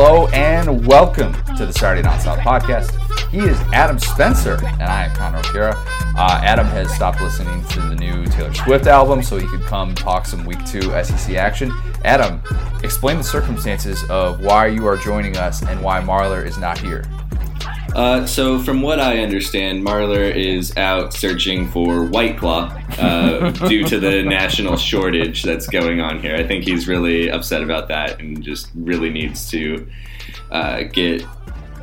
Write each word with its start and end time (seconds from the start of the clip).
Hello 0.00 0.28
and 0.28 0.86
welcome 0.86 1.32
to 1.56 1.66
the 1.66 1.72
Saturday 1.72 2.02
Down 2.02 2.20
South 2.20 2.38
podcast. 2.38 2.92
He 3.30 3.38
is 3.38 3.58
Adam 3.72 3.98
Spencer, 3.98 4.56
and 4.64 4.84
I 4.84 5.06
am 5.06 5.16
Connor 5.16 5.38
O'Gara. 5.38 5.74
Uh, 6.16 6.40
Adam 6.40 6.66
has 6.66 6.94
stopped 6.94 7.20
listening 7.20 7.64
to 7.70 7.80
the 7.80 7.96
new 7.96 8.24
Taylor 8.26 8.54
Swift 8.54 8.86
album 8.86 9.24
so 9.24 9.38
he 9.38 9.48
could 9.48 9.62
come 9.62 9.96
talk 9.96 10.24
some 10.24 10.46
Week 10.46 10.64
2 10.66 10.82
SEC 11.02 11.34
action. 11.34 11.72
Adam, 12.04 12.40
explain 12.84 13.16
the 13.16 13.24
circumstances 13.24 14.04
of 14.08 14.40
why 14.40 14.68
you 14.68 14.86
are 14.86 14.96
joining 14.96 15.36
us 15.36 15.64
and 15.64 15.82
why 15.82 16.00
Marler 16.00 16.46
is 16.46 16.58
not 16.58 16.78
here. 16.78 17.04
Uh, 17.96 18.24
so, 18.24 18.60
from 18.60 18.82
what 18.82 19.00
I 19.00 19.18
understand, 19.18 19.84
Marler 19.84 20.32
is 20.32 20.76
out 20.76 21.12
searching 21.12 21.68
for 21.72 22.04
White 22.04 22.38
Claw 22.38 22.68
uh, 22.98 23.50
due 23.68 23.84
to 23.84 23.98
the 24.00 24.22
national 24.24 24.76
shortage 24.76 25.42
that's 25.42 25.66
going 25.66 26.00
on 26.00 26.20
here. 26.20 26.34
I 26.36 26.46
think 26.46 26.64
he's 26.64 26.88
really 26.88 27.30
upset 27.30 27.62
about 27.62 27.88
that 27.88 28.20
and 28.20 28.42
just 28.42 28.70
really 28.74 29.10
needs 29.10 29.48
to 29.50 29.86
uh, 30.50 30.82
get 30.84 31.24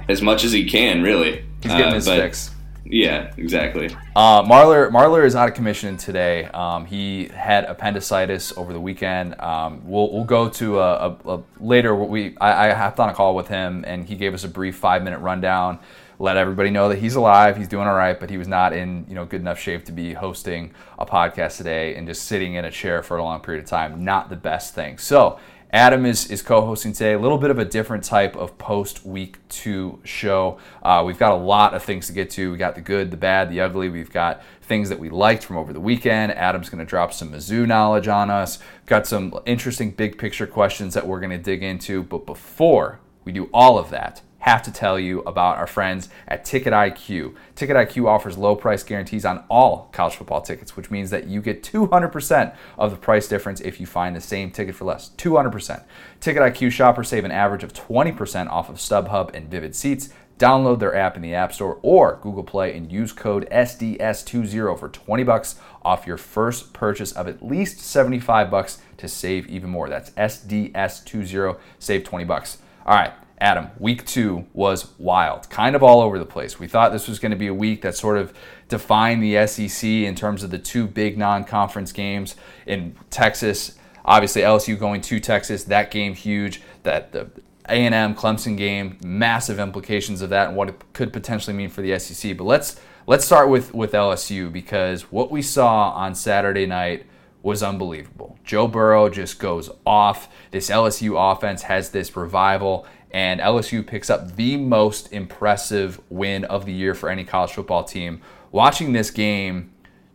as 0.10 0.22
much 0.22 0.44
as 0.44 0.52
he 0.52 0.70
can, 0.70 1.02
really. 1.04 1.44
He's 1.62 1.72
getting 1.72 1.88
Uh, 1.88 1.94
his 1.96 2.06
but- 2.06 2.20
fix. 2.20 2.52
Yeah, 2.88 3.34
exactly. 3.36 3.88
Uh, 4.16 4.44
Marler 4.44 4.92
Marler 4.92 5.26
is 5.26 5.36
out 5.36 5.50
of 5.50 5.56
commission 5.56 5.98
today. 5.98 6.44
Um, 6.54 6.86
he 6.86 7.26
had 7.30 7.64
appendicitis 7.64 8.54
over 8.56 8.74
the 8.74 8.80
weekend. 8.80 9.42
Um, 9.42 9.82
we'll, 9.90 10.12
we'll 10.14 10.24
go 10.24 10.50
to 10.50 10.80
a, 10.80 11.10
a, 11.10 11.18
a 11.38 11.44
later. 11.60 11.96
We 11.96 12.38
I, 12.40 12.70
I 12.70 12.74
hopped 12.76 13.00
on 13.00 13.10
a 13.10 13.14
call 13.16 13.34
with 13.36 13.48
him 13.48 13.84
and 13.88 14.06
he 14.08 14.14
gave 14.14 14.36
us 14.36 14.44
a 14.44 14.48
brief 14.48 14.76
five 14.76 15.02
minute 15.02 15.18
rundown. 15.18 15.80
Let 16.20 16.38
everybody 16.38 16.70
know 16.70 16.90
that 16.90 17.00
he's 17.00 17.16
alive, 17.16 17.58
he's 17.58 17.68
doing 17.68 17.88
all 17.88 17.96
right, 17.96 18.20
but 18.20 18.30
he 18.30 18.38
was 18.38 18.48
not 18.48 18.74
in 18.74 19.06
you 19.08 19.16
know 19.16 19.26
good 19.26 19.42
enough 19.42 19.60
shape 19.60 19.86
to 19.86 19.92
be 19.92 20.14
hosting 20.14 20.72
a 20.98 21.06
podcast 21.06 21.58
today 21.58 21.96
and 21.96 22.08
just 22.08 22.24
sitting 22.24 22.54
in 22.54 22.66
a 22.66 22.72
chair 22.72 23.04
for 23.04 23.18
a 23.18 23.24
long 23.24 23.42
period 23.42 23.64
of 23.64 23.70
time. 23.70 24.04
Not 24.04 24.30
the 24.30 24.36
best 24.36 24.74
thing. 24.74 24.98
So 24.98 25.40
Adam 25.76 26.06
is, 26.06 26.32
is 26.32 26.42
co-hosting 26.42 26.94
today. 26.94 27.14
A 27.14 27.20
little 27.20 27.38
bit 27.38 27.52
of 27.52 27.60
a 27.60 27.66
different 27.66 28.02
type 28.06 28.38
of 28.38 28.58
post 28.58 29.06
week 29.06 29.40
two 29.50 30.00
show. 30.06 30.58
Uh, 30.82 31.04
we've 31.06 31.18
got 31.18 31.34
a 31.34 31.36
lot 31.36 31.74
of 31.74 31.84
things 31.84 32.08
to 32.08 32.14
get 32.14 32.30
to. 32.30 32.50
We 32.50 32.58
got 32.58 32.76
the 32.76 32.82
good, 32.82 33.12
the 33.12 33.18
bad, 33.18 33.50
the 33.50 33.60
ugly. 33.60 33.90
We've 33.90 34.10
got 34.10 34.42
things 34.62 34.88
that 34.88 35.00
we 35.00 35.10
liked 35.10 35.44
from 35.44 35.58
over 35.58 35.74
the 35.74 35.82
weekend. 35.82 36.32
Adam's 36.32 36.70
going 36.70 36.80
to 36.80 36.86
drop 36.86 37.12
some 37.12 37.34
Mizzou 37.34 37.68
knowledge 37.68 38.08
on 38.08 38.30
us. 38.30 38.60
Got 38.86 39.06
some 39.06 39.38
interesting 39.46 39.92
big 39.92 40.18
picture 40.18 40.48
questions 40.48 40.94
that 40.94 41.06
we're 41.06 41.20
going 41.20 41.32
to 41.32 41.38
dig 41.38 41.62
into. 41.62 42.04
But 42.04 42.26
before 42.26 43.02
we 43.26 43.34
do 43.34 43.50
all 43.54 43.78
of 43.78 43.90
that, 43.90 44.22
have 44.46 44.62
to 44.62 44.72
tell 44.72 45.00
you 45.00 45.22
about 45.22 45.58
our 45.58 45.66
friends 45.66 46.08
at 46.28 46.46
Ticket 46.46 46.72
IQ. 46.72 47.34
Ticket 47.56 47.76
IQ 47.76 48.08
offers 48.08 48.38
low 48.38 48.56
price 48.56 48.84
guarantees 48.84 49.26
on 49.26 49.44
all 49.50 49.90
college 49.92 50.14
football 50.14 50.40
tickets, 50.40 50.78
which 50.78 50.92
means 50.92 51.10
that 51.10 51.26
you 51.26 51.42
get 51.42 51.64
200% 51.64 52.56
of 52.78 52.92
the 52.92 52.98
price 52.98 53.28
difference 53.28 53.60
if 53.60 53.80
you 53.80 53.88
find 53.88 54.16
the 54.16 54.22
same 54.22 54.52
ticket 54.52 54.76
for 54.76 54.86
less. 54.86 55.10
200%. 55.18 55.84
Ticket 56.20 56.44
IQ 56.44 56.72
shoppers 56.72 57.10
save 57.10 57.26
an 57.26 57.32
average 57.32 57.64
of 57.64 57.74
20% 57.74 58.48
off 58.52 58.70
of 58.70 58.76
StubHub 58.76 59.34
and 59.34 59.50
Vivid 59.50 59.76
Seats. 59.76 60.10
Download 60.38 60.78
their 60.78 60.94
app 60.94 61.16
in 61.16 61.24
the 61.24 61.34
App 61.34 61.52
Store 61.52 61.80
or 61.82 62.20
Google 62.22 62.44
Play 62.44 62.78
and 62.78 62.92
use 62.92 63.14
code 63.14 63.50
SDS20 63.50 64.78
for 64.78 64.90
20 64.90 65.24
bucks 65.24 65.56
off 65.82 66.06
your 66.06 66.18
first 66.18 66.72
purchase 66.72 67.12
of 67.14 67.28
at 67.28 67.44
least 67.44 67.80
75 67.80 68.52
bucks 68.52 68.78
to 68.98 69.08
save 69.08 69.48
even 69.48 69.72
more. 69.72 69.90
That's 69.90 70.12
SDS20, 70.12 71.58
save 71.80 72.04
20 72.04 72.26
bucks. 72.26 72.60
All 72.86 72.96
right, 72.96 73.14
Adam, 73.40 73.70
week 73.80 74.06
two 74.06 74.46
was 74.54 74.92
wild, 74.98 75.50
kind 75.50 75.76
of 75.76 75.84
all 75.84 76.02
over 76.02 76.18
the 76.18 76.26
place. 76.26 76.58
We 76.58 76.68
thought 76.68 76.94
this 76.94 77.08
was 77.08 77.20
going 77.20 77.32
to 77.32 77.38
be 77.38 77.48
a 77.48 77.54
week 77.54 77.82
that 77.82 77.96
sort 77.96 78.18
of 78.18 78.34
defined 78.70 79.22
the 79.22 79.46
SEC 79.46 79.84
in 79.84 80.16
terms 80.16 80.42
of 80.42 80.52
the 80.52 80.58
two 80.58 80.88
big 80.88 81.18
non 81.18 81.44
conference 81.44 81.92
games 81.92 82.36
in 82.66 82.96
Texas. 83.10 83.78
Obviously, 84.06 84.42
LSU 84.42 84.80
going 84.80 85.02
to 85.02 85.20
Texas, 85.20 85.66
that 85.66 85.92
game 85.92 86.14
huge. 86.14 86.62
That 86.84 87.12
the 87.12 87.30
A&M 87.68 88.16
Clemson 88.16 88.56
game, 88.58 88.98
massive 89.04 89.60
implications 89.60 90.22
of 90.22 90.30
that 90.30 90.48
and 90.48 90.56
what 90.56 90.70
it 90.70 90.82
could 90.94 91.12
potentially 91.12 91.56
mean 91.56 91.70
for 91.70 91.82
the 91.82 91.98
SEC. 92.00 92.38
But 92.38 92.46
let's 92.46 92.80
let's 93.08 93.26
start 93.26 93.50
with 93.50 93.74
with 93.74 93.92
LSU 93.92 94.52
because 94.52 95.12
what 95.12 95.30
we 95.30 95.42
saw 95.42 95.92
on 95.92 96.16
Saturday 96.16 96.66
night 96.66 97.06
was 97.46 97.62
unbelievable. 97.62 98.40
Joe 98.44 98.68
Burrow 98.68 99.08
just 99.08 99.38
goes 99.38 99.70
off. 99.86 100.30
This 100.50 100.72
LSU 100.72 101.14
offense 101.16 101.62
has 101.64 101.92
this 101.92 102.16
revival, 102.16 102.88
and 103.16 103.40
LSU 103.40 103.88
picks 103.88 104.10
up 104.10 104.36
the 104.36 104.58
most 104.58 105.14
impressive 105.14 106.02
win 106.10 106.44
of 106.44 106.66
the 106.66 106.74
year 106.74 106.94
for 106.94 107.10
any 107.10 107.24
college 107.24 107.54
football 107.54 107.86
team. 107.86 108.20
Watching 108.52 108.92
this 108.92 109.10
game, 109.10 109.72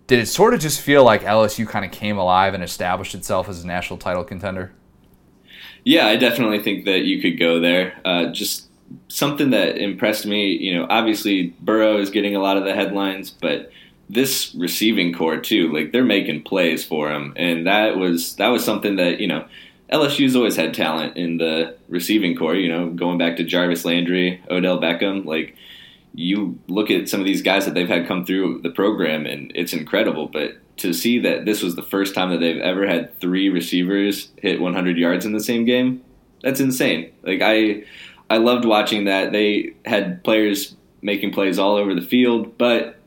did 0.06 0.18
it 0.18 0.26
sort 0.26 0.52
of 0.52 0.60
just 0.60 0.82
feel 0.82 1.02
like 1.02 1.22
LSU 1.22 1.66
kind 1.66 1.82
of 1.82 1.92
came 1.92 2.18
alive 2.18 2.52
and 2.52 2.62
established 2.62 3.14
itself 3.14 3.48
as 3.48 3.64
a 3.64 3.66
national 3.66 3.98
title 3.98 4.22
contender? 4.22 4.74
Yeah, 5.82 6.08
I 6.08 6.16
definitely 6.16 6.62
think 6.62 6.84
that 6.84 7.04
you 7.04 7.22
could 7.22 7.38
go 7.38 7.58
there. 7.58 7.98
Uh, 8.04 8.26
just 8.26 8.68
something 9.08 9.48
that 9.48 9.78
impressed 9.78 10.26
me, 10.26 10.48
you 10.48 10.74
know, 10.74 10.86
obviously 10.90 11.54
Burrow 11.62 11.96
is 11.96 12.10
getting 12.10 12.36
a 12.36 12.40
lot 12.40 12.58
of 12.58 12.64
the 12.64 12.74
headlines, 12.74 13.30
but 13.30 13.70
this 14.10 14.54
receiving 14.54 15.14
corps 15.14 15.40
too, 15.40 15.72
like 15.72 15.92
they're 15.92 16.04
making 16.04 16.42
plays 16.42 16.84
for 16.84 17.10
him, 17.10 17.32
and 17.36 17.66
that 17.66 17.96
was 17.96 18.36
that 18.36 18.48
was 18.48 18.62
something 18.62 18.96
that 18.96 19.20
you 19.20 19.26
know 19.26 19.46
LSU's 19.92 20.36
always 20.36 20.56
had 20.56 20.72
talent 20.72 21.16
in 21.16 21.38
the 21.38 21.76
receiving 21.88 22.36
corps. 22.36 22.54
You 22.54 22.68
know, 22.68 22.90
going 22.90 23.18
back 23.18 23.36
to 23.36 23.44
Jarvis 23.44 23.84
Landry, 23.84 24.42
Odell 24.50 24.80
Beckham, 24.80 25.24
like 25.24 25.56
you 26.14 26.58
look 26.68 26.90
at 26.90 27.08
some 27.08 27.20
of 27.20 27.26
these 27.26 27.42
guys 27.42 27.64
that 27.64 27.74
they've 27.74 27.88
had 27.88 28.06
come 28.06 28.24
through 28.24 28.60
the 28.62 28.70
program, 28.70 29.26
and 29.26 29.52
it's 29.54 29.72
incredible. 29.72 30.28
But 30.28 30.52
to 30.78 30.92
see 30.92 31.18
that 31.20 31.44
this 31.44 31.62
was 31.62 31.76
the 31.76 31.82
first 31.82 32.14
time 32.14 32.30
that 32.30 32.38
they've 32.38 32.60
ever 32.60 32.86
had 32.86 33.18
three 33.20 33.48
receivers 33.48 34.30
hit 34.36 34.60
100 34.60 34.96
yards 34.96 35.26
in 35.26 35.32
the 35.32 35.40
same 35.40 35.64
game, 35.64 36.02
that's 36.42 36.60
insane. 36.60 37.12
Like 37.22 37.40
I, 37.42 37.84
I 38.28 38.38
loved 38.38 38.64
watching 38.64 39.04
that. 39.04 39.32
They 39.32 39.74
had 39.84 40.22
players 40.24 40.76
making 41.02 41.32
plays 41.32 41.58
all 41.58 41.76
over 41.76 41.94
the 41.94 42.00
field, 42.00 42.56
but 42.58 42.98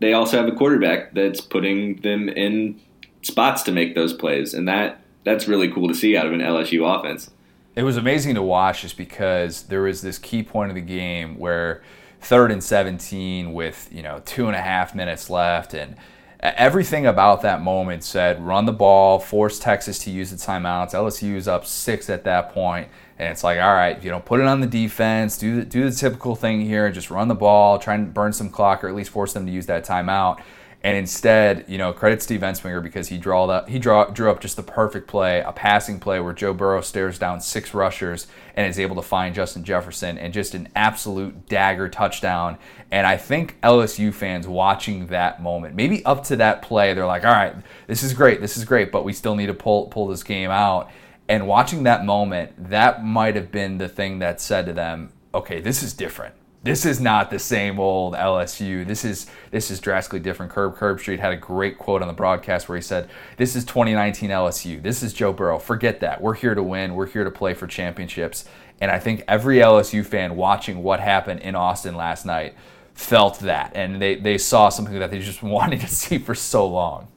they 0.00 0.12
also 0.12 0.36
have 0.36 0.48
a 0.48 0.56
quarterback 0.56 1.14
that's 1.14 1.40
putting 1.40 2.00
them 2.00 2.28
in 2.28 2.80
spots 3.22 3.62
to 3.62 3.72
make 3.72 3.94
those 3.94 4.12
plays, 4.12 4.54
and 4.54 4.66
that 4.68 5.01
that's 5.24 5.48
really 5.48 5.70
cool 5.70 5.88
to 5.88 5.94
see 5.94 6.16
out 6.16 6.26
of 6.26 6.32
an 6.32 6.40
LSU 6.40 6.98
offense. 6.98 7.30
It 7.74 7.84
was 7.84 7.96
amazing 7.96 8.34
to 8.34 8.42
watch 8.42 8.82
just 8.82 8.96
because 8.96 9.64
there 9.64 9.82
was 9.82 10.02
this 10.02 10.18
key 10.18 10.42
point 10.42 10.70
of 10.70 10.74
the 10.74 10.82
game 10.82 11.38
where 11.38 11.82
third 12.20 12.52
and 12.52 12.62
17 12.62 13.52
with, 13.52 13.88
you 13.90 14.02
know, 14.02 14.20
two 14.24 14.46
and 14.46 14.54
a 14.54 14.60
half 14.60 14.94
minutes 14.94 15.30
left. 15.30 15.74
And 15.74 15.96
everything 16.40 17.06
about 17.06 17.42
that 17.42 17.62
moment 17.62 18.04
said 18.04 18.44
run 18.44 18.66
the 18.66 18.72
ball, 18.72 19.18
force 19.18 19.58
Texas 19.58 19.98
to 20.00 20.10
use 20.10 20.30
the 20.30 20.36
timeouts. 20.36 20.92
LSU's 20.92 21.48
up 21.48 21.64
six 21.64 22.10
at 22.10 22.24
that 22.24 22.52
point, 22.52 22.88
And 23.18 23.30
it's 23.30 23.42
like, 23.42 23.60
all 23.60 23.74
right, 23.74 24.02
you 24.02 24.10
know, 24.10 24.20
put 24.20 24.40
it 24.40 24.46
on 24.46 24.60
the 24.60 24.66
defense, 24.66 25.38
do 25.38 25.56
the, 25.56 25.64
do 25.64 25.88
the 25.88 25.96
typical 25.96 26.36
thing 26.36 26.60
here, 26.60 26.90
just 26.90 27.10
run 27.10 27.28
the 27.28 27.34
ball, 27.34 27.78
try 27.78 27.94
and 27.94 28.12
burn 28.12 28.32
some 28.32 28.50
clock 28.50 28.84
or 28.84 28.88
at 28.88 28.94
least 28.94 29.10
force 29.10 29.32
them 29.32 29.46
to 29.46 29.52
use 29.52 29.66
that 29.66 29.84
timeout. 29.84 30.40
And 30.84 30.96
instead, 30.96 31.64
you 31.68 31.78
know, 31.78 31.92
credit 31.92 32.22
Steve 32.22 32.40
Ensminger 32.40 32.82
because 32.82 33.06
he 33.06 33.16
drew 33.16 33.38
up, 33.38 33.68
he 33.68 33.78
draw, 33.78 34.06
drew 34.06 34.30
up 34.30 34.40
just 34.40 34.56
the 34.56 34.64
perfect 34.64 35.06
play, 35.06 35.40
a 35.40 35.52
passing 35.52 36.00
play 36.00 36.18
where 36.18 36.32
Joe 36.32 36.52
Burrow 36.52 36.80
stares 36.80 37.20
down 37.20 37.40
six 37.40 37.72
rushers 37.72 38.26
and 38.56 38.66
is 38.66 38.80
able 38.80 38.96
to 38.96 39.02
find 39.02 39.32
Justin 39.32 39.62
Jefferson 39.62 40.18
and 40.18 40.34
just 40.34 40.54
an 40.54 40.68
absolute 40.74 41.48
dagger 41.48 41.88
touchdown. 41.88 42.58
And 42.90 43.06
I 43.06 43.16
think 43.16 43.60
LSU 43.60 44.12
fans 44.12 44.48
watching 44.48 45.06
that 45.06 45.40
moment, 45.40 45.76
maybe 45.76 46.04
up 46.04 46.24
to 46.24 46.36
that 46.36 46.62
play, 46.62 46.94
they're 46.94 47.06
like, 47.06 47.24
all 47.24 47.32
right, 47.32 47.54
this 47.86 48.02
is 48.02 48.12
great, 48.12 48.40
this 48.40 48.56
is 48.56 48.64
great, 48.64 48.90
but 48.90 49.04
we 49.04 49.12
still 49.12 49.36
need 49.36 49.46
to 49.46 49.54
pull 49.54 49.86
pull 49.86 50.08
this 50.08 50.24
game 50.24 50.50
out. 50.50 50.90
And 51.28 51.46
watching 51.46 51.84
that 51.84 52.04
moment, 52.04 52.70
that 52.70 53.04
might 53.04 53.36
have 53.36 53.52
been 53.52 53.78
the 53.78 53.88
thing 53.88 54.18
that 54.18 54.40
said 54.40 54.66
to 54.66 54.72
them, 54.72 55.12
okay, 55.32 55.60
this 55.60 55.84
is 55.84 55.94
different 55.94 56.34
this 56.64 56.86
is 56.86 57.00
not 57.00 57.30
the 57.30 57.38
same 57.38 57.80
old 57.80 58.14
LSU. 58.14 58.86
This 58.86 59.04
is 59.04 59.26
this 59.50 59.70
is 59.70 59.80
drastically 59.80 60.20
different. 60.20 60.52
Herbstreit 60.52 61.18
had 61.18 61.32
a 61.32 61.36
great 61.36 61.76
quote 61.76 62.02
on 62.02 62.08
the 62.08 62.14
broadcast 62.14 62.68
where 62.68 62.76
he 62.76 62.82
said, 62.82 63.10
"This 63.36 63.56
is 63.56 63.64
2019 63.64 64.30
LSU. 64.30 64.80
This 64.80 65.02
is 65.02 65.12
Joe 65.12 65.32
Burrow. 65.32 65.58
Forget 65.58 66.00
that. 66.00 66.20
We're 66.20 66.34
here 66.34 66.54
to 66.54 66.62
win. 66.62 66.94
We're 66.94 67.06
here 67.06 67.24
to 67.24 67.30
play 67.30 67.54
for 67.54 67.66
championships." 67.66 68.44
And 68.80 68.90
I 68.90 68.98
think 68.98 69.24
every 69.26 69.58
LSU 69.58 70.04
fan 70.04 70.36
watching 70.36 70.82
what 70.82 71.00
happened 71.00 71.40
in 71.40 71.54
Austin 71.54 71.96
last 71.96 72.24
night 72.24 72.54
felt 72.94 73.40
that, 73.40 73.72
and 73.74 74.00
they 74.00 74.14
they 74.14 74.38
saw 74.38 74.68
something 74.68 74.98
that 75.00 75.10
they 75.10 75.18
just 75.18 75.42
wanted 75.42 75.80
to 75.80 75.88
see 75.88 76.18
for 76.18 76.34
so 76.34 76.66
long. 76.66 77.08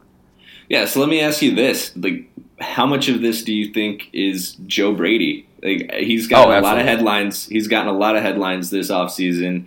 Yeah. 0.69 0.86
So 0.86 1.00
let 1.00 1.10
me 1.10 1.22
ask 1.22 1.44
you 1.44 1.54
this: 1.54 1.96
like, 1.96 2.31
how 2.60 2.88
much 2.88 3.10
of 3.10 3.22
this 3.22 3.44
do 3.44 3.54
you 3.54 3.72
think 3.72 4.10
is 4.12 4.56
Joe 4.66 4.96
Brady? 4.96 5.48
Like 5.66 5.92
he's 5.94 6.28
gotten 6.28 6.54
oh, 6.54 6.60
a 6.60 6.62
lot 6.62 6.80
of 6.80 6.86
headlines. 6.86 7.46
He's 7.48 7.68
gotten 7.68 7.94
a 7.94 7.98
lot 7.98 8.16
of 8.16 8.24
headlines 8.24 8.70
this 8.70 8.92
offseason. 8.92 9.66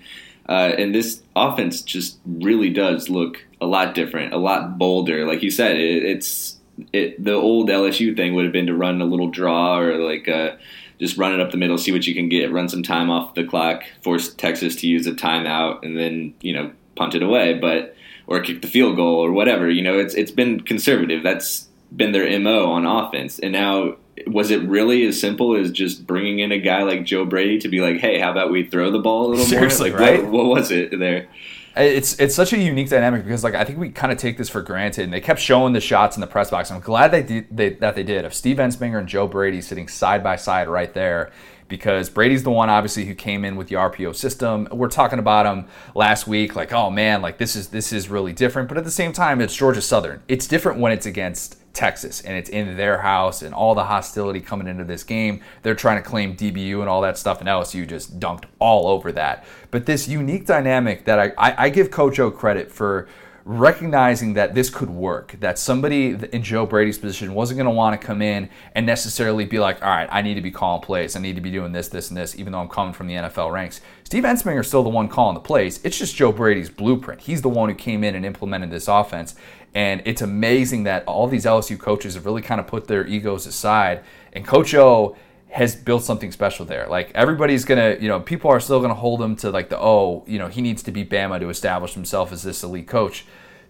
Uh, 0.48 0.72
and 0.78 0.94
this 0.94 1.22
offense 1.36 1.82
just 1.82 2.18
really 2.24 2.70
does 2.70 3.10
look 3.10 3.44
a 3.60 3.66
lot 3.66 3.94
different, 3.94 4.32
a 4.32 4.38
lot 4.38 4.78
bolder. 4.78 5.26
Like 5.26 5.42
you 5.42 5.50
said, 5.50 5.76
it, 5.76 6.04
it's 6.04 6.56
it, 6.92 7.22
the 7.22 7.34
old 7.34 7.68
LSU 7.68 8.16
thing 8.16 8.34
would 8.34 8.44
have 8.44 8.52
been 8.52 8.66
to 8.66 8.74
run 8.74 9.00
a 9.02 9.04
little 9.04 9.28
draw 9.28 9.78
or 9.78 9.98
like 9.98 10.28
uh, 10.28 10.56
just 10.98 11.18
run 11.18 11.34
it 11.34 11.40
up 11.40 11.50
the 11.50 11.56
middle, 11.56 11.76
see 11.76 11.92
what 11.92 12.06
you 12.06 12.14
can 12.14 12.28
get, 12.28 12.52
run 12.52 12.68
some 12.68 12.82
time 12.82 13.10
off 13.10 13.34
the 13.34 13.44
clock, 13.44 13.82
force 14.02 14.32
Texas 14.34 14.76
to 14.76 14.86
use 14.86 15.06
a 15.06 15.12
timeout, 15.12 15.84
and 15.84 15.98
then 15.98 16.34
you 16.40 16.52
know 16.54 16.70
punt 16.94 17.14
it 17.14 17.22
away, 17.22 17.54
but 17.54 17.94
or 18.26 18.40
kick 18.40 18.62
the 18.62 18.68
field 18.68 18.96
goal 18.96 19.16
or 19.16 19.32
whatever. 19.32 19.68
You 19.70 19.82
know, 19.82 19.98
it's 19.98 20.14
it's 20.14 20.30
been 20.30 20.60
conservative. 20.60 21.22
That's 21.22 21.68
been 21.94 22.12
their 22.12 22.38
mo 22.38 22.70
on 22.70 22.86
offense, 22.86 23.38
and 23.38 23.52
now 23.52 23.96
was 24.26 24.50
it 24.50 24.62
really 24.62 25.06
as 25.06 25.20
simple 25.20 25.56
as 25.56 25.70
just 25.70 26.06
bringing 26.06 26.38
in 26.38 26.52
a 26.52 26.58
guy 26.58 26.82
like 26.82 27.04
Joe 27.04 27.24
Brady 27.24 27.58
to 27.58 27.68
be 27.68 27.80
like, 27.80 28.00
hey, 28.00 28.18
how 28.18 28.30
about 28.30 28.50
we 28.50 28.64
throw 28.64 28.90
the 28.90 28.98
ball 28.98 29.26
a 29.26 29.28
little 29.28 29.44
Seriously, 29.44 29.90
more? 29.90 30.00
Like, 30.00 30.08
right? 30.08 30.24
What, 30.24 30.32
what 30.32 30.46
was 30.46 30.70
it 30.70 30.98
there? 30.98 31.28
It's 31.76 32.18
it's 32.18 32.34
such 32.34 32.52
a 32.52 32.58
unique 32.58 32.88
dynamic 32.88 33.22
because 33.24 33.44
like 33.44 33.54
I 33.54 33.64
think 33.64 33.78
we 33.78 33.90
kind 33.90 34.10
of 34.10 34.18
take 34.18 34.36
this 34.36 34.48
for 34.48 34.62
granted, 34.62 35.04
and 35.04 35.12
they 35.12 35.20
kept 35.20 35.38
showing 35.38 35.74
the 35.74 35.80
shots 35.80 36.16
in 36.16 36.20
the 36.20 36.26
press 36.26 36.50
box. 36.50 36.72
I'm 36.72 36.80
glad 36.80 37.12
they 37.12 37.22
did 37.22 37.56
they, 37.56 37.70
that 37.74 37.94
they 37.94 38.02
did 38.02 38.24
of 38.24 38.34
Steve 38.34 38.56
Ensminger 38.56 38.98
and 38.98 39.06
Joe 39.06 39.28
Brady 39.28 39.60
sitting 39.60 39.86
side 39.86 40.24
by 40.24 40.34
side 40.34 40.68
right 40.68 40.92
there, 40.92 41.30
because 41.68 42.10
Brady's 42.10 42.42
the 42.42 42.50
one 42.50 42.68
obviously 42.68 43.04
who 43.04 43.14
came 43.14 43.44
in 43.44 43.54
with 43.54 43.68
the 43.68 43.76
RPO 43.76 44.16
system. 44.16 44.66
We're 44.72 44.88
talking 44.88 45.20
about 45.20 45.46
him 45.46 45.66
last 45.94 46.26
week, 46.26 46.56
like 46.56 46.72
oh 46.72 46.90
man, 46.90 47.22
like 47.22 47.38
this 47.38 47.54
is 47.54 47.68
this 47.68 47.92
is 47.92 48.08
really 48.08 48.32
different. 48.32 48.68
But 48.68 48.78
at 48.78 48.84
the 48.84 48.90
same 48.90 49.12
time, 49.12 49.40
it's 49.40 49.54
Georgia 49.54 49.82
Southern. 49.82 50.20
It's 50.26 50.48
different 50.48 50.80
when 50.80 50.90
it's 50.90 51.06
against 51.06 51.57
Texas 51.72 52.20
and 52.22 52.36
it's 52.36 52.48
in 52.50 52.76
their 52.76 52.98
house 52.98 53.42
and 53.42 53.54
all 53.54 53.74
the 53.74 53.84
hostility 53.84 54.40
coming 54.40 54.66
into 54.66 54.84
this 54.84 55.04
game. 55.04 55.40
They're 55.62 55.74
trying 55.74 56.02
to 56.02 56.08
claim 56.08 56.36
DBU 56.36 56.80
and 56.80 56.88
all 56.88 57.00
that 57.02 57.18
stuff, 57.18 57.40
and 57.40 57.48
LSU 57.48 57.86
just 57.86 58.18
dunked 58.18 58.44
all 58.58 58.88
over 58.88 59.12
that. 59.12 59.44
But 59.70 59.86
this 59.86 60.08
unique 60.08 60.46
dynamic 60.46 61.04
that 61.04 61.18
I, 61.18 61.32
I, 61.38 61.64
I 61.64 61.68
give 61.68 61.90
Coach 61.90 62.18
O 62.18 62.30
credit 62.30 62.72
for 62.72 63.08
recognizing 63.48 64.34
that 64.34 64.54
this 64.54 64.68
could 64.68 64.90
work, 64.90 65.34
that 65.40 65.58
somebody 65.58 66.08
in 66.34 66.42
Joe 66.42 66.66
Brady's 66.66 66.98
position 66.98 67.32
wasn't 67.32 67.56
going 67.56 67.64
to 67.64 67.70
want 67.70 67.98
to 67.98 68.06
come 68.06 68.20
in 68.20 68.50
and 68.74 68.84
necessarily 68.84 69.46
be 69.46 69.58
like, 69.58 69.82
all 69.82 69.88
right, 69.88 70.06
I 70.12 70.20
need 70.20 70.34
to 70.34 70.42
be 70.42 70.50
calling 70.50 70.82
plays. 70.82 71.16
I 71.16 71.20
need 71.20 71.34
to 71.36 71.40
be 71.40 71.50
doing 71.50 71.72
this, 71.72 71.88
this, 71.88 72.10
and 72.10 72.16
this, 72.16 72.38
even 72.38 72.52
though 72.52 72.60
I'm 72.60 72.68
coming 72.68 72.92
from 72.92 73.06
the 73.06 73.14
NFL 73.14 73.50
ranks. 73.50 73.80
Steve 74.04 74.24
Ensminger 74.24 74.60
is 74.60 74.68
still 74.68 74.82
the 74.82 74.90
one 74.90 75.08
calling 75.08 75.32
the 75.32 75.40
plays. 75.40 75.80
It's 75.82 75.96
just 75.96 76.14
Joe 76.14 76.30
Brady's 76.30 76.68
blueprint. 76.68 77.22
He's 77.22 77.40
the 77.40 77.48
one 77.48 77.70
who 77.70 77.74
came 77.74 78.04
in 78.04 78.14
and 78.14 78.26
implemented 78.26 78.70
this 78.70 78.86
offense. 78.86 79.34
And 79.74 80.02
it's 80.04 80.22
amazing 80.22 80.84
that 80.84 81.04
all 81.06 81.26
these 81.26 81.44
LSU 81.44 81.78
coaches 81.78 82.14
have 82.14 82.26
really 82.26 82.42
kind 82.42 82.60
of 82.60 82.66
put 82.66 82.86
their 82.86 83.06
egos 83.06 83.46
aside. 83.46 84.02
And 84.32 84.46
Coach 84.46 84.74
O 84.74 85.16
has 85.50 85.76
built 85.76 86.02
something 86.04 86.32
special 86.32 86.64
there. 86.64 86.86
Like 86.88 87.10
everybody's 87.14 87.64
gonna, 87.64 87.96
you 88.00 88.08
know, 88.08 88.20
people 88.20 88.50
are 88.50 88.60
still 88.60 88.80
gonna 88.80 88.94
hold 88.94 89.22
him 89.22 89.36
to 89.36 89.50
like 89.50 89.68
the 89.68 89.78
oh, 89.78 90.24
you 90.26 90.38
know, 90.38 90.48
he 90.48 90.60
needs 90.60 90.82
to 90.84 90.90
be 90.90 91.04
Bama 91.04 91.40
to 91.40 91.48
establish 91.48 91.94
himself 91.94 92.32
as 92.32 92.42
this 92.42 92.62
elite 92.62 92.88
coach. 92.88 93.24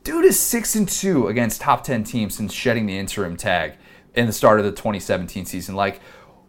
Dude 0.04 0.24
is 0.24 0.38
six 0.38 0.74
and 0.74 0.88
two 0.88 1.28
against 1.28 1.60
top 1.60 1.84
ten 1.84 2.04
teams 2.04 2.36
since 2.36 2.52
shedding 2.52 2.86
the 2.86 2.96
interim 2.96 3.36
tag 3.36 3.74
in 4.14 4.26
the 4.26 4.32
start 4.32 4.58
of 4.58 4.64
the 4.64 4.72
2017 4.72 5.44
season. 5.44 5.74
Like, 5.74 6.00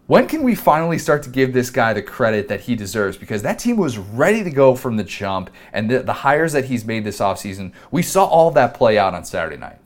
when 0.10 0.28
can 0.28 0.42
we 0.42 0.56
finally 0.56 0.98
start 0.98 1.22
to 1.22 1.30
give 1.30 1.54
this 1.54 1.70
guy 1.70 1.94
the 1.94 2.02
credit 2.02 2.48
that 2.48 2.62
he 2.62 2.76
deserves? 2.76 3.16
Because 3.16 3.44
that 3.44 3.60
team 3.60 3.78
was 3.78 4.00
ready 4.00 4.44
to 4.44 4.50
go 4.50 4.74
from 4.74 4.98
the 4.98 5.04
jump, 5.04 5.52
and 5.72 5.88
the, 5.88 6.00
the 6.00 6.14
hires 6.14 6.52
that 6.54 6.66
he's 6.66 6.84
made 6.84 7.04
this 7.04 7.20
offseason, 7.20 7.74
we 7.92 8.02
saw 8.02 8.26
all 8.26 8.50
that 8.50 8.74
play 8.74 8.98
out 8.98 9.14
on 9.14 9.24
Saturday 9.24 9.58
night. 9.58 9.78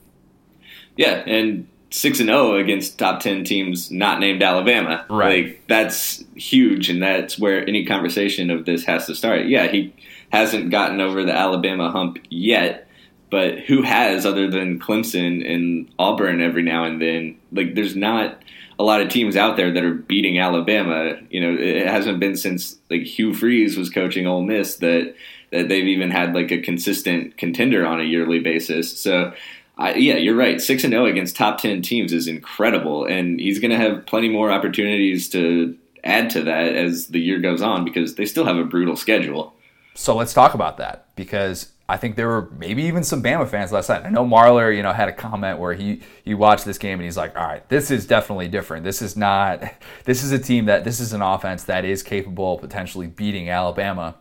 Yeah, 0.96 1.24
and 1.28 1.68
six 1.90 2.22
and 2.22 2.30
zero 2.30 2.56
against 2.56 2.98
top 2.98 3.20
ten 3.20 3.44
teams 3.44 3.92
not 3.92 4.22
named 4.22 4.42
Alabama. 4.42 5.06
Right, 5.10 5.46
like, 5.48 5.64
that's 5.68 6.24
huge, 6.36 6.90
and 6.90 7.04
that's 7.04 7.38
where 7.38 7.68
any 7.68 7.86
conversation 7.86 8.50
of 8.50 8.64
this 8.64 8.86
has 8.86 9.06
to 9.08 9.16
start. 9.16 9.48
Yeah, 9.48 9.68
he 9.68 9.94
hasn't 10.32 10.72
gotten 10.72 11.02
over 11.02 11.26
the 11.26 11.34
Alabama 11.34 11.92
hump 11.92 12.18
yet, 12.30 12.88
but 13.30 13.60
who 13.60 13.82
has 13.82 14.26
other 14.26 14.50
than 14.50 14.80
Clemson 14.80 15.46
and 15.46 15.94
Auburn 16.00 16.40
every 16.40 16.64
now 16.64 16.86
and 16.86 17.02
then? 17.02 17.38
Like, 17.52 17.76
there's 17.76 17.98
not 17.98 18.42
a 18.80 18.84
lot 18.84 19.02
of 19.02 19.10
teams 19.10 19.36
out 19.36 19.58
there 19.58 19.72
that 19.72 19.84
are 19.84 19.94
beating 19.94 20.40
Alabama. 20.40 21.18
You 21.30 21.42
know, 21.42 21.58
it 21.60 21.88
hasn't 21.88 22.20
been 22.20 22.36
since 22.36 22.78
like 22.90 23.04
Hugh 23.04 23.34
Freeze 23.34 23.78
was 23.78 23.90
coaching 23.90 24.28
Ole 24.28 24.44
Miss 24.44 24.78
that 24.78 25.16
that 25.52 25.70
they've 25.70 25.88
even 25.88 26.12
had 26.12 26.34
like 26.34 26.52
a 26.52 26.62
consistent 26.62 27.38
contender 27.38 27.86
on 27.86 28.00
a 28.00 28.04
yearly 28.04 28.40
basis. 28.40 28.98
So 28.98 29.34
I, 29.78 29.96
yeah, 29.96 30.16
you're 30.16 30.36
right. 30.36 30.62
Six 30.62 30.84
and 30.84 30.94
zero 30.94 31.06
against 31.06 31.36
top 31.36 31.60
ten 31.60 31.82
teams 31.82 32.14
is 32.14 32.28
incredible, 32.28 33.06
and 33.06 33.40
he's 33.40 33.60
going 33.60 33.72
to 33.72 33.78
have 33.78 34.06
plenty 34.06 34.30
more 34.30 34.52
opportunities 34.52 35.30
to 35.30 35.78
add 36.04 36.30
to 36.32 36.44
that 36.44 36.76
as 36.76 37.08
the 37.08 37.20
year 37.20 37.40
goes 37.40 37.62
on 37.62 37.86
because 37.86 38.16
they 38.16 38.26
still 38.26 38.46
have 38.46 38.58
a 38.58 38.64
brutal 38.64 38.96
schedule. 38.96 39.54
So 39.96 40.16
let's 40.16 40.34
talk 40.34 40.54
about 40.54 40.78
that 40.78 41.08
because 41.16 41.73
I 41.90 41.98
think 41.98 42.16
there 42.16 42.28
were 42.28 42.50
maybe 42.58 42.84
even 42.84 43.04
some 43.04 43.22
Bama 43.22 43.48
fans 43.48 43.72
last 43.72 43.90
night. 43.90 44.06
I 44.06 44.10
know 44.10 44.26
Marler, 44.26 44.76
you 44.76 44.82
know, 44.82 44.94
had 44.94 45.10
a 45.10 45.14
comment 45.14 45.60
where 45.60 45.74
he 45.74 46.02
he 46.24 46.34
watched 46.34 46.66
this 46.66 46.78
game 46.78 47.00
and 47.00 47.04
he's 47.04 47.18
like, 47.18 47.38
"All 47.38 47.46
right, 47.46 47.68
this 47.70 47.92
is 47.92 48.08
definitely 48.08 48.48
different. 48.48 48.84
This 48.84 49.02
is 49.02 49.18
not. 49.18 49.64
This 50.06 50.24
is 50.24 50.32
a 50.32 50.40
team 50.40 50.66
that 50.66 50.84
this 50.84 51.00
is 51.00 51.14
an 51.14 51.22
offense 51.22 51.64
that 51.66 51.86
is 51.86 52.04
capable 52.04 52.56
of 52.56 52.62
potentially 52.62 53.08
beating 53.08 53.50
Alabama." 53.50 54.16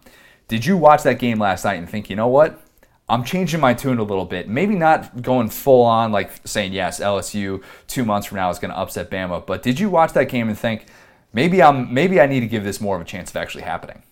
Did 0.49 0.67
you 0.67 0.77
watch 0.77 1.03
that 1.05 1.19
game 1.19 1.39
last 1.39 1.65
night 1.65 1.79
and 1.79 1.89
think, 1.89 2.11
you 2.11 2.17
know 2.17 2.29
what? 2.29 2.61
I'm 3.09 3.25
changing 3.25 3.61
my 3.61 3.75
tune 3.75 3.99
a 3.99 4.03
little 4.03 4.25
bit. 4.25 4.49
Maybe 4.49 4.75
not 4.75 5.23
going 5.23 5.49
full 5.49 5.83
on, 5.83 6.13
like 6.13 6.31
saying, 6.45 6.73
yes, 6.73 7.01
LSU 7.01 7.63
two 7.87 8.05
months 8.05 8.27
from 8.27 8.37
now 8.37 8.51
is 8.51 8.59
going 8.59 8.71
to 8.71 8.79
upset 8.79 9.11
Bama. 9.11 9.45
But 9.45 9.63
did 9.63 9.81
you 9.81 9.91
watch 9.91 10.13
that 10.13 10.29
game 10.29 10.49
and 10.49 10.59
think, 10.59 10.87
maybe 11.33 11.63
I'm 11.63 11.93
maybe 11.93 12.21
I 12.21 12.27
need 12.27 12.41
to 12.41 12.47
give 12.47 12.65
this 12.65 12.81
more 12.81 12.97
of 12.97 13.03
a 13.03 13.05
chance 13.05 13.31
of 13.31 13.37
actually 13.37 13.65
happening? 13.65 14.03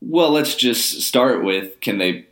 Well, 0.00 0.30
let's 0.30 0.54
just 0.54 1.02
start 1.02 1.42
with 1.42 1.80
can 1.80 1.98
they 1.98 2.26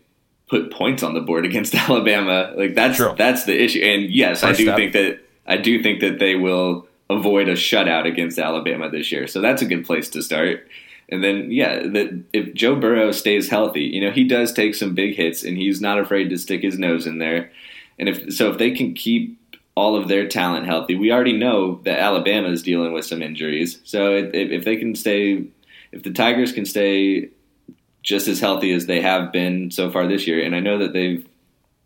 put 0.52 0.70
points 0.70 1.02
on 1.02 1.14
the 1.14 1.20
board 1.20 1.44
against 1.50 1.74
Alabama? 1.74 2.52
Like 2.54 2.74
that's 2.74 2.98
True. 2.98 3.14
that's 3.16 3.44
the 3.44 3.60
issue. 3.60 3.80
And 3.80 4.10
yes, 4.10 4.42
First 4.42 4.54
I 4.54 4.56
do 4.56 4.64
step. 4.64 4.76
think 4.76 4.92
that 4.92 5.20
I 5.46 5.56
do 5.56 5.82
think 5.82 6.00
that 6.00 6.18
they 6.18 6.36
will 6.36 6.86
avoid 7.10 7.48
a 7.48 7.54
shutout 7.54 8.06
against 8.06 8.38
Alabama 8.38 8.90
this 8.90 9.10
year. 9.10 9.26
So 9.26 9.40
that's 9.40 9.62
a 9.62 9.66
good 9.66 9.84
place 9.84 10.08
to 10.10 10.22
start. 10.22 10.68
And 11.08 11.22
then, 11.22 11.50
yeah, 11.50 11.80
that 11.88 12.24
if 12.32 12.54
Joe 12.54 12.74
Burrow 12.76 13.12
stays 13.12 13.50
healthy, 13.50 13.82
you 13.82 14.00
know, 14.00 14.10
he 14.10 14.24
does 14.24 14.52
take 14.52 14.74
some 14.74 14.94
big 14.94 15.14
hits, 15.14 15.42
and 15.42 15.58
he's 15.58 15.80
not 15.80 15.98
afraid 15.98 16.30
to 16.30 16.38
stick 16.38 16.62
his 16.62 16.78
nose 16.78 17.06
in 17.06 17.18
there. 17.18 17.50
And 17.98 18.08
if 18.08 18.32
so, 18.32 18.50
if 18.50 18.58
they 18.58 18.70
can 18.70 18.94
keep 18.94 19.38
all 19.74 19.96
of 19.96 20.08
their 20.08 20.26
talent 20.28 20.66
healthy, 20.66 20.94
we 20.94 21.12
already 21.12 21.36
know 21.36 21.80
that 21.84 21.98
Alabama 21.98 22.48
is 22.48 22.62
dealing 22.62 22.92
with 22.92 23.04
some 23.04 23.20
injuries. 23.20 23.80
So 23.84 24.14
if, 24.14 24.32
if 24.32 24.64
they 24.64 24.76
can 24.76 24.94
stay, 24.94 25.44
if 25.92 26.02
the 26.02 26.12
Tigers 26.12 26.52
can 26.52 26.64
stay 26.64 27.28
just 28.02 28.28
as 28.28 28.40
healthy 28.40 28.72
as 28.72 28.86
they 28.86 29.00
have 29.00 29.32
been 29.32 29.70
so 29.70 29.90
far 29.90 30.06
this 30.06 30.26
year, 30.26 30.42
and 30.44 30.54
I 30.54 30.60
know 30.60 30.78
that 30.78 30.92
they've 30.92 31.26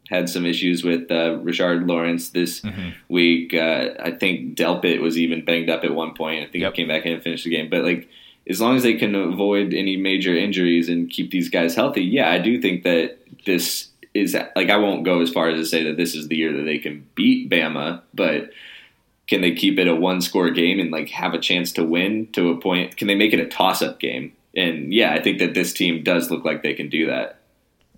had 0.08 0.28
some 0.28 0.46
issues 0.46 0.84
with 0.84 1.10
uh, 1.10 1.36
Rashard 1.42 1.86
Lawrence 1.88 2.30
this 2.30 2.60
Mm-hmm. 2.60 2.90
week. 3.08 3.52
Uh, 3.54 3.88
I 4.00 4.12
think 4.12 4.56
Delpit 4.56 5.00
was 5.00 5.18
even 5.18 5.44
banged 5.44 5.68
up 5.68 5.82
at 5.84 5.94
one 5.94 6.14
point. 6.14 6.42
I 6.42 6.50
think 6.50 6.62
Yep. 6.62 6.72
he 6.74 6.76
came 6.82 6.88
back 6.88 7.04
in 7.06 7.12
and 7.14 7.22
finished 7.22 7.44
the 7.44 7.50
game. 7.50 7.68
But 7.68 7.82
like, 7.84 8.08
as 8.48 8.60
long 8.60 8.76
as 8.76 8.84
they 8.84 8.94
can 8.94 9.16
avoid 9.16 9.74
any 9.74 9.96
major 9.96 10.32
injuries 10.36 10.88
and 10.88 11.10
keep 11.10 11.32
these 11.32 11.48
guys 11.48 11.74
healthy, 11.74 12.02
yeah, 12.04 12.30
I 12.30 12.38
do 12.38 12.60
think 12.62 12.84
that 12.84 13.18
this 13.46 13.88
is 14.14 14.34
like 14.54 14.70
I 14.70 14.76
won't 14.76 15.04
go 15.04 15.20
as 15.20 15.30
far 15.30 15.48
as 15.48 15.58
to 15.58 15.66
say 15.66 15.82
that 15.82 15.96
this 15.96 16.14
is 16.14 16.28
the 16.28 16.36
year 16.36 16.52
that 16.56 16.62
they 16.62 16.78
can 16.78 17.04
beat 17.16 17.50
Bama, 17.50 18.00
but 18.14 18.50
can 19.26 19.40
they 19.40 19.56
keep 19.56 19.76
it 19.80 19.88
a 19.88 19.94
one 19.96 20.20
score 20.20 20.50
game 20.50 20.78
and 20.78 20.92
like 20.92 21.08
have 21.08 21.34
a 21.34 21.40
chance 21.40 21.72
to 21.72 21.82
win 21.84 22.28
to 22.28 22.50
a 22.50 22.60
point? 22.60 22.96
Can 22.96 23.08
they 23.08 23.16
make 23.16 23.32
it 23.32 23.40
a 23.40 23.46
toss 23.48 23.82
up 23.82 23.98
game? 23.98 24.32
And 24.56 24.92
yeah, 24.92 25.12
I 25.12 25.22
think 25.22 25.38
that 25.38 25.54
this 25.54 25.72
team 25.72 26.02
does 26.02 26.30
look 26.30 26.44
like 26.44 26.62
they 26.62 26.74
can 26.74 26.88
do 26.88 27.06
that. 27.06 27.40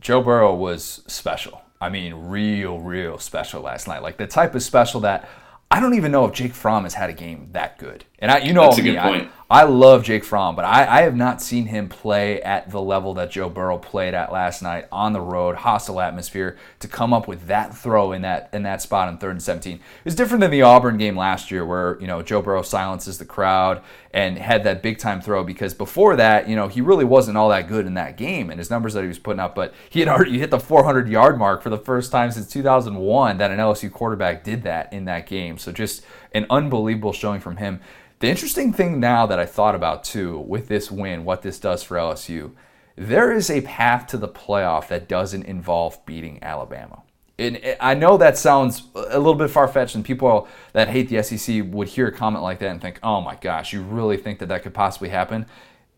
Joe 0.01 0.21
Burrow 0.23 0.55
was 0.55 1.03
special. 1.07 1.63
I 1.81 1.89
mean, 1.89 2.15
real, 2.15 2.81
real 2.81 3.19
special 3.19 3.63
last 3.63 3.87
night. 3.89 4.03
Like 4.03 4.17
the 4.17 4.27
type 4.27 4.55
of 4.55 4.63
special 4.63 5.01
that 5.01 5.29
I 5.71 5.81
don't 5.81 5.95
even 5.95 6.11
know 6.13 6.25
if 6.25 6.33
Jake 6.35 6.55
Fromm 6.55 6.83
has 6.85 6.95
had 6.95 7.11
a 7.11 7.13
game 7.13 7.51
that 7.53 7.79
good. 7.79 8.05
And 8.19 8.31
I, 8.31 8.39
you 8.39 8.53
know, 8.53 8.63
That's 8.65 8.79
a 8.79 8.83
me, 8.83 8.91
good 8.91 8.99
I- 8.99 9.09
point. 9.19 9.31
I, 9.51 9.63
love 9.63 10.05
Jake 10.05 10.25
Fromm, 10.25 10.57
but 10.57 10.67
I, 10.67 10.99
I 10.99 11.03
have 11.03 11.17
not 11.17 11.41
seen 11.41 11.67
him 11.67 11.89
play 11.89 12.43
at 12.43 12.71
the 12.71 12.83
level 12.83 13.15
that 13.15 13.31
Joe 13.31 13.49
Burrow 13.49 13.79
played 13.79 14.13
at 14.13 14.31
last 14.31 14.63
night 14.63 14.87
on 14.93 15.15
the 15.15 15.23
road, 15.23 15.57
hostile 15.57 16.01
atmosphere, 16.01 16.59
to 16.81 16.89
come 16.89 17.15
up 17.15 17.27
with 17.27 17.47
that 17.47 17.75
throw 17.75 18.13
in 18.13 18.23
that 18.23 18.51
in 18.53 18.65
that 18.65 18.83
spot 18.83 19.09
on 19.09 19.17
third 19.17 19.31
and 19.31 19.43
seventeen. 19.43 19.81
It's 20.05 20.15
different 20.15 20.43
than 20.43 20.51
the 20.51 20.63
Auburn 20.63 20.99
game 20.99 21.17
last 21.17 21.51
year, 21.51 21.65
where 21.65 21.99
you 21.99 22.07
know 22.07 22.21
Joe 22.21 22.43
Burrow 22.43 22.61
silences 22.61 23.17
the 23.17 23.25
crowd 23.25 23.83
and 24.13 24.39
had 24.39 24.65
that 24.65 24.83
big 24.83 24.99
time 24.99 25.21
throw 25.21 25.45
because 25.45 25.75
before 25.75 26.17
that, 26.17 26.49
you 26.49 26.57
know, 26.57 26.69
he 26.69 26.81
really 26.81 27.05
wasn't 27.05 27.37
all 27.37 27.51
that 27.51 27.69
good 27.69 27.87
in 27.87 27.95
that 27.95 28.17
game 28.17 28.51
and 28.51 28.59
his 28.59 28.71
numbers 28.71 28.95
that 28.95 29.03
he 29.03 29.09
was 29.09 29.19
putting 29.19 29.41
up, 29.41 29.55
but 29.55 29.75
he 29.89 30.01
had 30.01 30.09
already 30.09 30.39
hit 30.39 30.51
the 30.51 30.61
400 30.61 31.09
yard 31.09 31.39
mark 31.39 31.63
for 31.63 31.71
the 31.71 31.79
first 31.79 32.11
time 32.11 32.31
since 32.31 32.51
2001 32.51 33.39
that 33.39 33.51
an 33.51 33.59
LSU 33.59 33.93
quarterback 33.93 34.45
did 34.45 34.63
that 34.63 34.93
in 34.93 35.05
that 35.05 35.27
game. 35.27 35.59
So 35.59 35.73
just 35.73 36.03
an 36.33 36.47
unbelievable 36.51 37.13
showing 37.13 37.41
from 37.41 37.59
him. 37.59 37.81
The 38.21 38.29
interesting 38.29 38.73
thing 38.73 38.99
now 38.99 39.27
that 39.27 39.39
I 39.39 39.47
thought 39.47 39.77
about 39.77 40.03
too 40.03 40.39
with 40.41 40.67
this 40.67 40.91
win, 40.91 41.25
what 41.25 41.43
this 41.43 41.61
does 41.61 41.85
for 41.85 41.97
LSU, 41.97 42.53
there 42.97 43.33
is 43.33 43.49
a 43.49 43.61
path 43.61 44.09
to 44.09 44.17
the 44.17 44.27
playoff 44.27 44.89
that 44.89 45.09
doesn't 45.09 45.45
involve 45.45 46.05
beating 46.05 46.43
Alabama. 46.43 47.03
And 47.39 47.61
I 47.79 47.95
know 47.95 48.17
that 48.17 48.37
sounds 48.37 48.83
a 48.97 49.19
little 49.19 49.37
bit 49.37 49.51
far 49.51 49.69
fetched, 49.69 49.95
and 49.95 50.05
people 50.05 50.49
that 50.73 50.89
hate 50.89 51.09
the 51.09 51.23
SEC 51.23 51.63
would 51.67 51.87
hear 51.87 52.09
a 52.09 52.13
comment 52.13 52.43
like 52.43 52.59
that 52.59 52.71
and 52.71 52.83
think, 52.83 52.99
oh 53.05 53.21
my 53.21 53.37
gosh, 53.37 53.73
you 53.73 53.83
really 53.83 54.17
think 54.17 54.41
that 54.41 54.47
that 54.47 54.65
could 54.65 54.75
possibly 54.75 55.11
happen? 55.11 55.47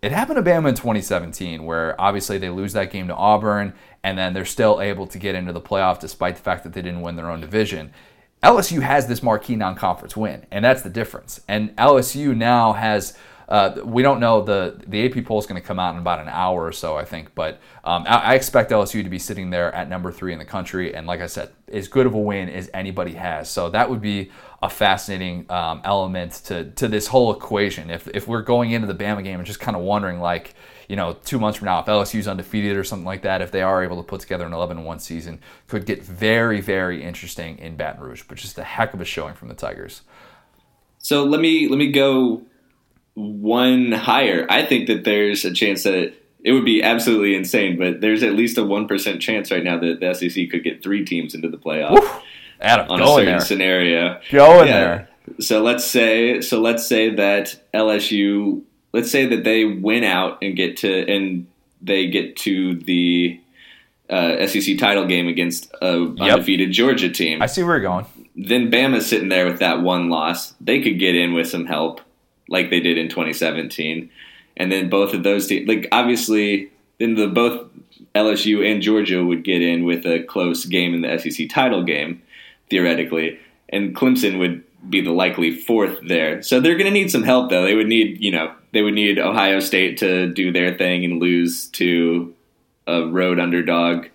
It 0.02 0.12
happened 0.12 0.36
to 0.36 0.42
Bama 0.42 0.68
in 0.68 0.74
2017, 0.74 1.64
where 1.64 1.98
obviously 1.98 2.36
they 2.36 2.50
lose 2.50 2.74
that 2.74 2.90
game 2.90 3.08
to 3.08 3.14
Auburn, 3.14 3.72
and 4.02 4.18
then 4.18 4.34
they're 4.34 4.44
still 4.44 4.82
able 4.82 5.06
to 5.06 5.18
get 5.18 5.34
into 5.34 5.54
the 5.54 5.60
playoff 5.62 5.98
despite 5.98 6.36
the 6.36 6.42
fact 6.42 6.64
that 6.64 6.74
they 6.74 6.82
didn't 6.82 7.00
win 7.00 7.16
their 7.16 7.30
own 7.30 7.40
division. 7.40 7.94
LSU 8.42 8.80
has 8.80 9.06
this 9.06 9.22
marquee 9.22 9.56
non 9.56 9.74
conference 9.74 10.16
win, 10.16 10.46
and 10.50 10.64
that's 10.64 10.82
the 10.82 10.90
difference. 10.90 11.40
And 11.46 11.76
LSU 11.76 12.36
now 12.36 12.72
has 12.72 13.16
Uh, 13.50 13.82
we 13.84 14.00
don't 14.00 14.20
know 14.20 14.40
the 14.40 14.80
the 14.86 15.04
AP 15.04 15.24
poll 15.24 15.40
is 15.40 15.44
going 15.44 15.60
to 15.60 15.66
come 15.66 15.80
out 15.80 15.92
in 15.92 16.00
about 16.00 16.20
an 16.20 16.28
hour 16.28 16.64
or 16.64 16.70
so, 16.70 16.96
I 16.96 17.04
think. 17.04 17.34
But 17.34 17.60
um, 17.82 18.04
I, 18.06 18.18
I, 18.18 18.34
expect 18.34 18.70
LSU 18.70 19.02
to 19.02 19.10
be 19.10 19.18
sitting 19.18 19.50
there 19.50 19.74
at 19.74 19.88
number 19.88 20.12
three 20.12 20.32
in 20.32 20.38
the 20.38 20.44
country, 20.44 20.94
and 20.94 21.04
like 21.04 21.20
I 21.20 21.26
said, 21.26 21.50
as 21.72 21.88
good 21.88 22.06
of 22.06 22.14
a 22.14 22.18
win 22.18 22.48
as 22.48 22.70
anybody 22.72 23.14
has. 23.14 23.50
So 23.50 23.68
that 23.70 23.90
would 23.90 24.00
be 24.00 24.30
a 24.62 24.70
fascinating 24.70 25.50
um, 25.50 25.80
element 25.84 26.32
to 26.44 26.70
to 26.70 26.86
this 26.86 27.08
whole 27.08 27.34
equation. 27.34 27.90
If 27.90 28.06
if 28.14 28.28
we're 28.28 28.42
going 28.42 28.70
into 28.70 28.86
the 28.86 28.94
Bama 28.94 29.24
game 29.24 29.40
and 29.40 29.46
just 29.46 29.58
kind 29.58 29.76
of 29.76 29.82
wondering 29.82 30.20
like 30.20 30.54
you 30.90 30.96
know, 30.96 31.12
two 31.24 31.38
months 31.38 31.56
from 31.56 31.66
now, 31.66 31.78
if 31.78 31.86
LSU's 31.86 32.26
undefeated 32.26 32.76
or 32.76 32.82
something 32.82 33.06
like 33.06 33.22
that, 33.22 33.40
if 33.42 33.52
they 33.52 33.62
are 33.62 33.84
able 33.84 33.96
to 33.98 34.02
put 34.02 34.20
together 34.20 34.44
an 34.44 34.52
11 34.52 34.82
1 34.82 34.98
season, 34.98 35.38
could 35.68 35.86
get 35.86 36.02
very, 36.02 36.60
very 36.60 37.04
interesting 37.04 37.58
in 37.58 37.76
Baton 37.76 38.02
Rouge, 38.02 38.24
but 38.26 38.36
just 38.36 38.58
a 38.58 38.64
heck 38.64 38.92
of 38.92 39.00
a 39.00 39.04
showing 39.04 39.34
from 39.34 39.46
the 39.46 39.54
Tigers. 39.54 40.02
So 40.98 41.22
let 41.22 41.40
me 41.40 41.68
let 41.68 41.78
me 41.78 41.92
go 41.92 42.42
one 43.14 43.92
higher. 43.92 44.44
I 44.50 44.66
think 44.66 44.88
that 44.88 45.04
there's 45.04 45.44
a 45.44 45.54
chance 45.54 45.84
that 45.84 46.12
it 46.42 46.50
would 46.50 46.64
be 46.64 46.82
absolutely 46.82 47.36
insane, 47.36 47.78
but 47.78 48.00
there's 48.00 48.24
at 48.24 48.32
least 48.32 48.58
a 48.58 48.64
one 48.64 48.88
percent 48.88 49.22
chance 49.22 49.52
right 49.52 49.62
now 49.62 49.78
that 49.78 50.00
the 50.00 50.12
SEC 50.12 50.50
could 50.50 50.64
get 50.64 50.82
three 50.82 51.04
teams 51.04 51.36
into 51.36 51.48
the 51.48 51.56
playoff 51.56 52.20
Adam, 52.60 52.90
on 52.90 53.00
a 53.00 53.06
certain 53.06 53.24
there. 53.26 53.40
scenario. 53.40 54.20
Go 54.32 54.62
in 54.62 54.66
yeah. 54.66 54.80
there. 54.80 55.08
So 55.38 55.62
let's 55.62 55.84
say 55.84 56.40
so 56.40 56.60
let's 56.60 56.84
say 56.84 57.14
that 57.14 57.54
LSU 57.72 58.64
let's 58.92 59.10
say 59.10 59.26
that 59.26 59.44
they 59.44 59.64
win 59.64 60.04
out 60.04 60.38
and 60.42 60.56
get 60.56 60.78
to 60.78 61.10
and 61.10 61.46
they 61.82 62.08
get 62.08 62.36
to 62.36 62.74
the 62.76 63.40
uh, 64.08 64.46
SEC 64.46 64.76
title 64.78 65.06
game 65.06 65.28
against 65.28 65.72
a 65.80 66.12
yep. 66.16 66.32
undefeated 66.32 66.72
Georgia 66.72 67.08
team. 67.08 67.40
I 67.40 67.46
see 67.46 67.62
where 67.62 67.76
you're 67.76 67.82
going. 67.82 68.06
Then 68.36 68.70
Bama's 68.70 69.06
sitting 69.06 69.28
there 69.28 69.46
with 69.46 69.60
that 69.60 69.82
one 69.82 70.08
loss. 70.08 70.54
They 70.60 70.82
could 70.82 70.98
get 70.98 71.14
in 71.14 71.32
with 71.32 71.48
some 71.48 71.66
help, 71.66 72.00
like 72.48 72.70
they 72.70 72.80
did 72.80 72.98
in 72.98 73.08
2017. 73.08 74.10
And 74.56 74.72
then 74.72 74.90
both 74.90 75.14
of 75.14 75.22
those 75.22 75.46
teams, 75.46 75.68
like 75.68 75.88
obviously, 75.92 76.70
then 76.98 77.14
the 77.14 77.28
both 77.28 77.70
LSU 78.14 78.68
and 78.70 78.82
Georgia 78.82 79.24
would 79.24 79.44
get 79.44 79.62
in 79.62 79.84
with 79.84 80.04
a 80.04 80.22
close 80.24 80.64
game 80.64 80.94
in 80.94 81.02
the 81.02 81.18
SEC 81.18 81.48
title 81.48 81.82
game, 81.82 82.22
theoretically, 82.68 83.38
and 83.68 83.94
Clemson 83.94 84.38
would 84.38 84.64
be 84.88 85.00
the 85.00 85.12
likely 85.12 85.50
fourth 85.50 85.98
there. 86.06 86.42
So 86.42 86.60
they're 86.60 86.76
going 86.76 86.86
to 86.86 86.92
need 86.92 87.10
some 87.10 87.22
help, 87.22 87.50
though. 87.50 87.64
They 87.64 87.74
would 87.74 87.86
need, 87.86 88.20
you 88.20 88.30
know, 88.30 88.54
they 88.72 88.82
would 88.82 88.94
need 88.94 89.18
Ohio 89.18 89.60
State 89.60 89.98
to 89.98 90.32
do 90.32 90.52
their 90.52 90.76
thing 90.76 91.04
and 91.04 91.20
lose 91.20 91.66
to 91.68 92.34
a 92.86 93.06
road 93.06 93.38
underdog. 93.38 94.06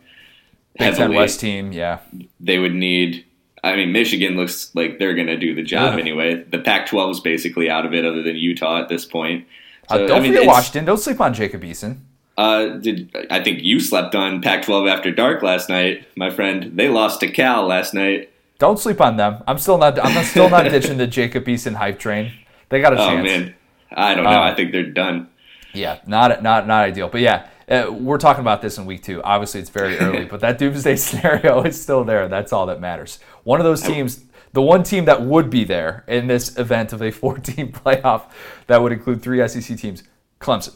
Big 0.77 0.95
Ten 0.95 1.13
West 1.13 1.39
team, 1.39 1.72
yeah. 1.72 2.00
They 2.39 2.60
would 2.60 2.74
need. 2.74 3.25
I 3.63 3.75
mean, 3.75 3.91
Michigan 3.91 4.36
looks 4.36 4.74
like 4.75 5.00
they're 5.00 5.15
going 5.15 5.27
to 5.27 5.38
do 5.38 5.55
the 5.55 5.63
job 5.63 5.98
anyway. 5.98 6.43
The 6.43 6.60
Pac-12 6.60 7.12
is 7.12 7.19
basically 7.19 7.69
out 7.69 7.86
of 7.86 7.93
it, 7.93 8.05
other 8.05 8.22
than 8.22 8.36
Utah 8.36 8.81
at 8.81 8.89
this 8.89 9.05
point. 9.05 9.48
Uh, 9.89 9.98
so, 9.98 10.03
uh, 10.03 10.07
don't 10.07 10.17
I 10.17 10.19
mean, 10.22 10.34
forget 10.34 10.48
Washington. 10.48 10.86
Don't 10.86 11.00
sleep 11.00 11.19
on 11.22 11.34
Jacob 11.34 11.63
Eason. 11.63 12.00
Uh, 12.38 12.67
did 12.77 13.15
I 13.31 13.41
think 13.41 13.63
you 13.63 13.79
slept 13.79 14.13
on 14.13 14.41
Pac-12 14.41 14.91
after 14.91 15.10
dark 15.10 15.41
last 15.41 15.69
night, 15.69 16.05
my 16.15 16.29
friend? 16.29 16.72
They 16.75 16.89
lost 16.89 17.22
to 17.22 17.27
Cal 17.29 17.65
last 17.65 17.93
night. 17.93 18.29
Don't 18.57 18.79
sleep 18.79 19.01
on 19.01 19.17
them. 19.17 19.43
I'm 19.47 19.57
still 19.57 19.77
not. 19.77 20.00
I'm 20.03 20.24
still 20.24 20.50
not 20.50 20.63
ditching 20.63 20.97
the 20.97 21.07
Jacob 21.07 21.45
Eason 21.45 21.74
hype 21.74 22.00
train. 22.00 22.31
They 22.69 22.79
got 22.79 22.93
a 22.93 23.01
oh, 23.01 23.07
chance. 23.07 23.25
man, 23.25 23.55
I 23.91 24.15
don't 24.15 24.24
know. 24.24 24.29
Um, 24.29 24.39
I 24.39 24.55
think 24.55 24.71
they're 24.71 24.83
done. 24.83 25.29
Yeah, 25.74 26.00
not 26.07 26.41
not 26.41 26.65
not 26.65 26.83
ideal. 26.85 27.09
But 27.09 27.21
yeah, 27.21 27.47
uh, 27.67 27.91
we're 27.91 28.17
talking 28.17 28.41
about 28.41 28.62
this 28.62 28.77
in 28.77 28.85
week 28.85 29.03
two. 29.03 29.21
Obviously, 29.24 29.59
it's 29.59 29.69
very 29.69 29.97
early, 29.97 30.25
but 30.31 30.39
that 30.39 30.57
doomsday 30.57 30.95
scenario 30.95 31.63
is 31.63 31.81
still 31.81 32.03
there. 32.03 32.27
That's 32.27 32.53
all 32.53 32.65
that 32.67 32.79
matters. 32.79 33.19
One 33.43 33.59
of 33.59 33.65
those 33.65 33.81
teams, 33.81 34.24
the 34.53 34.62
one 34.62 34.83
team 34.83 35.05
that 35.05 35.21
would 35.21 35.50
be 35.50 35.63
there 35.63 36.05
in 36.07 36.27
this 36.27 36.57
event 36.57 36.93
of 36.93 37.01
a 37.01 37.12
14 37.12 37.71
playoff 37.71 38.24
that 38.67 38.81
would 38.81 38.91
include 38.91 39.21
three 39.21 39.45
SEC 39.47 39.77
teams, 39.77 40.03
Clemson. 40.39 40.75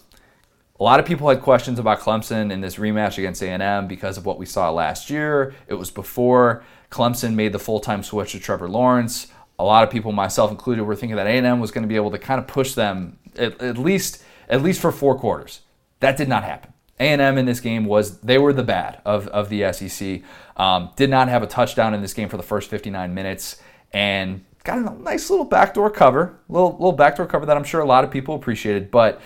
A 0.80 0.84
lot 0.84 1.00
of 1.00 1.06
people 1.06 1.28
had 1.28 1.42
questions 1.42 1.78
about 1.78 2.00
Clemson 2.00 2.52
in 2.52 2.62
this 2.62 2.78
rematch 2.78 3.18
against 3.18 3.44
A&M 3.44 3.88
because 3.88 4.18
of 4.18 4.26
what 4.26 4.40
we 4.40 4.46
saw 4.46 4.72
last 4.72 5.10
year. 5.10 5.54
It 5.68 5.74
was 5.74 5.92
before 5.92 6.64
Clemson 6.90 7.36
made 7.36 7.54
the 7.54 7.60
full-time 7.60 8.04
switch 8.04 8.32
to 8.32 8.40
Trevor 8.40 8.70
Lawrence. 8.70 9.28
A 9.58 9.64
lot 9.64 9.84
of 9.84 9.90
people, 9.90 10.12
myself 10.12 10.52
included, 10.52 10.84
were 10.84 10.96
thinking 10.96 11.18
that 11.18 11.28
A&M 11.28 11.60
was 11.60 11.72
going 11.72 11.84
to 11.84 11.88
be 11.88 11.96
able 11.96 12.12
to 12.12 12.20
kind 12.20 12.40
of 12.40 12.48
push 12.48 12.74
them 12.74 13.20
at, 13.38 13.62
at 13.62 13.78
least 13.78 14.24
at 14.50 14.64
least 14.64 14.82
for 14.82 14.92
four 14.92 15.18
quarters. 15.18 15.62
That 16.00 16.18
did 16.18 16.28
not 16.28 16.44
happen. 16.44 16.74
A&M 17.00 17.38
in 17.38 17.46
this 17.46 17.60
game 17.60 17.86
was 17.86 18.20
they 18.20 18.38
were 18.38 18.52
the 18.52 18.64
bad 18.64 19.02
of, 19.06 19.28
of 19.28 19.50
the 19.50 19.72
SEC. 19.72 20.22
Um, 20.58 20.90
did 20.96 21.10
not 21.10 21.30
have 21.30 21.44
a 21.44 21.48
touchdown 21.48 21.94
in 21.94 22.02
this 22.02 22.14
game 22.14 22.28
for 22.28 22.38
the 22.38 22.44
first 22.44 22.70
59 22.70 23.14
minutes 23.14 23.62
and 23.94 24.44
got 24.64 24.80
a 24.80 25.02
nice 25.02 25.30
little 25.30 25.46
backdoor 25.46 25.90
cover, 25.92 26.40
little 26.50 26.72
little 26.74 26.92
backdoor 26.92 27.26
cover 27.26 27.46
that 27.46 27.56
I'm 27.56 27.64
sure 27.64 27.80
a 27.80 27.86
lot 27.86 28.04
of 28.04 28.12
people 28.12 28.36
appreciated. 28.36 28.92
But 28.92 29.22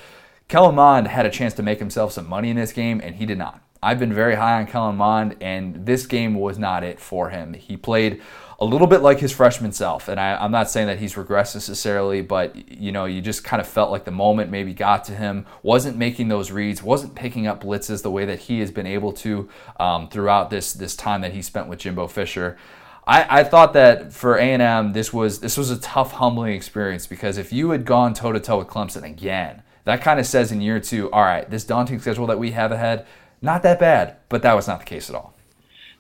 Kellen 0.48 0.76
Mond 0.76 1.08
had 1.08 1.26
a 1.26 1.32
chance 1.32 1.54
to 1.56 1.64
make 1.64 1.80
himself 1.80 2.12
some 2.12 2.28
money 2.28 2.50
in 2.50 2.58
this 2.58 2.74
game 2.74 3.02
and 3.04 3.16
he 3.16 3.26
did 3.26 3.38
not. 3.38 3.63
I've 3.84 4.00
been 4.00 4.14
very 4.14 4.36
high 4.36 4.60
on 4.60 4.68
Kellen 4.68 4.96
Mond, 4.96 5.36
and 5.42 5.86
this 5.86 6.06
game 6.06 6.36
was 6.36 6.58
not 6.58 6.84
it 6.84 7.00
for 7.00 7.30
him. 7.30 7.54
He 7.54 7.78
played 7.78 8.22
a 8.60 8.66
little 8.66 8.88
bit 8.88 9.02
like 9.02 9.20
his 9.20 9.32
freshman 9.32 9.72
self, 9.74 10.08
and 10.08 10.20
I, 10.20 10.44
am 10.44 10.52
not 10.52 10.70
saying 10.70 10.88
that 10.88 11.00
he's 11.00 11.16
regressed 11.16 11.54
necessarily, 11.54 12.22
but 12.22 12.72
you 12.72 12.92
know, 12.92 13.06
you 13.06 13.22
just 13.22 13.44
kind 13.44 13.60
of 13.60 13.68
felt 13.68 13.92
like 13.92 14.06
the 14.06 14.12
moment 14.12 14.52
maybe 14.52 14.74
got 14.74 15.04
to 15.06 15.12
him. 15.12 15.46
wasn't 15.64 15.98
making 15.98 16.30
those 16.30 16.50
reads, 16.50 16.82
wasn't 16.82 17.14
picking 17.14 17.46
up 17.46 17.64
blitzes 17.64 18.04
the 18.04 18.12
way 18.12 18.26
that 18.26 18.40
he 18.40 18.60
has 18.60 18.72
been 18.72 18.88
able 18.88 19.12
to 19.14 19.50
um, 19.80 20.08
throughout 20.08 20.50
this 20.50 20.74
this 20.74 20.96
time 20.96 21.22
that 21.22 21.34
he 21.34 21.42
spent 21.42 21.68
with 21.68 21.80
Jimbo 21.80 22.08
Fisher. 22.08 22.58
I, 23.06 23.42
I, 23.42 23.44
thought 23.44 23.74
that 23.74 24.14
for 24.14 24.38
A&M 24.38 24.94
this 24.94 25.12
was 25.12 25.42
this 25.42 25.58
was 25.58 25.70
a 25.70 25.78
tough, 25.80 26.14
humbling 26.14 26.54
experience 26.54 27.06
because 27.06 27.38
if 27.38 27.52
you 27.52 27.72
had 27.72 27.84
gone 27.84 28.14
toe 28.14 28.32
to 28.32 28.40
toe 28.40 28.60
with 28.60 28.68
Clemson 28.68 29.04
again, 29.04 29.62
that 29.84 30.02
kind 30.02 30.20
of 30.20 30.26
says 30.26 30.52
in 30.54 30.62
year 30.62 30.80
two, 30.80 31.12
all 31.12 31.24
right, 31.24 31.50
this 31.50 31.66
daunting 31.66 32.00
schedule 32.00 32.28
that 32.28 32.40
we 32.40 32.52
have 32.52 32.72
ahead, 32.72 33.06
not 33.44 33.62
that 33.64 33.80
bad, 33.80 34.16
but 34.30 34.42
that 34.42 34.56
was 34.56 34.68
not 34.68 34.80
the 34.80 34.86
case 34.86 35.10
at 35.10 35.16
all. 35.16 35.36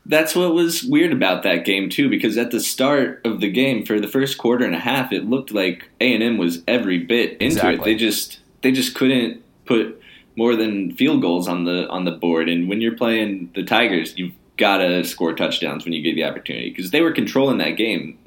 That's 0.05 0.35
what 0.35 0.53
was 0.53 0.83
weird 0.83 1.13
about 1.13 1.43
that 1.43 1.65
game 1.65 1.89
too, 1.89 2.09
because 2.09 2.37
at 2.37 2.51
the 2.51 2.59
start 2.59 3.21
of 3.25 3.39
the 3.39 3.51
game, 3.51 3.85
for 3.85 3.99
the 3.99 4.07
first 4.07 4.37
quarter 4.37 4.65
and 4.65 4.75
a 4.75 4.79
half, 4.79 5.13
it 5.13 5.29
looked 5.29 5.51
like 5.51 5.89
A 6.01 6.13
and 6.13 6.23
M 6.23 6.37
was 6.37 6.63
every 6.67 6.97
bit 6.97 7.33
into 7.33 7.45
exactly. 7.45 7.75
it. 7.75 7.83
They 7.83 7.95
just 7.95 8.39
they 8.61 8.71
just 8.71 8.95
couldn't 8.95 9.43
put 9.65 10.01
more 10.35 10.55
than 10.55 10.93
field 10.95 11.21
goals 11.21 11.47
on 11.47 11.65
the 11.65 11.87
on 11.89 12.05
the 12.05 12.11
board. 12.11 12.49
And 12.49 12.67
when 12.67 12.81
you're 12.81 12.97
playing 12.97 13.51
the 13.55 13.63
Tigers, 13.63 14.17
you've 14.17 14.33
got 14.57 14.77
to 14.77 15.03
score 15.03 15.33
touchdowns 15.33 15.83
when 15.85 15.93
you 15.93 16.01
get 16.01 16.15
the 16.15 16.23
opportunity 16.25 16.69
because 16.69 16.91
they 16.91 17.01
were 17.01 17.11
controlling 17.11 17.57
that 17.59 17.71
game, 17.71 18.17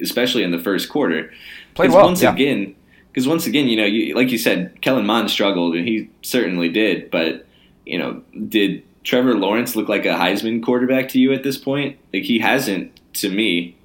especially 0.00 0.42
in 0.42 0.50
the 0.50 0.58
first 0.58 0.88
quarter. 0.88 1.32
Played 1.74 1.90
well, 1.90 2.06
once 2.06 2.22
yeah. 2.22 2.32
again, 2.32 2.74
because 3.12 3.28
once 3.28 3.46
again, 3.46 3.68
you 3.68 3.76
know, 3.76 3.84
you, 3.84 4.14
like 4.14 4.30
you 4.30 4.38
said, 4.38 4.80
Kellen 4.80 5.06
Mond 5.06 5.30
struggled, 5.30 5.74
and 5.74 5.86
he 5.86 6.10
certainly 6.22 6.68
did, 6.68 7.10
but 7.10 7.46
you 7.88 7.98
know, 7.98 8.22
did 8.48 8.82
Trevor 9.02 9.34
Lawrence 9.34 9.74
look 9.74 9.88
like 9.88 10.04
a 10.04 10.10
Heisman 10.12 10.62
quarterback 10.62 11.08
to 11.10 11.18
you 11.18 11.32
at 11.32 11.42
this 11.42 11.56
point? 11.56 11.98
Like 12.12 12.24
he 12.24 12.38
hasn't 12.38 12.92
to 13.14 13.30
me. 13.30 13.76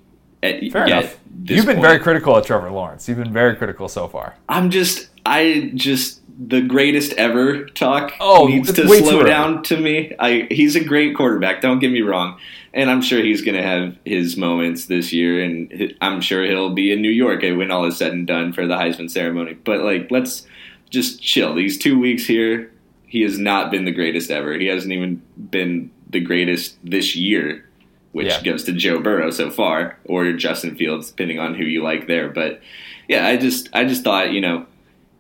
At, 0.43 0.59
Fair 0.71 0.85
enough. 0.85 1.17
You've 1.45 1.65
been 1.65 1.77
point. 1.77 1.87
very 1.87 1.99
critical 1.99 2.35
of 2.35 2.45
Trevor 2.45 2.69
Lawrence. 2.69 3.07
You've 3.07 3.17
been 3.17 3.31
very 3.31 3.55
critical 3.55 3.87
so 3.87 4.09
far. 4.09 4.35
I'm 4.49 4.69
just, 4.69 5.07
I 5.25 5.71
just 5.73 6.19
the 6.37 6.61
greatest 6.61 7.13
ever 7.13 7.65
talk 7.65 8.11
oh, 8.19 8.47
needs 8.47 8.73
to 8.73 8.87
slow 8.87 9.23
down 9.23 9.63
to 9.63 9.77
me. 9.77 10.13
I 10.19 10.47
he's 10.49 10.75
a 10.75 10.83
great 10.83 11.15
quarterback. 11.15 11.61
Don't 11.61 11.79
get 11.79 11.91
me 11.91 12.01
wrong, 12.01 12.39
and 12.73 12.89
I'm 12.89 13.01
sure 13.01 13.21
he's 13.21 13.41
going 13.41 13.55
to 13.55 13.63
have 13.63 13.97
his 14.03 14.35
moments 14.35 14.85
this 14.87 15.13
year, 15.13 15.41
and 15.41 15.95
I'm 16.01 16.19
sure 16.21 16.43
he'll 16.43 16.73
be 16.73 16.91
in 16.91 17.01
New 17.01 17.11
York 17.11 17.43
when 17.43 17.71
all 17.71 17.85
is 17.85 17.97
said 17.97 18.11
and 18.11 18.27
done 18.27 18.51
for 18.51 18.67
the 18.67 18.75
Heisman 18.75 19.09
ceremony. 19.09 19.53
But 19.53 19.81
like, 19.81 20.11
let's 20.11 20.45
just 20.89 21.21
chill. 21.21 21.53
These 21.55 21.77
two 21.77 21.97
weeks 21.97 22.25
here, 22.25 22.71
he 23.13 23.21
has 23.21 23.37
not 23.37 23.69
been 23.69 23.85
the 23.85 23.91
greatest 23.91 24.31
ever. 24.31 24.57
He 24.57 24.65
hasn't 24.65 24.91
even 24.91 25.21
been 25.51 25.91
the 26.09 26.19
greatest 26.19 26.79
this 26.83 27.15
year, 27.15 27.69
which 28.11 28.25
yeah. 28.25 28.41
goes 28.41 28.63
to 28.63 28.71
Joe 28.71 28.99
Burrow 28.99 29.29
so 29.29 29.51
far, 29.51 29.99
or 30.05 30.33
Justin 30.33 30.75
Fields, 30.75 31.11
depending 31.11 31.37
on 31.37 31.53
who 31.53 31.63
you 31.63 31.83
like 31.83 32.07
there. 32.07 32.29
But 32.29 32.59
yeah, 33.07 33.27
I 33.27 33.37
just 33.37 33.69
I 33.71 33.85
just 33.85 34.03
thought 34.03 34.31
you 34.31 34.41
know, 34.41 34.65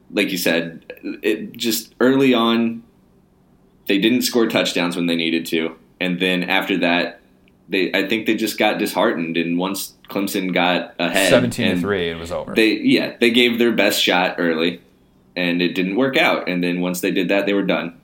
like 0.09 0.31
you 0.31 0.39
said, 0.39 0.91
it 1.21 1.51
just 1.51 1.93
early 1.99 2.33
on, 2.33 2.81
they 3.87 3.99
didn't 3.99 4.23
score 4.23 4.47
touchdowns 4.47 4.95
when 4.95 5.05
they 5.05 5.15
needed 5.15 5.45
to, 5.47 5.75
and 5.99 6.19
then 6.19 6.49
after 6.49 6.79
that, 6.79 7.21
they 7.69 7.93
I 7.93 8.07
think 8.07 8.25
they 8.25 8.33
just 8.33 8.57
got 8.57 8.79
disheartened. 8.79 9.37
And 9.37 9.59
once 9.59 9.93
Clemson 10.09 10.51
got 10.51 10.95
ahead, 10.97 11.29
seventeen 11.29 11.75
to 11.75 11.79
three, 11.79 12.09
it 12.09 12.17
was 12.17 12.31
over. 12.31 12.55
They 12.55 12.71
yeah, 12.71 13.17
they 13.19 13.29
gave 13.29 13.59
their 13.59 13.71
best 13.71 14.01
shot 14.01 14.37
early 14.39 14.81
and 15.35 15.61
it 15.61 15.73
didn't 15.75 15.95
work 15.95 16.17
out. 16.17 16.47
And 16.47 16.63
then 16.63 16.81
once 16.81 17.01
they 17.01 17.11
did 17.11 17.27
that, 17.29 17.45
they 17.45 17.53
were 17.53 17.63
done. 17.63 17.99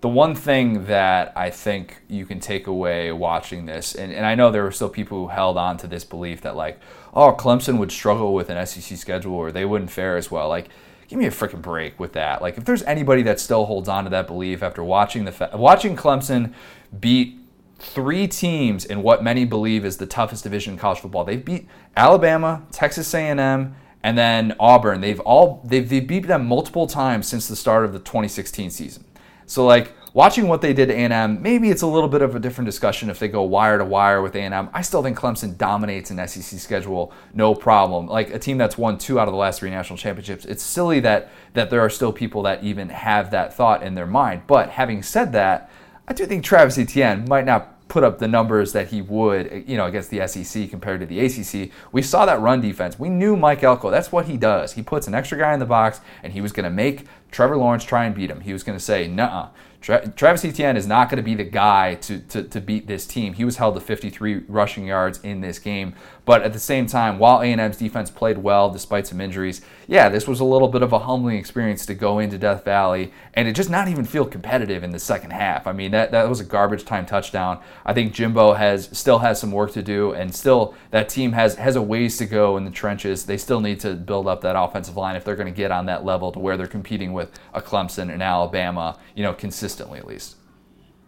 The 0.00 0.08
one 0.08 0.34
thing 0.34 0.86
that 0.86 1.32
I 1.36 1.50
think 1.50 2.02
you 2.08 2.26
can 2.26 2.38
take 2.38 2.66
away 2.66 3.10
watching 3.12 3.66
this, 3.66 3.94
and, 3.94 4.12
and 4.12 4.26
I 4.26 4.34
know 4.34 4.50
there 4.50 4.62
were 4.62 4.70
still 4.70 4.90
people 4.90 5.22
who 5.22 5.28
held 5.28 5.56
on 5.56 5.78
to 5.78 5.86
this 5.86 6.04
belief 6.04 6.42
that, 6.42 6.54
like, 6.54 6.78
oh, 7.14 7.32
Clemson 7.32 7.78
would 7.78 7.90
struggle 7.90 8.34
with 8.34 8.50
an 8.50 8.64
SEC 8.66 8.98
schedule 8.98 9.34
or 9.34 9.50
they 9.50 9.64
wouldn't 9.64 9.90
fare 9.90 10.16
as 10.16 10.30
well. 10.30 10.48
Like, 10.48 10.68
give 11.08 11.18
me 11.18 11.26
a 11.26 11.30
freaking 11.30 11.62
break 11.62 11.98
with 11.98 12.12
that. 12.12 12.42
Like, 12.42 12.58
if 12.58 12.64
there's 12.64 12.82
anybody 12.82 13.22
that 13.22 13.40
still 13.40 13.64
holds 13.64 13.88
on 13.88 14.04
to 14.04 14.10
that 14.10 14.26
belief 14.26 14.62
after 14.62 14.84
watching 14.84 15.24
the 15.24 15.50
watching 15.54 15.96
Clemson 15.96 16.52
beat 17.00 17.38
three 17.78 18.26
teams 18.26 18.84
in 18.84 19.02
what 19.02 19.22
many 19.22 19.44
believe 19.44 19.84
is 19.84 19.96
the 19.96 20.06
toughest 20.06 20.44
division 20.44 20.74
in 20.74 20.78
college 20.78 21.00
football, 21.00 21.24
they 21.24 21.36
beat 21.36 21.66
Alabama, 21.96 22.62
Texas 22.70 23.12
A&M, 23.14 23.74
and 24.06 24.16
then 24.16 24.54
Auburn. 24.60 25.00
They've 25.00 25.18
all 25.18 25.60
they've, 25.64 25.88
they 25.88 25.98
beat 25.98 26.28
them 26.28 26.46
multiple 26.46 26.86
times 26.86 27.26
since 27.26 27.48
the 27.48 27.56
start 27.56 27.84
of 27.84 27.92
the 27.92 27.98
2016 27.98 28.70
season. 28.70 29.04
So 29.46 29.66
like 29.66 29.94
watching 30.14 30.46
what 30.46 30.60
they 30.60 30.72
did 30.72 30.86
to 30.86 30.94
A&M, 30.94 31.42
maybe 31.42 31.70
it's 31.70 31.82
a 31.82 31.88
little 31.88 32.08
bit 32.08 32.22
of 32.22 32.36
a 32.36 32.38
different 32.38 32.66
discussion 32.66 33.10
if 33.10 33.18
they 33.18 33.26
go 33.26 33.42
wire 33.42 33.78
to 33.78 33.84
wire 33.84 34.22
with 34.22 34.36
A&M. 34.36 34.70
I 34.72 34.82
still 34.82 35.02
think 35.02 35.18
Clemson 35.18 35.58
dominates 35.58 36.12
an 36.12 36.24
SEC 36.28 36.60
schedule, 36.60 37.12
no 37.34 37.52
problem. 37.52 38.06
Like 38.06 38.30
a 38.30 38.38
team 38.38 38.58
that's 38.58 38.78
won 38.78 38.96
two 38.96 39.18
out 39.18 39.26
of 39.26 39.32
the 39.32 39.38
last 39.38 39.58
three 39.58 39.70
national 39.70 39.96
championships. 39.96 40.44
It's 40.44 40.62
silly 40.62 41.00
that 41.00 41.28
that 41.54 41.70
there 41.70 41.80
are 41.80 41.90
still 41.90 42.12
people 42.12 42.42
that 42.42 42.62
even 42.62 42.90
have 42.90 43.32
that 43.32 43.54
thought 43.54 43.82
in 43.82 43.96
their 43.96 44.06
mind. 44.06 44.42
But 44.46 44.70
having 44.70 45.02
said 45.02 45.32
that, 45.32 45.68
I 46.06 46.12
do 46.12 46.26
think 46.26 46.44
Travis 46.44 46.78
Etienne 46.78 47.24
might 47.28 47.44
not 47.44 47.75
put 47.88 48.02
up 48.02 48.18
the 48.18 48.28
numbers 48.28 48.72
that 48.72 48.88
he 48.88 49.00
would, 49.00 49.64
you 49.66 49.76
know, 49.76 49.86
against 49.86 50.10
the 50.10 50.26
SEC 50.26 50.68
compared 50.70 51.00
to 51.00 51.06
the 51.06 51.20
ACC. 51.20 51.70
We 51.92 52.02
saw 52.02 52.26
that 52.26 52.40
run 52.40 52.60
defense. 52.60 52.98
We 52.98 53.08
knew 53.08 53.36
Mike 53.36 53.62
Elko. 53.62 53.90
That's 53.90 54.10
what 54.10 54.26
he 54.26 54.36
does. 54.36 54.72
He 54.72 54.82
puts 54.82 55.06
an 55.06 55.14
extra 55.14 55.38
guy 55.38 55.54
in 55.54 55.60
the 55.60 55.66
box, 55.66 56.00
and 56.22 56.32
he 56.32 56.40
was 56.40 56.52
going 56.52 56.64
to 56.64 56.70
make 56.70 57.06
Trevor 57.30 57.56
Lawrence 57.56 57.84
try 57.84 58.04
and 58.04 58.14
beat 58.14 58.30
him. 58.30 58.40
He 58.40 58.52
was 58.52 58.62
going 58.62 58.78
to 58.78 58.84
say, 58.84 59.06
"Nah, 59.06 59.50
Tra- 59.86 60.08
Travis 60.08 60.44
Etienne 60.44 60.76
is 60.76 60.86
not 60.86 61.08
going 61.08 61.18
to 61.18 61.22
be 61.22 61.36
the 61.36 61.44
guy 61.44 61.94
to, 61.94 62.18
to, 62.18 62.42
to 62.42 62.60
beat 62.60 62.88
this 62.88 63.06
team. 63.06 63.34
He 63.34 63.44
was 63.44 63.56
held 63.56 63.76
to 63.76 63.80
53 63.80 64.42
rushing 64.48 64.86
yards 64.86 65.20
in 65.22 65.40
this 65.40 65.60
game. 65.60 65.94
But 66.26 66.42
at 66.42 66.52
the 66.52 66.58
same 66.58 66.86
time, 66.86 67.20
while 67.20 67.40
A&M's 67.40 67.76
defense 67.78 68.10
played 68.10 68.38
well 68.38 68.68
despite 68.68 69.06
some 69.06 69.20
injuries, 69.20 69.62
yeah, 69.86 70.08
this 70.08 70.26
was 70.26 70.40
a 70.40 70.44
little 70.44 70.66
bit 70.66 70.82
of 70.82 70.92
a 70.92 70.98
humbling 70.98 71.38
experience 71.38 71.86
to 71.86 71.94
go 71.94 72.18
into 72.18 72.36
Death 72.36 72.64
Valley 72.64 73.12
and 73.34 73.46
it 73.46 73.54
just 73.54 73.70
not 73.70 73.86
even 73.86 74.04
feel 74.04 74.24
competitive 74.24 74.82
in 74.82 74.90
the 74.90 74.98
second 74.98 75.30
half. 75.30 75.68
I 75.68 75.72
mean, 75.72 75.92
that, 75.92 76.10
that 76.10 76.28
was 76.28 76.40
a 76.40 76.44
garbage 76.44 76.84
time 76.84 77.06
touchdown. 77.06 77.60
I 77.84 77.92
think 77.92 78.12
Jimbo 78.12 78.54
has 78.54 78.90
still 78.92 79.20
has 79.20 79.38
some 79.38 79.52
work 79.52 79.72
to 79.74 79.84
do 79.84 80.14
and 80.14 80.34
still 80.34 80.74
that 80.90 81.08
team 81.08 81.30
has 81.30 81.54
has 81.54 81.76
a 81.76 81.82
ways 81.82 82.16
to 82.16 82.26
go 82.26 82.56
in 82.56 82.64
the 82.64 82.72
trenches. 82.72 83.24
They 83.24 83.38
still 83.38 83.60
need 83.60 83.78
to 83.80 83.94
build 83.94 84.26
up 84.26 84.40
that 84.40 84.58
offensive 84.58 84.96
line 84.96 85.14
if 85.14 85.24
they're 85.24 85.36
going 85.36 85.52
to 85.52 85.56
get 85.56 85.70
on 85.70 85.86
that 85.86 86.04
level 86.04 86.32
to 86.32 86.40
where 86.40 86.56
they're 86.56 86.66
competing 86.66 87.12
with 87.12 87.30
a 87.54 87.62
Clemson 87.62 88.12
and 88.12 88.20
Alabama, 88.20 88.98
you 89.14 89.22
know, 89.22 89.32
consistently 89.32 90.00
at 90.00 90.08
least. 90.08 90.34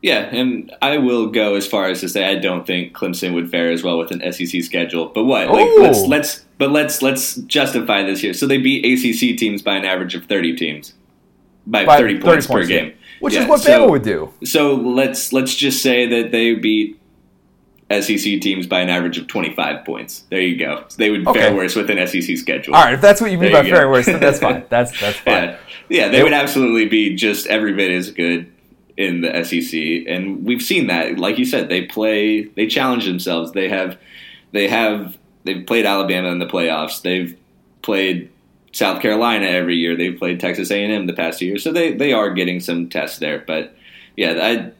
Yeah, 0.00 0.20
and 0.32 0.72
I 0.80 0.98
will 0.98 1.26
go 1.26 1.56
as 1.56 1.66
far 1.66 1.86
as 1.86 2.00
to 2.00 2.08
say 2.08 2.24
I 2.24 2.36
don't 2.36 2.66
think 2.66 2.92
Clemson 2.92 3.34
would 3.34 3.50
fare 3.50 3.70
as 3.70 3.82
well 3.82 3.98
with 3.98 4.12
an 4.12 4.32
SEC 4.32 4.62
schedule. 4.62 5.06
But 5.06 5.24
what? 5.24 5.48
Like, 5.48 5.68
let's 5.78 5.98
oh! 5.98 6.06
let's 6.06 6.44
but 6.56 6.70
let's 6.70 7.02
let's 7.02 7.34
justify 7.34 8.04
this 8.04 8.20
here. 8.20 8.32
So 8.32 8.46
they 8.46 8.58
beat 8.58 8.84
ACC 8.84 9.36
teams 9.36 9.60
by 9.60 9.74
an 9.74 9.84
average 9.84 10.14
of 10.14 10.26
thirty 10.26 10.54
teams, 10.54 10.94
by, 11.66 11.84
by 11.84 11.96
30, 11.96 12.20
30 12.20 12.24
points, 12.24 12.46
per 12.46 12.64
game, 12.64 12.94
which 13.18 13.34
yeah, 13.34 13.42
is 13.42 13.48
what 13.48 13.60
Bama 13.62 13.90
would 13.90 14.02
do. 14.02 14.32
So 14.44 14.74
let's 14.76 15.32
let's 15.32 15.54
just 15.56 15.82
say 15.82 16.06
that 16.06 16.30
they 16.30 16.54
beat 16.54 17.00
SEC 17.90 18.40
teams 18.40 18.68
by 18.68 18.80
an 18.80 18.90
average 18.90 19.18
of 19.18 19.26
twenty 19.26 19.52
five 19.52 19.84
points. 19.84 20.20
There 20.30 20.40
you 20.40 20.56
go. 20.56 20.84
So 20.86 20.96
they 20.98 21.10
would 21.10 21.26
okay. 21.26 21.40
fare 21.40 21.56
worse 21.56 21.74
with 21.74 21.90
an 21.90 22.06
SEC 22.06 22.36
schedule. 22.36 22.76
All 22.76 22.84
right, 22.84 22.94
if 22.94 23.00
that's 23.00 23.20
what 23.20 23.32
you 23.32 23.38
mean 23.38 23.50
there 23.50 23.64
by 23.64 23.68
fare 23.68 23.90
worse, 23.90 24.06
then 24.06 24.20
that's 24.20 24.38
fine. 24.38 24.64
That's 24.68 24.92
that's 25.00 25.18
fine. 25.18 25.34
Yeah, 25.34 25.58
yeah 25.88 26.06
they, 26.06 26.18
they 26.18 26.22
would 26.22 26.32
absolutely 26.32 26.86
be 26.86 27.16
just 27.16 27.48
every 27.48 27.72
bit 27.72 27.90
as 27.90 28.12
good 28.12 28.52
in 28.98 29.20
the 29.20 29.44
SEC, 29.44 30.12
and 30.12 30.44
we've 30.44 30.60
seen 30.60 30.88
that. 30.88 31.18
Like 31.18 31.38
you 31.38 31.44
said, 31.44 31.68
they 31.68 31.82
play, 31.82 32.42
they 32.42 32.66
challenge 32.66 33.06
themselves. 33.06 33.52
They 33.52 33.68
have, 33.68 33.96
they 34.50 34.66
have, 34.66 35.16
they've 35.44 35.64
played 35.64 35.86
Alabama 35.86 36.28
in 36.28 36.40
the 36.40 36.46
playoffs. 36.46 37.00
They've 37.00 37.38
played 37.82 38.28
South 38.72 39.00
Carolina 39.00 39.46
every 39.46 39.76
year. 39.76 39.96
They've 39.96 40.18
played 40.18 40.40
Texas 40.40 40.72
A 40.72 40.82
and 40.82 40.92
M 40.92 41.06
the 41.06 41.12
past 41.12 41.38
two 41.38 41.46
years, 41.46 41.62
so 41.62 41.72
they 41.72 41.94
they 41.94 42.12
are 42.12 42.30
getting 42.34 42.58
some 42.58 42.88
tests 42.88 43.18
there. 43.18 43.44
But 43.46 43.76
yeah, 44.16 44.32
I, 44.42 44.72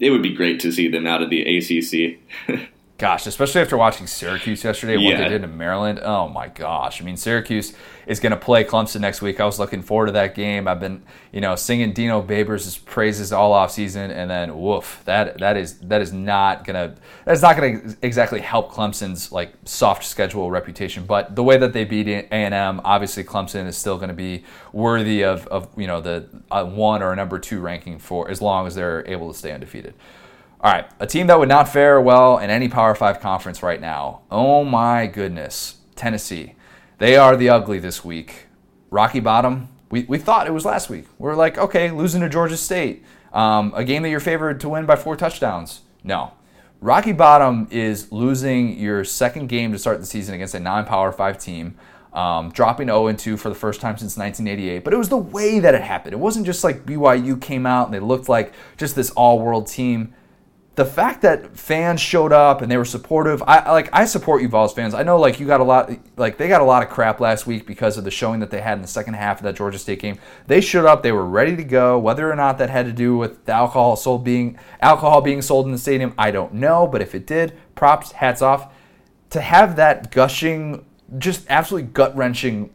it 0.00 0.10
would 0.10 0.22
be 0.22 0.34
great 0.34 0.58
to 0.60 0.72
see 0.72 0.88
them 0.88 1.06
out 1.06 1.22
of 1.22 1.28
the 1.28 1.42
ACC. 1.42 2.18
Gosh, 2.98 3.26
especially 3.26 3.60
after 3.60 3.76
watching 3.76 4.06
Syracuse 4.06 4.64
yesterday, 4.64 4.96
yeah. 4.96 5.10
what 5.10 5.18
they 5.18 5.28
did 5.28 5.44
in 5.44 5.54
Maryland. 5.58 6.00
Oh 6.02 6.28
my 6.28 6.48
gosh! 6.48 7.02
I 7.02 7.04
mean, 7.04 7.18
Syracuse 7.18 7.74
is 8.06 8.20
going 8.20 8.30
to 8.30 8.38
play 8.38 8.64
Clemson 8.64 9.00
next 9.00 9.20
week. 9.20 9.38
I 9.38 9.44
was 9.44 9.58
looking 9.58 9.82
forward 9.82 10.06
to 10.06 10.12
that 10.12 10.34
game. 10.34 10.66
I've 10.66 10.80
been, 10.80 11.02
you 11.30 11.42
know, 11.42 11.56
singing 11.56 11.92
Dino 11.92 12.22
Babers' 12.22 12.82
praises 12.82 13.34
all 13.34 13.52
off 13.52 13.70
season, 13.70 14.10
and 14.10 14.30
then 14.30 14.58
woof, 14.58 15.02
that 15.04 15.36
that 15.40 15.58
is 15.58 15.78
that 15.80 16.00
is 16.00 16.14
not 16.14 16.64
gonna 16.64 16.94
that's 17.26 17.42
not 17.42 17.56
gonna 17.56 17.96
exactly 18.00 18.40
help 18.40 18.72
Clemson's 18.72 19.30
like 19.30 19.52
soft 19.66 20.02
schedule 20.02 20.50
reputation. 20.50 21.04
But 21.04 21.36
the 21.36 21.42
way 21.42 21.58
that 21.58 21.74
they 21.74 21.84
beat 21.84 22.08
A 22.08 22.26
and 22.32 22.54
M, 22.54 22.80
obviously 22.82 23.24
Clemson 23.24 23.66
is 23.66 23.76
still 23.76 23.96
going 23.96 24.08
to 24.08 24.14
be 24.14 24.44
worthy 24.72 25.22
of 25.22 25.46
of 25.48 25.68
you 25.76 25.86
know 25.86 26.00
the 26.00 26.30
uh, 26.50 26.64
one 26.64 27.02
or 27.02 27.12
a 27.12 27.16
number 27.16 27.38
two 27.38 27.60
ranking 27.60 27.98
for 27.98 28.30
as 28.30 28.40
long 28.40 28.66
as 28.66 28.74
they're 28.74 29.06
able 29.06 29.30
to 29.30 29.38
stay 29.38 29.52
undefeated. 29.52 29.92
All 30.60 30.72
right, 30.72 30.86
a 30.98 31.06
team 31.06 31.26
that 31.26 31.38
would 31.38 31.50
not 31.50 31.68
fare 31.68 32.00
well 32.00 32.38
in 32.38 32.48
any 32.48 32.68
Power 32.68 32.94
5 32.94 33.20
conference 33.20 33.62
right 33.62 33.80
now. 33.80 34.22
Oh 34.30 34.64
my 34.64 35.06
goodness. 35.06 35.76
Tennessee. 35.96 36.54
They 36.98 37.16
are 37.16 37.36
the 37.36 37.50
ugly 37.50 37.78
this 37.78 38.04
week. 38.04 38.46
Rocky 38.90 39.20
Bottom, 39.20 39.68
we, 39.90 40.04
we 40.04 40.18
thought 40.18 40.46
it 40.46 40.52
was 40.52 40.64
last 40.64 40.88
week. 40.88 41.06
We 41.18 41.28
are 41.28 41.36
like, 41.36 41.58
okay, 41.58 41.90
losing 41.90 42.22
to 42.22 42.28
Georgia 42.28 42.56
State. 42.56 43.04
Um, 43.32 43.72
a 43.76 43.84
game 43.84 44.02
that 44.02 44.08
you're 44.08 44.20
favored 44.20 44.60
to 44.60 44.68
win 44.70 44.86
by 44.86 44.96
four 44.96 45.14
touchdowns. 45.14 45.82
No. 46.02 46.32
Rocky 46.80 47.12
Bottom 47.12 47.68
is 47.70 48.10
losing 48.10 48.78
your 48.78 49.04
second 49.04 49.48
game 49.48 49.72
to 49.72 49.78
start 49.78 50.00
the 50.00 50.06
season 50.06 50.34
against 50.34 50.54
a 50.54 50.60
non 50.60 50.86
Power 50.86 51.12
5 51.12 51.38
team. 51.38 51.76
Um, 52.14 52.50
dropping 52.50 52.86
0 52.86 53.12
2 53.12 53.36
for 53.36 53.50
the 53.50 53.54
first 53.54 53.82
time 53.82 53.98
since 53.98 54.16
1988. 54.16 54.84
But 54.84 54.94
it 54.94 54.96
was 54.96 55.10
the 55.10 55.18
way 55.18 55.58
that 55.58 55.74
it 55.74 55.82
happened. 55.82 56.14
It 56.14 56.18
wasn't 56.18 56.46
just 56.46 56.64
like 56.64 56.86
BYU 56.86 57.40
came 57.40 57.66
out 57.66 57.86
and 57.86 57.94
they 57.94 58.00
looked 58.00 58.30
like 58.30 58.54
just 58.78 58.96
this 58.96 59.10
all 59.10 59.38
world 59.38 59.66
team 59.66 60.14
the 60.76 60.84
fact 60.84 61.22
that 61.22 61.56
fans 61.56 62.02
showed 62.02 62.32
up 62.32 62.60
and 62.60 62.70
they 62.70 62.76
were 62.76 62.84
supportive, 62.84 63.42
I 63.46 63.72
like 63.72 63.88
I 63.94 64.04
support 64.04 64.42
you 64.42 64.48
Vols 64.48 64.74
fans. 64.74 64.92
I 64.92 65.02
know 65.02 65.18
like 65.18 65.40
you 65.40 65.46
got 65.46 65.62
a 65.62 65.64
lot 65.64 65.90
like 66.18 66.36
they 66.36 66.48
got 66.48 66.60
a 66.60 66.64
lot 66.64 66.82
of 66.82 66.90
crap 66.90 67.18
last 67.18 67.46
week 67.46 67.66
because 67.66 67.96
of 67.96 68.04
the 68.04 68.10
showing 68.10 68.40
that 68.40 68.50
they 68.50 68.60
had 68.60 68.74
in 68.74 68.82
the 68.82 68.88
second 68.88 69.14
half 69.14 69.38
of 69.38 69.44
that 69.44 69.56
Georgia 69.56 69.78
State 69.78 70.00
game. 70.00 70.18
They 70.46 70.60
showed 70.60 70.84
up, 70.84 71.02
they 71.02 71.12
were 71.12 71.24
ready 71.24 71.56
to 71.56 71.64
go. 71.64 71.98
Whether 71.98 72.30
or 72.30 72.36
not 72.36 72.58
that 72.58 72.68
had 72.68 72.84
to 72.84 72.92
do 72.92 73.16
with 73.16 73.46
the 73.46 73.52
alcohol 73.52 73.96
sold 73.96 74.22
being 74.22 74.58
alcohol 74.82 75.22
being 75.22 75.40
sold 75.40 75.64
in 75.64 75.72
the 75.72 75.78
stadium, 75.78 76.12
I 76.18 76.30
don't 76.30 76.52
know, 76.52 76.86
but 76.86 77.00
if 77.00 77.14
it 77.14 77.26
did, 77.26 77.56
props, 77.74 78.12
hats 78.12 78.42
off. 78.42 78.70
To 79.30 79.40
have 79.40 79.76
that 79.76 80.12
gushing, 80.12 80.84
just 81.16 81.46
absolutely 81.48 81.88
gut-wrenching 81.90 82.70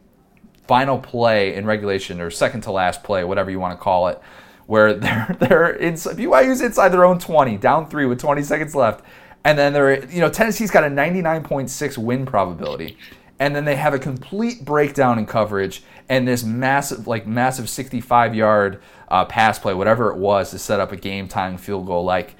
final 0.66 0.98
play 0.98 1.54
in 1.54 1.66
regulation 1.66 2.20
or 2.20 2.30
second 2.30 2.62
to 2.62 2.72
last 2.72 3.04
play, 3.04 3.22
whatever 3.22 3.50
you 3.50 3.60
want 3.60 3.78
to 3.78 3.82
call 3.82 4.08
it 4.08 4.20
where 4.66 4.94
they're 4.94 5.36
they're 5.40 5.70
in 5.70 5.94
BYU's 5.94 6.60
inside 6.60 6.90
their 6.90 7.04
own 7.04 7.18
20, 7.18 7.56
down 7.58 7.88
three 7.88 8.06
with 8.06 8.20
20 8.20 8.42
seconds 8.42 8.74
left, 8.74 9.04
and 9.44 9.58
then 9.58 9.72
they're 9.72 10.04
you 10.06 10.20
know 10.20 10.30
Tennessee's 10.30 10.70
got 10.70 10.84
a 10.84 10.88
99.6 10.88 11.98
win 11.98 12.26
probability, 12.26 12.96
and 13.38 13.54
then 13.54 13.64
they 13.64 13.76
have 13.76 13.94
a 13.94 13.98
complete 13.98 14.64
breakdown 14.64 15.18
in 15.18 15.26
coverage 15.26 15.82
and 16.08 16.28
this 16.28 16.44
massive 16.44 17.06
like 17.06 17.26
massive 17.26 17.68
65 17.68 18.34
yard 18.34 18.82
uh, 19.08 19.24
pass 19.24 19.58
play, 19.58 19.74
whatever 19.74 20.10
it 20.10 20.16
was, 20.16 20.50
to 20.50 20.58
set 20.58 20.80
up 20.80 20.92
a 20.92 20.96
game 20.96 21.28
time 21.28 21.56
field 21.56 21.86
goal. 21.86 22.04
Like, 22.04 22.36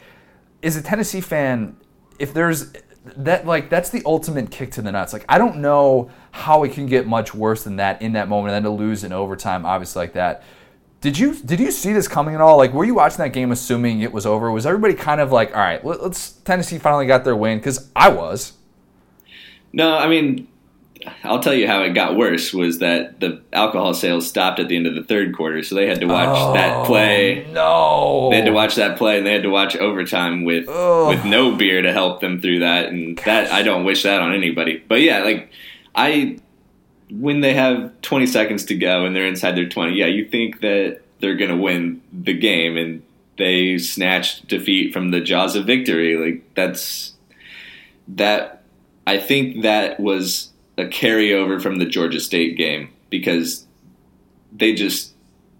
is 0.60 0.76
a 0.76 0.82
Tennessee 0.82 1.20
fan 1.20 1.76
if 2.18 2.32
there's 2.34 2.72
that 3.16 3.46
like 3.46 3.68
that's 3.68 3.90
the 3.90 4.02
ultimate 4.06 4.50
kick 4.50 4.70
to 4.72 4.82
the 4.82 4.92
nuts. 4.92 5.12
Like 5.12 5.24
I 5.28 5.38
don't 5.38 5.56
know 5.56 6.10
how 6.30 6.62
it 6.62 6.72
can 6.72 6.86
get 6.86 7.06
much 7.06 7.34
worse 7.34 7.64
than 7.64 7.76
that 7.76 8.00
in 8.00 8.12
that 8.12 8.28
moment, 8.28 8.54
and 8.54 8.64
then 8.64 8.70
to 8.70 8.76
lose 8.76 9.04
in 9.04 9.12
overtime, 9.12 9.66
obviously 9.66 10.00
like 10.00 10.12
that. 10.14 10.42
Did 11.02 11.18
you 11.18 11.34
did 11.34 11.58
you 11.58 11.72
see 11.72 11.92
this 11.92 12.06
coming 12.06 12.36
at 12.36 12.40
all? 12.40 12.56
Like, 12.56 12.72
were 12.72 12.84
you 12.84 12.94
watching 12.94 13.18
that 13.18 13.32
game 13.32 13.50
assuming 13.50 14.02
it 14.02 14.12
was 14.12 14.24
over? 14.24 14.52
Was 14.52 14.64
everybody 14.64 14.94
kind 14.94 15.20
of 15.20 15.32
like, 15.32 15.54
all 15.54 15.60
right, 15.60 15.84
let's 15.84 16.30
Tennessee 16.30 16.78
finally 16.78 17.06
got 17.06 17.24
their 17.24 17.34
win? 17.34 17.58
Because 17.58 17.90
I 17.96 18.08
was. 18.08 18.52
No, 19.72 19.96
I 19.96 20.06
mean, 20.06 20.46
I'll 21.24 21.40
tell 21.40 21.54
you 21.54 21.66
how 21.66 21.82
it 21.82 21.90
got 21.90 22.16
worse 22.16 22.54
was 22.54 22.78
that 22.78 23.18
the 23.18 23.42
alcohol 23.52 23.94
sales 23.94 24.28
stopped 24.28 24.60
at 24.60 24.68
the 24.68 24.76
end 24.76 24.86
of 24.86 24.94
the 24.94 25.02
third 25.02 25.36
quarter, 25.36 25.64
so 25.64 25.74
they 25.74 25.88
had 25.88 25.98
to 26.02 26.06
watch 26.06 26.28
oh, 26.30 26.52
that 26.54 26.86
play. 26.86 27.46
No, 27.50 28.28
they 28.30 28.36
had 28.36 28.46
to 28.46 28.52
watch 28.52 28.76
that 28.76 28.96
play, 28.96 29.18
and 29.18 29.26
they 29.26 29.32
had 29.32 29.42
to 29.42 29.50
watch 29.50 29.74
overtime 29.74 30.44
with 30.44 30.68
with 30.68 31.24
no 31.24 31.56
beer 31.56 31.82
to 31.82 31.92
help 31.92 32.20
them 32.20 32.40
through 32.40 32.60
that. 32.60 32.90
And 32.90 33.16
Gosh. 33.16 33.24
that 33.24 33.52
I 33.52 33.62
don't 33.62 33.84
wish 33.84 34.04
that 34.04 34.20
on 34.20 34.32
anybody. 34.32 34.80
But 34.86 35.00
yeah, 35.00 35.24
like 35.24 35.50
I 35.96 36.38
when 37.20 37.40
they 37.40 37.54
have 37.54 37.92
20 38.02 38.26
seconds 38.26 38.64
to 38.66 38.74
go 38.74 39.04
and 39.04 39.14
they're 39.14 39.26
inside 39.26 39.52
their 39.52 39.68
20, 39.68 39.94
yeah, 39.94 40.06
you 40.06 40.26
think 40.26 40.60
that 40.60 41.00
they're 41.20 41.36
going 41.36 41.50
to 41.50 41.56
win 41.56 42.00
the 42.12 42.32
game 42.32 42.76
and 42.76 43.02
they 43.38 43.78
snatched 43.78 44.48
defeat 44.48 44.92
from 44.92 45.10
the 45.10 45.20
jaws 45.20 45.54
of 45.54 45.66
victory. 45.66 46.16
Like 46.16 46.54
that's 46.54 47.12
that 48.08 48.62
I 49.06 49.18
think 49.18 49.62
that 49.62 50.00
was 50.00 50.50
a 50.78 50.84
carryover 50.84 51.60
from 51.60 51.76
the 51.76 51.86
Georgia 51.86 52.20
State 52.20 52.56
game 52.56 52.90
because 53.10 53.66
they 54.52 54.74
just 54.74 55.12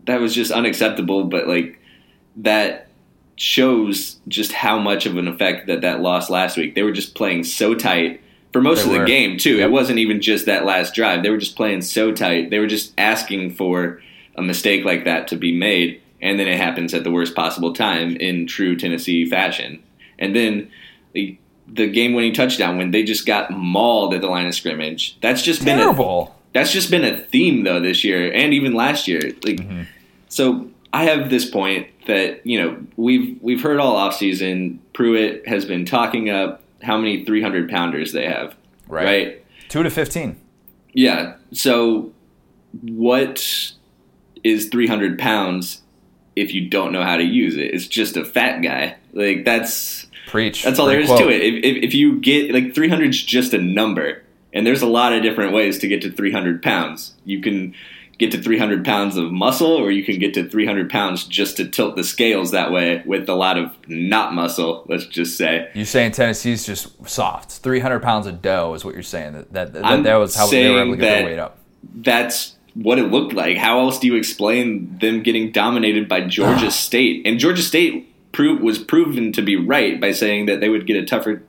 that 0.06 0.20
was 0.20 0.34
just 0.34 0.50
unacceptable 0.50 1.24
but 1.24 1.46
like 1.46 1.78
that 2.36 2.88
shows 3.36 4.16
just 4.28 4.52
how 4.52 4.78
much 4.78 5.06
of 5.06 5.16
an 5.16 5.28
effect 5.28 5.66
that 5.66 5.80
that 5.82 6.00
loss 6.00 6.30
last 6.30 6.56
week. 6.56 6.74
They 6.74 6.82
were 6.82 6.92
just 6.92 7.14
playing 7.14 7.44
so 7.44 7.74
tight 7.74 8.20
for 8.52 8.60
most 8.60 8.84
they 8.84 8.94
of 8.94 9.00
the 9.00 9.06
game 9.06 9.38
too. 9.38 9.56
Yep. 9.56 9.68
It 9.68 9.72
wasn't 9.72 9.98
even 9.98 10.20
just 10.20 10.46
that 10.46 10.64
last 10.64 10.94
drive. 10.94 11.22
They 11.22 11.30
were 11.30 11.38
just 11.38 11.56
playing 11.56 11.82
so 11.82 12.12
tight. 12.12 12.50
They 12.50 12.58
were 12.58 12.66
just 12.66 12.92
asking 12.98 13.54
for 13.54 14.00
a 14.36 14.42
mistake 14.42 14.84
like 14.84 15.04
that 15.04 15.28
to 15.28 15.36
be 15.36 15.52
made, 15.52 16.00
and 16.20 16.38
then 16.38 16.48
it 16.48 16.58
happens 16.58 16.94
at 16.94 17.04
the 17.04 17.10
worst 17.10 17.34
possible 17.34 17.72
time 17.72 18.16
in 18.16 18.46
true 18.46 18.76
Tennessee 18.76 19.28
fashion. 19.28 19.82
And 20.18 20.36
then 20.36 20.70
the, 21.12 21.36
the 21.66 21.88
game-winning 21.88 22.34
touchdown 22.34 22.78
when 22.78 22.90
they 22.90 23.02
just 23.02 23.26
got 23.26 23.50
mauled 23.50 24.14
at 24.14 24.20
the 24.20 24.28
line 24.28 24.46
of 24.46 24.54
scrimmage. 24.54 25.18
That's 25.20 25.42
just 25.42 25.62
terrible. 25.62 26.24
been 26.24 26.32
a, 26.32 26.36
That's 26.52 26.72
just 26.72 26.90
been 26.90 27.04
a 27.04 27.18
theme 27.18 27.64
though 27.64 27.80
this 27.80 28.04
year 28.04 28.32
and 28.32 28.54
even 28.54 28.74
last 28.74 29.08
year. 29.08 29.20
Like, 29.42 29.56
mm-hmm. 29.56 29.82
so 30.28 30.70
I 30.92 31.04
have 31.04 31.30
this 31.30 31.48
point 31.48 31.88
that 32.06 32.46
you 32.46 32.62
know 32.62 32.78
we've 32.96 33.38
we've 33.42 33.62
heard 33.62 33.80
all 33.80 33.96
offseason. 33.96 34.78
Pruitt 34.92 35.46
has 35.48 35.64
been 35.64 35.84
talking 35.84 36.30
up 36.30 36.61
how 36.82 36.98
many 36.98 37.24
300 37.24 37.70
pounders 37.70 38.12
they 38.12 38.26
have. 38.26 38.54
Right. 38.88 39.04
right. 39.04 39.44
Two 39.68 39.82
to 39.82 39.90
15. 39.90 40.38
Yeah. 40.92 41.36
So 41.52 42.12
what 42.82 43.72
is 44.44 44.68
300 44.68 45.18
pounds 45.18 45.82
if 46.34 46.52
you 46.52 46.68
don't 46.68 46.92
know 46.92 47.02
how 47.02 47.16
to 47.16 47.24
use 47.24 47.56
it? 47.56 47.74
It's 47.74 47.86
just 47.86 48.16
a 48.16 48.24
fat 48.24 48.60
guy. 48.60 48.96
Like 49.12 49.44
that's 49.44 50.06
preach. 50.26 50.62
That's 50.64 50.78
all 50.78 50.86
there 50.86 51.00
is 51.00 51.06
quote. 51.06 51.20
to 51.20 51.28
it. 51.28 51.42
If, 51.42 51.64
if, 51.64 51.84
if 51.84 51.94
you 51.94 52.20
get 52.20 52.52
like 52.52 52.74
300 52.74 53.10
is 53.10 53.22
just 53.22 53.54
a 53.54 53.58
number, 53.58 54.22
and 54.52 54.66
there's 54.66 54.82
a 54.82 54.86
lot 54.86 55.12
of 55.12 55.22
different 55.22 55.52
ways 55.52 55.78
to 55.78 55.88
get 55.88 56.02
to 56.02 56.10
300 56.10 56.62
pounds. 56.62 57.14
You 57.24 57.40
can 57.40 57.74
get 58.22 58.32
to 58.32 58.42
300 58.42 58.84
pounds 58.84 59.16
of 59.16 59.32
muscle, 59.32 59.72
or 59.72 59.90
you 59.90 60.04
can 60.04 60.18
get 60.18 60.32
to 60.34 60.48
300 60.48 60.88
pounds 60.88 61.24
just 61.24 61.56
to 61.56 61.68
tilt 61.68 61.96
the 61.96 62.04
scales 62.04 62.52
that 62.52 62.70
way 62.70 63.02
with 63.04 63.28
a 63.28 63.34
lot 63.34 63.58
of 63.58 63.70
not 63.88 64.32
muscle. 64.32 64.84
Let's 64.88 65.06
just 65.06 65.36
say 65.36 65.68
you're 65.74 65.84
saying 65.84 66.12
Tennessee's 66.12 66.64
just 66.64 67.08
soft. 67.08 67.50
300 67.50 68.00
pounds 68.00 68.26
of 68.26 68.40
dough 68.40 68.74
is 68.74 68.84
what 68.84 68.94
you're 68.94 69.02
saying. 69.02 69.32
That 69.32 69.52
that, 69.52 69.72
that, 69.72 70.02
that 70.04 70.14
was 70.16 70.36
how 70.36 70.46
they 70.46 70.70
were 70.70 70.82
able 70.82 70.92
to 70.92 70.96
get 70.96 71.02
their 71.02 71.24
weight 71.24 71.38
up. 71.38 71.58
That's 71.96 72.54
what 72.74 72.98
it 72.98 73.10
looked 73.10 73.32
like. 73.32 73.56
How 73.56 73.80
else 73.80 73.98
do 73.98 74.06
you 74.06 74.14
explain 74.14 74.98
them 74.98 75.22
getting 75.22 75.50
dominated 75.50 76.08
by 76.08 76.20
Georgia 76.22 76.70
State? 76.70 77.26
And 77.26 77.38
Georgia 77.38 77.62
State 77.62 78.08
was 78.38 78.78
proven 78.78 79.32
to 79.32 79.42
be 79.42 79.56
right 79.56 80.00
by 80.00 80.12
saying 80.12 80.46
that 80.46 80.60
they 80.60 80.68
would 80.68 80.86
get 80.86 80.96
a 80.96 81.04
tougher 81.04 81.42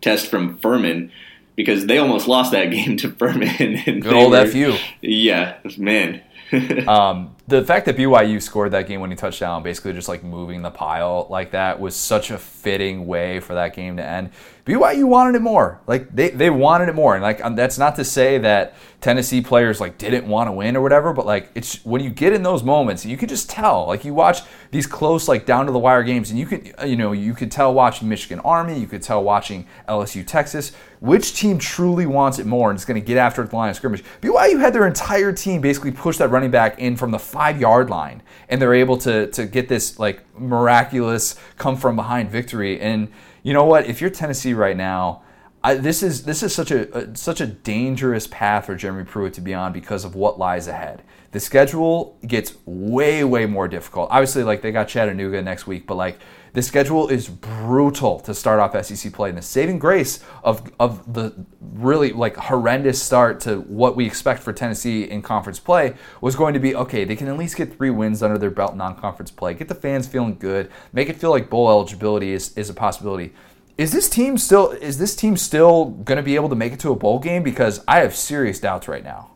test 0.00 0.26
from 0.26 0.58
Furman 0.58 1.10
because 1.56 1.86
they 1.86 1.98
almost 1.98 2.28
lost 2.28 2.52
that 2.52 2.66
game 2.70 2.96
to 2.98 3.10
Furman. 3.10 3.82
And 3.86 4.02
Good 4.02 4.12
old 4.12 4.32
were, 4.32 4.46
FU. 4.46 4.76
Yeah, 5.00 5.56
man. 5.76 6.22
um, 6.86 7.35
the 7.48 7.64
fact 7.64 7.86
that 7.86 7.96
BYU 7.96 8.42
scored 8.42 8.72
that 8.72 8.88
game 8.88 9.00
winning 9.00 9.16
touchdown, 9.16 9.62
basically 9.62 9.92
just 9.92 10.08
like 10.08 10.24
moving 10.24 10.62
the 10.62 10.70
pile 10.70 11.28
like 11.30 11.52
that, 11.52 11.78
was 11.78 11.94
such 11.94 12.30
a 12.30 12.38
fitting 12.38 13.06
way 13.06 13.38
for 13.38 13.54
that 13.54 13.74
game 13.74 13.96
to 13.98 14.04
end. 14.04 14.30
BYU 14.66 15.04
wanted 15.04 15.36
it 15.36 15.42
more. 15.42 15.80
Like 15.86 16.14
they, 16.14 16.30
they 16.30 16.50
wanted 16.50 16.88
it 16.88 16.96
more. 16.96 17.14
And 17.14 17.22
like 17.22 17.42
um, 17.44 17.54
that's 17.54 17.78
not 17.78 17.94
to 17.96 18.04
say 18.04 18.38
that 18.38 18.74
Tennessee 19.00 19.40
players 19.40 19.80
like 19.80 19.96
didn't 19.96 20.26
want 20.26 20.48
to 20.48 20.52
win 20.52 20.76
or 20.76 20.80
whatever, 20.80 21.12
but 21.12 21.24
like 21.24 21.50
it's 21.54 21.84
when 21.84 22.02
you 22.02 22.10
get 22.10 22.32
in 22.32 22.42
those 22.42 22.64
moments, 22.64 23.06
you 23.06 23.16
can 23.16 23.28
just 23.28 23.48
tell. 23.48 23.86
Like 23.86 24.04
you 24.04 24.12
watch 24.12 24.40
these 24.72 24.88
close 24.88 25.28
like 25.28 25.46
down 25.46 25.66
to 25.66 25.72
the 25.72 25.78
wire 25.78 26.02
games 26.02 26.30
and 26.30 26.38
you 26.38 26.46
could 26.46 26.74
you 26.84 26.96
know, 26.96 27.12
you 27.12 27.32
could 27.32 27.52
tell 27.52 27.72
watching 27.72 28.08
Michigan 28.08 28.40
Army, 28.40 28.76
you 28.76 28.88
could 28.88 29.02
tell 29.02 29.22
watching 29.22 29.68
LSU 29.88 30.26
Texas, 30.26 30.72
which 30.98 31.36
team 31.38 31.58
truly 31.58 32.06
wants 32.06 32.40
it 32.40 32.46
more 32.46 32.70
and 32.70 32.76
is 32.76 32.84
going 32.84 33.00
to 33.00 33.06
get 33.06 33.16
after 33.16 33.44
the 33.44 33.54
line 33.54 33.70
of 33.70 33.76
scrimmage. 33.76 34.02
BYU 34.20 34.58
had 34.58 34.72
their 34.72 34.88
entire 34.88 35.32
team 35.32 35.60
basically 35.60 35.92
push 35.92 36.16
that 36.16 36.30
running 36.30 36.50
back 36.50 36.80
in 36.80 36.96
from 36.96 37.12
the 37.12 37.20
5-yard 37.36 37.90
line 37.90 38.22
and 38.48 38.60
they're 38.60 38.74
able 38.74 38.96
to 38.98 39.26
to 39.28 39.46
get 39.46 39.68
this 39.68 39.98
like 39.98 40.22
miraculous 40.38 41.36
come 41.58 41.76
from 41.76 41.96
behind 41.96 42.30
victory 42.30 42.80
and 42.80 43.08
you 43.46 43.52
know 43.52 43.64
what? 43.64 43.86
If 43.86 44.00
you're 44.00 44.10
Tennessee 44.10 44.54
right 44.54 44.76
now, 44.76 45.22
I, 45.62 45.74
this 45.74 46.02
is 46.02 46.24
this 46.24 46.42
is 46.42 46.52
such 46.52 46.72
a, 46.72 46.98
a, 46.98 47.16
such 47.16 47.40
a 47.40 47.46
dangerous 47.46 48.26
path 48.26 48.66
for 48.66 48.74
Jeremy 48.74 49.04
Pruitt 49.04 49.34
to 49.34 49.40
be 49.40 49.54
on 49.54 49.72
because 49.72 50.04
of 50.04 50.16
what 50.16 50.36
lies 50.36 50.66
ahead. 50.66 51.04
The 51.30 51.38
schedule 51.38 52.18
gets 52.26 52.54
way 52.64 53.22
way 53.22 53.46
more 53.46 53.68
difficult. 53.68 54.10
Obviously, 54.10 54.42
like 54.42 54.62
they 54.62 54.72
got 54.72 54.88
Chattanooga 54.88 55.40
next 55.42 55.68
week, 55.68 55.86
but 55.86 55.94
like 55.94 56.18
the 56.56 56.62
schedule 56.62 57.08
is 57.08 57.28
brutal 57.28 58.18
to 58.20 58.32
start 58.32 58.60
off 58.60 58.82
SEC 58.82 59.12
play. 59.12 59.28
And 59.28 59.36
the 59.36 59.42
saving 59.42 59.78
grace 59.78 60.24
of 60.42 60.72
of 60.80 61.12
the 61.12 61.34
really 61.60 62.14
like 62.14 62.34
horrendous 62.38 63.02
start 63.02 63.40
to 63.40 63.60
what 63.60 63.94
we 63.94 64.06
expect 64.06 64.42
for 64.42 64.54
Tennessee 64.54 65.02
in 65.02 65.20
conference 65.20 65.60
play 65.60 65.96
was 66.22 66.34
going 66.34 66.54
to 66.54 66.58
be 66.58 66.74
okay. 66.74 67.04
They 67.04 67.14
can 67.14 67.28
at 67.28 67.36
least 67.36 67.56
get 67.56 67.76
three 67.76 67.90
wins 67.90 68.22
under 68.22 68.38
their 68.38 68.50
belt 68.50 68.74
non-conference 68.74 69.32
play, 69.32 69.52
get 69.52 69.68
the 69.68 69.74
fans 69.74 70.08
feeling 70.08 70.38
good, 70.38 70.70
make 70.94 71.10
it 71.10 71.16
feel 71.16 71.28
like 71.28 71.50
bowl 71.50 71.68
eligibility 71.68 72.32
is, 72.32 72.56
is 72.56 72.70
a 72.70 72.74
possibility. 72.74 73.34
Is 73.76 73.92
this 73.92 74.08
team 74.08 74.38
still 74.38 74.70
is 74.70 74.96
this 74.96 75.14
team 75.14 75.36
still 75.36 75.90
going 75.90 76.16
to 76.16 76.22
be 76.22 76.36
able 76.36 76.48
to 76.48 76.56
make 76.56 76.72
it 76.72 76.80
to 76.80 76.90
a 76.90 76.96
bowl 76.96 77.18
game? 77.18 77.42
Because 77.42 77.84
I 77.86 77.98
have 77.98 78.16
serious 78.16 78.60
doubts 78.60 78.88
right 78.88 79.04
now. 79.04 79.32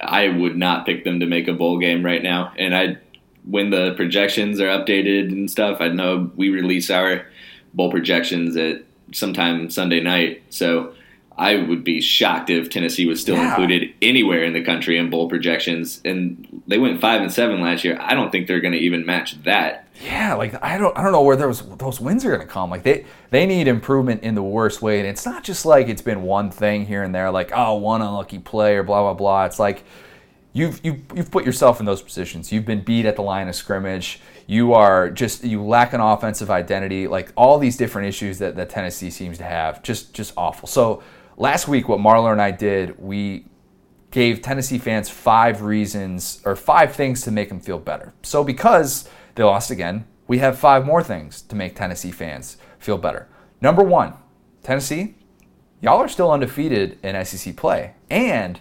I 0.00 0.26
would 0.26 0.56
not 0.56 0.84
pick 0.84 1.04
them 1.04 1.20
to 1.20 1.26
make 1.26 1.46
a 1.46 1.52
bowl 1.52 1.78
game 1.78 2.04
right 2.04 2.24
now, 2.24 2.52
and 2.58 2.74
I 2.74 2.98
when 3.48 3.70
the 3.70 3.94
projections 3.94 4.60
are 4.60 4.68
updated 4.68 5.28
and 5.28 5.50
stuff, 5.50 5.80
I 5.80 5.88
know 5.88 6.30
we 6.36 6.48
release 6.48 6.90
our 6.90 7.26
bowl 7.74 7.90
projections 7.90 8.56
at 8.56 8.82
sometime 9.12 9.70
Sunday 9.70 10.00
night. 10.00 10.42
So 10.50 10.94
I 11.36 11.56
would 11.56 11.82
be 11.82 12.00
shocked 12.00 12.48
if 12.48 12.70
Tennessee 12.70 13.06
was 13.06 13.20
still 13.20 13.36
yeah. 13.36 13.50
included 13.50 13.92
anywhere 14.00 14.44
in 14.44 14.52
the 14.52 14.62
country 14.62 14.96
in 14.96 15.10
bowl 15.10 15.28
projections. 15.28 16.00
And 16.04 16.62
they 16.66 16.78
went 16.78 17.00
five 17.00 17.20
and 17.20 17.32
seven 17.32 17.60
last 17.60 17.84
year. 17.84 17.98
I 18.00 18.14
don't 18.14 18.30
think 18.30 18.46
they're 18.46 18.60
going 18.60 18.72
to 18.72 18.78
even 18.78 19.04
match 19.04 19.42
that. 19.42 19.88
Yeah, 20.02 20.34
like 20.34 20.60
I 20.62 20.76
don't, 20.76 20.96
I 20.96 21.02
don't 21.02 21.12
know 21.12 21.22
where 21.22 21.36
those 21.36 21.62
those 21.76 22.00
wins 22.00 22.24
are 22.24 22.34
going 22.34 22.40
to 22.40 22.52
come. 22.52 22.68
Like 22.68 22.82
they 22.82 23.04
they 23.30 23.46
need 23.46 23.68
improvement 23.68 24.24
in 24.24 24.34
the 24.34 24.42
worst 24.42 24.82
way, 24.82 24.98
and 24.98 25.08
it's 25.08 25.24
not 25.24 25.44
just 25.44 25.64
like 25.64 25.88
it's 25.88 26.02
been 26.02 26.22
one 26.22 26.50
thing 26.50 26.84
here 26.84 27.04
and 27.04 27.14
there, 27.14 27.30
like 27.30 27.52
oh 27.54 27.76
one 27.76 28.02
unlucky 28.02 28.40
play 28.40 28.74
or 28.74 28.82
blah 28.82 29.02
blah 29.02 29.14
blah. 29.14 29.44
It's 29.44 29.60
like 29.60 29.84
you've, 30.54 30.80
you've, 30.82 31.00
you've 31.14 31.30
put 31.30 31.44
yourself 31.44 31.80
in 31.80 31.84
those 31.84 32.00
positions. 32.00 32.50
You've 32.50 32.64
been 32.64 32.80
beat 32.80 33.04
at 33.04 33.16
the 33.16 33.22
line 33.22 33.48
of 33.48 33.54
scrimmage. 33.54 34.20
You 34.46 34.72
are 34.72 35.10
just, 35.10 35.44
you 35.44 35.62
lack 35.62 35.92
an 35.92 36.00
offensive 36.00 36.50
identity. 36.50 37.06
Like 37.06 37.30
all 37.36 37.58
these 37.58 37.76
different 37.76 38.08
issues 38.08 38.38
that, 38.38 38.56
that 38.56 38.70
Tennessee 38.70 39.10
seems 39.10 39.36
to 39.38 39.44
have. 39.44 39.82
Just, 39.82 40.14
just 40.14 40.32
awful. 40.38 40.66
So 40.66 41.02
last 41.36 41.68
week, 41.68 41.88
what 41.88 41.98
Marler 41.98 42.32
and 42.32 42.40
I 42.40 42.52
did, 42.52 42.98
we 42.98 43.44
gave 44.10 44.40
Tennessee 44.40 44.78
fans 44.78 45.10
five 45.10 45.60
reasons 45.60 46.40
or 46.44 46.56
five 46.56 46.94
things 46.94 47.22
to 47.22 47.30
make 47.30 47.48
them 47.48 47.60
feel 47.60 47.78
better. 47.78 48.14
So 48.22 48.44
because 48.44 49.08
they 49.34 49.42
lost 49.42 49.70
again, 49.70 50.06
we 50.28 50.38
have 50.38 50.58
five 50.58 50.86
more 50.86 51.02
things 51.02 51.42
to 51.42 51.56
make 51.56 51.74
Tennessee 51.74 52.12
fans 52.12 52.56
feel 52.78 52.96
better. 52.96 53.28
Number 53.60 53.82
one, 53.82 54.14
Tennessee, 54.62 55.16
y'all 55.80 55.98
are 55.98 56.08
still 56.08 56.30
undefeated 56.30 56.98
in 57.02 57.22
SEC 57.24 57.56
play. 57.56 57.94
And 58.08 58.60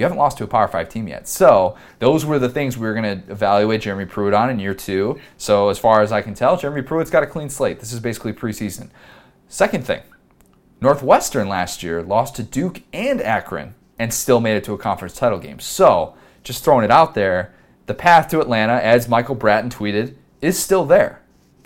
you 0.00 0.04
haven't 0.04 0.16
lost 0.16 0.38
to 0.38 0.44
a 0.44 0.46
Power 0.46 0.66
Five 0.66 0.88
team 0.88 1.06
yet. 1.08 1.28
So 1.28 1.76
those 1.98 2.24
were 2.24 2.38
the 2.38 2.48
things 2.48 2.78
we 2.78 2.86
were 2.86 2.94
going 2.94 3.20
to 3.20 3.30
evaluate 3.30 3.82
Jeremy 3.82 4.06
Pruitt 4.06 4.32
on 4.32 4.48
in 4.48 4.58
year 4.58 4.72
two. 4.72 5.20
So 5.36 5.68
as 5.68 5.78
far 5.78 6.00
as 6.00 6.10
I 6.10 6.22
can 6.22 6.32
tell, 6.32 6.56
Jeremy 6.56 6.80
Pruitt's 6.80 7.10
got 7.10 7.22
a 7.22 7.26
clean 7.26 7.50
slate. 7.50 7.80
This 7.80 7.92
is 7.92 8.00
basically 8.00 8.32
preseason. 8.32 8.88
Second 9.46 9.84
thing, 9.84 10.00
Northwestern 10.80 11.50
last 11.50 11.82
year 11.82 12.02
lost 12.02 12.34
to 12.36 12.42
Duke 12.42 12.80
and 12.94 13.20
Akron 13.20 13.74
and 13.98 14.14
still 14.14 14.40
made 14.40 14.56
it 14.56 14.64
to 14.64 14.72
a 14.72 14.78
conference 14.78 15.14
title 15.14 15.38
game. 15.38 15.60
So 15.60 16.14
just 16.44 16.64
throwing 16.64 16.86
it 16.86 16.90
out 16.90 17.14
there, 17.14 17.52
the 17.84 17.92
path 17.92 18.28
to 18.28 18.40
Atlanta, 18.40 18.82
as 18.82 19.06
Michael 19.06 19.34
Bratton 19.34 19.68
tweeted, 19.68 20.14
is 20.40 20.58
still 20.58 20.86
there. 20.86 21.20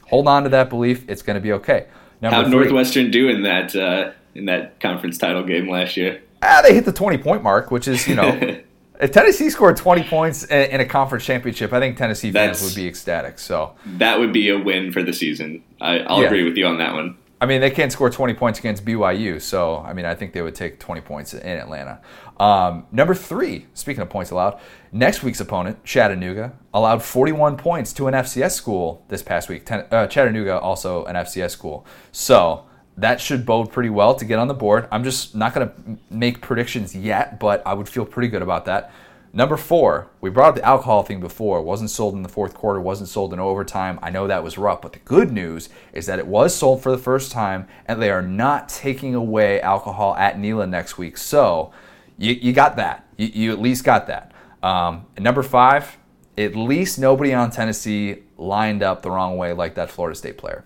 Hold 0.09 0.27
on 0.27 0.43
to 0.43 0.49
that 0.49 0.69
belief. 0.69 1.09
It's 1.09 1.23
going 1.23 1.37
to 1.37 1.41
be 1.41 1.53
okay. 1.53 1.87
Number 2.21 2.37
How'd 2.37 2.51
Northwestern 2.51 3.13
do 3.13 3.29
in 3.29 3.43
that 3.43 3.77
uh, 3.77 4.11
in 4.35 4.47
that 4.47 4.81
conference 4.81 5.19
title 5.19 5.45
game 5.45 5.69
last 5.69 5.97
year? 5.97 6.21
Ah, 6.45 6.63
they 6.63 6.75
hit 6.75 6.85
the 6.85 6.93
20 6.93 7.19
point 7.19 7.43
mark, 7.43 7.71
which 7.71 7.89
is, 7.89 8.07
you 8.07 8.15
know, 8.15 8.29
if 9.01 9.13
Tennessee 9.13 9.51
scored 9.51 9.77
20 9.77 10.05
points 10.05 10.45
in 10.45 10.81
a 10.81 10.87
conference 10.87 11.25
championship, 11.25 11.73
I 11.73 11.81
think 11.81 11.97
Tennessee 11.97 12.31
fans 12.31 12.61
That's, 12.61 12.75
would 12.75 12.81
be 12.81 12.87
ecstatic. 12.87 13.39
So 13.39 13.75
that 13.85 14.19
would 14.19 14.33
be 14.33 14.49
a 14.51 14.59
win 14.59 14.93
for 14.93 15.03
the 15.03 15.13
season. 15.13 15.63
I, 15.81 15.99
will 16.09 16.21
yeah. 16.21 16.27
agree 16.27 16.45
with 16.45 16.57
you 16.57 16.67
on 16.67 16.79
that 16.79 16.95
one. 16.95 17.17
I 17.41 17.47
mean, 17.47 17.61
they 17.61 17.71
can't 17.71 17.93
score 17.93 18.09
20 18.09 18.33
points 18.35 18.59
against 18.59 18.87
BYU, 18.87 19.43
so 19.43 19.79
I 19.79 19.93
mean, 19.93 20.07
I 20.07 20.15
think 20.15 20.33
they 20.33 20.41
would 20.41 20.55
take 20.55 20.81
20 20.81 21.03
points 21.03 21.35
in 21.35 21.59
Atlanta. 21.59 22.01
Um, 22.39 22.87
number 22.91 23.15
three, 23.15 23.67
speaking 23.75 24.01
of 24.01 24.09
points 24.09 24.31
allowed, 24.31 24.59
next 24.93 25.23
week's 25.23 25.41
opponent, 25.41 25.85
Chattanooga, 25.85 26.55
allowed 26.73 27.03
41 27.03 27.57
points 27.59 27.93
to 27.95 28.07
an 28.07 28.15
FCS 28.15 28.53
school 28.53 29.05
this 29.09 29.23
past 29.23 29.49
week. 29.49 29.67
Ten, 29.67 29.85
uh, 29.91 30.07
Chattanooga, 30.07 30.59
also 30.59 31.05
an 31.05 31.17
FCS 31.17 31.51
school. 31.51 31.85
So 32.13 32.65
that 32.97 33.21
should 33.21 33.45
bode 33.45 33.73
pretty 33.73 33.91
well 33.91 34.15
to 34.15 34.25
get 34.25 34.39
on 34.39 34.49
the 34.49 34.55
board. 34.55 34.87
I'm 34.91 35.05
just 35.05 35.35
not 35.35 35.55
going 35.55 35.69
to 35.69 35.75
make 36.11 36.41
predictions 36.41 36.95
yet, 36.95 37.41
but 37.41 37.63
I 37.67 37.75
would 37.75 37.89
feel 37.89 38.05
pretty 38.05 38.29
good 38.29 38.43
about 38.43 38.67
that. 38.67 38.93
Number 39.33 39.57
four, 39.57 40.09
we 40.21 40.31
brought 40.31 40.51
up 40.51 40.55
the 40.55 40.65
alcohol 40.65 41.03
thing 41.03 41.19
before. 41.19 41.59
It 41.59 41.63
wasn't 41.63 41.91
sold 41.91 42.15
in 42.15 42.23
the 42.23 42.29
fourth 42.29 42.55
quarter, 42.55 42.81
wasn't 42.81 43.09
sold 43.09 43.33
in 43.33 43.41
overtime. 43.41 43.99
I 44.01 44.11
know 44.11 44.29
that 44.29 44.45
was 44.45 44.57
rough, 44.57 44.81
but 44.81 44.93
the 44.93 45.01
good 45.01 45.33
news 45.33 45.71
is 45.93 46.07
that 46.07 46.21
it 46.21 46.27
was 46.29 46.55
sold 46.55 46.85
for 46.85 46.93
the 46.93 46.99
first 46.99 47.33
time, 47.33 47.67
and 47.87 48.01
they 48.01 48.11
are 48.11 48.23
not 48.23 48.69
taking 48.69 49.13
away 49.17 49.61
alcohol 49.61 50.15
at 50.15 50.37
Neyland 50.37 50.71
next 50.71 50.99
week. 50.99 51.17
So 51.17 51.73
you, 52.17 52.35
you 52.35 52.53
got 52.53 52.77
that. 52.77 53.09
You, 53.17 53.27
you, 53.27 53.53
at 53.53 53.59
least 53.59 53.83
got 53.83 54.07
that. 54.07 54.31
Um, 54.63 55.07
number 55.19 55.43
five, 55.43 55.99
at 56.39 56.55
least 56.55 57.01
nobody 57.01 57.35
on 57.35 57.51
Tennessee 57.51 58.23
lined 58.39 58.85
up 58.85 59.03
the 59.03 59.11
wrong 59.11 59.37
way 59.37 59.53
like 59.53 59.75
that 59.75 59.91
Florida 59.91 60.17
State 60.17 60.39
player 60.39 60.65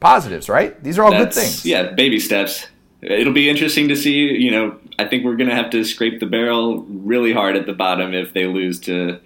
positives, 0.00 0.48
right? 0.48 0.82
These 0.82 0.98
are 0.98 1.04
all 1.04 1.10
That's, 1.10 1.36
good 1.36 1.42
things. 1.42 1.66
Yeah, 1.66 1.92
baby 1.92 2.20
steps. 2.20 2.66
It'll 3.00 3.32
be 3.32 3.48
interesting 3.48 3.88
to 3.88 3.96
see. 3.96 4.12
You 4.12 4.50
know, 4.50 4.78
I 4.98 5.06
think 5.06 5.24
we're 5.24 5.36
going 5.36 5.50
to 5.50 5.56
have 5.56 5.70
to 5.70 5.84
scrape 5.84 6.20
the 6.20 6.26
barrel 6.26 6.82
really 6.84 7.32
hard 7.32 7.56
at 7.56 7.66
the 7.66 7.72
bottom 7.72 8.14
if 8.14 8.32
they 8.32 8.46
lose 8.46 8.80
to 8.80 9.20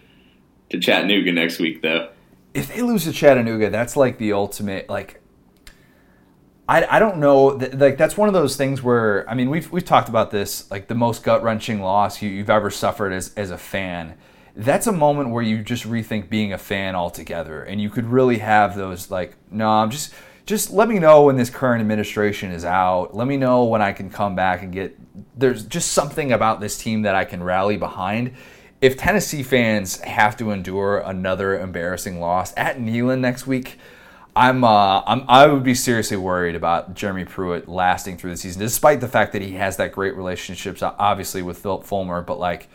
to 0.71 0.81
Chattanooga 0.81 1.33
next 1.33 1.59
week, 1.59 1.83
though. 1.83 2.11
If 2.55 2.75
they 2.75 2.83
lose 2.83 3.05
to 3.05 3.13
Chattanooga, 3.13 3.71
that's 3.71 3.97
like 3.97 4.19
the 4.19 4.33
ultimate. 4.33 4.89
Like, 4.89 5.23
I, 6.69 6.97
I 6.97 6.99
don't 6.99 7.19
know. 7.19 7.47
Like 7.73 7.97
that's 7.97 8.17
one 8.17 8.29
of 8.29 8.35
those 8.35 8.57
things 8.57 8.83
where 8.83 9.29
I 9.29 9.35
mean 9.35 9.51
we've 9.51 9.71
we've 9.73 9.85
talked 9.85 10.09
about 10.09 10.31
this 10.31 10.71
like 10.71 10.89
the 10.89 10.95
most 10.95 11.23
gut 11.23 11.43
wrenching 11.43 11.81
loss 11.81 12.23
you, 12.23 12.29
you've 12.29 12.51
ever 12.51 12.71
suffered 12.71 13.13
as 13.13 13.33
as 13.35 13.51
a 13.51 13.59
fan. 13.59 14.15
That's 14.55 14.87
a 14.87 14.93
moment 14.93 15.31
where 15.31 15.43
you 15.43 15.63
just 15.63 15.85
rethink 15.85 16.29
being 16.29 16.53
a 16.53 16.59
fan 16.59 16.95
altogether, 16.95 17.63
and 17.63 17.81
you 17.81 17.89
could 17.89 18.05
really 18.05 18.39
have 18.39 18.77
those 18.77 19.11
like 19.11 19.37
no, 19.51 19.69
I'm 19.69 19.91
just 19.91 20.13
just 20.47 20.73
let 20.73 20.89
me 20.89 20.99
know 20.99 21.25
when 21.25 21.37
this 21.37 21.51
current 21.51 21.81
administration 21.81 22.51
is 22.51 22.65
out. 22.65 23.15
Let 23.15 23.27
me 23.27 23.37
know 23.37 23.65
when 23.65 23.83
I 23.83 23.93
can 23.93 24.11
come 24.11 24.35
back 24.35 24.63
and 24.63 24.73
get. 24.73 24.99
There's 25.39 25.65
just 25.65 25.93
something 25.93 26.33
about 26.33 26.61
this 26.61 26.77
team 26.79 27.03
that 27.03 27.15
I 27.15 27.25
can 27.25 27.43
rally 27.43 27.77
behind. 27.77 28.33
If 28.81 28.97
Tennessee 28.97 29.45
fans 29.45 30.01
have 30.01 30.37
to 30.39 30.51
endure 30.51 30.99
another 30.99 31.59
embarrassing 31.59 32.19
loss 32.19 32.53
at 32.57 32.79
Neyland 32.79 33.21
next 33.21 33.47
week, 33.47 33.79
I'm, 34.35 34.65
uh, 34.65 35.03
I'm 35.07 35.25
I 35.29 35.47
would 35.47 35.63
be 35.63 35.75
seriously 35.75 36.17
worried 36.17 36.57
about 36.57 36.95
Jeremy 36.95 37.25
Pruitt 37.25 37.69
lasting 37.69 38.17
through 38.17 38.31
the 38.31 38.37
season, 38.37 38.61
despite 38.61 39.01
the 39.01 39.09
fact 39.09 39.33
that 39.35 39.43
he 39.43 39.53
has 39.53 39.77
that 39.77 39.93
great 39.93 40.17
relationship, 40.17 40.79
obviously 40.83 41.43
with 41.43 41.59
Philip 41.59 41.85
Fulmer. 41.85 42.23
But 42.23 42.39
like, 42.39 42.69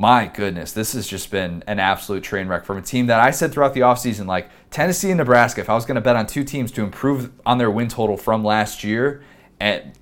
my 0.00 0.28
goodness, 0.28 0.72
this 0.72 0.94
has 0.94 1.06
just 1.06 1.30
been 1.30 1.62
an 1.66 1.78
absolute 1.78 2.22
train 2.24 2.48
wreck 2.48 2.64
from 2.64 2.78
a 2.78 2.82
team 2.82 3.08
that 3.08 3.20
I 3.20 3.30
said 3.32 3.52
throughout 3.52 3.74
the 3.74 3.80
offseason, 3.80 4.24
like 4.24 4.48
Tennessee 4.70 5.10
and 5.10 5.18
Nebraska. 5.18 5.60
If 5.60 5.68
I 5.68 5.74
was 5.74 5.84
going 5.84 5.96
to 5.96 6.00
bet 6.00 6.16
on 6.16 6.26
two 6.26 6.42
teams 6.42 6.72
to 6.72 6.82
improve 6.82 7.30
on 7.44 7.58
their 7.58 7.70
win 7.70 7.88
total 7.88 8.16
from 8.16 8.42
last 8.42 8.82
year, 8.82 9.22
and 9.60 9.92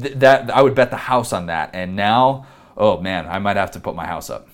th- 0.00 0.14
that 0.14 0.54
I 0.54 0.62
would 0.62 0.76
bet 0.76 0.90
the 0.90 0.96
house 0.96 1.32
on 1.32 1.46
that. 1.46 1.70
And 1.74 1.96
now, 1.96 2.46
oh 2.76 3.00
man, 3.00 3.26
I 3.26 3.40
might 3.40 3.56
have 3.56 3.72
to 3.72 3.80
put 3.80 3.96
my 3.96 4.06
house 4.06 4.30
up. 4.30 4.48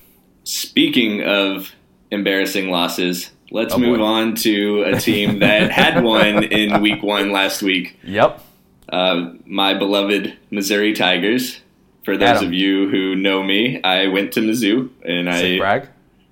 Speaking 0.45 1.23
of 1.23 1.75
embarrassing 2.11 2.71
losses, 2.71 3.31
Let's 3.51 3.75
oh, 3.75 3.79
move 3.79 4.01
on 4.01 4.35
to 4.37 4.83
a 4.83 4.99
team 4.99 5.39
that 5.39 5.71
had 5.71 6.03
one 6.03 6.45
in 6.45 6.83
week 6.83 7.03
one 7.03 7.33
last 7.33 7.63
week. 7.63 7.99
Yep. 8.03 8.43
Uh, 8.91 9.33
my 9.47 9.75
beloved 9.75 10.37
Missouri 10.51 10.95
Tigers. 10.95 11.61
For 12.09 12.17
those 12.17 12.29
Adam. 12.39 12.47
of 12.47 12.55
you 12.55 12.89
who 12.89 13.15
know 13.15 13.43
me, 13.43 13.83
I 13.83 14.07
went 14.07 14.33
to 14.33 14.41
Mizzou, 14.41 14.89
and 15.05 15.29
Sick 15.35 15.57
I 15.57 15.59
brag. 15.59 15.89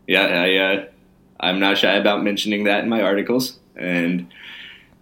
Yeah, 0.07 0.23
I 0.23 0.57
uh, 0.57 0.85
I'm 1.39 1.61
not 1.61 1.77
shy 1.77 1.93
about 1.93 2.25
mentioning 2.25 2.65
that 2.65 2.83
in 2.83 2.89
my 2.89 3.03
articles, 3.03 3.59
and 3.75 4.33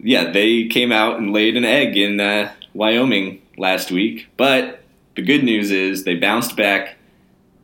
yeah, 0.00 0.32
they 0.32 0.66
came 0.66 0.90
out 0.90 1.18
and 1.18 1.32
laid 1.32 1.56
an 1.56 1.64
egg 1.64 1.96
in 1.96 2.18
uh, 2.18 2.52
Wyoming 2.72 3.40
last 3.56 3.92
week. 3.92 4.26
But 4.36 4.82
the 5.14 5.22
good 5.22 5.44
news 5.44 5.70
is 5.70 6.02
they 6.02 6.16
bounced 6.16 6.56
back 6.56 6.96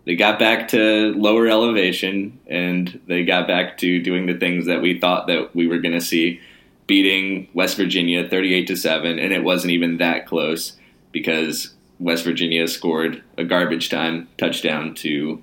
they 0.04 0.14
got 0.14 0.38
back 0.38 0.68
to 0.68 1.12
lower 1.16 1.48
elevation 1.48 2.38
and 2.46 3.00
they 3.06 3.24
got 3.24 3.46
back 3.46 3.76
to 3.78 4.00
doing 4.00 4.26
the 4.26 4.38
things 4.38 4.66
that 4.66 4.80
we 4.80 4.98
thought 4.98 5.26
that 5.26 5.54
we 5.54 5.66
were 5.66 5.78
going 5.78 5.94
to 5.94 6.00
see 6.00 6.40
beating 6.86 7.48
West 7.54 7.76
Virginia 7.76 8.28
38 8.28 8.66
to 8.68 8.76
7 8.76 9.18
and 9.18 9.32
it 9.32 9.44
wasn't 9.44 9.72
even 9.72 9.98
that 9.98 10.26
close 10.26 10.76
because 11.12 11.74
West 12.00 12.24
Virginia 12.24 12.66
scored 12.66 13.22
a 13.38 13.44
garbage 13.44 13.90
time 13.90 14.26
touchdown 14.38 14.94
to 14.96 15.42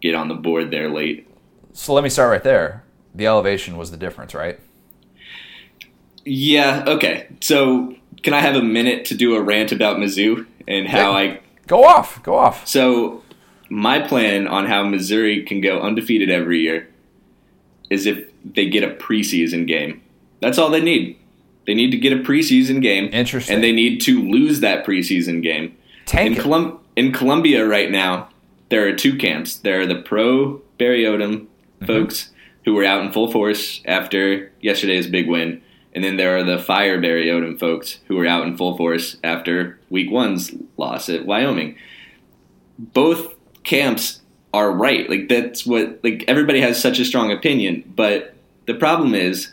get 0.00 0.14
on 0.14 0.28
the 0.28 0.34
board 0.34 0.70
there 0.70 0.88
late. 0.88 1.28
So 1.72 1.92
let 1.92 2.04
me 2.04 2.10
start 2.10 2.30
right 2.30 2.42
there. 2.42 2.84
The 3.14 3.26
elevation 3.26 3.76
was 3.76 3.90
the 3.90 3.96
difference, 3.96 4.34
right? 4.34 4.58
Yeah, 6.24 6.84
okay. 6.86 7.26
So 7.40 7.96
can 8.22 8.32
I 8.32 8.40
have 8.40 8.54
a 8.54 8.62
minute 8.62 9.04
to 9.06 9.14
do 9.14 9.34
a 9.34 9.42
rant 9.42 9.72
about 9.72 9.98
Mizzou 9.98 10.46
and 10.66 10.88
how 10.88 11.10
yeah. 11.10 11.32
I 11.34 11.40
go 11.66 11.84
off? 11.84 12.22
Go 12.22 12.36
off. 12.36 12.66
So 12.66 13.22
my 13.68 13.98
plan 13.98 14.46
on 14.46 14.66
how 14.66 14.84
Missouri 14.84 15.42
can 15.42 15.60
go 15.60 15.80
undefeated 15.80 16.30
every 16.30 16.60
year 16.60 16.88
is 17.90 18.06
if 18.06 18.30
they 18.44 18.68
get 18.68 18.84
a 18.84 18.94
preseason 18.94 19.66
game. 19.66 20.02
That's 20.40 20.58
all 20.58 20.70
they 20.70 20.80
need. 20.80 21.18
They 21.66 21.74
need 21.74 21.90
to 21.90 21.96
get 21.96 22.12
a 22.12 22.16
preseason 22.16 22.82
game. 22.82 23.08
Interesting. 23.12 23.54
And 23.54 23.64
they 23.64 23.72
need 23.72 24.00
to 24.02 24.20
lose 24.22 24.60
that 24.60 24.84
preseason 24.84 25.42
game. 25.42 25.76
Tank 26.06 26.36
in, 26.36 26.42
Colum- 26.42 26.78
in 26.96 27.12
Columbia 27.12 27.66
right 27.66 27.90
now, 27.90 28.28
there 28.68 28.86
are 28.86 28.92
two 28.92 29.16
camps. 29.16 29.56
There 29.56 29.80
are 29.80 29.86
the 29.86 30.02
pro 30.02 30.60
Barry 30.78 31.04
Odom 31.04 31.46
mm-hmm. 31.46 31.86
folks 31.86 32.30
who 32.64 32.74
were 32.74 32.84
out 32.84 33.04
in 33.04 33.12
full 33.12 33.30
force 33.30 33.82
after 33.84 34.50
yesterday's 34.60 35.06
big 35.06 35.28
win. 35.28 35.62
And 35.94 36.02
then 36.02 36.16
there 36.16 36.36
are 36.36 36.42
the 36.42 36.58
fire 36.58 37.00
Barry 37.00 37.26
Odom 37.26 37.58
folks 37.58 38.00
who 38.06 38.16
were 38.16 38.26
out 38.26 38.46
in 38.46 38.56
full 38.56 38.76
force 38.76 39.16
after 39.22 39.78
week 39.90 40.10
one's 40.10 40.52
loss 40.76 41.08
at 41.08 41.24
Wyoming. 41.24 41.76
Both 42.78 43.34
camps 43.62 44.20
are 44.52 44.72
right. 44.72 45.08
Like 45.08 45.28
that's 45.28 45.64
what 45.64 46.00
like 46.02 46.24
everybody 46.26 46.60
has 46.60 46.80
such 46.80 46.98
a 46.98 47.04
strong 47.04 47.30
opinion, 47.30 47.92
but 47.94 48.34
the 48.66 48.74
problem 48.74 49.14
is 49.14 49.52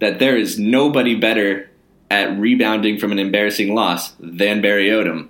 that 0.00 0.18
there 0.18 0.36
is 0.36 0.58
nobody 0.58 1.14
better 1.14 1.68
at 2.10 2.38
rebounding 2.38 2.98
from 2.98 3.12
an 3.12 3.18
embarrassing 3.18 3.74
loss 3.74 4.12
than 4.18 4.60
Barry 4.60 4.88
Odom. 4.88 5.28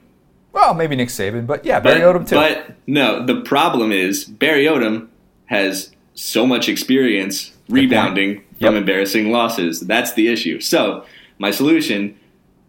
Well, 0.52 0.74
maybe 0.74 0.96
Nick 0.96 1.08
Saban, 1.08 1.46
but 1.46 1.64
yeah, 1.64 1.80
Barry 1.80 2.00
but, 2.00 2.16
Odom 2.16 2.28
too. 2.28 2.34
But 2.36 2.74
no, 2.86 3.24
the 3.24 3.40
problem 3.42 3.92
is 3.92 4.24
Barry 4.24 4.64
Odom 4.64 5.08
has 5.46 5.92
so 6.14 6.46
much 6.46 6.68
experience 6.68 7.52
rebounding 7.68 8.42
from 8.60 8.76
embarrassing 8.76 9.30
losses. 9.30 9.80
That's 9.80 10.14
the 10.14 10.28
issue. 10.28 10.60
So, 10.60 11.04
my 11.38 11.50
solution, 11.50 12.18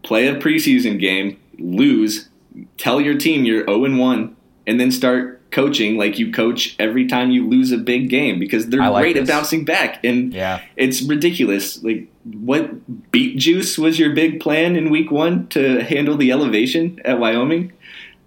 play 0.02 0.28
a 0.28 0.36
preseason 0.36 1.00
game, 1.00 1.38
lose, 1.58 2.28
tell 2.78 3.00
your 3.00 3.16
team 3.16 3.44
you're 3.44 3.64
0 3.64 3.96
1 3.96 4.36
and 4.66 4.80
then 4.80 4.90
start 4.90 5.39
coaching 5.50 5.96
like 5.96 6.18
you 6.18 6.32
coach 6.32 6.76
every 6.78 7.06
time 7.06 7.30
you 7.30 7.48
lose 7.48 7.72
a 7.72 7.78
big 7.78 8.08
game 8.08 8.38
because 8.38 8.68
they're 8.68 8.88
like 8.90 9.02
great 9.02 9.14
this. 9.14 9.28
at 9.28 9.34
bouncing 9.34 9.64
back. 9.64 10.04
And 10.04 10.32
yeah. 10.32 10.62
it's 10.76 11.02
ridiculous. 11.02 11.82
Like 11.82 12.08
what 12.24 13.10
beet 13.10 13.38
juice 13.38 13.76
was 13.78 13.98
your 13.98 14.14
big 14.14 14.40
plan 14.40 14.76
in 14.76 14.90
week 14.90 15.10
1 15.10 15.48
to 15.48 15.82
handle 15.82 16.16
the 16.16 16.30
elevation 16.32 17.00
at 17.04 17.18
Wyoming? 17.18 17.72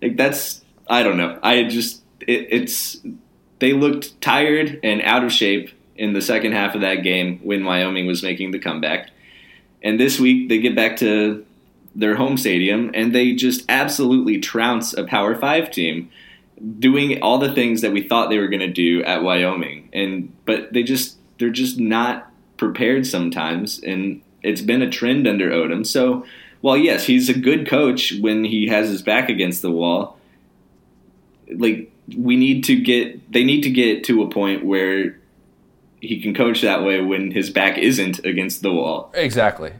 Like 0.01 0.17
that's 0.17 0.63
I 0.87 1.03
don't 1.03 1.17
know. 1.17 1.39
I 1.41 1.63
just 1.63 2.01
it, 2.21 2.47
it's 2.49 2.97
they 3.59 3.73
looked 3.73 4.19
tired 4.21 4.79
and 4.83 5.01
out 5.03 5.23
of 5.23 5.31
shape 5.31 5.69
in 5.95 6.13
the 6.13 6.21
second 6.21 6.51
half 6.51 6.75
of 6.75 6.81
that 6.81 6.95
game 6.95 7.39
when 7.43 7.63
Wyoming 7.63 8.07
was 8.07 8.23
making 8.23 8.51
the 8.51 8.59
comeback. 8.59 9.09
And 9.81 9.99
this 9.99 10.19
week 10.19 10.49
they 10.49 10.59
get 10.59 10.75
back 10.75 10.97
to 10.97 11.45
their 11.95 12.15
home 12.15 12.37
stadium 12.37 12.91
and 12.93 13.13
they 13.13 13.33
just 13.33 13.63
absolutely 13.69 14.39
trounce 14.39 14.93
a 14.93 15.03
power 15.03 15.35
5 15.35 15.71
team 15.71 16.09
doing 16.79 17.21
all 17.21 17.39
the 17.39 17.53
things 17.53 17.81
that 17.81 17.91
we 17.91 18.07
thought 18.07 18.29
they 18.29 18.37
were 18.37 18.47
going 18.47 18.59
to 18.59 18.67
do 18.67 19.03
at 19.03 19.23
Wyoming, 19.23 19.89
and 19.93 20.33
but 20.45 20.73
they 20.73 20.83
just 20.83 21.17
they're 21.39 21.49
just 21.49 21.79
not 21.79 22.31
prepared 22.57 23.05
sometimes, 23.05 23.79
and 23.79 24.21
it's 24.41 24.61
been 24.61 24.81
a 24.81 24.89
trend 24.89 25.27
under 25.27 25.49
Odom. 25.49 25.85
So 25.85 26.25
while 26.61 26.77
yes, 26.77 27.05
he's 27.05 27.29
a 27.29 27.37
good 27.37 27.67
coach 27.67 28.13
when 28.21 28.43
he 28.43 28.67
has 28.67 28.89
his 28.89 29.01
back 29.01 29.29
against 29.29 29.61
the 29.61 29.71
wall, 29.71 30.17
like 31.49 31.91
we 32.15 32.35
need 32.35 32.63
to 32.65 32.75
get 32.75 33.31
they 33.31 33.43
need 33.43 33.61
to 33.61 33.69
get 33.69 34.03
to 34.05 34.23
a 34.23 34.29
point 34.29 34.65
where 34.65 35.19
he 35.99 36.21
can 36.21 36.33
coach 36.33 36.61
that 36.61 36.83
way 36.83 36.99
when 37.01 37.31
his 37.31 37.49
back 37.49 37.77
isn't 37.77 38.19
against 38.25 38.61
the 38.61 38.73
wall. 38.73 39.11
Exactly. 39.13 39.73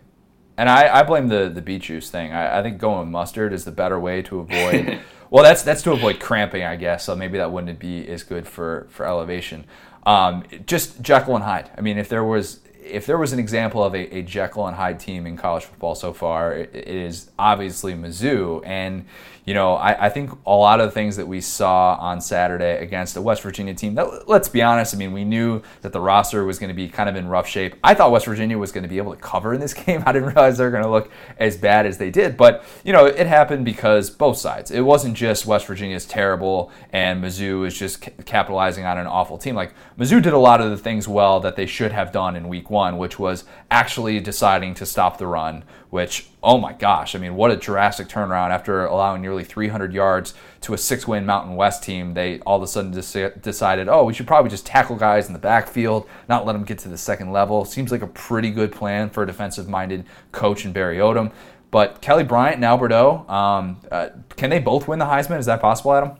And 0.56 0.70
I, 0.70 1.00
I 1.00 1.04
blame 1.04 1.28
the, 1.28 1.50
the 1.50 1.62
beet 1.62 1.82
juice 1.82 2.10
thing. 2.10 2.32
I, 2.32 2.60
I 2.60 2.64
think 2.64 2.78
going 2.78 3.00
with 3.00 3.08
mustard 3.10 3.54
is 3.54 3.66
the 3.66 3.72
better 3.72 4.00
way 4.00 4.22
to 4.24 4.40
avoid 4.40 5.00
Well, 5.34 5.44
that's 5.44 5.64
that's 5.64 5.82
to 5.82 5.94
avoid 5.94 6.20
cramping, 6.20 6.62
I 6.62 6.76
guess. 6.76 7.06
So 7.06 7.16
maybe 7.16 7.40
that 7.40 7.52
wouldn't 7.52 7.80
be 7.80 8.08
as 8.08 8.22
good 8.22 8.48
for 8.48 8.86
for 8.92 9.04
elevation. 9.08 9.66
Um, 10.06 10.44
just 10.68 11.02
Jekyll 11.02 11.34
and 11.34 11.44
Hyde. 11.44 11.72
I 11.76 11.82
mean, 11.82 11.98
if 11.98 12.08
there 12.08 12.24
was 12.24 12.60
if 12.84 13.08
there 13.08 13.18
was 13.18 13.34
an 13.34 13.40
example 13.40 13.84
of 13.84 13.96
a, 13.96 14.18
a 14.18 14.22
Jekyll 14.22 14.68
and 14.68 14.76
Hyde 14.78 15.00
team 15.00 15.26
in 15.26 15.36
college 15.36 15.64
football 15.64 15.96
so 15.96 16.14
far, 16.14 16.54
it, 16.54 16.70
it 16.76 16.88
is 16.88 17.32
obviously 17.40 17.96
Mizzou. 17.96 18.62
And 18.64 19.08
you 19.46 19.54
know, 19.54 19.74
I, 19.74 20.06
I, 20.06 20.10
think 20.10 20.32
a 20.46 20.54
lot 20.54 20.80
of 20.80 20.88
the 20.88 20.92
things 20.92 21.18
that 21.18 21.28
we 21.28 21.42
saw 21.42 21.96
on 21.96 22.22
Saturday 22.22 22.78
against 22.78 23.14
the 23.14 23.22
West 23.22 23.42
Virginia 23.42 23.74
team, 23.74 23.96
that, 23.96 24.30
let's 24.30 24.48
be 24.48 24.62
honest, 24.62 24.96
I 24.96 24.98
mean, 24.98 25.12
we 25.12 25.26
knew 25.26 25.62
that 25.82 25.92
the 25.92 26.00
roster 26.00 26.46
was 26.46 26.60
going 26.60 26.70
to 26.70 26.74
be 26.74 26.88
kind 26.88 27.10
of 27.10 27.18
in 27.18 27.28
rough 27.28 27.48
shape. 27.48 27.76
I 27.84 27.94
thought 27.94 28.12
West 28.12 28.26
Virginia 28.26 28.58
was 28.58 28.72
going 28.72 28.84
to 28.84 28.90
be 28.90 28.98
able 28.98 29.14
to 29.14 29.22
cover 29.22 29.54
in 29.54 29.60
this 29.60 29.74
game. 29.86 30.02
I 30.06 30.14
didn't 30.14 30.30
realize 30.30 30.58
they 30.58 30.64
were 30.64 30.72
going 30.72 30.84
to 30.84 30.90
look 30.90 31.12
as 31.38 31.58
bad 31.58 31.86
as 31.86 31.98
they 31.98 32.10
did. 32.10 32.38
But, 32.38 32.64
you 32.86 32.94
know, 32.94 33.06
it 33.06 33.28
happened 33.28 33.66
because 33.66 34.10
both 34.10 34.38
sides. 34.38 34.72
It 34.72 34.82
wasn't 34.82 35.18
just 35.18 35.46
West 35.46 35.66
Virginia's 35.68 36.06
terrible 36.06 36.72
and 36.92 37.22
Mizzou 37.22 37.68
is 37.68 37.78
just 37.78 38.02
capitalizing 38.26 38.86
on 38.86 38.98
an 38.98 39.08
awful 39.08 39.38
team. 39.38 39.56
Like, 39.56 39.74
Mizzou 40.00 40.22
did 40.22 40.34
a 40.34 40.38
lot 40.38 40.62
of 40.62 40.70
the 40.70 40.78
things 40.78 41.08
well 41.08 41.42
that 41.42 41.58
they 41.58 41.66
should 41.66 41.92
have 41.92 42.14
done 42.14 42.38
in 42.38 42.48
week 42.48 42.70
one, 42.70 42.98
which 42.98 43.20
was 43.20 43.44
actually 43.70 44.22
deciding 44.22 44.74
to 44.76 44.86
stop 44.86 45.18
the 45.18 45.28
run, 45.28 45.66
which, 45.94 46.26
oh 46.42 46.58
my 46.58 46.74
gosh, 46.74 47.14
I 47.14 47.20
mean, 47.20 47.36
what 47.36 47.52
a 47.52 47.56
drastic 47.56 48.08
turnaround 48.08 48.50
after 48.50 48.84
allowing 48.84 49.22
nearly 49.22 49.44
300 49.44 49.94
yards 49.94 50.34
to 50.62 50.74
a 50.74 50.78
six 50.78 51.08
win 51.08 51.24
Mountain 51.24 51.56
West 51.56 51.84
team. 51.84 52.16
They 52.16 52.40
all 52.40 52.58
of 52.58 52.64
a 52.64 52.68
sudden 52.68 52.90
decided, 52.90 53.88
oh, 53.88 54.04
we 54.04 54.12
should 54.12 54.26
probably 54.26 54.50
just 54.50 54.66
tackle 54.66 54.96
guys 54.96 55.28
in 55.28 55.34
the 55.34 55.40
backfield, 55.40 56.10
not 56.28 56.48
let 56.48 56.54
them 56.54 56.64
get 56.64 56.80
to 56.80 56.90
the 56.90 56.98
second 56.98 57.32
level. 57.32 57.64
Seems 57.64 57.92
like 57.92 58.02
a 58.02 58.08
pretty 58.08 58.50
good 58.50 58.72
plan 58.72 59.12
for 59.12 59.22
a 59.22 59.28
defensive 59.28 59.70
minded 59.70 60.04
coach 60.32 60.66
in 60.66 60.74
Barry 60.74 60.98
Odom. 60.98 61.32
But 61.70 62.02
Kelly 62.02 62.24
Bryant 62.24 62.56
and 62.56 62.66
Albert 62.66 62.92
O, 62.92 63.32
um, 63.32 63.80
uh, 63.92 64.10
can 64.36 64.50
they 64.50 64.58
both 64.58 64.88
win 64.88 64.98
the 64.98 65.06
Heisman? 65.06 65.38
Is 65.38 65.46
that 65.46 65.62
possible, 65.62 65.94
Adam? 65.94 66.14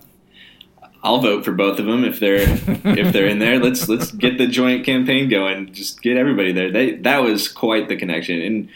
I'll 1.02 1.20
vote 1.20 1.44
for 1.44 1.52
both 1.52 1.80
of 1.80 1.88
them 1.88 2.04
if 2.04 2.20
they're 2.20 2.46
if 2.48 3.12
they're 3.12 3.28
in 3.28 3.40
there. 3.40 3.58
Let's 3.58 3.90
let's 3.90 4.12
get 4.12 4.38
the 4.38 4.46
joint 4.46 4.86
campaign 4.86 5.30
going. 5.30 5.74
Just 5.74 6.04
get 6.04 6.16
everybody 6.16 6.52
there. 6.52 6.72
They 6.72 6.98
that 6.98 7.24
was 7.24 7.48
quite 7.48 7.90
the 7.90 7.96
connection. 7.96 8.40
And 8.40 8.70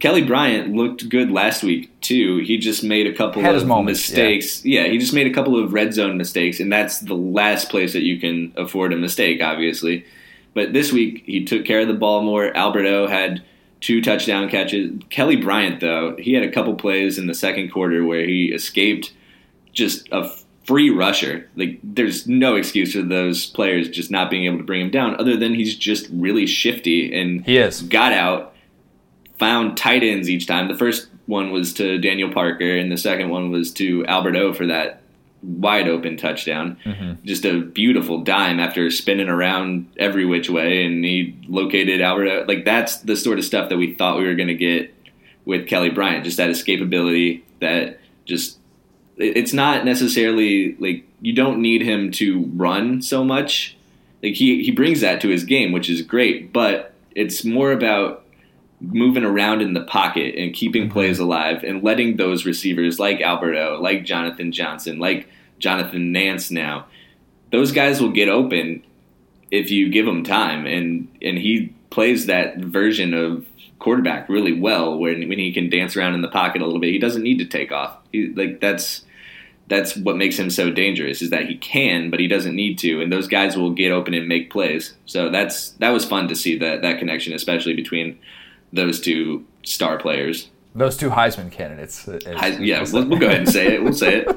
Kelly 0.00 0.22
Bryant 0.22 0.74
looked 0.74 1.08
good 1.08 1.30
last 1.30 1.62
week 1.62 1.90
too. 2.00 2.38
He 2.38 2.58
just 2.58 2.84
made 2.84 3.06
a 3.06 3.12
couple 3.14 3.42
Had 3.42 3.54
of 3.54 3.66
moments, 3.66 4.08
mistakes. 4.08 4.64
Yeah. 4.64 4.86
he 4.86 4.98
just 4.98 5.12
made 5.14 5.26
a 5.26 5.32
couple 5.32 5.62
of 5.62 5.72
red 5.72 5.92
zone 5.94 6.16
mistakes, 6.16 6.60
and 6.60 6.70
that's 6.72 7.00
the 7.00 7.14
last 7.14 7.68
place 7.70 7.92
that 7.94 8.02
you 8.02 8.18
can 8.20 8.52
afford 8.56 8.92
a 8.92 8.96
mistake, 8.96 9.40
obviously. 9.42 10.04
But 10.54 10.72
this 10.72 10.92
week 10.92 11.22
he 11.26 11.44
took 11.44 11.64
care 11.64 11.80
of 11.80 11.88
the 11.88 11.94
ball 11.94 12.22
more. 12.22 12.56
Albert 12.56 12.86
O 12.86 13.06
had 13.06 13.42
two 13.80 14.02
touchdown 14.02 14.48
catches. 14.48 14.90
Kelly 15.10 15.36
Bryant, 15.36 15.80
though, 15.80 16.16
he 16.18 16.32
had 16.32 16.42
a 16.42 16.50
couple 16.50 16.74
plays 16.74 17.18
in 17.18 17.26
the 17.28 17.34
second 17.34 17.70
quarter 17.70 18.04
where 18.04 18.24
he 18.26 18.46
escaped 18.52 19.12
just 19.72 20.08
a 20.10 20.28
free 20.64 20.90
rusher. 20.90 21.48
Like 21.56 21.78
there's 21.82 22.26
no 22.26 22.56
excuse 22.56 22.92
for 22.92 23.02
those 23.02 23.46
players 23.46 23.88
just 23.88 24.10
not 24.10 24.30
being 24.30 24.44
able 24.46 24.58
to 24.58 24.64
bring 24.64 24.80
him 24.80 24.90
down, 24.90 25.18
other 25.20 25.36
than 25.36 25.54
he's 25.54 25.76
just 25.76 26.08
really 26.12 26.46
shifty 26.46 27.14
and 27.18 27.44
He 27.46 27.56
is. 27.56 27.82
got 27.82 28.12
out, 28.12 28.54
found 29.38 29.76
tight 29.76 30.02
ends 30.02 30.28
each 30.28 30.46
time. 30.46 30.68
The 30.68 30.76
first 30.76 31.08
one 31.26 31.50
was 31.50 31.72
to 31.74 31.98
Daniel 31.98 32.32
Parker, 32.32 32.76
and 32.76 32.90
the 32.90 32.96
second 32.96 33.30
one 33.30 33.50
was 33.50 33.72
to 33.74 34.04
Albert 34.06 34.36
O 34.36 34.52
for 34.52 34.66
that 34.66 35.02
wide 35.42 35.88
open 35.88 36.16
touchdown. 36.16 36.78
Mm-hmm. 36.84 37.24
Just 37.24 37.44
a 37.44 37.60
beautiful 37.60 38.22
dime 38.22 38.58
after 38.58 38.90
spinning 38.90 39.28
around 39.28 39.88
every 39.96 40.24
which 40.24 40.50
way, 40.50 40.84
and 40.84 41.04
he 41.04 41.36
located 41.48 42.00
Albert 42.00 42.28
O. 42.28 42.44
Like 42.48 42.64
that's 42.64 42.98
the 42.98 43.16
sort 43.16 43.38
of 43.38 43.44
stuff 43.44 43.68
that 43.68 43.76
we 43.76 43.94
thought 43.94 44.18
we 44.18 44.26
were 44.26 44.34
going 44.34 44.48
to 44.48 44.54
get 44.54 44.94
with 45.44 45.66
Kelly 45.66 45.90
Bryant. 45.90 46.24
Just 46.24 46.36
that 46.38 46.50
escapability, 46.50 47.42
that 47.60 48.00
just 48.24 48.58
it's 49.16 49.52
not 49.52 49.84
necessarily 49.84 50.76
like 50.76 51.04
you 51.20 51.32
don't 51.32 51.60
need 51.60 51.82
him 51.82 52.10
to 52.12 52.44
run 52.54 53.02
so 53.02 53.24
much. 53.24 53.76
Like 54.22 54.34
he 54.34 54.62
he 54.64 54.70
brings 54.70 55.00
that 55.00 55.20
to 55.22 55.28
his 55.28 55.44
game, 55.44 55.72
which 55.72 55.88
is 55.88 56.02
great, 56.02 56.52
but 56.52 56.94
it's 57.14 57.44
more 57.44 57.72
about 57.72 58.24
moving 58.80 59.24
around 59.24 59.60
in 59.60 59.74
the 59.74 59.82
pocket 59.84 60.34
and 60.36 60.54
keeping 60.54 60.84
mm-hmm. 60.84 60.92
plays 60.92 61.18
alive 61.18 61.64
and 61.64 61.82
letting 61.82 62.16
those 62.16 62.46
receivers 62.46 62.98
like 62.98 63.20
Albert 63.20 63.56
O, 63.56 63.78
like 63.80 64.04
Jonathan 64.04 64.52
Johnson, 64.52 64.98
like 64.98 65.28
Jonathan 65.58 66.12
Nance 66.12 66.50
now, 66.50 66.86
those 67.50 67.72
guys 67.72 68.00
will 68.00 68.12
get 68.12 68.28
open 68.28 68.84
if 69.50 69.70
you 69.70 69.88
give 69.88 70.06
him 70.06 70.22
time 70.22 70.66
and 70.66 71.08
and 71.22 71.38
he 71.38 71.74
plays 71.90 72.26
that 72.26 72.58
version 72.58 73.14
of 73.14 73.46
quarterback 73.78 74.28
really 74.28 74.52
well 74.52 74.98
when 74.98 75.28
when 75.28 75.38
he 75.38 75.52
can 75.52 75.70
dance 75.70 75.96
around 75.96 76.14
in 76.14 76.22
the 76.22 76.28
pocket 76.28 76.62
a 76.62 76.64
little 76.64 76.80
bit. 76.80 76.92
He 76.92 76.98
doesn't 76.98 77.22
need 77.22 77.38
to 77.38 77.44
take 77.44 77.72
off. 77.72 77.96
He, 78.12 78.28
like 78.28 78.60
that's 78.60 79.04
that's 79.68 79.96
what 79.96 80.16
makes 80.16 80.38
him 80.38 80.50
so 80.50 80.70
dangerous 80.70 81.20
is 81.20 81.30
that 81.30 81.46
he 81.46 81.56
can, 81.56 82.10
but 82.10 82.20
he 82.20 82.26
doesn't 82.26 82.56
need 82.56 82.78
to, 82.78 83.02
and 83.02 83.12
those 83.12 83.28
guys 83.28 83.56
will 83.56 83.70
get 83.70 83.92
open 83.92 84.14
and 84.14 84.26
make 84.26 84.50
plays. 84.50 84.94
So 85.06 85.30
that's 85.30 85.70
that 85.72 85.90
was 85.90 86.04
fun 86.04 86.28
to 86.28 86.36
see 86.36 86.58
that 86.58 86.82
that 86.82 86.98
connection, 86.98 87.32
especially 87.32 87.74
between 87.74 88.18
those 88.72 89.00
two 89.00 89.46
star 89.64 89.98
players. 89.98 90.48
Those 90.74 90.96
two 90.96 91.10
Heisman 91.10 91.50
candidates. 91.50 92.08
I, 92.08 92.58
yeah, 92.60 92.84
we 92.84 92.92
we'll, 92.92 93.08
we'll 93.08 93.18
go 93.18 93.26
ahead 93.26 93.40
and 93.40 93.48
say 93.48 93.74
it. 93.74 93.82
We'll 93.82 93.92
say 93.94 94.24
it. 94.24 94.34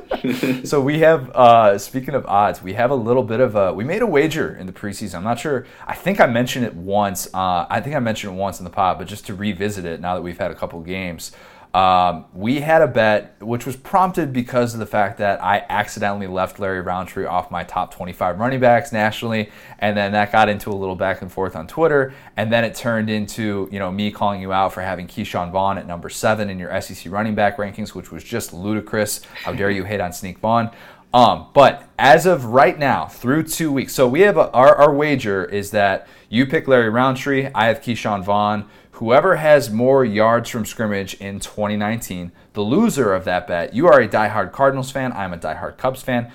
So 0.67 0.79
we 0.79 0.99
have, 0.99 1.31
uh, 1.31 1.77
speaking 1.79 2.13
of 2.13 2.25
odds, 2.27 2.61
we 2.61 2.73
have 2.73 2.91
a 2.91 2.95
little 2.95 3.23
bit 3.23 3.39
of 3.39 3.55
a. 3.55 3.73
We 3.73 3.83
made 3.83 4.03
a 4.03 4.05
wager 4.07 4.55
in 4.55 4.67
the 4.67 4.71
preseason. 4.73 5.15
I'm 5.15 5.23
not 5.23 5.39
sure. 5.39 5.65
I 5.87 5.95
think 5.95 6.19
I 6.21 6.27
mentioned 6.27 6.65
it 6.65 6.75
once. 6.75 7.27
Uh, 7.33 7.65
I 7.69 7.81
think 7.81 7.95
I 7.95 7.99
mentioned 7.99 8.33
it 8.33 8.37
once 8.37 8.59
in 8.59 8.63
the 8.63 8.69
pod, 8.69 8.99
but 8.99 9.07
just 9.07 9.25
to 9.27 9.33
revisit 9.35 9.83
it 9.83 9.99
now 9.99 10.13
that 10.15 10.21
we've 10.21 10.37
had 10.37 10.51
a 10.51 10.55
couple 10.55 10.79
games, 10.81 11.31
um, 11.73 12.25
we 12.33 12.59
had 12.59 12.81
a 12.81 12.87
bet 12.87 13.41
which 13.41 13.65
was 13.65 13.77
prompted 13.77 14.33
because 14.33 14.73
of 14.73 14.81
the 14.81 14.85
fact 14.85 15.17
that 15.19 15.41
I 15.41 15.65
accidentally 15.69 16.27
left 16.27 16.59
Larry 16.59 16.81
Rountree 16.81 17.25
off 17.25 17.49
my 17.49 17.63
top 17.63 17.93
25 17.93 18.39
running 18.39 18.59
backs 18.59 18.91
nationally, 18.91 19.49
and 19.79 19.95
then 19.95 20.11
that 20.11 20.33
got 20.33 20.49
into 20.49 20.69
a 20.69 20.75
little 20.75 20.97
back 20.97 21.21
and 21.21 21.31
forth 21.31 21.55
on 21.55 21.67
Twitter, 21.67 22.13
and 22.35 22.51
then 22.51 22.65
it 22.65 22.75
turned 22.75 23.09
into 23.09 23.69
you 23.71 23.79
know 23.79 23.89
me 23.89 24.11
calling 24.11 24.41
you 24.41 24.51
out 24.51 24.73
for 24.73 24.81
having 24.81 25.07
Ke'Shawn 25.07 25.51
Vaughn 25.51 25.77
at 25.77 25.87
number 25.87 26.09
seven 26.09 26.49
in 26.49 26.59
your 26.59 26.81
SEC 26.81 27.11
running 27.11 27.35
back 27.35 27.55
rankings, 27.57 27.89
which 27.89 28.11
was 28.11 28.23
just 28.23 28.51
ludicrous. 28.51 29.23
How 29.43 29.53
dare 29.53 29.71
you 29.71 29.85
hate 29.85 30.01
on 30.01 30.11
Sneak 30.11 30.39
Vaughn? 30.39 30.71
Um, 31.13 31.47
but 31.53 31.89
as 31.99 32.25
of 32.25 32.45
right 32.45 32.77
now, 32.77 33.05
through 33.05 33.43
two 33.43 33.71
weeks, 33.71 33.93
so 33.93 34.07
we 34.07 34.21
have 34.21 34.37
a, 34.37 34.49
our, 34.51 34.75
our 34.75 34.93
wager 34.93 35.43
is 35.43 35.71
that 35.71 36.07
you 36.29 36.45
pick 36.45 36.67
Larry 36.67 36.89
Rountree, 36.89 37.49
I 37.53 37.67
have 37.67 37.81
Ke'Shawn 37.81 38.23
Vaughn. 38.23 38.67
Whoever 38.91 39.37
has 39.37 39.69
more 39.69 40.05
yards 40.05 40.49
from 40.49 40.65
scrimmage 40.65 41.15
in 41.15 41.39
2019, 41.39 42.31
the 42.53 42.61
loser 42.61 43.13
of 43.13 43.25
that 43.25 43.47
bet, 43.47 43.73
you 43.73 43.87
are 43.87 43.99
a 43.99 44.07
diehard 44.07 44.51
Cardinals 44.51 44.91
fan. 44.91 45.11
I'm 45.11 45.33
a 45.33 45.37
diehard 45.37 45.77
Cubs 45.77 46.01
fan. 46.01 46.31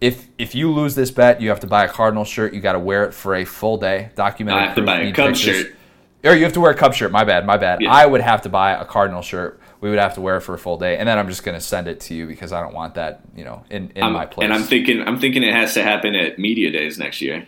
If 0.00 0.28
if 0.38 0.54
you 0.54 0.72
lose 0.72 0.94
this 0.94 1.10
bet, 1.10 1.40
you 1.42 1.50
have 1.50 1.60
to 1.60 1.66
buy 1.66 1.84
a 1.84 1.88
Cardinals 1.88 2.28
shirt. 2.28 2.54
You 2.54 2.60
got 2.60 2.72
to 2.72 2.78
wear 2.78 3.04
it 3.04 3.12
for 3.12 3.34
a 3.34 3.44
full 3.44 3.76
day. 3.76 4.10
Documented. 4.14 4.62
I 4.62 4.66
have 4.66 4.76
to 4.76 4.82
buy 4.82 5.00
a 5.00 5.12
Cubs 5.12 5.40
shirt. 5.40 5.74
Or 6.24 6.34
you 6.34 6.44
have 6.44 6.54
to 6.54 6.60
wear 6.60 6.70
a 6.70 6.74
Cubs 6.74 6.96
shirt. 6.96 7.12
My 7.12 7.24
bad. 7.24 7.44
My 7.44 7.58
bad. 7.58 7.82
Yeah. 7.82 7.92
I 7.92 8.06
would 8.06 8.22
have 8.22 8.42
to 8.42 8.48
buy 8.48 8.72
a 8.72 8.84
Cardinal 8.84 9.22
shirt. 9.22 9.59
We 9.80 9.88
would 9.90 9.98
have 9.98 10.14
to 10.14 10.20
wear 10.20 10.36
it 10.36 10.42
for 10.42 10.54
a 10.54 10.58
full 10.58 10.76
day, 10.76 10.98
and 10.98 11.08
then 11.08 11.18
I'm 11.18 11.28
just 11.28 11.42
going 11.42 11.56
to 11.56 11.60
send 11.60 11.88
it 11.88 12.00
to 12.00 12.14
you 12.14 12.26
because 12.26 12.52
I 12.52 12.60
don't 12.60 12.74
want 12.74 12.94
that, 12.96 13.20
you 13.34 13.44
know, 13.44 13.64
in, 13.70 13.90
in 13.94 14.02
I'm- 14.02 14.12
my 14.12 14.26
place. 14.26 14.44
and 14.44 14.52
I'm 14.52 14.62
thinking, 14.62 15.00
I'm 15.06 15.18
thinking 15.18 15.42
it 15.42 15.54
has 15.54 15.72
to 15.74 15.82
happen 15.82 16.14
at 16.14 16.38
media 16.38 16.70
days 16.70 16.98
next 16.98 17.20
year. 17.22 17.46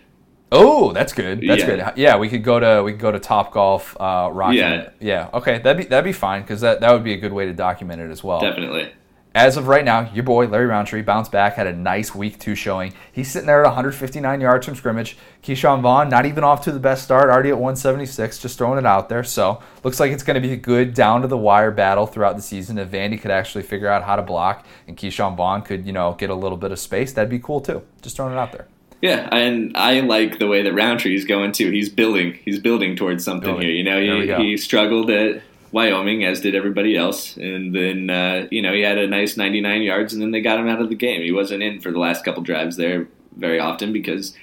Oh, 0.55 0.92
that's 0.92 1.12
good. 1.14 1.40
That's 1.47 1.61
Yeah. 1.62 1.66
good. 1.66 1.92
Yeah, 1.97 2.16
we 2.18 2.29
could 2.29 2.45
go 2.45 2.61
to 2.61 2.83
we 2.83 2.92
could 2.92 3.01
go 3.01 3.11
to 3.12 3.18
Top 3.18 3.53
Golf, 3.55 3.97
uh. 3.99 4.31
Yeah. 4.53 4.90
yeah. 5.01 5.31
Okay, 5.33 5.59
that'd 5.59 5.79
be 5.79 5.85
that'd 5.88 6.05
be 6.05 6.12
fine 6.12 6.42
because 6.42 6.61
that, 6.61 6.81
that 6.81 6.92
would 6.92 7.03
be 7.05 7.14
a 7.14 7.16
good 7.16 7.33
way 7.33 7.47
to 7.47 7.55
document 7.55 8.03
it 8.03 8.11
as 8.11 8.23
well. 8.23 8.40
Definitely. 8.40 8.92
As 9.35 9.57
of 9.57 9.66
right 9.66 9.85
now, 9.85 10.11
your 10.12 10.25
boy 10.25 10.47
Larry 10.47 10.66
Rountree 10.66 11.01
bounced 11.03 11.33
back, 11.33 11.55
had 11.55 11.66
a 11.66 11.73
nice 11.73 12.14
week 12.14 12.38
two 12.38 12.55
showing. 12.55 12.92
He's 13.11 13.31
sitting 13.31 13.47
there 13.47 13.61
at 13.64 13.66
159 13.66 14.40
yards 14.40 14.66
from 14.66 14.75
scrimmage. 14.75 15.16
Ke'Shawn 15.42 15.81
Vaughn, 15.81 16.11
not 16.11 16.27
even 16.27 16.45
off 16.45 16.62
to 16.64 16.73
the 16.73 16.79
best 16.79 17.03
start, 17.03 17.31
already 17.31 17.49
at 17.49 17.57
176, 17.57 18.38
just 18.38 18.59
throwing 18.59 18.79
it 18.79 18.85
out 18.85 19.09
there. 19.09 19.25
So 19.25 19.62
looks 19.85 19.99
like 19.99 20.12
it's 20.12 20.23
going 20.23 20.35
to 20.35 20.47
be 20.47 20.53
a 20.53 20.57
good 20.57 20.92
down 20.92 21.23
to 21.23 21.29
the 21.29 21.38
wire 21.38 21.71
battle 21.71 22.07
throughout 22.07 22.37
the 22.37 22.42
season. 22.42 22.77
If 22.77 22.90
Vandy 22.90 23.21
could 23.21 23.31
actually 23.31 23.62
figure 23.62 23.88
out 23.88 24.03
how 24.03 24.16
to 24.16 24.23
block 24.23 24.66
and 24.87 24.97
Ke'Shawn 24.97 25.35
Vaughn 25.35 25.62
could, 25.62 25.87
you 25.87 25.92
know, 25.92 26.14
get 26.18 26.29
a 26.29 26.35
little 26.35 26.59
bit 26.59 26.71
of 26.71 26.79
space, 26.79 27.14
that'd 27.14 27.31
be 27.31 27.38
cool 27.38 27.61
too. 27.62 27.83
Just 28.03 28.16
throwing 28.16 28.35
it 28.35 28.38
out 28.38 28.53
there. 28.53 28.68
Yeah, 29.01 29.29
and 29.33 29.77
I 29.77 29.99
like 30.01 30.38
the 30.38 30.47
way 30.47 30.62
that 30.62 30.75
Rountree's 30.75 31.25
going 31.25 31.51
too. 31.51 31.73
He's 31.73 31.88
building. 31.88 32.38
He's 32.45 32.61
building 32.61 32.95
towards 32.95 33.25
something 33.25 33.49
Building. 33.49 33.66
here. 33.66 33.75
You 33.75 33.83
know, 33.83 34.38
he, 34.38 34.51
he 34.51 34.57
struggled 34.57 35.11
at 35.11 35.42
Wyoming, 35.73 36.25
as 36.25 36.41
did 36.41 36.55
everybody 36.55 36.97
else, 36.97 37.37
and 37.37 37.75
then 37.75 38.11
uh, 38.11 38.47
you 38.51 38.63
know 38.63 38.73
he 38.73 38.83
had 38.83 38.99
a 38.99 39.07
nice 39.07 39.37
99 39.37 39.83
yards, 39.83 40.13
and 40.13 40.23
then 40.23 40.31
they 40.31 40.41
got 40.41 40.61
him 40.61 40.69
out 40.69 40.81
of 40.81 40.89
the 40.91 40.95
game. 40.95 41.23
He 41.23 41.33
wasn't 41.33 41.63
in 41.63 41.81
for 41.81 41.91
the 41.91 41.99
last 41.99 42.25
couple 42.25 42.43
drives 42.43 42.77
there 42.77 43.09
very 43.37 43.59
often 43.59 43.93
because 43.93 44.37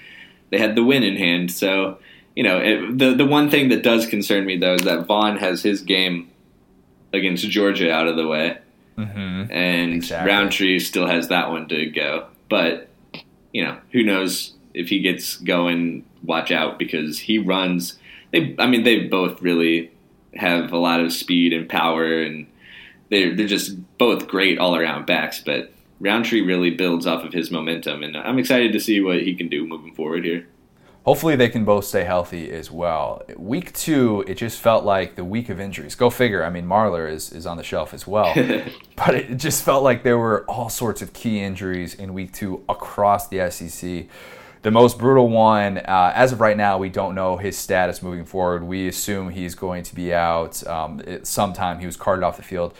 they 0.50 0.58
had 0.58 0.76
the 0.76 0.84
win 0.84 1.04
in 1.04 1.16
hand. 1.16 1.52
So 1.52 2.00
you 2.36 2.44
know, 2.44 2.60
it, 2.60 2.98
the 2.98 3.14
the 3.14 3.26
one 3.26 3.50
thing 3.50 3.70
that 3.70 3.84
does 3.84 4.06
concern 4.08 4.46
me 4.46 4.58
though 4.58 4.74
is 4.74 4.82
that 4.82 5.06
Vaughn 5.06 5.38
has 5.38 5.62
his 5.62 5.82
game 5.82 6.30
against 7.14 7.48
Georgia 7.50 7.92
out 7.92 8.08
of 8.08 8.16
the 8.16 8.28
way, 8.28 8.58
Mm-hmm. 8.98 9.52
and 9.52 9.94
Exactly. 9.94 10.30
Rountree 10.32 10.80
still 10.80 11.08
has 11.08 11.30
that 11.30 11.50
one 11.52 11.68
to 11.70 11.86
go. 11.86 12.28
But 12.50 12.90
you 13.54 13.64
know, 13.64 13.78
who 13.92 14.04
knows 14.04 14.54
if 14.74 14.90
he 14.90 15.00
gets 15.00 15.38
going? 15.38 16.06
Watch 16.24 16.52
out 16.52 16.78
because 16.78 17.18
he 17.20 17.38
runs. 17.40 17.98
They, 18.32 18.56
I 18.60 18.68
mean, 18.68 18.84
they 18.84 19.08
both 19.08 19.42
really 19.42 19.90
have 20.36 20.72
a 20.72 20.78
lot 20.78 21.00
of 21.00 21.14
speed 21.14 21.54
and 21.54 21.68
power, 21.68 22.22
and 22.22 22.48
they're 23.10 23.36
they're 23.36 23.48
just 23.48 23.76
both 23.98 24.28
great 24.28 24.60
all 24.60 24.76
around 24.76 25.06
backs. 25.06 25.42
But 25.44 25.72
Rountree 26.00 26.42
really 26.42 26.72
builds 26.72 27.06
off 27.06 27.24
of 27.24 27.34
his 27.34 27.52
momentum, 27.52 28.04
and 28.04 28.16
I'm 28.16 28.40
excited 28.40 28.72
to 28.74 28.80
see 28.80 29.02
what 29.02 29.22
he 29.22 29.36
can 29.36 29.50
do 29.50 29.68
moving 29.68 29.94
forward 29.94 30.26
here. 30.26 30.48
Hopefully, 31.06 31.36
they 31.36 31.50
can 31.50 31.66
both 31.66 31.86
stay 31.86 32.04
healthy 32.04 32.52
as 32.52 32.70
well. 32.70 33.24
Week 33.38 33.74
two, 33.74 34.24
it 34.28 34.36
just 34.36 34.60
felt 34.60 34.84
like 34.84 35.16
the 35.16 35.24
week 35.24 35.50
of 35.50 35.60
injuries. 35.60 35.96
Go 35.96 36.10
figure. 36.10 36.44
I 36.44 36.50
mean, 36.50 36.66
Marler 36.66 37.10
is, 37.10 37.32
is 37.32 37.46
on 37.46 37.58
the 37.58 37.64
shelf 37.64 37.94
as 37.94 38.06
well. 38.06 38.34
but 38.96 39.16
it 39.16 39.38
just 39.38 39.64
felt 39.64 39.82
like 39.82 40.04
there 40.04 40.18
were 40.18 40.44
all 40.46 40.70
sorts 40.70 41.02
of 41.02 41.14
key 41.14 41.40
injuries 41.40 41.96
in 41.96 42.14
week 42.14 42.34
two 42.34 42.64
across 42.68 43.30
the 43.30 43.50
SEC. 43.50 44.08
The 44.62 44.72
most 44.72 44.98
brutal 44.98 45.30
one, 45.30 45.78
uh, 45.78 46.12
as 46.14 46.34
of 46.34 46.42
right 46.42 46.58
now, 46.58 46.78
we 46.78 46.90
don't 46.90 47.16
know 47.16 47.38
his 47.38 47.58
status 47.58 48.04
moving 48.04 48.26
forward. 48.26 48.62
We 48.64 48.90
assume 48.90 49.30
he's 49.30 49.56
going 49.56 49.84
to 49.84 49.96
be 49.96 50.14
out 50.14 50.66
um, 50.68 51.02
sometime. 51.24 51.80
He 51.80 51.86
was 51.86 51.96
carted 51.96 52.24
off 52.24 52.36
the 52.36 52.44
field. 52.44 52.74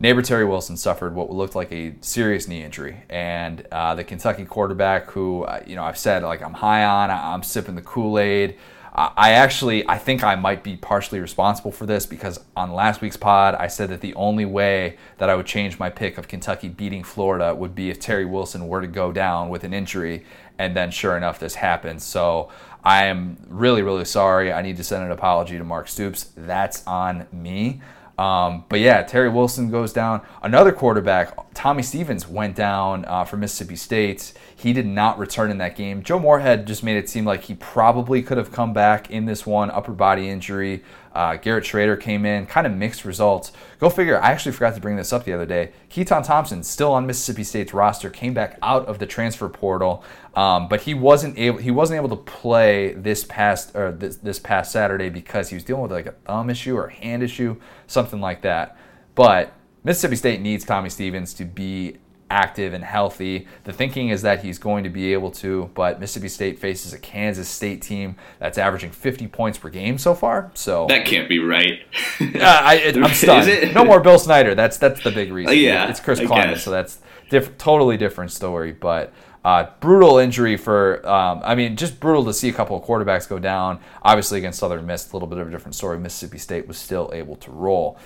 Neighbor 0.00 0.22
Terry 0.22 0.46
Wilson 0.46 0.78
suffered 0.78 1.14
what 1.14 1.30
looked 1.30 1.54
like 1.54 1.70
a 1.70 1.94
serious 2.00 2.48
knee 2.48 2.62
injury, 2.62 3.02
and 3.10 3.66
uh, 3.70 3.94
the 3.94 4.04
Kentucky 4.04 4.46
quarterback, 4.46 5.10
who 5.10 5.42
uh, 5.42 5.60
you 5.66 5.76
know 5.76 5.82
I've 5.82 5.98
said 5.98 6.22
like 6.22 6.40
I'm 6.40 6.54
high 6.54 6.84
on, 6.84 7.10
I'm 7.10 7.42
sipping 7.42 7.74
the 7.74 7.82
Kool 7.82 8.18
Aid. 8.18 8.56
I 8.94 9.32
actually 9.32 9.88
I 9.88 9.96
think 9.96 10.24
I 10.24 10.34
might 10.34 10.64
be 10.64 10.76
partially 10.76 11.20
responsible 11.20 11.70
for 11.70 11.86
this 11.86 12.04
because 12.04 12.40
on 12.56 12.72
last 12.72 13.00
week's 13.00 13.16
pod 13.16 13.54
I 13.54 13.68
said 13.68 13.90
that 13.90 14.00
the 14.00 14.12
only 14.14 14.44
way 14.44 14.96
that 15.18 15.30
I 15.30 15.36
would 15.36 15.46
change 15.46 15.78
my 15.78 15.88
pick 15.88 16.18
of 16.18 16.26
Kentucky 16.26 16.68
beating 16.68 17.04
Florida 17.04 17.54
would 17.54 17.76
be 17.76 17.90
if 17.90 18.00
Terry 18.00 18.24
Wilson 18.24 18.66
were 18.66 18.80
to 18.80 18.88
go 18.88 19.12
down 19.12 19.50
with 19.50 19.62
an 19.62 19.72
injury, 19.72 20.24
and 20.58 20.76
then 20.76 20.90
sure 20.90 21.16
enough 21.16 21.38
this 21.38 21.54
happened. 21.54 22.02
So 22.02 22.50
I 22.84 23.04
am 23.06 23.38
really 23.48 23.82
really 23.82 24.04
sorry. 24.04 24.52
I 24.52 24.62
need 24.62 24.76
to 24.76 24.84
send 24.84 25.04
an 25.04 25.10
apology 25.10 25.58
to 25.58 25.64
Mark 25.64 25.88
Stoops. 25.88 26.30
That's 26.36 26.86
on 26.86 27.26
me. 27.32 27.80
Um, 28.18 28.64
but 28.68 28.80
yeah, 28.80 29.02
Terry 29.02 29.28
Wilson 29.28 29.70
goes 29.70 29.92
down. 29.92 30.22
Another 30.42 30.72
quarterback, 30.72 31.54
Tommy 31.54 31.84
Stevens, 31.84 32.26
went 32.26 32.56
down 32.56 33.04
uh, 33.04 33.24
for 33.24 33.36
Mississippi 33.36 33.76
State. 33.76 34.32
He 34.58 34.72
did 34.72 34.86
not 34.86 35.20
return 35.20 35.52
in 35.52 35.58
that 35.58 35.76
game. 35.76 36.02
Joe 36.02 36.18
Moorhead 36.18 36.66
just 36.66 36.82
made 36.82 36.96
it 36.96 37.08
seem 37.08 37.24
like 37.24 37.44
he 37.44 37.54
probably 37.54 38.22
could 38.22 38.38
have 38.38 38.50
come 38.50 38.72
back 38.72 39.08
in 39.08 39.24
this 39.24 39.46
one 39.46 39.70
upper 39.70 39.92
body 39.92 40.28
injury. 40.28 40.82
Uh, 41.14 41.36
Garrett 41.36 41.62
Shrader 41.62 41.98
came 41.98 42.26
in, 42.26 42.44
kind 42.44 42.66
of 42.66 42.72
mixed 42.72 43.04
results. 43.04 43.52
Go 43.78 43.88
figure. 43.88 44.20
I 44.20 44.32
actually 44.32 44.50
forgot 44.50 44.74
to 44.74 44.80
bring 44.80 44.96
this 44.96 45.12
up 45.12 45.24
the 45.24 45.32
other 45.32 45.46
day. 45.46 45.70
Keytaon 45.90 46.26
Thompson, 46.26 46.64
still 46.64 46.90
on 46.90 47.06
Mississippi 47.06 47.44
State's 47.44 47.72
roster, 47.72 48.10
came 48.10 48.34
back 48.34 48.58
out 48.60 48.84
of 48.86 48.98
the 48.98 49.06
transfer 49.06 49.48
portal, 49.48 50.02
um, 50.34 50.66
but 50.66 50.80
he 50.80 50.92
wasn't 50.92 51.38
able. 51.38 51.58
He 51.58 51.70
wasn't 51.70 51.98
able 51.98 52.08
to 52.08 52.24
play 52.24 52.94
this 52.94 53.22
past 53.22 53.76
or 53.76 53.92
this, 53.92 54.16
this 54.16 54.40
past 54.40 54.72
Saturday 54.72 55.08
because 55.08 55.50
he 55.50 55.54
was 55.54 55.62
dealing 55.62 55.82
with 55.82 55.92
like 55.92 56.06
a 56.06 56.12
thumb 56.26 56.50
issue 56.50 56.76
or 56.76 56.88
hand 56.88 57.22
issue, 57.22 57.60
something 57.86 58.20
like 58.20 58.42
that. 58.42 58.76
But 59.14 59.52
Mississippi 59.84 60.16
State 60.16 60.40
needs 60.40 60.64
Tommy 60.64 60.90
Stevens 60.90 61.32
to 61.34 61.44
be 61.44 61.98
active 62.30 62.72
and 62.72 62.84
healthy. 62.84 63.46
The 63.64 63.72
thinking 63.72 64.08
is 64.08 64.22
that 64.22 64.42
he's 64.42 64.58
going 64.58 64.84
to 64.84 64.90
be 64.90 65.12
able 65.12 65.30
to, 65.32 65.70
but 65.74 66.00
Mississippi 66.00 66.28
State 66.28 66.58
faces 66.58 66.92
a 66.92 66.98
Kansas 66.98 67.48
State 67.48 67.82
team 67.82 68.16
that's 68.38 68.58
averaging 68.58 68.90
50 68.90 69.28
points 69.28 69.58
per 69.58 69.68
game 69.68 69.98
so 69.98 70.14
far. 70.14 70.50
So 70.54 70.86
that 70.86 71.06
can't 71.06 71.28
be 71.28 71.38
right. 71.38 71.80
uh, 72.20 72.26
I, 72.42 72.74
am 72.76 73.08
stunned. 73.14 73.74
No 73.74 73.84
more 73.84 74.00
Bill 74.00 74.18
Snyder. 74.18 74.54
That's 74.54 74.78
that's 74.78 75.02
the 75.02 75.10
big 75.10 75.32
reason. 75.32 75.50
Uh, 75.50 75.56
yeah, 75.56 75.88
it's 75.88 76.00
Chris 76.00 76.20
Klieman, 76.20 76.58
so 76.58 76.70
that's 76.70 77.00
diff- 77.30 77.56
totally 77.58 77.96
different 77.96 78.32
story. 78.32 78.72
But 78.72 79.12
uh, 79.44 79.70
brutal 79.80 80.18
injury 80.18 80.56
for, 80.56 81.06
um, 81.08 81.40
I 81.44 81.54
mean, 81.54 81.76
just 81.76 82.00
brutal 82.00 82.24
to 82.26 82.34
see 82.34 82.48
a 82.48 82.52
couple 82.52 82.76
of 82.76 82.84
quarterbacks 82.84 83.28
go 83.28 83.38
down. 83.38 83.80
Obviously, 84.02 84.38
against 84.38 84.58
Southern 84.58 84.84
Miss, 84.86 85.10
a 85.10 85.16
little 85.16 85.28
bit 85.28 85.38
of 85.38 85.48
a 85.48 85.50
different 85.50 85.74
story. 85.74 85.98
Mississippi 85.98 86.38
State 86.38 86.66
was 86.68 86.76
still 86.76 87.10
able 87.14 87.36
to 87.36 87.50
roll. 87.50 87.98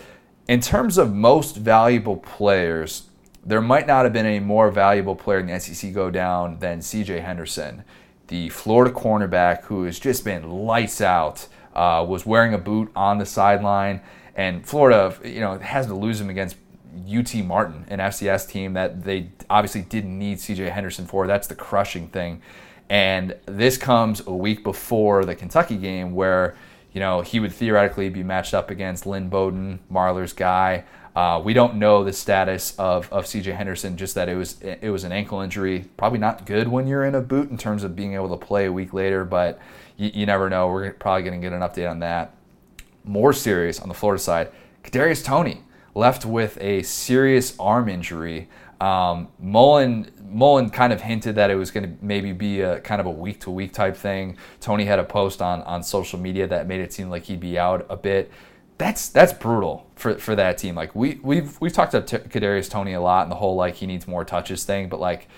In 0.49 0.61
terms 0.61 0.99
of 0.99 1.13
most 1.13 1.57
valuable 1.57 2.17
players, 2.17 3.05
there 3.45 3.61
might 3.61 3.87
not 3.87 4.05
have 4.05 4.13
been 4.13 4.27
a 4.27 4.41
more 4.41 4.71
valuable 4.71 5.17
player 5.17 5.41
in 5.41 5.47
the 5.47 5.59
SEC 5.59 5.93
go 5.93 6.11
down 6.11 6.59
than 6.61 6.79
CJ 6.79 7.23
Henderson, 7.25 7.85
the 8.29 8.49
Florida 8.51 8.95
cornerback 8.95 9.65
who 9.65 9.85
has 9.85 9.99
just 9.99 10.25
been 10.25 10.49
lights 10.49 11.01
out, 11.01 11.49
uh, 11.75 12.05
was 12.09 12.25
wearing 12.25 12.55
a 12.55 12.59
boot 12.59 12.91
on 12.95 13.19
the 13.19 13.27
sideline. 13.27 14.01
And 14.35 14.67
Florida, 14.67 15.17
you 15.25 15.41
know, 15.41 15.59
has 15.59 15.87
to 15.87 15.95
lose 15.95 16.21
him 16.21 16.31
against 16.31 16.57
UT 17.11 17.35
Martin, 17.37 17.85
an 17.89 17.99
FCS 17.99 18.49
team 18.49 18.75
that 18.75 19.05
they 19.05 19.31
obviously 19.51 19.83
didn't 19.83 20.19
need 20.19 20.39
CJ 20.39 20.71
Henderson 20.71 21.07
for. 21.07 21.27
That's 21.27 21.47
the 21.47 21.55
crushing 21.55 22.09
thing. 22.09 22.43
And 22.89 23.37
this 23.47 23.77
comes 23.77 24.27
a 24.27 24.35
week 24.35 24.63
before 24.63 25.25
the 25.25 25.35
Kentucky 25.35 25.77
game 25.77 26.15
where, 26.15 26.57
you 26.93 27.01
know, 27.01 27.23
he 27.23 27.41
would 27.41 27.53
theoretically 27.53 28.11
be 28.11 28.23
matched 28.23 28.55
up 28.55 28.71
against 28.71 29.07
Lynn 29.07 29.29
Bowden, 29.29 29.81
Marler's 29.91 30.33
guy. 30.33 30.85
Uh, 31.15 31.41
we 31.45 31.53
don't 31.53 31.75
know 31.75 32.05
the 32.05 32.13
status 32.13 32.75
of, 32.79 33.13
of 33.13 33.27
CJ 33.27 33.55
Henderson, 33.55 33.97
just 33.97 34.15
that 34.15 34.29
it 34.29 34.35
was 34.35 34.61
it 34.63 34.91
was 34.91 35.05
an 35.05 35.13
ankle 35.13 35.41
injury. 35.41 35.85
Probably 35.97 36.19
not 36.19 36.47
good 36.47 36.69
when 36.69 36.87
you're 36.87 37.05
in 37.05 37.15
a 37.15 37.21
boot 37.21 37.51
in 37.51 37.59
terms 37.59 37.85
of 37.85 37.95
being 37.95 38.15
able 38.15 38.31
to 38.31 38.47
play 38.47 38.67
a 38.67 38.73
week 38.73 38.95
later, 38.95 39.25
but 39.25 39.59
you, 39.99 40.11
you 40.15 40.27
never 40.27 40.49
know. 40.49 40.69
We're 40.69 40.93
probably 40.93 41.23
going 41.23 41.41
to 41.41 41.47
get 41.47 41.53
an 41.55 41.61
update 41.61 41.91
on 41.91 41.99
that. 42.01 42.35
More 43.05 43.33
serious 43.33 43.79
on 43.81 43.89
the 43.89 43.95
Florida 43.95 44.23
side, 44.23 44.53
Kadarius 44.85 45.23
Toney 45.25 45.63
left 45.95 46.25
with 46.25 46.57
a 46.61 46.83
serious 46.83 47.55
arm 47.59 47.89
injury. 47.89 48.49
Um, 48.81 49.29
Mullen 49.39 50.11
Mullen 50.29 50.71
kind 50.71 50.95
of 50.95 51.03
hinted 51.03 51.35
that 51.35 51.51
it 51.51 51.57
was 51.57 51.71
going 51.71 51.85
to 51.85 52.05
maybe 52.05 52.33
be 52.33 52.63
a 52.63 52.81
kind 52.81 53.03
of 53.03 53.07
a 53.07 53.11
week 53.11 53.41
to 53.41 53.51
week 53.51 53.75
type 53.75 53.97
thing. 53.97 54.39
Toney 54.61 54.87
had 54.87 54.99
a 54.99 55.05
post 55.05 55.43
on 55.43 55.61
on 55.63 55.83
social 55.83 56.19
media 56.19 56.47
that 56.47 56.67
made 56.67 56.81
it 56.81 56.93
seem 56.93 57.11
like 57.11 57.25
he'd 57.25 57.41
be 57.41 57.59
out 57.59 57.85
a 57.91 57.97
bit 57.97 58.31
that's 58.83 59.09
that's 59.09 59.33
brutal 59.33 59.87
for, 59.95 60.19
for 60.19 60.35
that 60.37 60.59
team. 60.59 60.75
Like 60.75 60.95
we 60.95 61.21
we've 61.23 61.61
we've 61.61 61.73
talked 61.73 61.95
about 61.95 62.09
Kadarius 62.09 62.69
Toney 62.71 62.93
a 62.93 63.01
lot 63.01 63.23
and 63.23 63.31
the 63.31 63.37
whole 63.37 63.57
like 63.57 63.77
he 63.77 63.87
needs 63.87 64.07
more 64.09 64.25
touches 64.25 64.65
thing, 64.65 64.89
but 64.89 65.01
like 65.01 65.29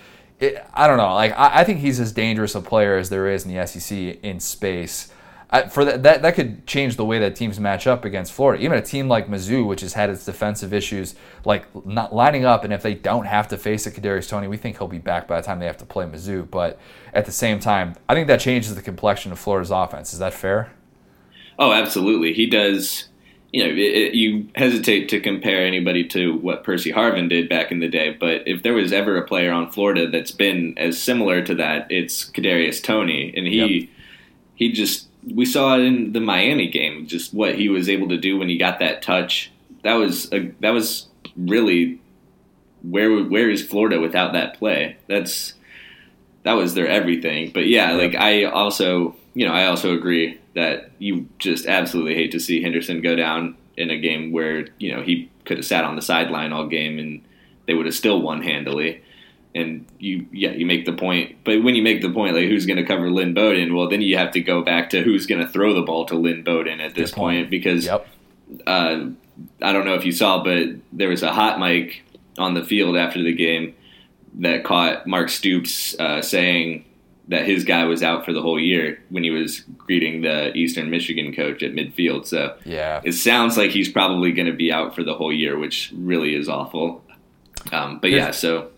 it, 0.41 0.65
I 0.73 0.87
don't 0.87 0.97
know. 0.97 1.15
Like 1.15 1.33
I, 1.33 1.61
I, 1.61 1.65
think 1.65 1.81
he's 1.81 2.01
as 2.01 2.13
dangerous 2.13 2.55
a 2.55 2.61
player 2.61 2.97
as 2.97 3.09
there 3.09 3.29
is 3.29 3.45
in 3.45 3.55
the 3.55 3.67
SEC 3.67 3.97
in 4.23 4.41
space. 4.41 5.13
I, 5.51 5.69
for 5.69 5.85
that, 5.85 6.03
that 6.03 6.23
that 6.23 6.35
could 6.35 6.67
change 6.67 6.97
the 6.97 7.05
way 7.05 7.19
that 7.21 7.37
teams 7.37 7.61
match 7.61 7.87
up 7.87 8.05
against 8.05 8.33
Florida. 8.33 8.63
Even 8.65 8.79
a 8.79 8.83
team 8.83 9.09
like 9.09 9.29
Mizzou, 9.29 9.67
which 9.67 9.83
has 9.83 9.93
had 9.93 10.11
its 10.11 10.25
defensive 10.25 10.73
issues, 10.73 11.15
like 11.45 11.67
not 11.87 12.15
lining 12.15 12.45
up, 12.45 12.65
and 12.65 12.73
if 12.73 12.83
they 12.83 12.95
don't 12.95 13.27
have 13.27 13.47
to 13.49 13.59
face 13.59 13.87
a 13.87 13.91
Kadarius 13.91 14.29
Toney, 14.29 14.49
we 14.49 14.57
think 14.57 14.79
he'll 14.79 14.89
be 14.89 14.99
back 14.99 15.29
by 15.29 15.41
the 15.41 15.47
time 15.47 15.61
they 15.61 15.67
have 15.67 15.79
to 15.79 15.87
play 15.87 16.07
Mizzou. 16.07 16.51
But 16.51 16.81
at 17.13 17.27
the 17.27 17.33
same 17.33 17.61
time, 17.61 17.95
I 18.09 18.15
think 18.15 18.27
that 18.27 18.41
changes 18.41 18.75
the 18.75 18.83
complexion 18.83 19.31
of 19.31 19.39
Florida's 19.39 19.71
offense. 19.71 20.13
Is 20.13 20.19
that 20.19 20.35
fair? 20.35 20.73
Oh, 21.59 21.73
absolutely. 21.73 22.33
He 22.33 22.47
does 22.47 23.09
you 23.55 23.63
know, 23.63 23.71
it, 23.71 23.79
it, 23.79 24.15
you 24.15 24.49
hesitate 24.57 25.09
to 25.11 25.21
compare 25.21 25.65
anybody 25.65 26.03
to 26.09 26.37
what 26.39 26.65
Percy 26.65 26.93
Harvin 26.93 27.29
did 27.29 27.49
back 27.49 27.71
in 27.71 27.79
the 27.79 27.87
day, 27.87 28.11
but 28.11 28.49
if 28.49 28.65
there 28.65 28.75
was 28.75 28.93
ever 28.93 29.17
a 29.17 29.25
player 29.25 29.53
on 29.53 29.71
Florida 29.71 30.11
that's 30.11 30.33
been 30.33 30.77
as 30.77 31.01
similar 31.01 31.41
to 31.41 31.55
that, 31.55 31.87
it's 31.89 32.29
Kadarius 32.29 32.83
Toney, 32.83 33.33
and 33.37 33.47
he 33.47 33.83
yep. 33.83 33.89
he 34.57 34.73
just 34.73 35.07
we 35.33 35.45
saw 35.47 35.77
it 35.77 35.83
in 35.83 36.13
the 36.13 36.21
Miami 36.21 36.69
game, 36.69 37.07
just 37.07 37.33
what 37.33 37.55
he 37.55 37.69
was 37.69 37.89
able 37.89 38.09
to 38.09 38.19
do 38.19 38.37
when 38.37 38.49
he 38.49 38.59
got 38.59 38.81
that 38.81 39.03
touch. 39.03 39.53
That 39.85 39.95
was 39.95 40.33
a, 40.33 40.53
that 40.59 40.71
was 40.71 41.07
really 41.37 42.01
where 42.83 43.23
where 43.23 43.49
is 43.51 43.65
Florida 43.65 44.01
without 44.01 44.33
that 44.33 44.59
play? 44.59 44.97
That's 45.07 45.55
that 46.43 46.55
was 46.55 46.75
their 46.75 46.89
everything. 46.89 47.53
But 47.55 47.69
yeah, 47.69 47.93
like 47.93 48.17
I 48.17 48.47
also 48.47 49.15
you 49.35 49.47
know 49.47 49.53
I 49.53 49.67
also 49.67 49.95
agree 49.95 50.41
that 50.55 50.91
you 50.99 51.29
just 51.39 51.67
absolutely 51.67 52.15
hate 52.15 52.33
to 52.33 52.41
see 52.41 52.63
Henderson 52.63 53.03
go 53.03 53.15
down 53.17 53.57
in 53.77 53.91
a 53.91 53.99
game 53.99 54.33
where 54.33 54.67
you 54.79 54.95
know 54.95 55.03
he 55.03 55.31
could 55.45 55.59
have 55.59 55.67
sat 55.67 55.85
on 55.85 55.97
the 55.97 56.03
sideline 56.03 56.53
all 56.53 56.67
game 56.67 56.99
and 56.99 57.23
they 57.67 57.75
would 57.75 57.87
have 57.87 57.95
still 57.95 58.21
won 58.21 58.43
handily. 58.43 59.03
And 59.55 59.87
you, 60.01 60.27
yeah, 60.33 60.51
you 60.51 60.67
make 60.67 60.85
the 60.85 60.93
point, 60.93 61.37
but 61.45 61.63
when 61.63 61.77
you 61.77 61.83
make 61.83 62.03
the 62.03 62.11
point, 62.11 62.35
like 62.35 62.49
who's 62.49 62.67
going 62.67 62.77
to 62.77 62.85
cover 62.85 63.09
Lynn 63.09 63.35
Bowden? 63.35 63.75
Well, 63.75 63.89
then 63.89 64.03
you 64.03 64.17
have 64.17 64.33
to 64.33 64.41
go 64.41 64.63
back 64.63 64.91
to 64.91 65.03
who's 65.03 65.27
going 65.27 65.41
to 65.41 65.49
throw 65.49 65.75
the 65.75 65.83
ball 65.83 66.07
to 66.07 66.17
Lynn 66.17 66.43
Bowden 66.43 66.81
at 66.81 66.97
this 66.97 67.13
point. 67.13 67.43
point, 67.43 67.51
because 67.51 67.87
yep. 67.87 68.05
uh, 68.67 69.07
I 69.63 69.73
don't 69.73 69.85
know 69.85 69.95
if 69.95 70.05
you 70.05 70.11
saw, 70.11 70.43
but 70.43 70.71
there 70.93 71.09
was 71.09 71.23
a 71.23 71.33
hot 71.33 71.61
mic 71.61 72.03
on 72.37 72.55
the 72.55 72.65
field 72.65 72.97
after 72.97 73.23
the 73.23 73.33
game 73.33 73.77
that 74.41 74.65
caught 74.65 75.07
Mark 75.07 75.29
Stoops 75.29 75.99
uh, 76.01 76.21
saying 76.21 76.85
that 77.29 77.47
his 77.47 77.65
guy 77.65 77.85
was 77.85 78.03
out 78.03 78.25
for 78.25 78.33
the 78.33 78.43
whole 78.43 78.61
year 78.61 79.03
when 79.09 79.25
he 79.25 79.31
was 79.31 79.61
greeting 79.79 80.23
the 80.23 80.53
Eastern 80.55 80.91
Michigan 80.91 81.35
coach 81.35 81.63
at 81.63 81.73
midfield. 81.73 82.27
So 82.27 82.57
yeah, 82.65 83.01
it 83.05 83.13
sounds 83.13 83.57
like 83.57 83.71
he's 83.71 83.91
probably 83.91 84.33
going 84.33 84.47
to 84.47 84.53
be 84.53 84.73
out 84.73 84.95
for 84.95 85.03
the 85.03 85.15
whole 85.15 85.33
year, 85.33 85.59
which 85.59 85.93
really 85.97 86.35
is 86.35 86.49
awful. 86.49 87.03
Um, 87.73 87.99
but 87.99 88.11
yeah, 88.11 88.31
so 88.31 88.71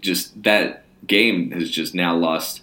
just 0.00 0.42
that 0.42 0.84
game 1.06 1.50
has 1.52 1.70
just 1.70 1.94
now 1.94 2.14
lost 2.16 2.62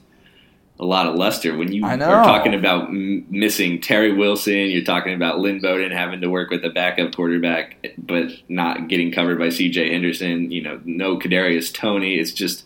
a 0.79 0.85
lot 0.85 1.07
of 1.07 1.15
luster. 1.15 1.55
When 1.55 1.71
you 1.71 1.85
are 1.85 2.23
talking 2.23 2.53
about 2.53 2.89
m- 2.89 3.25
missing 3.29 3.81
Terry 3.81 4.13
Wilson, 4.13 4.69
you're 4.69 4.83
talking 4.83 5.13
about 5.13 5.39
Lynn 5.39 5.61
Bowden 5.61 5.91
having 5.91 6.21
to 6.21 6.27
work 6.27 6.49
with 6.49 6.63
a 6.65 6.69
backup 6.69 7.15
quarterback, 7.15 7.87
but 7.97 8.31
not 8.49 8.87
getting 8.87 9.11
covered 9.11 9.37
by 9.39 9.49
C.J. 9.49 9.91
Henderson. 9.91 10.51
You 10.51 10.61
know, 10.61 10.81
no 10.83 11.17
Kadarius 11.17 11.73
Toney. 11.73 12.15
It's 12.15 12.31
just 12.31 12.65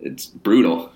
it's 0.00 0.26
brutal 0.26 0.92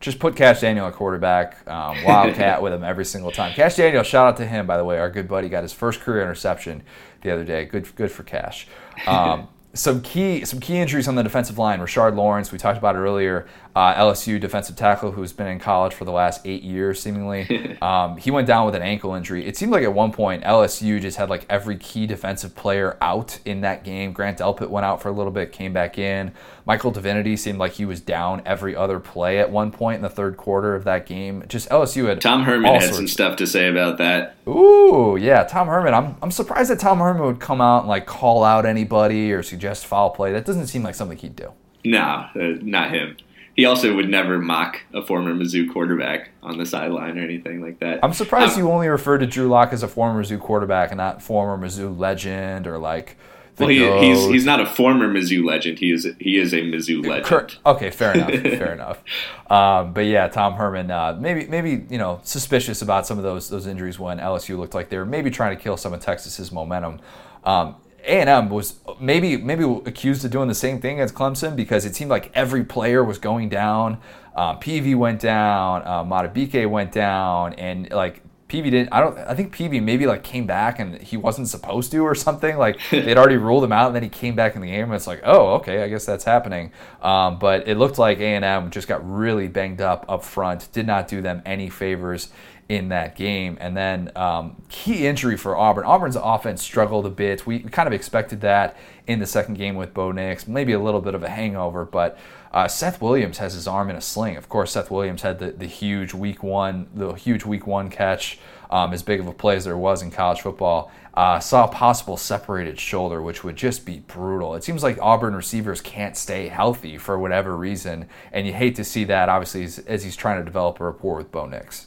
just 0.00 0.18
put 0.18 0.36
Cash 0.36 0.60
Daniel 0.60 0.86
at 0.86 0.94
quarterback, 0.94 1.68
um, 1.68 2.02
Wildcat 2.04 2.62
with 2.62 2.72
him 2.72 2.84
every 2.84 3.04
single 3.04 3.30
time. 3.30 3.52
Cash 3.52 3.76
Daniel, 3.76 4.02
shout 4.02 4.26
out 4.26 4.36
to 4.36 4.46
him 4.46 4.66
by 4.66 4.76
the 4.76 4.84
way, 4.84 4.98
our 4.98 5.10
good 5.10 5.26
buddy 5.28 5.48
got 5.48 5.62
his 5.62 5.72
first 5.72 6.00
career 6.00 6.22
interception 6.22 6.82
the 7.22 7.30
other 7.30 7.44
day. 7.44 7.64
Good, 7.64 7.94
good 7.96 8.10
for 8.10 8.22
Cash. 8.22 8.68
Um, 9.06 9.48
some 9.74 10.00
key 10.00 10.44
some 10.44 10.60
key 10.60 10.78
injuries 10.78 11.08
on 11.08 11.14
the 11.14 11.22
defensive 11.22 11.58
line. 11.58 11.80
Rashard 11.80 12.16
Lawrence, 12.16 12.52
we 12.52 12.58
talked 12.58 12.78
about 12.78 12.96
it 12.96 12.98
earlier. 12.98 13.46
Uh, 13.78 13.94
LSU 13.94 14.40
defensive 14.40 14.74
tackle 14.74 15.12
who's 15.12 15.32
been 15.32 15.46
in 15.46 15.60
college 15.60 15.94
for 15.94 16.04
the 16.04 16.10
last 16.10 16.40
eight 16.44 16.64
years, 16.64 17.00
seemingly. 17.00 17.76
Um, 17.78 18.16
he 18.16 18.30
went 18.30 18.46
down 18.48 18.66
with 18.66 18.74
an 18.74 18.82
ankle 18.82 19.14
injury. 19.14 19.46
It 19.46 19.56
seemed 19.56 19.70
like 19.70 19.84
at 19.84 19.92
one 19.92 20.10
point 20.10 20.42
LSU 20.42 21.00
just 21.00 21.16
had 21.16 21.30
like 21.30 21.46
every 21.48 21.76
key 21.76 22.06
defensive 22.06 22.56
player 22.56 22.96
out 23.00 23.38
in 23.44 23.60
that 23.60 23.84
game. 23.84 24.12
Grant 24.12 24.38
Delpit 24.38 24.68
went 24.68 24.84
out 24.84 25.00
for 25.00 25.08
a 25.08 25.12
little 25.12 25.30
bit, 25.30 25.52
came 25.52 25.72
back 25.72 25.96
in. 25.96 26.32
Michael 26.66 26.90
Divinity 26.90 27.36
seemed 27.36 27.58
like 27.58 27.72
he 27.72 27.84
was 27.84 28.00
down 28.00 28.42
every 28.44 28.74
other 28.74 28.98
play 28.98 29.38
at 29.38 29.50
one 29.50 29.70
point 29.70 29.96
in 29.96 30.02
the 30.02 30.08
third 30.08 30.36
quarter 30.36 30.74
of 30.74 30.84
that 30.84 31.06
game. 31.06 31.44
Just 31.46 31.68
LSU 31.68 32.08
had 32.08 32.20
Tom 32.20 32.42
Herman 32.42 32.74
had 32.74 32.94
some 32.94 33.06
stuff 33.06 33.36
to 33.36 33.46
say 33.46 33.68
about 33.68 33.98
that. 33.98 34.36
Ooh, 34.48 35.16
yeah, 35.20 35.44
Tom 35.44 35.68
Herman. 35.68 35.94
I'm 35.94 36.16
I'm 36.20 36.32
surprised 36.32 36.70
that 36.70 36.80
Tom 36.80 36.98
Herman 36.98 37.22
would 37.22 37.40
come 37.40 37.60
out 37.60 37.80
and 37.80 37.88
like 37.88 38.06
call 38.06 38.42
out 38.42 38.66
anybody 38.66 39.32
or 39.32 39.42
suggest 39.44 39.86
foul 39.86 40.10
play. 40.10 40.32
That 40.32 40.44
doesn't 40.44 40.66
seem 40.66 40.82
like 40.82 40.96
something 40.96 41.18
he'd 41.18 41.36
do. 41.36 41.52
No, 41.84 42.00
uh, 42.00 42.58
not 42.60 42.90
him 42.90 43.16
he 43.58 43.64
also 43.64 43.92
would 43.96 44.08
never 44.08 44.38
mock 44.38 44.82
a 44.94 45.02
former 45.02 45.34
Mizzou 45.34 45.72
quarterback 45.72 46.30
on 46.44 46.58
the 46.58 46.64
sideline 46.64 47.18
or 47.18 47.24
anything 47.24 47.60
like 47.60 47.80
that. 47.80 47.98
I'm 48.04 48.12
surprised 48.12 48.52
um, 48.52 48.60
you 48.60 48.70
only 48.70 48.86
refer 48.86 49.18
to 49.18 49.26
Drew 49.26 49.48
Lock 49.48 49.72
as 49.72 49.82
a 49.82 49.88
former 49.88 50.22
Mizzou 50.22 50.38
quarterback 50.38 50.92
and 50.92 50.98
not 50.98 51.20
former 51.20 51.66
Mizzou 51.66 51.98
legend 51.98 52.68
or 52.68 52.78
like. 52.78 53.16
well, 53.58 53.68
he, 53.68 53.78
he's 53.98 54.24
he's 54.26 54.44
not 54.44 54.60
a 54.60 54.66
former 54.66 55.12
Mizzou 55.12 55.44
legend. 55.44 55.80
He 55.80 55.90
is 55.90 56.06
he 56.20 56.38
is 56.38 56.54
a 56.54 56.60
Mizzou 56.60 57.04
legend. 57.04 57.58
Okay, 57.66 57.90
fair 57.90 58.14
enough. 58.14 58.30
fair 58.42 58.72
enough. 58.72 59.02
Um, 59.50 59.92
but 59.92 60.06
yeah, 60.06 60.28
Tom 60.28 60.54
Herman, 60.54 60.92
uh, 60.92 61.18
maybe 61.18 61.48
maybe 61.48 61.84
you 61.90 61.98
know 61.98 62.20
suspicious 62.22 62.80
about 62.80 63.08
some 63.08 63.18
of 63.18 63.24
those 63.24 63.48
those 63.48 63.66
injuries 63.66 63.98
when 63.98 64.18
LSU 64.18 64.56
looked 64.56 64.74
like 64.74 64.88
they 64.88 64.98
were 64.98 65.04
maybe 65.04 65.32
trying 65.32 65.56
to 65.56 65.60
kill 65.60 65.76
some 65.76 65.92
of 65.92 65.98
Texas's 65.98 66.52
momentum. 66.52 67.00
Um, 67.42 67.74
a&M 68.04 68.48
was 68.48 68.80
maybe 69.00 69.36
maybe 69.36 69.64
accused 69.86 70.24
of 70.24 70.30
doing 70.30 70.48
the 70.48 70.54
same 70.54 70.80
thing 70.80 71.00
as 71.00 71.12
Clemson 71.12 71.56
because 71.56 71.84
it 71.84 71.94
seemed 71.94 72.10
like 72.10 72.30
every 72.34 72.64
player 72.64 73.04
was 73.04 73.18
going 73.18 73.48
down. 73.48 74.00
Um, 74.34 74.58
Peevy 74.60 74.96
went 74.96 75.20
down, 75.20 75.82
uh, 75.82 76.04
Madubuike 76.04 76.68
went 76.70 76.92
down, 76.92 77.54
and 77.54 77.90
like 77.90 78.22
Peevy 78.48 78.70
didn't. 78.70 78.88
I 78.92 79.00
don't. 79.00 79.18
I 79.18 79.34
think 79.34 79.54
Peevy 79.54 79.82
maybe 79.82 80.06
like 80.06 80.22
came 80.22 80.46
back 80.46 80.78
and 80.78 81.00
he 81.02 81.18
wasn't 81.18 81.48
supposed 81.48 81.92
to 81.92 81.98
or 81.98 82.14
something. 82.26 82.56
Like 82.56 82.78
they'd 82.90 83.18
already 83.18 83.36
ruled 83.36 83.62
him 83.62 83.72
out, 83.72 83.88
and 83.88 83.96
then 83.96 84.02
he 84.02 84.08
came 84.08 84.34
back 84.34 84.54
in 84.54 84.62
the 84.62 84.68
game, 84.68 84.84
and 84.84 84.94
it's 84.94 85.06
like, 85.06 85.20
oh, 85.24 85.54
okay, 85.56 85.82
I 85.82 85.88
guess 85.88 86.06
that's 86.06 86.24
happening. 86.24 86.72
Um, 87.02 87.38
but 87.38 87.68
it 87.68 87.76
looked 87.76 87.98
like 87.98 88.18
A 88.18 88.34
and 88.34 88.44
M 88.44 88.70
just 88.70 88.88
got 88.88 89.06
really 89.08 89.48
banged 89.48 89.82
up 89.82 90.06
up 90.08 90.24
front. 90.24 90.72
Did 90.72 90.86
not 90.86 91.08
do 91.08 91.20
them 91.20 91.42
any 91.44 91.68
favors 91.68 92.30
in 92.68 92.90
that 92.90 93.16
game. 93.16 93.56
And 93.60 93.76
then 93.76 94.12
um, 94.14 94.62
key 94.68 95.06
injury 95.06 95.36
for 95.36 95.56
Auburn. 95.56 95.84
Auburn's 95.84 96.16
offense 96.16 96.62
struggled 96.62 97.06
a 97.06 97.10
bit. 97.10 97.46
We, 97.46 97.60
kind 97.60 97.86
of 97.86 97.94
expected 97.94 98.42
that 98.42 98.76
in 99.06 99.20
the 99.20 99.26
second 99.26 99.54
game 99.54 99.74
with 99.76 99.94
Bo 99.94 100.12
Nix. 100.12 100.46
Maybe 100.46 100.72
a 100.72 100.78
little 100.78 101.00
bit 101.00 101.14
of 101.14 101.22
a 101.22 101.30
hangover, 101.30 101.86
but 101.86 102.18
uh, 102.52 102.68
Seth 102.68 103.00
Williams 103.00 103.38
has 103.38 103.54
his 103.54 103.66
arm 103.66 103.88
in 103.88 103.96
a 103.96 104.00
sling. 104.00 104.36
Of 104.36 104.48
course, 104.48 104.72
Seth 104.72 104.90
Williams 104.90 105.22
had 105.22 105.38
the, 105.38 105.52
the 105.52 105.66
huge 105.66 106.12
week 106.12 106.42
one, 106.42 106.88
the 106.94 107.12
huge 107.12 107.44
week 107.44 107.66
one 107.66 107.88
catch, 107.88 108.38
um, 108.70 108.92
as 108.92 109.02
big 109.02 109.20
of 109.20 109.26
a 109.26 109.32
play 109.32 109.56
as 109.56 109.64
there 109.64 109.78
was 109.78 110.02
in 110.02 110.10
college 110.10 110.42
football. 110.42 110.90
Uh, 111.14 111.40
saw 111.40 111.64
a 111.64 111.68
possible 111.68 112.16
separated 112.16 112.78
shoulder, 112.78 113.20
which 113.22 113.42
would 113.42 113.56
just 113.56 113.84
be 113.84 114.00
brutal. 114.00 114.54
It 114.54 114.62
seems 114.62 114.82
like 114.82 114.98
Auburn 115.00 115.34
receivers 115.34 115.80
can't 115.80 116.16
stay 116.16 116.48
healthy 116.48 116.96
for 116.98 117.18
whatever 117.18 117.56
reason, 117.56 118.08
and 118.30 118.46
you 118.46 118.52
hate 118.52 118.76
to 118.76 118.84
see 118.84 119.04
that, 119.04 119.28
obviously, 119.28 119.64
as, 119.64 119.78
as 119.80 120.04
he's 120.04 120.16
trying 120.16 120.38
to 120.38 120.44
develop 120.44 120.78
a 120.80 120.84
rapport 120.84 121.16
with 121.16 121.32
Bo 121.32 121.46
Nix. 121.46 121.86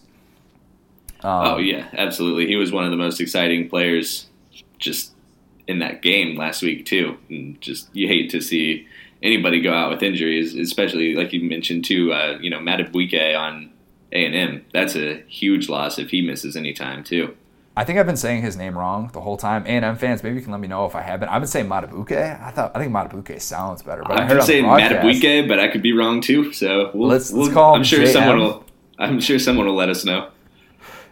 Um, 1.23 1.45
oh 1.45 1.57
yeah, 1.57 1.87
absolutely. 1.93 2.47
He 2.47 2.55
was 2.55 2.71
one 2.71 2.83
of 2.83 2.91
the 2.91 2.97
most 2.97 3.19
exciting 3.21 3.69
players 3.69 4.27
just 4.79 5.13
in 5.67 5.79
that 5.79 6.01
game 6.01 6.35
last 6.35 6.61
week 6.61 6.85
too. 6.85 7.17
And 7.29 7.59
just 7.61 7.89
you 7.93 8.07
hate 8.07 8.29
to 8.31 8.41
see 8.41 8.87
anybody 9.21 9.61
go 9.61 9.73
out 9.73 9.91
with 9.91 10.03
injuries, 10.03 10.55
especially 10.55 11.15
like 11.15 11.33
you 11.33 11.47
mentioned 11.47 11.85
too. 11.85 12.11
Uh, 12.13 12.37
you 12.41 12.49
know, 12.49 12.59
Madubuike 12.59 13.37
on 13.37 13.71
A 14.11 14.25
and 14.25 14.35
M. 14.35 14.65
That's 14.73 14.95
a 14.95 15.21
huge 15.27 15.69
loss 15.69 15.99
if 15.99 16.09
he 16.09 16.21
misses 16.21 16.55
any 16.55 16.73
time 16.73 17.03
too. 17.03 17.35
I 17.75 17.85
think 17.85 17.99
I've 17.99 18.05
been 18.05 18.17
saying 18.17 18.41
his 18.41 18.57
name 18.57 18.77
wrong 18.77 19.09
the 19.13 19.21
whole 19.21 19.37
time. 19.37 19.63
A 19.65 19.69
and 19.69 19.85
M 19.85 19.95
fans, 19.95 20.23
maybe 20.23 20.35
you 20.35 20.41
can 20.41 20.51
let 20.51 20.59
me 20.59 20.67
know 20.67 20.85
if 20.85 20.95
I 20.95 21.01
have 21.01 21.21
been. 21.21 21.29
I've 21.29 21.41
been 21.41 21.47
saying 21.47 21.67
Madubuike. 21.67 22.41
I 22.41 22.51
thought 22.51 22.75
I 22.75 22.79
think 22.79 22.91
Madubuike 22.91 23.39
sounds 23.39 23.81
better, 23.81 24.03
but 24.03 24.19
I've 24.19 24.27
been 24.27 24.41
saying 24.41 24.65
Madubuike, 24.65 25.47
but 25.47 25.59
I 25.59 25.69
could 25.69 25.81
be 25.81 25.93
wrong 25.93 26.19
too. 26.19 26.51
So 26.51 26.91
we'll, 26.93 27.07
let's 27.07 27.31
let's 27.31 27.53
call. 27.53 27.75
I'm 27.75 27.83
sure 27.83 28.01
JM. 28.01 28.11
someone 28.13 28.39
will. 28.39 28.65
I'm 28.99 29.19
sure 29.21 29.39
someone 29.39 29.67
will 29.67 29.75
let 29.75 29.89
us 29.89 30.03
know. 30.03 30.29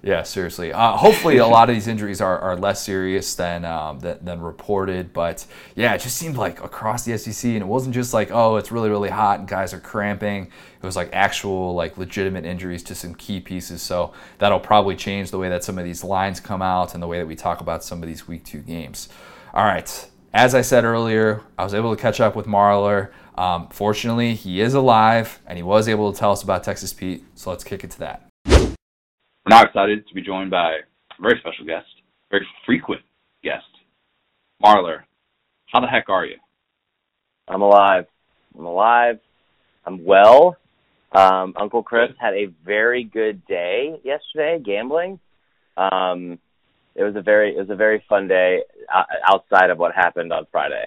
Yeah, 0.01 0.23
seriously. 0.23 0.71
Uh, 0.71 0.95
hopefully, 0.95 1.37
a 1.37 1.45
lot 1.45 1.69
of 1.69 1.75
these 1.75 1.87
injuries 1.87 2.21
are, 2.21 2.39
are 2.39 2.55
less 2.55 2.81
serious 2.83 3.35
than, 3.35 3.65
um, 3.65 3.99
than, 3.99 4.23
than 4.23 4.41
reported. 4.41 5.11
But 5.11 5.45
yeah, 5.75 5.93
it 5.93 5.99
just 5.99 6.15
seemed 6.15 6.37
like 6.37 6.63
across 6.63 7.03
the 7.03 7.17
SEC, 7.17 7.49
and 7.51 7.61
it 7.61 7.67
wasn't 7.67 7.93
just 7.93 8.13
like 8.13 8.31
oh, 8.31 8.55
it's 8.55 8.71
really 8.71 8.89
really 8.89 9.09
hot 9.09 9.39
and 9.39 9.47
guys 9.47 9.73
are 9.73 9.79
cramping. 9.79 10.45
It 10.45 10.85
was 10.85 10.95
like 10.95 11.09
actual 11.11 11.73
like 11.75 11.97
legitimate 11.97 12.45
injuries 12.45 12.83
to 12.83 12.95
some 12.95 13.13
key 13.13 13.41
pieces. 13.41 13.81
So 13.81 14.13
that'll 14.37 14.61
probably 14.61 14.95
change 14.95 15.31
the 15.31 15.37
way 15.37 15.49
that 15.49 15.63
some 15.63 15.77
of 15.77 15.83
these 15.83 16.03
lines 16.03 16.39
come 16.39 16.61
out 16.61 16.93
and 16.93 17.03
the 17.03 17.07
way 17.07 17.19
that 17.19 17.27
we 17.27 17.35
talk 17.35 17.59
about 17.59 17.83
some 17.83 18.01
of 18.01 18.07
these 18.07 18.27
week 18.27 18.45
two 18.45 18.59
games. 18.59 19.09
All 19.53 19.65
right. 19.65 20.09
As 20.33 20.53
I 20.53 20.61
said 20.61 20.83
earlier, 20.83 21.41
I 21.57 21.63
was 21.63 21.73
able 21.73 21.95
to 21.95 22.01
catch 22.01 22.19
up 22.19 22.35
with 22.35 22.45
Marler. 22.45 23.09
Um, 23.35 23.67
fortunately, 23.69 24.35
he 24.35 24.61
is 24.61 24.75
alive 24.75 25.39
and 25.47 25.57
he 25.57 25.63
was 25.63 25.89
able 25.89 26.13
to 26.13 26.19
tell 26.19 26.31
us 26.31 26.43
about 26.43 26.63
Texas 26.63 26.93
Pete. 26.93 27.25
So 27.35 27.49
let's 27.49 27.63
kick 27.63 27.83
it 27.83 27.91
to 27.91 27.99
that. 27.99 28.28
We're 29.49 29.55
now 29.55 29.63
excited 29.63 30.07
to 30.07 30.13
be 30.13 30.21
joined 30.21 30.51
by 30.51 30.73
a 30.73 31.21
very 31.21 31.39
special 31.39 31.65
guest, 31.65 31.87
very 32.29 32.45
frequent 32.67 33.01
guest, 33.43 33.65
Marler. 34.63 34.99
How 35.73 35.79
the 35.79 35.87
heck 35.87 36.07
are 36.07 36.23
you? 36.23 36.35
I'm 37.47 37.63
alive. 37.63 38.05
I'm 38.55 38.65
alive. 38.65 39.19
I'm 39.87 40.05
well. 40.05 40.55
Um, 41.13 41.55
Uncle 41.59 41.81
Chris 41.81 42.11
had 42.19 42.35
a 42.35 42.53
very 42.63 43.03
good 43.03 43.43
day 43.47 43.99
yesterday 44.03 44.61
gambling. 44.63 45.19
Um, 45.77 46.37
it 46.93 47.01
was 47.01 47.15
a 47.15 47.21
very 47.23 47.55
it 47.55 47.59
was 47.59 47.71
a 47.71 47.75
very 47.75 48.03
fun 48.07 48.27
day 48.27 48.59
uh, 48.93 49.01
outside 49.27 49.71
of 49.71 49.79
what 49.79 49.95
happened 49.95 50.31
on 50.31 50.45
Friday. 50.51 50.85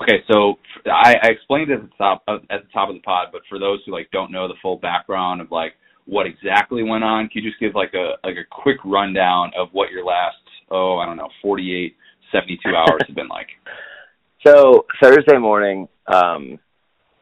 Okay, 0.00 0.24
so 0.32 0.54
I, 0.90 1.16
I 1.22 1.28
explained 1.28 1.70
it 1.72 1.74
at 1.74 1.82
the 1.82 1.96
top 1.98 2.22
at 2.26 2.40
the 2.48 2.72
top 2.72 2.88
of 2.88 2.94
the 2.94 3.02
pod, 3.02 3.28
but 3.32 3.42
for 3.50 3.58
those 3.58 3.80
who 3.84 3.92
like 3.92 4.10
don't 4.12 4.32
know 4.32 4.48
the 4.48 4.54
full 4.62 4.78
background 4.78 5.42
of 5.42 5.50
like 5.50 5.74
what 6.06 6.26
exactly 6.26 6.82
went 6.82 7.04
on? 7.04 7.28
Can 7.28 7.42
you 7.42 7.50
just 7.50 7.60
give 7.60 7.74
like 7.74 7.94
a 7.94 8.14
like 8.26 8.36
a 8.36 8.44
quick 8.50 8.78
rundown 8.84 9.52
of 9.56 9.68
what 9.72 9.90
your 9.90 10.04
last 10.04 10.36
oh 10.70 10.98
I 10.98 11.06
don't 11.06 11.16
know 11.16 11.28
48 11.42 11.96
72 12.32 12.68
hours 12.74 13.02
have 13.06 13.16
been 13.16 13.28
like? 13.28 13.48
So 14.44 14.86
Thursday 15.00 15.38
morning, 15.38 15.86
um, 16.08 16.58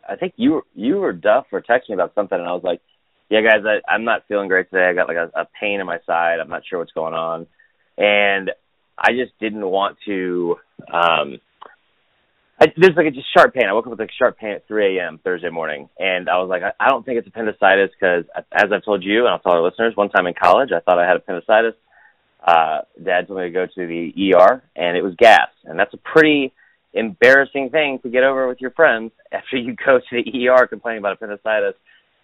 I 0.08 0.16
think 0.16 0.32
you 0.36 0.62
you 0.74 1.02
or 1.02 1.12
Duff 1.12 1.44
were 1.52 1.60
texting 1.60 1.90
me 1.90 1.94
about 1.96 2.14
something, 2.14 2.38
and 2.38 2.48
I 2.48 2.52
was 2.52 2.64
like, 2.64 2.80
"Yeah, 3.28 3.42
guys, 3.42 3.62
I, 3.66 3.92
I'm 3.92 4.04
not 4.04 4.22
feeling 4.26 4.48
great 4.48 4.70
today. 4.70 4.86
I 4.86 4.94
got 4.94 5.06
like 5.06 5.18
a, 5.18 5.30
a 5.38 5.46
pain 5.60 5.80
in 5.80 5.86
my 5.86 5.98
side. 6.06 6.38
I'm 6.40 6.48
not 6.48 6.62
sure 6.66 6.78
what's 6.78 6.92
going 6.92 7.12
on," 7.12 7.46
and 7.98 8.50
I 8.96 9.12
just 9.12 9.38
didn't 9.38 9.66
want 9.66 9.98
to 10.06 10.56
um 10.90 11.40
I, 12.60 12.66
there's 12.76 12.94
like 12.94 13.06
a 13.06 13.10
just 13.10 13.26
sharp 13.34 13.54
pain. 13.54 13.64
I 13.68 13.72
woke 13.72 13.86
up 13.86 13.90
with 13.90 14.00
like 14.00 14.10
sharp 14.18 14.38
pain 14.38 14.50
at 14.50 14.68
3 14.68 14.98
a.m. 14.98 15.18
Thursday 15.24 15.48
morning, 15.48 15.88
and 15.98 16.28
I 16.28 16.38
was 16.38 16.50
like, 16.50 16.62
I, 16.62 16.72
I 16.78 16.90
don't 16.90 17.06
think 17.06 17.18
it's 17.18 17.26
appendicitis 17.26 17.90
because, 17.98 18.24
as 18.52 18.70
I've 18.70 18.84
told 18.84 19.02
you 19.02 19.20
and 19.20 19.28
I'll 19.28 19.38
tell 19.38 19.52
our 19.52 19.62
listeners, 19.62 19.96
one 19.96 20.10
time 20.10 20.26
in 20.26 20.34
college 20.34 20.68
I 20.70 20.80
thought 20.80 20.98
I 20.98 21.06
had 21.08 21.16
appendicitis. 21.16 21.74
Uh, 22.46 22.80
Dad 23.02 23.28
told 23.28 23.40
me 23.40 23.46
to 23.46 23.50
go 23.50 23.66
to 23.66 23.86
the 23.86 24.34
ER, 24.34 24.62
and 24.76 24.96
it 24.96 25.02
was 25.02 25.14
gas, 25.16 25.48
and 25.64 25.78
that's 25.78 25.94
a 25.94 25.98
pretty 25.98 26.52
embarrassing 26.92 27.70
thing 27.70 27.98
to 28.02 28.10
get 28.10 28.24
over 28.24 28.46
with 28.48 28.60
your 28.60 28.72
friends 28.72 29.12
after 29.32 29.56
you 29.56 29.74
go 29.74 29.98
to 29.98 30.22
the 30.22 30.48
ER 30.48 30.66
complaining 30.66 30.98
about 30.98 31.14
appendicitis. 31.14 31.74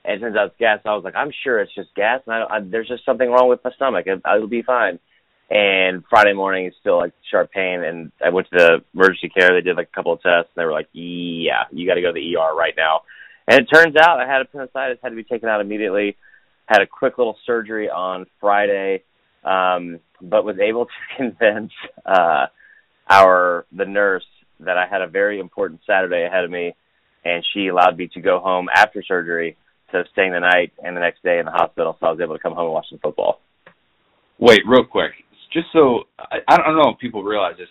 And 0.04 0.16
it 0.16 0.20
turns 0.20 0.36
out 0.36 0.48
it's 0.48 0.58
gas. 0.58 0.78
I 0.84 0.94
was 0.94 1.02
like, 1.02 1.16
I'm 1.16 1.32
sure 1.42 1.60
it's 1.60 1.74
just 1.74 1.94
gas, 1.96 2.20
and 2.26 2.34
I, 2.34 2.56
I, 2.56 2.60
there's 2.60 2.88
just 2.88 3.04
something 3.04 3.28
wrong 3.28 3.48
with 3.48 3.64
my 3.64 3.72
stomach. 3.72 4.06
It, 4.06 4.20
it'll 4.24 4.46
be 4.46 4.62
fine. 4.62 4.98
And 5.48 6.02
Friday 6.10 6.32
morning 6.32 6.66
is 6.66 6.74
still 6.80 6.98
like 6.98 7.12
sharp 7.30 7.52
pain, 7.52 7.84
and 7.84 8.10
I 8.24 8.30
went 8.30 8.48
to 8.50 8.58
the 8.58 8.84
emergency 8.94 9.28
care. 9.28 9.50
They 9.50 9.60
did 9.60 9.76
like 9.76 9.88
a 9.92 9.94
couple 9.94 10.12
of 10.12 10.20
tests, 10.20 10.50
and 10.54 10.60
they 10.60 10.64
were 10.64 10.72
like, 10.72 10.88
"Yeah, 10.92 11.64
you 11.70 11.86
got 11.86 11.94
to 11.94 12.02
go 12.02 12.08
to 12.08 12.14
the 12.14 12.36
ER 12.36 12.52
right 12.54 12.74
now." 12.76 13.02
And 13.46 13.60
it 13.60 13.66
turns 13.72 13.94
out 13.96 14.18
I 14.18 14.26
had 14.26 14.40
appendicitis, 14.40 14.98
had 15.00 15.10
to 15.10 15.14
be 15.14 15.22
taken 15.22 15.48
out 15.48 15.60
immediately. 15.60 16.16
Had 16.66 16.82
a 16.82 16.86
quick 16.86 17.16
little 17.16 17.36
surgery 17.46 17.88
on 17.88 18.26
Friday, 18.40 19.04
um, 19.44 20.00
but 20.20 20.44
was 20.44 20.58
able 20.58 20.86
to 20.86 20.92
convince 21.16 21.70
uh, 22.04 22.46
our 23.08 23.66
the 23.70 23.84
nurse 23.84 24.26
that 24.58 24.76
I 24.76 24.88
had 24.88 25.00
a 25.00 25.06
very 25.06 25.38
important 25.38 25.80
Saturday 25.86 26.24
ahead 26.24 26.42
of 26.42 26.50
me, 26.50 26.74
and 27.24 27.44
she 27.54 27.68
allowed 27.68 27.96
me 27.96 28.08
to 28.14 28.20
go 28.20 28.40
home 28.40 28.68
after 28.74 29.00
surgery 29.04 29.56
to 29.92 30.02
staying 30.10 30.32
the 30.32 30.40
night 30.40 30.72
and 30.82 30.96
the 30.96 31.00
next 31.00 31.22
day 31.22 31.38
in 31.38 31.44
the 31.44 31.52
hospital. 31.52 31.96
So 32.00 32.06
I 32.06 32.10
was 32.10 32.20
able 32.20 32.34
to 32.34 32.42
come 32.42 32.54
home 32.54 32.64
and 32.64 32.72
watch 32.72 32.86
some 32.90 32.98
football. 32.98 33.40
Wait, 34.40 34.62
real 34.66 34.84
quick 34.84 35.12
just 35.52 35.66
so 35.72 36.04
I, 36.18 36.38
I 36.48 36.56
don't 36.56 36.76
know 36.76 36.90
if 36.90 36.98
people 36.98 37.22
realize 37.22 37.54
this. 37.58 37.68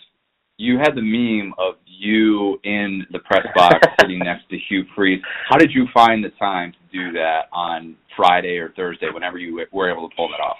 You 0.58 0.78
had 0.78 0.96
the 0.96 1.02
meme 1.02 1.54
of 1.58 1.76
you 1.86 2.58
in 2.64 3.06
the 3.12 3.20
press 3.20 3.46
box 3.56 3.76
sitting 4.02 4.20
next 4.20 4.50
to 4.50 4.58
Hugh 4.70 4.86
Freeze. 4.96 5.22
How 5.50 5.58
did 5.58 5.72
you 5.74 5.86
find 5.94 6.24
the 6.24 6.30
time 6.40 6.72
to 6.72 6.98
do 6.98 7.12
that 7.14 7.48
on 7.52 7.98
Friday 8.16 8.58
or 8.58 8.72
Thursday, 8.76 9.08
whenever 9.14 9.38
you 9.38 9.66
were 9.74 9.92
able 9.92 10.10
to 10.10 10.16
pull 10.16 10.30
that 10.30 10.42
off? 10.42 10.58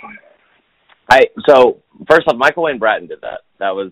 I 1.10 1.26
so 1.48 1.78
first 2.10 2.28
off, 2.28 2.36
Michael 2.38 2.64
Wayne 2.64 2.80
Bratton 2.80 3.08
did 3.08 3.22
that. 3.22 3.42
That 3.60 3.72
was 3.72 3.92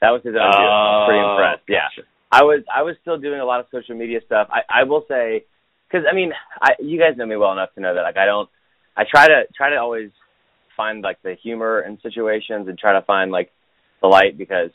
that 0.00 0.10
was 0.10 0.22
his 0.24 0.34
own 0.34 0.50
deal. 0.50 0.68
I 0.68 0.98
was 0.98 1.08
pretty 1.08 1.24
oh, 1.24 1.32
impressed. 1.32 1.64
Yeah, 1.68 2.04
I 2.30 2.42
was 2.42 2.62
I 2.74 2.82
was 2.82 2.96
still 3.00 3.18
doing 3.18 3.40
a 3.40 3.44
lot 3.44 3.60
of 3.60 3.66
social 3.72 3.96
media 3.96 4.20
stuff. 4.26 4.48
I 4.50 4.60
I 4.68 4.84
will 4.84 5.04
say 5.08 5.44
because 5.88 6.06
I 6.10 6.14
mean 6.14 6.32
I 6.60 6.72
you 6.80 6.98
guys 6.98 7.16
know 7.16 7.26
me 7.26 7.36
well 7.36 7.52
enough 7.52 7.72
to 7.74 7.80
know 7.80 7.94
that 7.94 8.02
like 8.02 8.16
I 8.16 8.26
don't 8.26 8.48
I 8.96 9.04
try 9.08 9.26
to 9.26 9.44
try 9.56 9.70
to 9.70 9.76
always 9.76 10.10
find 10.78 11.02
like 11.02 11.20
the 11.22 11.34
humor 11.42 11.82
in 11.82 12.00
situations 12.00 12.68
and 12.68 12.78
try 12.78 12.94
to 12.94 13.02
find 13.04 13.30
like 13.30 13.50
the 14.00 14.06
light 14.06 14.38
because 14.38 14.70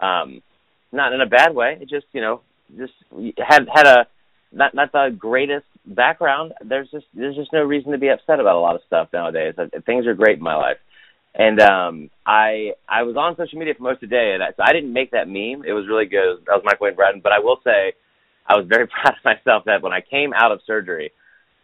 um 0.00 0.42
not 0.90 1.12
in 1.12 1.20
a 1.20 1.26
bad 1.26 1.54
way. 1.54 1.78
It 1.80 1.88
just 1.88 2.06
you 2.12 2.20
know 2.20 2.40
just 2.76 2.94
had 3.38 3.68
had 3.72 3.86
a 3.86 4.06
not 4.50 4.74
not 4.74 4.90
the 4.90 5.14
greatest 5.16 5.66
background. 5.86 6.54
There's 6.64 6.90
just 6.90 7.06
there's 7.14 7.36
just 7.36 7.52
no 7.52 7.62
reason 7.62 7.92
to 7.92 7.98
be 7.98 8.08
upset 8.08 8.40
about 8.40 8.56
a 8.56 8.60
lot 8.60 8.74
of 8.74 8.80
stuff 8.86 9.08
nowadays. 9.12 9.54
Things 9.86 10.06
are 10.06 10.14
great 10.14 10.38
in 10.38 10.42
my 10.42 10.56
life. 10.56 10.78
And 11.36 11.60
um 11.60 12.10
i 12.26 12.72
i 12.88 13.02
was 13.02 13.16
on 13.16 13.36
social 13.36 13.58
media 13.58 13.74
for 13.74 13.82
most 13.82 14.02
of 14.02 14.08
the 14.08 14.16
day 14.16 14.32
and 14.34 14.42
i, 14.42 14.50
so 14.56 14.62
I 14.64 14.72
didn't 14.72 14.92
make 14.92 15.10
that 15.10 15.28
meme. 15.28 15.64
It 15.66 15.72
was 15.72 15.86
really 15.88 16.06
good. 16.06 16.46
That 16.46 16.54
was 16.54 16.62
mike 16.64 16.80
wayne 16.80 16.94
bratton. 16.94 17.20
But 17.22 17.32
i 17.32 17.40
will 17.40 17.60
say 17.64 17.92
i 18.46 18.56
was 18.56 18.66
very 18.68 18.86
proud 18.94 19.14
of 19.18 19.24
myself 19.24 19.64
that 19.66 19.82
when 19.82 19.92
i 19.92 20.00
came 20.00 20.32
out 20.32 20.52
of 20.52 20.60
surgery 20.66 21.12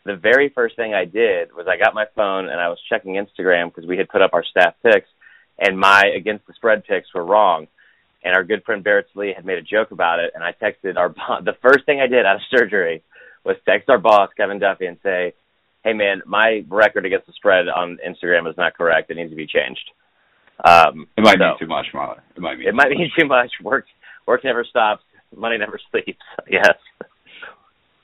the 0.05 0.17
very 0.17 0.49
first 0.49 0.77
thing 0.77 0.95
I 0.95 1.05
did 1.05 1.53
was 1.55 1.67
I 1.69 1.77
got 1.77 1.95
my 1.95 2.07
phone 2.15 2.49
and 2.49 2.61
I 2.61 2.69
was 2.69 2.79
checking 2.89 3.15
Instagram 3.15 3.69
because 3.69 3.87
we 3.87 3.99
had 3.99 4.09
put 4.09 4.23
up 4.23 4.33
our 4.33 4.45
staff 4.45 4.75
picks, 4.83 5.09
and 5.59 5.79
my 5.79 6.05
against 6.17 6.47
the 6.47 6.55
spread 6.55 6.85
picks 6.85 7.13
were 7.15 7.25
wrong. 7.25 7.67
And 8.23 8.35
our 8.35 8.45
good 8.45 8.65
friend 8.65 8.85
Barrett 8.85 9.07
Lee 9.15 9.33
had 9.35 9.47
made 9.47 9.59
a 9.59 9.63
joke 9.63 9.93
about 9.93 10.21
it, 10.21 10.33
and 10.35 10.45
I 10.45 10.53
texted 10.53 10.97
our 10.97 11.09
the 11.43 11.57
first 11.63 11.85
thing 11.87 12.01
I 12.01 12.07
did 12.07 12.27
out 12.27 12.37
of 12.37 12.43
surgery 12.51 13.03
was 13.45 13.57
text 13.67 13.89
our 13.89 13.99
boss 13.99 14.31
Kevin 14.37 14.59
Duffy 14.59 14.87
and 14.87 14.99
say, 15.03 15.35
"Hey 15.85 15.93
man, 15.93 16.23
my 16.27 16.65
record 16.69 17.07
against 17.07 17.27
the 17.27 17.33
spread 17.33 17.69
on 17.69 17.99
Instagram 18.07 18.49
is 18.49 18.57
not 18.57 18.77
correct. 18.77 19.11
It 19.11 19.17
needs 19.17 19.31
to 19.31 19.37
be 19.37 19.47
changed." 19.47 19.91
Um, 20.65 21.07
it 21.17 21.23
might 21.23 21.39
so, 21.39 21.55
be 21.59 21.65
too 21.65 21.69
much, 21.69 21.87
Marler. 21.95 22.21
It 22.37 22.43
might 22.43 22.59
be. 22.59 22.67
It 22.67 22.75
might 22.75 22.91
be 22.91 23.11
too 23.19 23.27
much. 23.27 23.51
Work 23.63 23.87
work 24.27 24.45
never 24.45 24.65
stops. 24.65 25.03
Money 25.35 25.59
never 25.59 25.79
sleeps. 25.91 26.21
yes. 26.49 26.77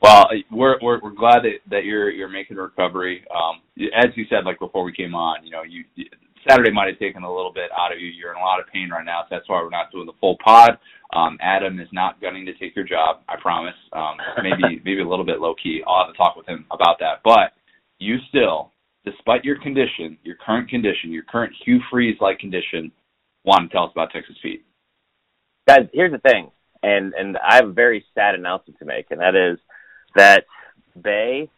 Well, 0.03 0.26
we're 0.51 0.76
we're, 0.82 1.01
we're 1.01 1.14
glad 1.14 1.42
that, 1.42 1.59
that 1.70 1.84
you're 1.84 2.11
you're 2.11 2.28
making 2.28 2.59
a 2.59 2.62
recovery. 2.62 3.24
Um, 3.30 3.62
as 3.97 4.11
you 4.14 4.24
said, 4.28 4.44
like 4.44 4.59
before 4.59 4.84
we 4.84 4.92
came 4.92 5.14
on, 5.14 5.44
you 5.44 5.51
know, 5.51 5.62
you 5.62 5.84
Saturday 6.49 6.70
might 6.70 6.88
have 6.88 6.99
taken 6.99 7.22
a 7.22 7.34
little 7.34 7.53
bit 7.53 7.70
out 7.78 7.92
of 7.92 8.01
you. 8.01 8.09
You're 8.09 8.32
in 8.32 8.38
a 8.38 8.44
lot 8.44 8.61
of 8.61 8.66
pain 8.72 8.90
right 8.90 9.05
now, 9.05 9.22
so 9.22 9.28
that's 9.30 9.49
why 9.49 9.61
we're 9.62 9.70
not 9.70 9.90
doing 9.90 10.07
the 10.07 10.12
full 10.20 10.36
pod. 10.44 10.78
Um, 11.14 11.38
Adam 11.40 11.80
is 11.80 11.88
not 11.92 12.20
gunning 12.20 12.47
to 12.47 12.55
take 12.55 12.76
your 12.76 12.84
job, 12.84 13.20
I 13.28 13.36
promise. 13.40 13.74
Um, 13.92 14.16
maybe 14.42 14.80
maybe 14.84 15.01
a 15.01 15.09
little 15.09 15.24
bit 15.24 15.40
low 15.40 15.55
key. 15.61 15.82
I'll 15.86 16.05
have 16.05 16.12
to 16.12 16.18
talk 16.18 16.36
with 16.36 16.47
him 16.47 16.66
about 16.70 16.99
that. 17.01 17.20
But 17.24 17.53
you 17.99 18.16
still, 18.28 18.72
despite 19.05 19.44
your 19.44 19.61
condition, 19.61 20.18
your 20.22 20.36
current 20.44 20.68
condition, 20.68 21.11
your 21.12 21.24
current 21.24 21.53
Hugh 21.64 21.80
Freeze 21.90 22.16
like 22.20 22.38
condition, 22.38 22.92
want 23.44 23.70
to 23.70 23.74
tell 23.74 23.84
us 23.84 23.92
about 23.92 24.11
Texas 24.12 24.36
Pete? 24.42 24.64
Guys, 25.66 25.88
here's 25.92 26.12
the 26.12 26.18
thing, 26.18 26.51
and 26.82 27.14
and 27.14 27.36
I 27.38 27.57
have 27.57 27.68
a 27.68 27.72
very 27.72 28.05
sad 28.14 28.34
announcement 28.34 28.78
to 28.78 28.84
make, 28.84 29.07
and 29.11 29.20
that 29.20 29.34
is 29.34 29.59
that 30.16 30.44
Bay 31.00 31.50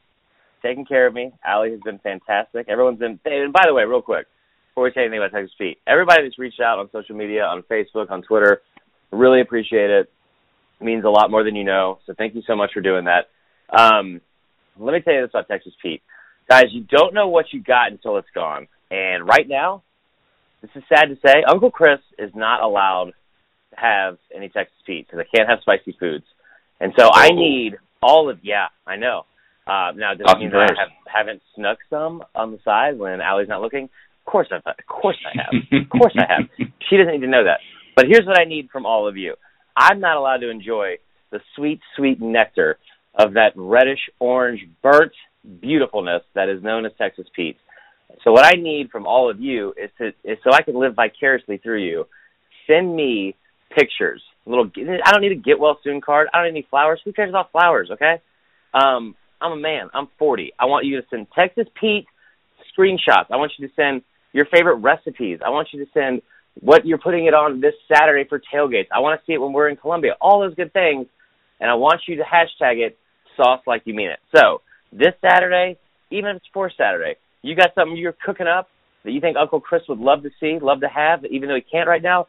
taking 0.62 0.84
care 0.84 1.06
of 1.06 1.14
me. 1.14 1.32
Allie 1.44 1.70
has 1.70 1.80
been 1.80 1.98
fantastic. 1.98 2.68
Everyone's 2.68 2.98
been. 2.98 3.18
And 3.24 3.52
by 3.52 3.64
the 3.66 3.74
way, 3.74 3.84
real 3.84 4.02
quick, 4.02 4.26
before 4.70 4.84
we 4.84 4.92
say 4.92 5.02
anything 5.02 5.18
about 5.18 5.32
Texas 5.32 5.54
Pete, 5.58 5.78
everybody 5.86 6.22
that's 6.22 6.38
reached 6.38 6.60
out 6.60 6.78
on 6.78 6.88
social 6.92 7.16
media, 7.16 7.44
on 7.44 7.62
Facebook, 7.62 8.10
on 8.10 8.22
Twitter, 8.22 8.62
really 9.10 9.40
appreciate 9.40 9.90
it. 9.90 10.10
it 10.80 10.84
means 10.84 11.04
a 11.04 11.10
lot 11.10 11.30
more 11.30 11.44
than 11.44 11.56
you 11.56 11.64
know. 11.64 11.98
So 12.06 12.14
thank 12.16 12.34
you 12.34 12.42
so 12.46 12.56
much 12.56 12.70
for 12.72 12.80
doing 12.80 13.06
that. 13.06 13.28
Um, 13.70 14.20
let 14.78 14.92
me 14.92 15.00
tell 15.00 15.14
you 15.14 15.22
this 15.22 15.30
about 15.30 15.48
Texas 15.48 15.72
Pete, 15.82 16.02
guys. 16.48 16.66
You 16.70 16.84
don't 16.88 17.14
know 17.14 17.28
what 17.28 17.46
you 17.52 17.62
got 17.62 17.90
until 17.90 18.16
it's 18.18 18.28
gone. 18.34 18.68
And 18.90 19.26
right 19.26 19.46
now, 19.46 19.82
this 20.62 20.70
is 20.74 20.82
sad 20.88 21.06
to 21.06 21.16
say, 21.24 21.42
Uncle 21.46 21.70
Chris 21.70 22.00
is 22.18 22.30
not 22.34 22.62
allowed 22.62 23.12
to 23.70 23.76
have 23.76 24.18
any 24.34 24.48
Texas 24.48 24.76
Pete 24.86 25.06
because 25.06 25.24
I 25.24 25.36
can't 25.36 25.48
have 25.48 25.60
spicy 25.60 25.96
foods. 25.98 26.24
And 26.80 26.92
so 26.96 27.10
I 27.12 27.30
need 27.30 27.76
all 28.02 28.30
of 28.30 28.38
yeah, 28.42 28.66
I 28.86 28.96
know. 28.96 29.24
Uh, 29.66 29.92
now 29.94 30.14
does 30.14 30.26
that 30.26 30.38
mean 30.38 30.50
that 30.50 30.70
I 30.76 30.80
have, 30.80 30.88
haven't 31.26 31.42
snuck 31.54 31.78
some 31.90 32.22
on 32.34 32.52
the 32.52 32.58
side 32.64 32.98
when 32.98 33.20
Allie's 33.20 33.48
not 33.48 33.60
looking? 33.60 33.84
Of 33.84 34.30
course 34.30 34.48
I've, 34.50 34.62
of 34.66 34.86
course 34.86 35.18
I 35.26 35.42
have. 35.42 35.82
of 35.82 35.90
course 35.90 36.16
I 36.16 36.32
have. 36.32 36.48
She 36.88 36.96
doesn't 36.96 37.12
need 37.12 37.26
to 37.26 37.30
know 37.30 37.44
that. 37.44 37.60
But 37.94 38.06
here's 38.08 38.26
what 38.26 38.38
I 38.40 38.44
need 38.44 38.70
from 38.70 38.86
all 38.86 39.08
of 39.08 39.16
you. 39.16 39.34
I'm 39.76 40.00
not 40.00 40.16
allowed 40.16 40.38
to 40.38 40.50
enjoy 40.50 40.96
the 41.30 41.40
sweet, 41.54 41.80
sweet 41.96 42.20
nectar 42.20 42.78
of 43.14 43.34
that 43.34 43.52
reddish 43.56 44.00
orange 44.18 44.60
burnt 44.82 45.12
beautifulness 45.60 46.22
that 46.34 46.48
is 46.48 46.62
known 46.62 46.86
as 46.86 46.92
Texas 46.98 47.26
Pete. 47.34 47.56
So 48.24 48.32
what 48.32 48.44
I 48.44 48.58
need 48.58 48.90
from 48.90 49.06
all 49.06 49.30
of 49.30 49.40
you 49.40 49.74
is 49.76 49.90
to 49.98 50.08
is 50.24 50.38
so 50.44 50.52
I 50.52 50.62
can 50.62 50.78
live 50.78 50.94
vicariously 50.94 51.58
through 51.58 51.84
you. 51.84 52.06
Send 52.66 52.94
me 52.94 53.34
pictures. 53.76 54.22
Little, 54.48 54.70
I 55.04 55.12
don't 55.12 55.20
need 55.20 55.32
a 55.32 55.36
get 55.36 55.60
well 55.60 55.78
soon 55.84 56.00
card. 56.00 56.28
I 56.32 56.38
don't 56.38 56.52
need 56.52 56.60
any 56.60 56.66
flowers. 56.70 57.00
Who 57.04 57.12
cares 57.12 57.28
about 57.28 57.52
flowers? 57.52 57.90
Okay. 57.92 58.20
Um, 58.72 59.14
I'm 59.40 59.52
a 59.52 59.56
man. 59.56 59.90
I'm 59.92 60.08
40. 60.18 60.54
I 60.58 60.64
want 60.64 60.86
you 60.86 61.00
to 61.00 61.06
send 61.10 61.26
Texas 61.34 61.66
Pete 61.78 62.06
screenshots. 62.76 63.26
I 63.30 63.36
want 63.36 63.52
you 63.58 63.68
to 63.68 63.74
send 63.74 64.02
your 64.32 64.46
favorite 64.46 64.76
recipes. 64.76 65.40
I 65.44 65.50
want 65.50 65.68
you 65.72 65.84
to 65.84 65.90
send 65.92 66.22
what 66.60 66.86
you're 66.86 66.98
putting 66.98 67.26
it 67.26 67.34
on 67.34 67.60
this 67.60 67.74
Saturday 67.92 68.28
for 68.28 68.40
tailgates. 68.40 68.88
I 68.92 69.00
want 69.00 69.20
to 69.20 69.26
see 69.26 69.34
it 69.34 69.40
when 69.40 69.52
we're 69.52 69.68
in 69.68 69.76
Columbia. 69.76 70.16
All 70.20 70.40
those 70.40 70.54
good 70.54 70.72
things. 70.72 71.06
And 71.60 71.70
I 71.70 71.74
want 71.74 72.02
you 72.06 72.16
to 72.16 72.22
hashtag 72.22 72.78
it 72.78 72.98
sauce 73.36 73.60
like 73.66 73.82
you 73.84 73.94
mean 73.94 74.10
it. 74.10 74.18
So 74.34 74.62
this 74.92 75.14
Saturday, 75.20 75.78
even 76.10 76.30
if 76.30 76.36
it's 76.38 76.46
for 76.52 76.70
Saturday, 76.76 77.16
you 77.42 77.54
got 77.54 77.74
something 77.74 77.96
you're 77.96 78.16
cooking 78.24 78.46
up 78.46 78.68
that 79.04 79.12
you 79.12 79.20
think 79.20 79.36
Uncle 79.36 79.60
Chris 79.60 79.82
would 79.88 79.98
love 79.98 80.22
to 80.22 80.30
see, 80.40 80.58
love 80.60 80.80
to 80.80 80.88
have, 80.88 81.24
even 81.26 81.48
though 81.48 81.54
he 81.54 81.60
can't 81.60 81.88
right 81.88 82.02
now, 82.02 82.26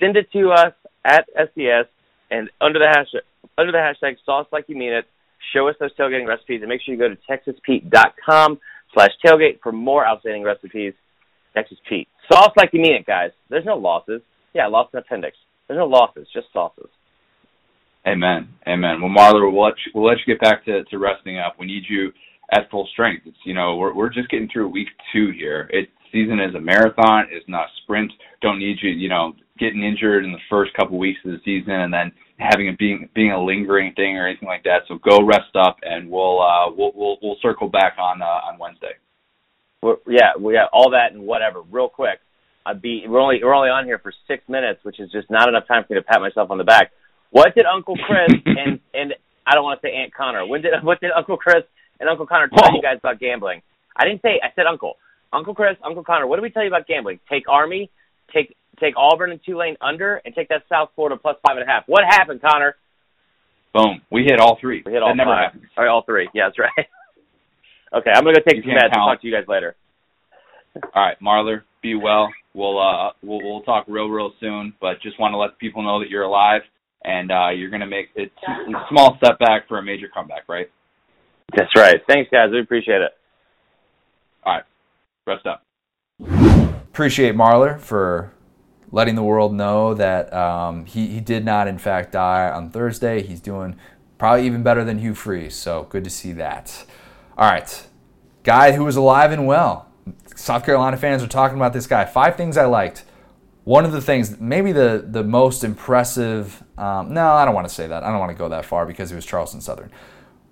send 0.00 0.16
it 0.16 0.30
to 0.32 0.50
us 0.50 0.72
at 1.04 1.26
SDS 1.36 1.84
and 2.30 2.50
under 2.60 2.78
the 2.78 2.86
hashtag 2.86 3.20
under 3.56 3.72
the 3.72 3.78
hashtag 3.78 4.16
sauce 4.24 4.46
like 4.52 4.64
you 4.68 4.76
mean 4.76 4.92
it. 4.92 5.06
Show 5.52 5.68
us 5.68 5.76
those 5.80 5.94
tailgating 5.94 6.26
recipes 6.26 6.60
and 6.60 6.68
make 6.68 6.80
sure 6.82 6.94
you 6.94 7.00
go 7.00 7.08
to 7.08 7.18
texaspete.com 7.28 8.58
slash 8.92 9.10
tailgate 9.24 9.60
for 9.62 9.72
more 9.72 10.06
outstanding 10.06 10.42
recipes. 10.42 10.94
Texas 11.54 11.78
Pete. 11.88 12.08
Sauce 12.30 12.52
like 12.56 12.70
you 12.72 12.80
mean 12.80 12.94
it, 12.94 13.06
guys. 13.06 13.30
There's 13.48 13.64
no 13.64 13.76
losses. 13.76 14.20
Yeah, 14.54 14.66
I 14.66 14.68
lost 14.68 14.94
an 14.94 15.00
appendix. 15.00 15.36
There's 15.66 15.78
no 15.78 15.86
losses, 15.86 16.26
just 16.32 16.46
sauces. 16.52 16.88
Amen. 18.06 18.48
Amen. 18.66 19.00
Well, 19.00 19.10
Marler, 19.10 19.50
we'll 19.52 19.64
let 19.64 19.74
you, 19.84 19.92
we'll 19.94 20.06
let 20.06 20.18
you 20.24 20.34
get 20.34 20.40
back 20.40 20.64
to, 20.64 20.84
to 20.84 20.98
resting 20.98 21.38
up. 21.38 21.56
We 21.58 21.66
need 21.66 21.84
you 21.88 22.12
at 22.52 22.70
full 22.70 22.88
strength. 22.92 23.26
It's 23.26 23.36
you 23.44 23.54
know 23.54 23.76
we're 23.76 23.92
we're 23.92 24.08
just 24.08 24.30
getting 24.30 24.48
through 24.50 24.68
week 24.68 24.88
two 25.12 25.30
here. 25.36 25.68
It 25.70 25.90
season 26.12 26.40
is 26.40 26.54
a 26.54 26.60
marathon. 26.60 27.26
It's 27.30 27.48
not 27.48 27.68
sprint. 27.82 28.10
Don't 28.40 28.58
need 28.58 28.78
you 28.80 28.90
you 28.90 29.08
know 29.08 29.34
getting 29.58 29.82
injured 29.84 30.24
in 30.24 30.32
the 30.32 30.38
first 30.50 30.72
couple 30.74 30.98
weeks 30.98 31.20
of 31.24 31.32
the 31.32 31.40
season 31.44 31.72
and 31.72 31.92
then 31.92 32.12
having 32.38 32.68
it 32.68 32.78
being 32.78 33.08
being 33.14 33.32
a 33.32 33.42
lingering 33.42 33.92
thing 33.94 34.16
or 34.16 34.26
anything 34.26 34.48
like 34.48 34.64
that. 34.64 34.82
So 34.88 34.98
go 34.98 35.24
rest 35.24 35.54
up, 35.54 35.78
and 35.82 36.10
we'll 36.10 36.40
uh, 36.40 36.70
we'll 36.70 36.92
we'll 36.94 37.16
we'll 37.22 37.36
circle 37.42 37.68
back 37.68 37.96
on 37.98 38.22
uh, 38.22 38.24
on 38.24 38.58
Wednesday. 38.58 38.94
We're, 39.82 39.96
yeah, 40.06 40.32
we 40.38 40.54
got 40.54 40.70
all 40.72 40.90
that 40.90 41.12
and 41.12 41.22
whatever. 41.22 41.62
Real 41.62 41.88
quick, 41.88 42.18
I'd 42.64 42.82
be 42.82 43.04
we're 43.06 43.20
only 43.20 43.40
we're 43.42 43.54
only 43.54 43.70
on 43.70 43.84
here 43.84 43.98
for 43.98 44.12
six 44.26 44.42
minutes, 44.48 44.80
which 44.84 45.00
is 45.00 45.10
just 45.10 45.30
not 45.30 45.48
enough 45.48 45.66
time 45.66 45.84
for 45.86 45.94
me 45.94 46.00
to 46.00 46.04
pat 46.04 46.20
myself 46.20 46.50
on 46.50 46.58
the 46.58 46.64
back. 46.64 46.92
What 47.30 47.54
did 47.54 47.66
Uncle 47.66 47.96
Chris 48.06 48.30
and 48.46 48.80
and 48.94 49.14
I 49.46 49.54
don't 49.54 49.64
want 49.64 49.80
to 49.80 49.86
say 49.86 49.94
Aunt 49.94 50.14
Connor. 50.14 50.46
When 50.46 50.62
did 50.62 50.72
what 50.82 51.00
did 51.00 51.10
Uncle 51.10 51.36
Chris 51.36 51.64
and 52.00 52.08
Uncle 52.08 52.26
Connor 52.26 52.48
tell 52.48 52.70
Whoa. 52.70 52.76
you 52.76 52.82
guys 52.82 52.98
about 52.98 53.18
gambling? 53.18 53.62
I 53.96 54.04
didn't 54.04 54.22
say 54.22 54.40
I 54.42 54.48
said 54.54 54.66
Uncle. 54.66 54.96
Uncle 55.32 55.54
Chris, 55.54 55.76
Uncle 55.84 56.04
Connor. 56.04 56.26
What 56.26 56.36
did 56.36 56.42
we 56.42 56.50
tell 56.50 56.62
you 56.62 56.68
about 56.68 56.86
gambling? 56.86 57.20
Take 57.30 57.48
Army, 57.48 57.90
take 58.32 58.56
take 58.80 58.94
Auburn 58.96 59.30
and 59.30 59.40
Tulane 59.44 59.76
under, 59.80 60.20
and 60.24 60.34
take 60.34 60.48
that 60.48 60.62
South 60.68 60.90
Florida 60.94 61.16
plus 61.20 61.36
five 61.46 61.56
and 61.56 61.68
a 61.68 61.70
half. 61.70 61.84
What 61.86 62.04
happened, 62.04 62.40
Connor? 62.40 62.76
Boom. 63.74 64.00
We 64.10 64.24
hit 64.24 64.40
all 64.40 64.58
three. 64.60 64.82
We 64.84 64.92
hit 64.92 65.02
all 65.02 65.10
that 65.10 65.16
never 65.16 65.30
five. 65.30 65.52
happens. 65.52 65.64
All 65.76 65.84
right, 65.84 65.90
all 65.90 66.02
three. 66.02 66.28
Yeah, 66.34 66.46
that's 66.46 66.58
right. 66.58 66.70
okay, 67.94 68.10
I'm 68.14 68.24
gonna 68.24 68.34
go 68.34 68.42
take 68.46 68.56
you 68.56 68.62
some 68.62 68.72
meds. 68.72 68.96
I'll 68.96 69.06
talk 69.08 69.20
to 69.20 69.26
you 69.26 69.34
guys 69.34 69.46
later. 69.48 69.76
All 70.94 71.02
right, 71.02 71.16
Marler, 71.20 71.62
be 71.82 71.94
well. 71.94 72.28
We'll 72.54 72.78
uh 72.78 73.12
we'll 73.22 73.40
we'll 73.42 73.62
talk 73.62 73.84
real 73.88 74.08
real 74.08 74.32
soon, 74.40 74.72
but 74.80 75.00
just 75.02 75.18
want 75.18 75.32
to 75.32 75.36
let 75.36 75.58
people 75.58 75.82
know 75.82 76.00
that 76.00 76.08
you're 76.08 76.22
alive 76.22 76.62
and 77.04 77.30
uh 77.30 77.48
you're 77.50 77.70
gonna 77.70 77.86
make 77.86 78.08
it 78.16 78.30
a 78.46 78.88
small 78.90 79.16
step 79.22 79.38
back 79.38 79.66
for 79.68 79.78
a 79.78 79.82
major 79.82 80.08
comeback, 80.12 80.48
right? 80.48 80.70
That's 81.56 81.70
right. 81.76 82.00
Thanks, 82.08 82.30
guys. 82.30 82.50
We 82.52 82.60
appreciate 82.60 83.00
it. 83.00 83.12
All 84.44 84.54
right, 84.54 84.64
rest 85.26 85.46
up. 85.46 85.62
Appreciate 86.90 87.34
Marler 87.34 87.80
for 87.80 88.32
letting 88.90 89.14
the 89.14 89.22
world 89.22 89.54
know 89.54 89.94
that 89.94 90.32
um, 90.32 90.86
he, 90.86 91.08
he 91.08 91.20
did 91.20 91.44
not, 91.44 91.68
in 91.68 91.78
fact, 91.78 92.12
die 92.12 92.50
on 92.50 92.70
Thursday. 92.70 93.22
He's 93.22 93.40
doing 93.40 93.76
probably 94.16 94.46
even 94.46 94.62
better 94.62 94.84
than 94.84 94.98
Hugh 94.98 95.14
Freeze, 95.14 95.54
so 95.54 95.84
good 95.90 96.04
to 96.04 96.10
see 96.10 96.32
that. 96.32 96.84
All 97.36 97.50
right, 97.50 97.86
guy 98.42 98.72
who 98.72 98.84
was 98.84 98.96
alive 98.96 99.32
and 99.32 99.46
well. 99.46 99.86
South 100.34 100.64
Carolina 100.64 100.96
fans 100.96 101.22
are 101.22 101.28
talking 101.28 101.56
about 101.56 101.72
this 101.72 101.86
guy. 101.86 102.04
Five 102.04 102.36
things 102.36 102.56
I 102.56 102.64
liked. 102.64 103.04
One 103.64 103.84
of 103.84 103.92
the 103.92 104.00
things, 104.00 104.40
maybe 104.40 104.72
the, 104.72 105.04
the 105.06 105.22
most 105.22 105.62
impressive, 105.62 106.62
um, 106.78 107.12
no, 107.12 107.32
I 107.32 107.44
don't 107.44 107.54
want 107.54 107.68
to 107.68 107.74
say 107.74 107.86
that. 107.86 108.02
I 108.02 108.08
don't 108.10 108.18
want 108.18 108.32
to 108.32 108.38
go 108.38 108.48
that 108.48 108.64
far 108.64 108.86
because 108.86 109.10
he 109.10 109.16
was 109.16 109.26
Charleston 109.26 109.60
Southern. 109.60 109.90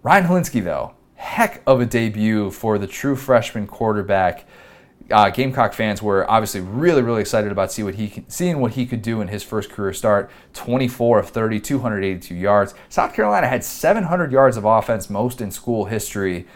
Ryan 0.03 0.25
Hilinski, 0.27 0.63
though, 0.63 0.95
heck 1.15 1.63
of 1.67 1.81
a 1.81 1.87
debut 1.87 2.51
for 2.51 2.79
the 2.79 2.87
true 2.87 3.17
freshman 3.17 3.67
quarterback 3.67 4.47
uh, 5.11 5.31
Gamecock 5.31 5.73
fans 5.73 6.03
were 6.03 6.29
obviously 6.31 6.61
really, 6.61 7.03
really 7.03 7.21
excited 7.21 7.53
about 7.53 7.71
see 7.71 7.83
what 7.83 7.95
he 7.95 8.25
seeing 8.29 8.61
what 8.61 8.73
he 8.73 8.87
could 8.87 9.03
do 9.03 9.21
in 9.21 9.29
his 9.29 9.43
first 9.43 9.71
career 9.71 9.93
start. 9.93 10.31
24 10.55 11.21
of 11.21 11.29
30, 11.29 11.61
282 11.61 12.35
yards. 12.35 12.75
South 12.89 13.15
Carolina 13.15 13.47
had 13.47 13.65
700 13.65 14.33
yards 14.33 14.57
of 14.57 14.65
offense, 14.65 15.09
most 15.09 15.41
in 15.41 15.51
school 15.51 15.85
history. 15.85 16.47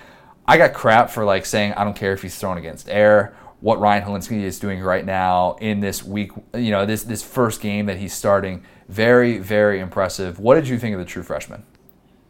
I 0.47 0.57
got 0.57 0.75
crap 0.75 1.11
for 1.11 1.25
like 1.25 1.47
saying 1.47 1.75
I 1.75 1.85
don't 1.85 1.97
care 1.97 2.13
if 2.13 2.23
he's 2.23 2.37
thrown 2.39 2.59
against 2.59 2.89
air. 2.89 3.37
What 3.61 3.79
Ryan 3.79 4.05
Hilinski 4.05 4.43
is 4.43 4.59
doing 4.59 4.81
right 4.81 5.05
now 5.05 5.57
in 5.61 5.81
this 5.81 6.03
week, 6.03 6.33
you 6.55 6.71
know, 6.71 6.87
this 6.87 7.05
this 7.05 7.23
first 7.23 7.61
game 7.61 7.87
that 7.87 7.99
he's 7.99 8.15
starting, 8.15 8.65
very, 8.89 9.39
very 9.39 9.81
impressive. 9.81 10.41
What 10.41 10.55
did 10.57 10.67
you 10.67 10.79
think 10.79 10.95
of 10.95 10.99
the 10.99 11.05
true 11.05 11.23
freshman? 11.23 11.65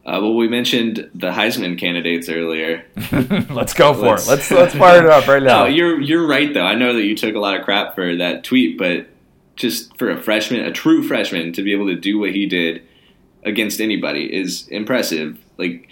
Uh, 0.03 0.17
well, 0.19 0.33
we 0.33 0.47
mentioned 0.47 1.09
the 1.13 1.29
Heisman 1.29 1.77
candidates 1.77 2.27
earlier. 2.27 2.83
let's 3.51 3.75
go 3.75 3.93
for 3.93 4.01
let's, 4.01 4.25
it. 4.25 4.29
Let's 4.29 4.51
let's 4.51 4.75
fire 4.75 5.05
it 5.05 5.09
up 5.11 5.27
right 5.27 5.43
now. 5.43 5.63
No, 5.63 5.65
you're 5.65 6.01
you're 6.01 6.25
right 6.25 6.51
though. 6.51 6.63
I 6.63 6.73
know 6.73 6.93
that 6.93 7.03
you 7.03 7.15
took 7.15 7.35
a 7.35 7.39
lot 7.39 7.55
of 7.55 7.63
crap 7.63 7.93
for 7.93 8.15
that 8.15 8.43
tweet, 8.43 8.79
but 8.79 9.07
just 9.55 9.95
for 9.97 10.09
a 10.09 10.19
freshman, 10.19 10.61
a 10.61 10.71
true 10.71 11.07
freshman, 11.07 11.53
to 11.53 11.61
be 11.61 11.71
able 11.71 11.85
to 11.87 11.95
do 11.95 12.17
what 12.17 12.31
he 12.31 12.47
did 12.47 12.81
against 13.43 13.79
anybody 13.79 14.25
is 14.25 14.67
impressive. 14.69 15.37
Like, 15.57 15.87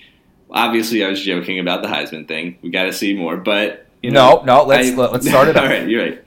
obviously, 0.49 1.05
I 1.05 1.09
was 1.09 1.21
joking 1.21 1.59
about 1.59 1.83
the 1.83 1.87
Heisman 1.87 2.27
thing. 2.27 2.57
We 2.63 2.71
got 2.71 2.85
to 2.85 2.93
see 2.93 3.15
more, 3.15 3.37
but 3.37 3.85
you 4.01 4.09
know, 4.09 4.37
no, 4.37 4.61
no. 4.61 4.63
Let's 4.63 4.89
I, 4.89 4.95
let's 4.95 5.27
start 5.27 5.49
it. 5.49 5.57
all 5.57 5.65
right, 5.65 5.87
you're 5.87 6.03
right. 6.03 6.23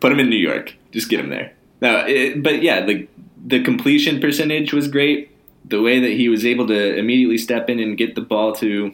Put 0.00 0.12
him 0.12 0.20
in 0.20 0.28
New 0.28 0.36
York. 0.36 0.74
Just 0.92 1.08
get 1.08 1.20
him 1.20 1.30
there. 1.30 1.54
No, 1.80 2.04
it, 2.06 2.42
but 2.42 2.62
yeah, 2.62 2.84
the 2.84 3.08
the 3.46 3.62
completion 3.62 4.20
percentage 4.20 4.74
was 4.74 4.88
great 4.88 5.30
the 5.64 5.82
way 5.82 6.00
that 6.00 6.12
he 6.12 6.28
was 6.28 6.44
able 6.44 6.66
to 6.68 6.96
immediately 6.96 7.38
step 7.38 7.68
in 7.68 7.80
and 7.80 7.96
get 7.96 8.14
the 8.14 8.20
ball 8.20 8.54
to 8.56 8.92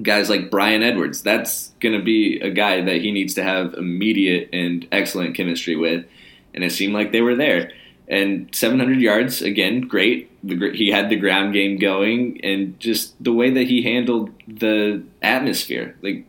guys 0.00 0.30
like 0.30 0.50
Bryan 0.50 0.82
Edwards, 0.82 1.22
that's 1.22 1.68
going 1.80 1.98
to 1.98 2.04
be 2.04 2.38
a 2.40 2.50
guy 2.50 2.80
that 2.82 3.00
he 3.00 3.10
needs 3.10 3.34
to 3.34 3.42
have 3.42 3.74
immediate 3.74 4.48
and 4.52 4.86
excellent 4.92 5.36
chemistry 5.36 5.74
with. 5.74 6.06
And 6.54 6.62
it 6.62 6.70
seemed 6.70 6.94
like 6.94 7.12
they 7.12 7.20
were 7.20 7.34
there. 7.34 7.72
And 8.06 8.54
700 8.54 9.00
yards, 9.00 9.42
again, 9.42 9.82
great. 9.82 10.30
the, 10.42 10.70
he 10.72 10.90
had 10.90 11.10
the 11.10 11.16
ground 11.16 11.52
game 11.52 11.78
going, 11.78 12.40
and 12.42 12.78
just 12.78 13.22
the 13.22 13.32
way 13.32 13.50
that 13.50 13.64
he 13.64 13.82
handled 13.82 14.30
the 14.46 15.02
atmosphere. 15.20 15.96
Like 16.02 16.26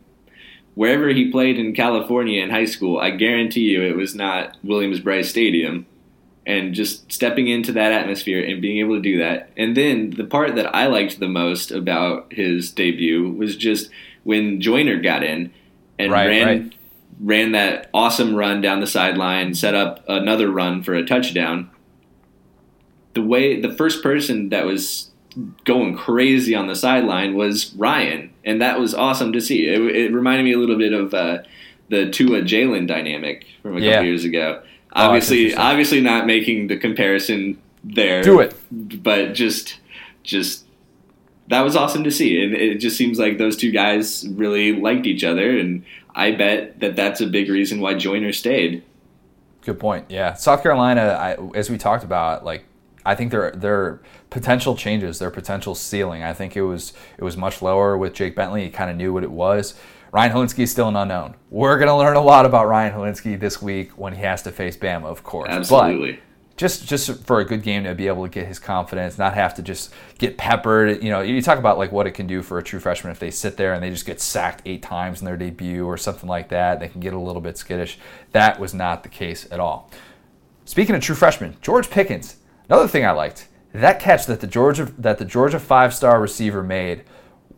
wherever 0.74 1.08
he 1.08 1.30
played 1.30 1.58
in 1.58 1.74
California 1.74 2.42
in 2.42 2.50
high 2.50 2.64
school, 2.64 2.98
I 2.98 3.10
guarantee 3.10 3.70
you 3.70 3.82
it 3.82 3.96
was 3.96 4.14
not 4.14 4.56
Williams-Brice 4.62 5.30
Stadium. 5.30 5.86
And 6.46 6.74
just 6.74 7.12
stepping 7.12 7.48
into 7.48 7.72
that 7.72 7.92
atmosphere 7.92 8.42
and 8.42 8.62
being 8.62 8.78
able 8.78 8.96
to 8.96 9.02
do 9.02 9.18
that. 9.18 9.50
And 9.56 9.76
then 9.76 10.10
the 10.10 10.24
part 10.24 10.56
that 10.56 10.74
I 10.74 10.86
liked 10.86 11.20
the 11.20 11.28
most 11.28 11.70
about 11.70 12.32
his 12.32 12.70
debut 12.72 13.30
was 13.30 13.56
just 13.56 13.90
when 14.24 14.60
Joyner 14.60 15.00
got 15.00 15.22
in 15.22 15.52
and 15.98 16.10
Right, 16.10 16.26
ran 16.26 16.46
right. 16.46 16.72
ran 17.20 17.52
that 17.52 17.90
awesome 17.92 18.34
run 18.34 18.62
down 18.62 18.80
the 18.80 18.86
sideline, 18.86 19.54
set 19.54 19.74
up 19.74 20.02
another 20.08 20.50
run 20.50 20.82
for 20.82 20.94
a 20.94 21.04
touchdown. 21.04 21.70
The 23.14 23.22
way 23.22 23.60
the 23.60 23.72
first 23.74 24.02
person 24.02 24.48
that 24.48 24.64
was 24.64 25.10
going 25.64 25.96
crazy 25.96 26.54
on 26.54 26.66
the 26.68 26.74
sideline 26.76 27.34
was 27.34 27.72
Ryan, 27.74 28.30
and 28.44 28.62
that 28.62 28.80
was 28.80 28.94
awesome 28.94 29.32
to 29.32 29.40
see. 29.40 29.66
It, 29.66 29.80
it 29.80 30.12
reminded 30.12 30.44
me 30.44 30.52
a 30.52 30.58
little 30.58 30.78
bit 30.78 30.92
of 30.92 31.12
uh, 31.12 31.38
the 31.90 32.10
Tua 32.10 32.42
Jalen 32.42 32.86
dynamic 32.86 33.46
from 33.62 33.76
a 33.76 33.80
Yeah. 33.80 33.92
couple 33.94 34.06
years 34.06 34.24
ago. 34.24 34.62
Oh, 34.94 35.06
Obviously, 35.06 35.38
interesting. 35.44 35.60
obviously 35.60 36.00
not 36.00 36.26
making 36.26 36.66
the 36.66 36.76
comparison 36.76 37.60
there. 37.84 38.22
Do 38.22 38.40
it. 38.40 38.54
but 38.70 39.32
just 39.34 39.78
just 40.22 40.64
that 41.48 41.62
was 41.62 41.74
awesome 41.76 42.04
to 42.04 42.10
see, 42.10 42.42
and 42.42 42.54
it 42.54 42.78
just 42.78 42.96
seems 42.96 43.18
like 43.18 43.38
those 43.38 43.56
two 43.56 43.70
guys 43.72 44.26
really 44.30 44.72
liked 44.72 45.06
each 45.06 45.24
other, 45.24 45.58
and 45.58 45.84
I 46.14 46.32
bet 46.32 46.80
that 46.80 46.96
that's 46.96 47.20
a 47.20 47.26
big 47.26 47.48
reason 47.48 47.80
why 47.80 47.94
Joyner 47.94 48.32
stayed. 48.32 48.82
Good 49.62 49.78
point. 49.78 50.06
Yeah, 50.08 50.34
South 50.34 50.62
Carolina, 50.62 51.02
I, 51.02 51.36
as 51.56 51.68
we 51.70 51.76
talked 51.78 52.02
about, 52.04 52.44
like 52.44 52.64
I 53.04 53.14
think 53.14 53.30
their 53.30 53.50
their 53.52 54.00
potential 54.30 54.76
changes, 54.76 55.18
their 55.18 55.30
potential 55.30 55.74
ceiling. 55.74 56.22
I 56.22 56.32
think 56.32 56.56
it 56.56 56.62
was 56.62 56.92
it 57.18 57.24
was 57.24 57.36
much 57.36 57.62
lower 57.62 57.96
with 57.96 58.14
Jake 58.14 58.34
Bentley. 58.36 58.64
He 58.64 58.70
kind 58.70 58.90
of 58.90 58.96
knew 58.96 59.12
what 59.12 59.22
it 59.22 59.30
was. 59.30 59.74
Ryan 60.12 60.32
Hilinski 60.32 60.60
is 60.60 60.70
still 60.70 60.88
an 60.88 60.96
unknown. 60.96 61.36
We're 61.50 61.78
going 61.78 61.88
to 61.88 61.96
learn 61.96 62.16
a 62.16 62.20
lot 62.20 62.44
about 62.46 62.66
Ryan 62.66 62.92
Hilinski 62.92 63.38
this 63.38 63.62
week 63.62 63.92
when 63.92 64.12
he 64.12 64.22
has 64.22 64.42
to 64.42 64.50
face 64.50 64.76
Bama, 64.76 65.04
of 65.04 65.22
course. 65.22 65.48
But 65.48 65.58
Absolutely. 65.58 66.20
just 66.56 66.86
just 66.86 67.24
for 67.24 67.40
a 67.40 67.44
good 67.44 67.62
game 67.62 67.84
to 67.84 67.94
be 67.94 68.08
able 68.08 68.24
to 68.24 68.28
get 68.28 68.46
his 68.46 68.58
confidence, 68.58 69.18
not 69.18 69.34
have 69.34 69.54
to 69.54 69.62
just 69.62 69.92
get 70.18 70.36
peppered. 70.36 71.02
You 71.02 71.10
know, 71.10 71.20
you 71.20 71.40
talk 71.40 71.58
about 71.58 71.78
like 71.78 71.92
what 71.92 72.06
it 72.06 72.12
can 72.12 72.26
do 72.26 72.42
for 72.42 72.58
a 72.58 72.62
true 72.62 72.80
freshman 72.80 73.12
if 73.12 73.20
they 73.20 73.30
sit 73.30 73.56
there 73.56 73.72
and 73.72 73.82
they 73.82 73.90
just 73.90 74.06
get 74.06 74.20
sacked 74.20 74.62
eight 74.66 74.82
times 74.82 75.20
in 75.20 75.26
their 75.26 75.36
debut 75.36 75.86
or 75.86 75.96
something 75.96 76.28
like 76.28 76.48
that. 76.48 76.80
They 76.80 76.88
can 76.88 77.00
get 77.00 77.14
a 77.14 77.18
little 77.18 77.42
bit 77.42 77.56
skittish. 77.56 77.98
That 78.32 78.58
was 78.58 78.74
not 78.74 79.04
the 79.04 79.08
case 79.08 79.46
at 79.52 79.60
all. 79.60 79.90
Speaking 80.64 80.94
of 80.94 81.02
true 81.02 81.14
freshmen, 81.14 81.56
George 81.62 81.88
Pickens. 81.88 82.36
Another 82.68 82.88
thing 82.88 83.04
I 83.04 83.10
liked 83.12 83.48
that 83.72 84.00
catch 84.00 84.26
that 84.26 84.40
the 84.40 84.46
Georgia 84.46 84.92
that 84.98 85.18
the 85.18 85.24
Georgia 85.24 85.60
five 85.60 85.94
star 85.94 86.20
receiver 86.20 86.62
made. 86.62 87.04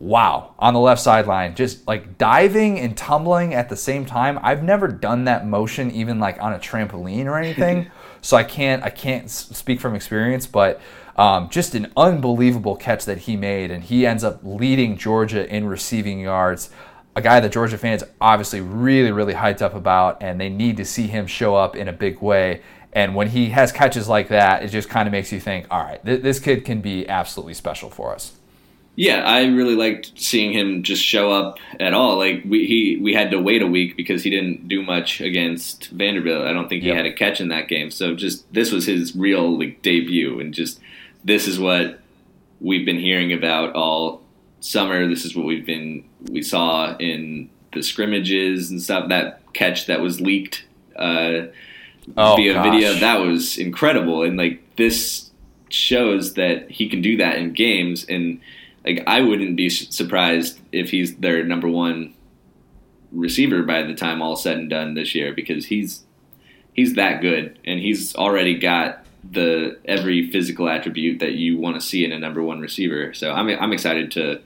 Wow, 0.03 0.53
on 0.59 0.73
the 0.73 0.81
left 0.81 1.01
sideline, 1.01 1.55
just 1.55 1.87
like 1.87 2.17
diving 2.17 2.77
and 2.77 2.95
tumbling 2.97 3.53
at 3.53 3.69
the 3.69 3.77
same 3.77 4.05
time. 4.05 4.37
I've 4.43 4.61
never 4.61 4.89
done 4.89 5.23
that 5.25 5.47
motion 5.47 5.91
even 5.91 6.19
like 6.19 6.41
on 6.41 6.51
a 6.51 6.59
trampoline 6.59 7.25
or 7.25 7.37
anything, 7.37 7.89
so 8.21 8.35
I 8.35 8.43
can't 8.43 8.83
I 8.83 8.89
can't 8.89 9.29
speak 9.29 9.79
from 9.79 9.95
experience. 9.95 10.45
But 10.45 10.81
um, 11.15 11.47
just 11.47 11.73
an 11.73 11.89
unbelievable 11.95 12.75
catch 12.75 13.05
that 13.05 13.19
he 13.19 13.37
made, 13.37 13.71
and 13.71 13.81
he 13.81 14.05
ends 14.05 14.25
up 14.25 14.41
leading 14.43 14.97
Georgia 14.97 15.47
in 15.47 15.67
receiving 15.67 16.19
yards 16.19 16.69
a 17.15 17.21
guy 17.21 17.39
that 17.39 17.53
Georgia 17.53 17.77
fans 17.77 18.03
obviously 18.19 18.59
really, 18.59 19.11
really 19.11 19.35
hyped 19.35 19.61
up 19.61 19.73
about, 19.73 20.21
and 20.21 20.41
they 20.41 20.49
need 20.49 20.75
to 20.77 20.83
see 20.83 21.07
him 21.07 21.27
show 21.27 21.55
up 21.55 21.77
in 21.77 21.87
a 21.87 21.93
big 21.93 22.19
way. 22.21 22.61
And 22.91 23.15
when 23.15 23.29
he 23.29 23.51
has 23.51 23.71
catches 23.71 24.09
like 24.09 24.27
that, 24.27 24.63
it 24.63 24.67
just 24.67 24.89
kind 24.89 25.07
of 25.07 25.13
makes 25.13 25.31
you 25.31 25.39
think, 25.39 25.67
all 25.71 25.81
right, 25.81 26.03
th- 26.03 26.21
this 26.21 26.41
kid 26.41 26.65
can 26.65 26.81
be 26.81 27.07
absolutely 27.07 27.53
special 27.53 27.89
for 27.89 28.13
us. 28.13 28.33
Yeah, 28.95 29.23
I 29.23 29.45
really 29.47 29.75
liked 29.75 30.11
seeing 30.15 30.53
him 30.53 30.83
just 30.83 31.03
show 31.03 31.31
up 31.31 31.57
at 31.79 31.93
all. 31.95 32.17
Like 32.17 32.43
we 32.47 32.67
he 32.67 32.97
we 33.01 33.13
had 33.13 33.31
to 33.31 33.39
wait 33.41 33.63
a 33.63 33.67
week 33.67 33.97
because 33.97 34.23
he 34.23 34.29
didn't 34.29 34.67
do 34.67 34.83
much 34.83 35.19
against 35.19 35.89
Vanderbilt. 35.89 36.45
I 36.45 36.53
don't 36.53 36.69
think 36.69 36.83
he 36.83 36.89
Yep. 36.89 36.97
had 36.97 37.05
a 37.07 37.13
catch 37.13 37.41
in 37.41 37.47
that 37.47 37.67
game. 37.67 37.89
So 37.89 38.13
just 38.13 38.51
this 38.53 38.71
was 38.71 38.85
his 38.85 39.15
real 39.15 39.57
like 39.57 39.81
debut, 39.81 40.39
and 40.39 40.53
just 40.53 40.79
this 41.23 41.47
is 41.47 41.59
what 41.59 42.01
we've 42.61 42.85
been 42.85 42.99
hearing 42.99 43.33
about 43.33 43.73
all 43.73 44.21
summer. 44.59 45.07
This 45.07 45.25
is 45.25 45.35
what 45.35 45.45
we've 45.47 45.65
been 45.65 46.03
we 46.29 46.43
saw 46.43 46.95
in 46.97 47.49
the 47.73 47.81
scrimmages 47.81 48.69
and 48.69 48.79
stuff. 48.79 49.09
That 49.09 49.41
catch 49.53 49.87
that 49.87 50.01
was 50.01 50.21
leaked 50.21 50.65
uh, 50.95 51.47
Oh, 52.17 52.35
via 52.35 52.53
gosh. 52.53 52.63
video 52.65 52.93
that 52.99 53.21
was 53.21 53.57
incredible, 53.57 54.21
and 54.21 54.37
like 54.37 54.61
this 54.75 55.31
shows 55.69 56.35
that 56.35 56.69
he 56.69 56.87
can 56.87 57.01
do 57.01 57.17
that 57.17 57.37
in 57.37 57.53
games 57.53 58.05
and 58.07 58.39
like 58.85 59.03
I 59.07 59.21
wouldn't 59.21 59.55
be 59.55 59.69
surprised 59.69 60.59
if 60.71 60.89
he's 60.91 61.15
their 61.17 61.43
number 61.43 61.67
one 61.67 62.13
receiver 63.11 63.63
by 63.63 63.83
the 63.83 63.93
time 63.93 64.21
all 64.21 64.35
said 64.35 64.57
and 64.57 64.69
done 64.69 64.93
this 64.95 65.13
year 65.13 65.33
because 65.33 65.67
he's 65.67 66.03
he's 66.73 66.95
that 66.95 67.21
good 67.21 67.59
and 67.65 67.79
he's 67.79 68.15
already 68.15 68.57
got 68.57 69.05
the 69.31 69.77
every 69.85 70.29
physical 70.31 70.67
attribute 70.67 71.19
that 71.19 71.33
you 71.33 71.57
want 71.57 71.75
to 71.75 71.81
see 71.81 72.03
in 72.03 72.11
a 72.11 72.19
number 72.19 72.41
one 72.43 72.59
receiver. 72.59 73.13
So 73.13 73.31
I'm 73.31 73.47
I'm 73.49 73.71
excited 73.73 74.11
to 74.13 74.41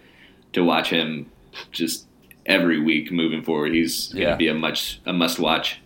to 0.53 0.63
watch 0.63 0.89
him 0.89 1.29
just 1.71 2.05
every 2.45 2.79
week 2.79 3.11
moving 3.11 3.41
forward. 3.43 3.73
He's 3.73 4.09
going 4.13 4.23
to 4.25 4.29
Yeah. 4.31 4.35
be 4.35 4.47
a 4.49 4.53
much 4.53 5.01
a 5.05 5.13
must 5.13 5.39
watch. 5.39 5.79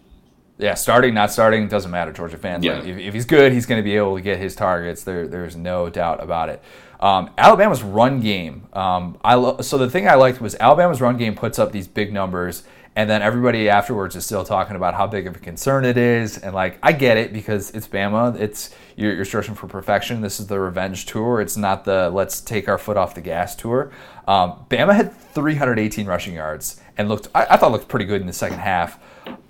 Yeah, 0.57 0.75
starting, 0.75 1.15
not 1.15 1.31
starting, 1.31 1.67
doesn't 1.67 1.89
matter, 1.89 2.11
Georgia 2.13 2.37
fans. 2.37 2.63
Yeah. 2.63 2.75
Like, 2.79 2.85
if, 2.87 2.97
if 2.99 3.13
he's 3.15 3.25
good, 3.25 3.51
he's 3.51 3.65
going 3.65 3.79
to 3.79 3.83
be 3.83 3.95
able 3.95 4.15
to 4.15 4.21
get 4.21 4.37
his 4.37 4.55
targets. 4.55 5.03
There, 5.03 5.27
there's 5.27 5.55
no 5.55 5.89
doubt 5.89 6.21
about 6.21 6.49
it. 6.49 6.61
Um, 7.01 7.31
Alabama's 7.37 7.81
run 7.81 8.21
game. 8.21 8.67
Um, 8.73 9.17
I 9.23 9.35
lo- 9.35 9.61
so 9.61 9.77
the 9.77 9.89
thing 9.89 10.07
I 10.07 10.15
liked 10.15 10.39
was 10.39 10.55
Alabama's 10.59 11.01
run 11.01 11.17
game 11.17 11.35
puts 11.35 11.57
up 11.57 11.71
these 11.71 11.87
big 11.87 12.13
numbers, 12.13 12.63
and 12.95 13.09
then 13.09 13.21
everybody 13.21 13.69
afterwards 13.69 14.15
is 14.15 14.25
still 14.25 14.43
talking 14.43 14.75
about 14.75 14.93
how 14.93 15.07
big 15.07 15.25
of 15.25 15.35
a 15.35 15.39
concern 15.39 15.83
it 15.85 15.97
is. 15.97 16.37
And 16.37 16.53
like, 16.53 16.77
I 16.83 16.91
get 16.91 17.17
it 17.17 17.33
because 17.33 17.71
it's 17.71 17.87
Bama. 17.87 18.39
It's 18.39 18.75
you're, 18.95 19.15
you're 19.15 19.25
searching 19.25 19.55
for 19.55 19.67
perfection. 19.67 20.21
This 20.21 20.39
is 20.39 20.47
the 20.47 20.59
revenge 20.59 21.05
tour. 21.07 21.41
It's 21.41 21.57
not 21.57 21.85
the 21.85 22.09
let's 22.11 22.39
take 22.41 22.67
our 22.67 22.77
foot 22.77 22.97
off 22.97 23.15
the 23.15 23.21
gas 23.21 23.55
tour. 23.55 23.91
Um, 24.27 24.65
Bama 24.69 24.93
had 24.93 25.15
318 25.33 26.05
rushing 26.05 26.35
yards 26.35 26.79
and 26.97 27.09
looked. 27.09 27.29
I, 27.33 27.47
I 27.51 27.57
thought 27.57 27.71
looked 27.71 27.87
pretty 27.87 28.05
good 28.05 28.21
in 28.21 28.27
the 28.27 28.33
second 28.33 28.59
half. 28.59 28.99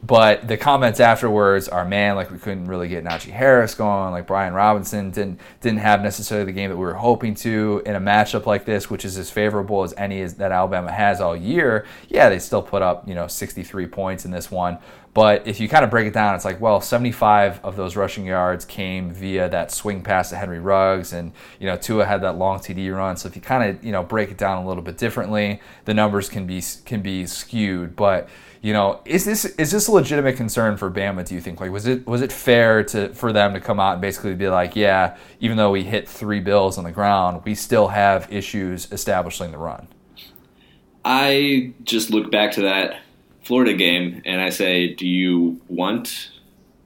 But 0.04 0.48
the 0.48 0.58
comments 0.58 1.00
afterwards 1.00 1.68
are, 1.70 1.86
man, 1.86 2.16
like 2.16 2.32
we 2.32 2.40
couldn't 2.40 2.66
really 2.66 2.88
get 2.88 3.04
Najee 3.04 3.30
Harris 3.30 3.76
going. 3.76 4.12
Like 4.12 4.26
Brian 4.26 4.54
Robinson 4.54 5.12
didn't 5.12 5.40
didn't 5.62 5.80
have 5.80 6.02
necessarily 6.02 6.46
the 6.46 6.52
game 6.52 6.72
that 6.72 6.76
we 6.76 6.84
were 6.84 6.96
hoping 6.96 7.36
to 7.36 7.84
in 7.86 7.96
a 7.96 8.02
matchup 8.02 8.48
like 8.48 8.66
this, 8.66 8.90
which 8.90 9.06
is 9.06 9.18
as 9.20 9.30
favorable 9.30 9.84
as 9.84 9.94
any 9.98 10.24
that 10.24 10.52
Alabama 10.52 10.92
has 10.92 11.22
all 11.22 11.36
year. 11.36 11.86
Yeah, 12.10 12.30
they 12.30 12.40
still 12.40 12.64
put 12.64 12.82
up 12.82 13.08
you 13.08 13.14
know 13.14 13.28
63 13.28 13.86
points 13.88 14.26
in 14.26 14.32
this 14.32 14.50
one. 14.50 14.80
But 15.14 15.46
if 15.46 15.60
you 15.60 15.68
kind 15.68 15.84
of 15.84 15.92
break 15.92 16.08
it 16.08 16.14
down, 16.14 16.36
it's 16.36 16.46
like, 16.46 16.62
well, 16.62 16.80
75 16.80 17.60
of 17.66 17.76
those 17.76 17.98
rushing 17.98 18.26
yards 18.26 18.64
came 18.64 19.12
via 19.14 19.50
that 19.50 19.70
swing 19.70 20.04
pass 20.04 20.30
to 20.30 20.38
Henry 20.38 20.60
Ruggs, 20.60 21.12
and 21.12 21.34
you 21.60 21.68
know 21.68 21.76
Tua 21.76 22.06
had 22.06 22.22
that 22.22 22.38
long 22.38 22.60
TD 22.60 22.96
run. 22.96 23.18
So 23.18 23.28
if 23.28 23.36
you 23.36 23.42
kind 23.42 23.70
of 23.70 23.84
you 23.84 23.92
know 23.92 24.04
break 24.04 24.32
it 24.32 24.38
down 24.38 24.64
a 24.64 24.68
little 24.68 24.84
bit 24.84 24.98
differently, 24.98 25.62
the 25.86 25.94
numbers 25.94 26.28
can 26.28 26.48
be 26.48 26.64
can 26.86 27.02
be 27.02 27.28
skewed. 27.28 27.96
But 27.96 28.30
you 28.62 28.74
know, 28.74 29.02
is 29.06 29.26
this 29.26 29.46
is 29.46 29.72
this 29.72 29.88
a 29.88 29.92
legitimate 29.92 30.38
concern 30.38 30.78
for 30.78 30.92
Bama? 30.92 31.28
Do 31.28 31.34
you 31.34 31.42
think? 31.42 31.60
Like, 31.60 31.72
was 31.72 31.88
it 31.88 32.06
was 32.06 32.22
it 32.22 32.32
fair 32.32 32.84
to 32.86 33.10
for 33.14 33.34
them 33.34 33.54
to 33.54 33.60
come 33.60 33.80
out 33.80 33.94
and 33.94 34.02
basically 34.02 34.36
be 34.36 34.50
like, 34.50 34.76
yeah, 34.76 35.18
even 35.40 35.58
though 35.58 35.72
we 35.72 35.84
hit 35.84 36.08
three 36.08 36.40
bills 36.40 36.78
on 36.78 36.84
the 36.84 36.92
ground, 36.92 37.42
we 37.44 37.56
still 37.56 37.88
have 37.88 38.32
issues 38.32 38.92
establishing 38.92 39.52
the 39.52 39.58
run. 39.58 39.88
I 41.04 41.74
just 41.84 42.12
look 42.12 42.30
back 42.30 42.52
to 42.54 42.62
that 42.62 43.02
Florida 43.44 43.74
game 43.74 44.22
and 44.26 44.40
I 44.40 44.50
say, 44.50 44.94
do 44.94 45.08
you 45.08 45.60
want 45.68 46.30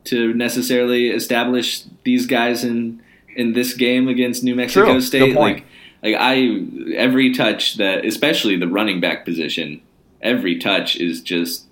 to 0.06 0.34
necessarily 0.34 1.10
establish 1.10 1.84
these 2.06 2.26
guys 2.26 2.64
in 2.64 3.02
in 3.36 3.52
this 3.52 3.74
game 3.74 4.08
against 4.08 4.46
New 4.46 4.56
Mexico 4.56 4.94
True. 4.94 5.02
State? 5.02 5.36
point. 5.36 5.66
Like, 6.02 6.14
like 6.14 6.22
I 6.22 6.66
every 6.96 7.34
touch 7.34 7.76
that, 7.76 8.06
especially 8.06 8.56
the 8.56 8.70
running 8.70 9.02
back 9.02 9.26
position, 9.26 9.82
every 10.22 10.58
touch 10.58 10.96
is 10.96 11.22
just 11.22 11.65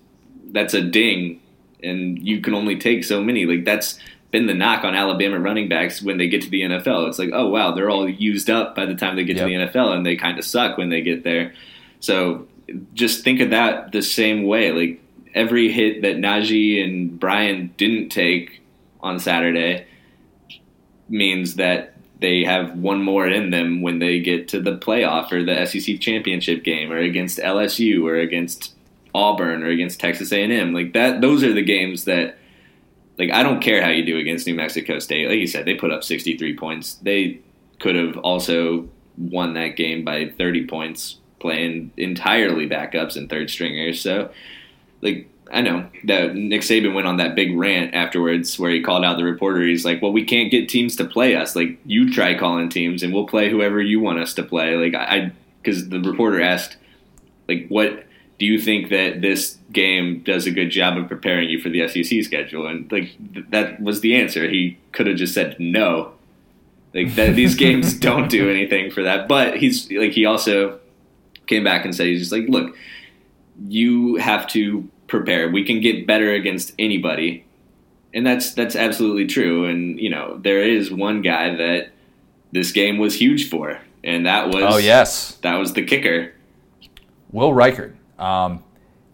that's 0.54 0.72
a 0.72 0.80
ding, 0.80 1.40
and 1.82 2.18
you 2.26 2.40
can 2.40 2.54
only 2.54 2.78
take 2.78 3.04
so 3.04 3.22
many. 3.22 3.44
Like 3.44 3.64
that's 3.64 3.98
been 4.30 4.46
the 4.46 4.54
knock 4.54 4.84
on 4.84 4.94
Alabama 4.94 5.38
running 5.38 5.68
backs 5.68 6.00
when 6.00 6.16
they 6.16 6.28
get 6.28 6.42
to 6.42 6.48
the 6.48 6.62
NFL. 6.62 7.08
It's 7.08 7.18
like, 7.18 7.30
oh 7.32 7.50
wow, 7.50 7.72
they're 7.74 7.90
all 7.90 8.08
used 8.08 8.48
up 8.48 8.74
by 8.74 8.86
the 8.86 8.94
time 8.94 9.16
they 9.16 9.24
get 9.24 9.36
to 9.36 9.44
the 9.44 9.50
NFL, 9.50 9.94
and 9.94 10.06
they 10.06 10.16
kind 10.16 10.38
of 10.38 10.44
suck 10.44 10.78
when 10.78 10.88
they 10.88 11.02
get 11.02 11.24
there. 11.24 11.52
So 12.00 12.46
just 12.94 13.24
think 13.24 13.40
of 13.40 13.50
that 13.50 13.92
the 13.92 14.02
same 14.02 14.44
way. 14.44 14.72
Like 14.72 15.02
every 15.34 15.70
hit 15.70 16.02
that 16.02 16.16
Najee 16.16 16.82
and 16.82 17.18
Brian 17.18 17.74
didn't 17.76 18.08
take 18.08 18.62
on 19.00 19.18
Saturday 19.18 19.86
means 21.08 21.56
that 21.56 21.94
they 22.20 22.44
have 22.44 22.76
one 22.76 23.02
more 23.02 23.28
in 23.28 23.50
them 23.50 23.82
when 23.82 23.98
they 23.98 24.20
get 24.20 24.48
to 24.48 24.60
the 24.60 24.78
playoff 24.78 25.30
or 25.32 25.44
the 25.44 25.66
SEC 25.66 26.00
championship 26.00 26.64
game 26.64 26.90
or 26.90 26.98
against 26.98 27.38
LSU 27.38 28.04
or 28.04 28.16
against 28.16 28.73
Auburn 29.14 29.62
or 29.62 29.68
against 29.68 30.00
Texas 30.00 30.32
A&M. 30.32 30.72
Like 30.72 30.92
that 30.92 31.20
those 31.20 31.42
are 31.44 31.52
the 31.52 31.62
games 31.62 32.04
that 32.04 32.36
like 33.18 33.30
I 33.30 33.42
don't 33.42 33.60
care 33.60 33.82
how 33.82 33.90
you 33.90 34.04
do 34.04 34.18
against 34.18 34.46
New 34.46 34.54
Mexico 34.54 34.98
State. 34.98 35.28
Like 35.28 35.38
you 35.38 35.46
said, 35.46 35.64
they 35.64 35.74
put 35.74 35.92
up 35.92 36.02
63 36.04 36.56
points. 36.56 36.94
They 36.94 37.40
could 37.78 37.96
have 37.96 38.16
also 38.18 38.88
won 39.16 39.54
that 39.54 39.76
game 39.76 40.04
by 40.04 40.28
30 40.28 40.66
points 40.66 41.18
playing 41.38 41.92
entirely 41.96 42.68
backups 42.68 43.16
and 43.16 43.28
third 43.28 43.50
stringers. 43.50 44.00
So, 44.00 44.30
like, 45.02 45.28
I 45.52 45.60
know 45.60 45.86
that 46.04 46.34
Nick 46.34 46.62
Saban 46.62 46.94
went 46.94 47.06
on 47.06 47.18
that 47.18 47.34
big 47.34 47.54
rant 47.56 47.94
afterwards 47.94 48.58
where 48.58 48.70
he 48.70 48.82
called 48.82 49.04
out 49.04 49.18
the 49.18 49.24
reporter. 49.24 49.62
He's 49.62 49.84
like, 49.84 50.00
"Well, 50.00 50.12
we 50.12 50.24
can't 50.24 50.50
get 50.50 50.68
teams 50.68 50.96
to 50.96 51.04
play 51.04 51.36
us. 51.36 51.54
Like, 51.54 51.78
you 51.84 52.10
try 52.10 52.34
calling 52.34 52.70
teams, 52.70 53.02
and 53.02 53.12
we'll 53.12 53.26
play 53.26 53.50
whoever 53.50 53.80
you 53.80 54.00
want 54.00 54.18
us 54.18 54.32
to 54.34 54.42
play." 54.42 54.74
Like, 54.76 54.94
I 54.94 55.32
because 55.62 55.88
the 55.90 56.00
reporter 56.00 56.40
asked, 56.40 56.78
like, 57.46 57.66
what 57.68 58.03
do 58.38 58.46
you 58.46 58.60
think 58.60 58.90
that 58.90 59.20
this 59.20 59.58
game 59.72 60.20
does 60.20 60.46
a 60.46 60.50
good 60.50 60.70
job 60.70 60.96
of 60.96 61.08
preparing 61.08 61.48
you 61.48 61.60
for 61.60 61.68
the 61.68 61.86
SEC 61.88 62.24
schedule? 62.24 62.66
And 62.66 62.90
like 62.90 63.16
th- 63.32 63.46
that 63.50 63.80
was 63.80 64.00
the 64.00 64.16
answer. 64.16 64.48
He 64.48 64.78
could 64.92 65.06
have 65.06 65.16
just 65.16 65.34
said 65.34 65.56
no. 65.58 66.12
Like 66.92 67.14
that, 67.14 67.36
these 67.36 67.54
games 67.54 67.94
don't 67.98 68.28
do 68.28 68.50
anything 68.50 68.90
for 68.90 69.02
that. 69.02 69.28
But 69.28 69.58
he's 69.58 69.90
like 69.90 70.12
he 70.12 70.24
also 70.24 70.80
came 71.46 71.64
back 71.64 71.84
and 71.84 71.94
said 71.94 72.06
he's 72.06 72.20
just 72.20 72.32
like, 72.32 72.48
look, 72.48 72.76
you 73.68 74.16
have 74.16 74.46
to 74.48 74.88
prepare. 75.06 75.48
We 75.48 75.64
can 75.64 75.80
get 75.80 76.06
better 76.06 76.32
against 76.32 76.72
anybody, 76.78 77.44
and 78.12 78.26
that's 78.26 78.52
that's 78.54 78.74
absolutely 78.74 79.26
true. 79.26 79.66
And 79.66 79.98
you 80.00 80.10
know 80.10 80.38
there 80.38 80.62
is 80.62 80.92
one 80.92 81.22
guy 81.22 81.54
that 81.54 81.90
this 82.52 82.72
game 82.72 82.98
was 82.98 83.14
huge 83.14 83.48
for, 83.48 83.80
and 84.02 84.26
that 84.26 84.48
was 84.48 84.64
oh 84.66 84.78
yes, 84.78 85.36
that 85.42 85.56
was 85.56 85.74
the 85.74 85.84
kicker, 85.84 86.32
Will 87.30 87.52
Reichard. 87.52 87.94
Um, 88.18 88.64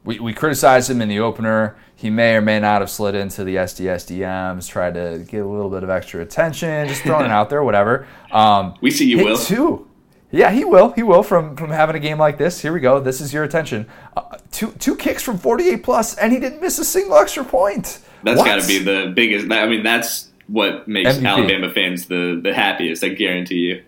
we, 0.05 0.19
we 0.19 0.33
criticized 0.33 0.91
him 0.91 1.03
in 1.03 1.09
the 1.09 1.21
opener. 1.21 1.77
He 1.95 2.09
may 2.09 2.35
or 2.35 2.41
may 2.41 2.59
not 2.59 2.81
have 2.81 2.91
slid 2.91 3.15
into 3.15 3.45
the 3.45 3.57
SDS 3.57 4.19
DMs, 4.19 4.69
tried 4.69 4.95
to 4.95 5.25
get 5.29 5.43
a 5.45 5.49
little 5.49 5.69
bit 5.69 5.83
of 5.83 5.91
extra 5.91 6.23
attention, 6.23 6.89
just 6.89 7.03
throwing 7.03 7.27
it 7.27 7.31
out 7.31 7.51
there, 7.51 7.63
whatever. 7.63 8.07
Um, 8.31 8.75
we 8.81 8.91
see 8.91 9.07
you, 9.07 9.25
Will. 9.25 9.37
Two. 9.37 9.87
Yeah, 10.33 10.51
he 10.53 10.65
will. 10.65 10.93
He 10.93 11.03
will 11.03 11.23
from 11.23 11.57
from 11.57 11.71
having 11.71 11.97
a 11.97 11.99
game 11.99 12.19
like 12.19 12.39
this. 12.39 12.61
Here 12.61 12.73
we 12.73 12.81
go. 12.81 13.01
This 13.01 13.21
is 13.21 13.33
your 13.33 13.43
attention. 13.43 13.87
Uh, 14.17 14.39
two 14.53 14.71
two 14.79 14.97
kicks 14.97 15.23
from 15.23 15.39
48 15.39 15.83
plus, 15.83 16.17
and 16.17 16.33
he 16.33 16.39
didn't 16.39 16.61
miss 16.61 16.79
a 16.79 16.85
single 16.85 17.17
extra 17.17 17.45
point. 17.45 17.99
That's 18.23 18.43
got 18.43 18.61
to 18.61 18.67
be 18.67 18.79
the 18.79 19.13
biggest. 19.15 19.51
I 19.51 19.67
mean, 19.67 19.83
that's 19.83 20.29
what 20.47 20.87
makes 20.87 21.17
MVP. 21.17 21.27
Alabama 21.27 21.71
fans 21.73 22.07
the 22.07 22.41
the 22.43 22.55
happiest. 22.55 23.03
I 23.03 23.09
guarantee 23.09 23.57
you. 23.57 23.85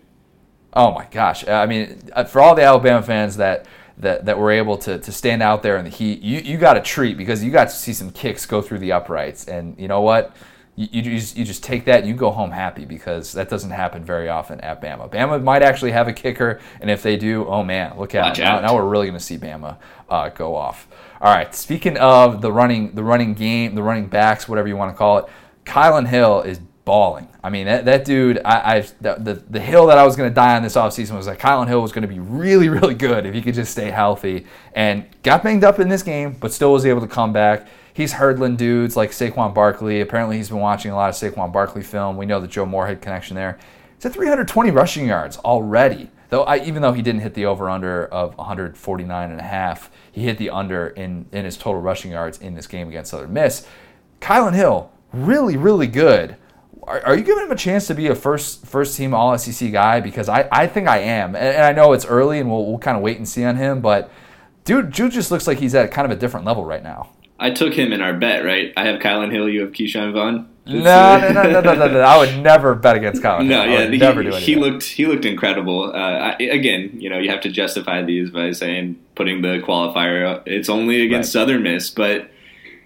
Oh 0.75 0.93
my 0.93 1.07
gosh! 1.11 1.47
I 1.47 1.67
mean, 1.67 2.11
uh, 2.13 2.25
for 2.25 2.41
all 2.41 2.55
the 2.55 2.63
Alabama 2.63 3.03
fans 3.03 3.37
that 3.37 3.67
that, 4.03 4.27
that 4.27 4.39
were 4.39 4.51
able 4.51 4.77
to, 4.79 4.99
to 4.99 5.13
stand 5.13 5.43
out 5.43 5.63
there 5.63 5.77
in 5.77 5.85
the 5.85 5.91
heat, 5.91 6.21
you, 6.23 6.41
you 6.41 6.59
got 6.59 6.77
a 6.77 6.81
treat 6.81 7.17
because 7.17 7.43
you 7.43 7.51
got 7.51 7.69
to 7.69 7.75
see 7.75 7.93
some 7.93 8.11
kicks 8.11 8.47
go 8.47 8.61
through 8.61 8.79
the 8.79 8.93
uprights. 8.93 9.49
And 9.49 9.79
you 9.79 9.89
know 9.89 10.03
what? 10.03 10.37
You, 10.77 10.89
you, 10.91 11.03
just, 11.03 11.37
you 11.37 11.45
just 11.45 11.63
take 11.63 11.85
that 11.87 12.01
and 12.01 12.09
you 12.09 12.15
go 12.15 12.31
home 12.31 12.51
happy 12.51 12.85
because 12.85 13.33
that 13.33 13.49
doesn't 13.49 13.71
happen 13.71 14.05
very 14.05 14.29
often 14.29 14.61
at 14.61 14.81
Bama. 14.81 15.11
Bama 15.11 15.43
might 15.43 15.63
actually 15.63 15.91
have 15.93 16.09
a 16.09 16.13
kicker, 16.13 16.61
and 16.81 16.91
if 16.91 17.03
they 17.03 17.17
do, 17.17 17.47
oh 17.47 17.63
man, 17.63 17.99
look 17.99 18.15
out! 18.15 18.39
Now, 18.39 18.61
now, 18.61 18.75
we're 18.75 18.89
really 18.89 19.07
going 19.07 19.19
to 19.19 19.25
see 19.25 19.37
Bama 19.37 19.77
uh, 20.09 20.31
go 20.31 20.55
off. 20.55 20.89
All 21.21 21.33
right. 21.33 21.55
Speaking 21.55 21.99
of 21.99 22.41
the 22.41 22.51
running, 22.51 22.95
the 22.95 23.03
running 23.03 23.35
game, 23.35 23.75
the 23.75 23.83
running 23.83 24.07
backs, 24.07 24.49
whatever 24.49 24.67
you 24.67 24.77
want 24.77 24.93
to 24.93 24.97
call 24.97 25.19
it, 25.19 25.27
Kylin 25.65 26.09
Hill 26.09 26.41
is 26.41 26.61
balling. 26.85 27.29
I 27.43 27.51
mean, 27.51 27.67
that, 27.67 27.85
that 27.85 28.05
dude, 28.05 28.41
I, 28.45 28.77
I 28.77 28.81
the, 29.01 29.43
the, 29.49 29.61
hill 29.61 29.87
that 29.87 29.99
I 29.99 30.05
was 30.05 30.17
going 30.17 30.29
to 30.29 30.35
die 30.35 30.57
on 30.57 30.63
this 30.63 30.75
offseason 30.75 31.17
was 31.17 31.27
that 31.27 31.39
Kylin 31.39 31.69
Hill 31.69 31.81
was 31.81 31.93
going 31.93 32.03
to 32.03 32.09
be 32.09 32.19
really, 32.19 32.69
really 32.71 32.95
good 32.95 33.27
if 33.27 33.35
he 33.35 33.43
could 33.43 33.55
just 33.55 33.73
stay 33.73 33.91
healthy. 33.91 34.47
And 34.75 35.07
got 35.23 35.43
banged 35.43 35.65
up 35.65 35.79
in 35.79 35.89
this 35.89 36.03
game, 36.03 36.37
but 36.39 36.53
still 36.53 36.73
was 36.73 36.85
able 36.85 37.01
to 37.01 37.07
come 37.07 37.33
back. 37.33 37.69
He's 37.95 38.15
hurdling 38.15 38.57
dudes 38.57 38.97
like 38.97 39.11
Saquon 39.11 39.55
Barkley. 39.55 40.01
Apparently, 40.01 40.39
he's 40.39 40.49
been 40.49 40.59
watching 40.59 40.91
a 40.91 40.97
lot 40.97 41.11
of 41.11 41.15
Saquon 41.15 41.53
Barkley 41.53 41.83
film. 41.83 42.17
We 42.17 42.27
know 42.27 42.41
the 42.41 42.49
Joe 42.49 42.67
Moorhead 42.67 43.03
connection 43.03 43.37
there. 43.37 43.59
He's 43.97 44.07
at 44.07 44.15
320 44.15 44.71
rushing 44.71 45.07
yards 45.07 45.37
already. 45.39 46.11
Though 46.31 46.45
I, 46.45 46.61
even 46.61 46.81
though 46.81 46.95
he 46.95 47.03
didn't 47.03 47.21
hit 47.21 47.35
the 47.35 47.45
over 47.45 47.69
under 47.69 48.07
of 48.07 48.37
149 48.39 49.31
and 49.31 49.39
a 49.39 49.43
half, 49.43 49.91
he 50.11 50.23
hit 50.25 50.39
the 50.39 50.49
under 50.49 50.89
in, 50.89 51.27
in 51.31 51.45
his 51.45 51.59
total 51.59 51.83
rushing 51.83 52.13
yards 52.13 52.41
in 52.41 52.55
this 52.55 52.67
game 52.67 52.89
against 52.89 53.11
Southern 53.11 53.35
Miss. 53.35 53.67
Kylin 54.23 54.55
Hill, 54.55 54.91
really, 55.13 55.59
really 55.59 55.87
good 55.87 56.37
are, 56.85 57.01
are, 57.07 57.17
you 57.17 57.23
giving 57.23 57.45
him 57.45 57.53
a 57.53 57.57
chance 57.57 57.87
to 57.87 57.95
be 57.95 58.09
a 58.09 58.15
first 58.15 58.67
first 58.67 58.97
team 58.97 59.15
All 59.15 59.37
SEC 59.39 59.71
guy? 59.73 60.01
Because 60.01 60.29
I, 60.29 60.49
I 60.51 60.67
think 60.67 60.89
I 60.89 60.99
am, 60.99 61.37
and, 61.37 61.45
and 61.57 61.65
I 61.65 61.73
know 61.73 61.93
it's 61.93 62.05
early, 62.05 62.39
and 62.39 62.51
we'll, 62.51 62.67
we'll 62.67 62.79
kind 62.79 62.97
of 62.97 63.03
wait 63.03 63.17
and 63.19 63.29
see 63.29 63.45
on 63.45 63.57
him. 63.57 63.81
But 63.81 64.11
dude, 64.65 64.91
Jude 64.91 65.13
just 65.13 65.31
looks 65.31 65.47
like 65.47 65.59
he's 65.59 65.75
at 65.75 65.91
kind 65.91 66.11
of 66.11 66.17
a 66.17 66.21
different 66.21 66.47
level 66.47 66.65
right 66.65 66.83
now. 66.83 67.11
I 67.39 67.51
took 67.51 67.75
him 67.75 67.93
in 67.93 68.01
our 68.01 68.15
bet, 68.15 68.45
right? 68.45 68.73
I 68.77 68.85
have 68.87 69.01
Kylin 69.01 69.33
Hill, 69.33 69.49
you 69.49 69.63
have 69.63 69.73
Ke'Shawn 69.73 70.13
Vaughn. 70.13 70.49
No, 70.65 71.19
no, 71.19 71.33
no, 71.33 71.43
no, 71.43 71.61
no, 71.61 71.75
no, 71.75 71.89
no, 71.89 72.01
I 72.01 72.17
would 72.19 72.41
never 72.41 72.77
bet 72.77 72.95
against 72.95 73.21
Kylin. 73.21 73.47
no, 73.49 73.65
yeah, 73.65 73.89
he, 73.89 73.99
never 73.99 74.23
do 74.23 74.31
he 74.31 74.55
looked 74.55 74.85
he 74.85 75.07
looked 75.07 75.25
incredible. 75.25 75.93
Uh, 75.93 75.97
I, 75.99 76.37
again, 76.41 76.91
you 76.95 77.11
know, 77.11 77.19
you 77.19 77.31
have 77.31 77.41
to 77.41 77.51
justify 77.51 78.03
these 78.03 78.31
by 78.31 78.53
saying 78.53 79.01
putting 79.17 79.43
the 79.43 79.59
qualifier. 79.59 80.41
It's 80.47 80.69
only 80.69 81.03
against 81.03 81.35
right. 81.35 81.41
Southern 81.41 81.65
Miss, 81.65 81.91
but 81.91 82.31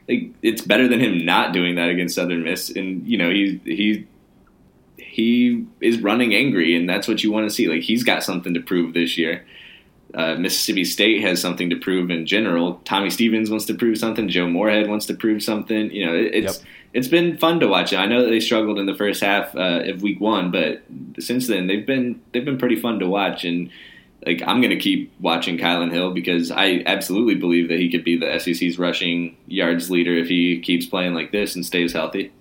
like, 0.08 0.32
it's 0.42 0.62
better 0.62 0.88
than 0.88 1.00
him 1.00 1.24
not 1.24 1.52
doing 1.52 1.74
that 1.76 1.88
against 1.88 2.14
Southern 2.14 2.44
Miss. 2.44 2.70
And 2.70 3.06
you 3.06 3.18
know, 3.18 3.30
he 3.30 3.60
he 3.64 4.06
he 4.96 5.64
is 5.80 6.00
running 6.00 6.34
angry, 6.34 6.76
and 6.76 6.88
that's 6.88 7.08
what 7.08 7.24
you 7.24 7.32
want 7.32 7.48
to 7.48 7.54
see. 7.54 7.68
Like 7.68 7.82
he's 7.82 8.04
got 8.04 8.22
something 8.22 8.54
to 8.54 8.60
prove 8.60 8.94
this 8.94 9.18
year. 9.18 9.44
Uh, 10.14 10.34
Mississippi 10.36 10.84
State 10.84 11.20
has 11.22 11.40
something 11.40 11.68
to 11.68 11.76
prove 11.76 12.10
in 12.10 12.26
general. 12.26 12.80
Tommy 12.84 13.10
Stevens 13.10 13.50
wants 13.50 13.66
to 13.66 13.74
prove 13.74 13.98
something. 13.98 14.28
Joe 14.28 14.48
Moorhead 14.48 14.88
wants 14.88 15.06
to 15.06 15.14
prove 15.14 15.42
something. 15.42 15.90
You 15.90 16.06
know, 16.06 16.14
it, 16.14 16.34
it's 16.34 16.58
yep. 16.58 16.66
it's 16.92 17.08
been 17.08 17.36
fun 17.36 17.60
to 17.60 17.66
watch. 17.66 17.92
I 17.92 18.06
know 18.06 18.22
that 18.22 18.30
they 18.30 18.40
struggled 18.40 18.78
in 18.78 18.86
the 18.86 18.94
first 18.94 19.22
half 19.22 19.54
uh, 19.56 19.82
of 19.84 20.02
week 20.02 20.20
one, 20.20 20.50
but 20.50 20.82
since 21.18 21.48
then 21.48 21.66
they've 21.66 21.84
been 21.84 22.20
they've 22.32 22.44
been 22.44 22.58
pretty 22.58 22.76
fun 22.76 23.00
to 23.00 23.06
watch. 23.08 23.44
And 23.44 23.70
like 24.26 24.42
I'm 24.46 24.60
going 24.60 24.70
to 24.70 24.78
keep 24.78 25.12
watching 25.20 25.56
Kylin 25.56 25.92
Hill 25.92 26.12
because 26.12 26.50
I 26.50 26.82
absolutely 26.84 27.36
believe 27.36 27.68
that 27.68 27.78
he 27.78 27.90
could 27.90 28.04
be 28.04 28.16
the 28.16 28.38
SEC's 28.38 28.78
rushing 28.78 29.36
yards 29.46 29.90
leader 29.90 30.14
if 30.14 30.28
he 30.28 30.60
keeps 30.60 30.84
playing 30.84 31.14
like 31.14 31.32
this 31.32 31.54
and 31.54 31.64
stays 31.64 31.92
healthy. 31.92 32.32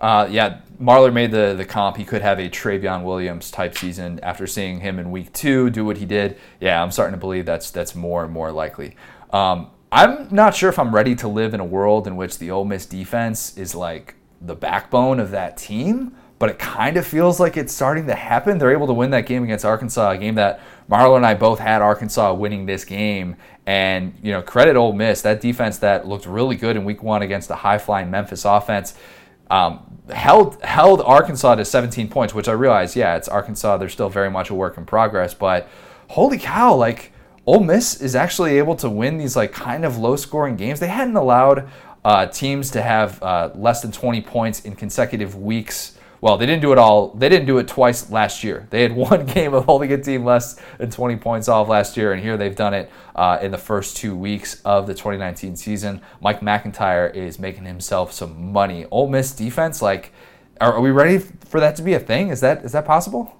Uh, 0.00 0.26
yeah, 0.30 0.60
Marler 0.80 1.12
made 1.12 1.30
the, 1.30 1.54
the 1.54 1.64
comp. 1.64 1.96
He 1.96 2.04
could 2.04 2.22
have 2.22 2.38
a 2.38 2.48
Trayveon 2.48 3.04
Williams 3.04 3.50
type 3.50 3.76
season 3.76 4.18
after 4.22 4.46
seeing 4.46 4.80
him 4.80 4.98
in 4.98 5.10
week 5.10 5.32
two 5.32 5.70
do 5.70 5.84
what 5.84 5.98
he 5.98 6.06
did. 6.06 6.38
Yeah, 6.60 6.82
I'm 6.82 6.90
starting 6.90 7.14
to 7.14 7.20
believe 7.20 7.46
that's 7.46 7.70
that's 7.70 7.94
more 7.94 8.24
and 8.24 8.32
more 8.32 8.50
likely. 8.50 8.96
Um, 9.30 9.70
I'm 9.92 10.28
not 10.34 10.54
sure 10.54 10.68
if 10.68 10.78
I'm 10.78 10.94
ready 10.94 11.14
to 11.16 11.28
live 11.28 11.54
in 11.54 11.60
a 11.60 11.64
world 11.64 12.06
in 12.06 12.16
which 12.16 12.38
the 12.38 12.50
Ole 12.50 12.64
Miss 12.64 12.84
defense 12.84 13.56
is 13.56 13.74
like 13.74 14.16
the 14.40 14.56
backbone 14.56 15.20
of 15.20 15.30
that 15.30 15.56
team, 15.56 16.14
but 16.44 16.50
it 16.50 16.58
kind 16.58 16.98
of 16.98 17.06
feels 17.06 17.40
like 17.40 17.56
it's 17.56 17.72
starting 17.72 18.06
to 18.06 18.14
happen. 18.14 18.58
They're 18.58 18.74
able 18.74 18.86
to 18.88 18.92
win 18.92 19.08
that 19.12 19.24
game 19.24 19.44
against 19.44 19.64
Arkansas, 19.64 20.10
a 20.10 20.18
game 20.18 20.34
that 20.34 20.60
Marler 20.90 21.16
and 21.16 21.24
I 21.24 21.32
both 21.32 21.58
had 21.58 21.80
Arkansas 21.80 22.34
winning 22.34 22.66
this 22.66 22.84
game. 22.84 23.36
And, 23.64 24.12
you 24.22 24.30
know, 24.30 24.42
credit 24.42 24.76
Ole 24.76 24.92
Miss, 24.92 25.22
that 25.22 25.40
defense 25.40 25.78
that 25.78 26.06
looked 26.06 26.26
really 26.26 26.56
good 26.56 26.76
in 26.76 26.84
week 26.84 27.02
one 27.02 27.22
against 27.22 27.48
the 27.48 27.56
high 27.56 27.78
flying 27.78 28.10
Memphis 28.10 28.44
offense 28.44 28.92
um, 29.50 30.02
held 30.10 30.62
held 30.62 31.00
Arkansas 31.00 31.54
to 31.54 31.64
17 31.64 32.08
points, 32.08 32.34
which 32.34 32.46
I 32.46 32.52
realize, 32.52 32.94
yeah, 32.94 33.16
it's 33.16 33.26
Arkansas. 33.26 33.78
They're 33.78 33.88
still 33.88 34.10
very 34.10 34.30
much 34.30 34.50
a 34.50 34.54
work 34.54 34.76
in 34.76 34.84
progress, 34.84 35.32
but 35.32 35.66
holy 36.08 36.36
cow, 36.36 36.74
like 36.74 37.10
Ole 37.46 37.60
Miss 37.60 38.02
is 38.02 38.14
actually 38.14 38.58
able 38.58 38.76
to 38.76 38.90
win 38.90 39.16
these 39.16 39.34
like 39.34 39.52
kind 39.52 39.82
of 39.82 39.96
low 39.96 40.16
scoring 40.16 40.56
games. 40.56 40.78
They 40.78 40.88
hadn't 40.88 41.16
allowed 41.16 41.70
uh, 42.04 42.26
teams 42.26 42.70
to 42.72 42.82
have 42.82 43.22
uh, 43.22 43.48
less 43.54 43.80
than 43.80 43.92
20 43.92 44.20
points 44.20 44.60
in 44.66 44.76
consecutive 44.76 45.36
weeks 45.36 45.96
well, 46.24 46.38
they 46.38 46.46
didn't 46.46 46.62
do 46.62 46.72
it 46.72 46.78
all. 46.78 47.10
They 47.10 47.28
didn't 47.28 47.46
do 47.46 47.58
it 47.58 47.68
twice 47.68 48.08
last 48.10 48.42
year. 48.42 48.66
They 48.70 48.80
had 48.80 48.96
one 48.96 49.26
game 49.26 49.52
of 49.52 49.66
holding 49.66 49.92
a 49.92 49.98
team 49.98 50.24
less 50.24 50.58
than 50.78 50.90
20 50.90 51.16
points 51.16 51.48
off 51.48 51.68
last 51.68 51.98
year, 51.98 52.14
and 52.14 52.22
here 52.22 52.38
they've 52.38 52.56
done 52.56 52.72
it 52.72 52.90
uh, 53.14 53.40
in 53.42 53.50
the 53.50 53.58
first 53.58 53.98
two 53.98 54.16
weeks 54.16 54.62
of 54.62 54.86
the 54.86 54.94
2019 54.94 55.54
season. 55.54 56.00
Mike 56.22 56.40
MacIntyre 56.40 57.08
is 57.08 57.38
making 57.38 57.66
himself 57.66 58.10
some 58.10 58.52
money. 58.52 58.86
Ole 58.90 59.10
Miss 59.10 59.32
defense, 59.32 59.82
like, 59.82 60.12
are, 60.62 60.72
are 60.72 60.80
we 60.80 60.90
ready 60.90 61.18
for 61.18 61.60
that 61.60 61.76
to 61.76 61.82
be 61.82 61.92
a 61.92 62.00
thing? 62.00 62.30
Is 62.30 62.40
that 62.40 62.64
is 62.64 62.72
that 62.72 62.86
possible? 62.86 63.36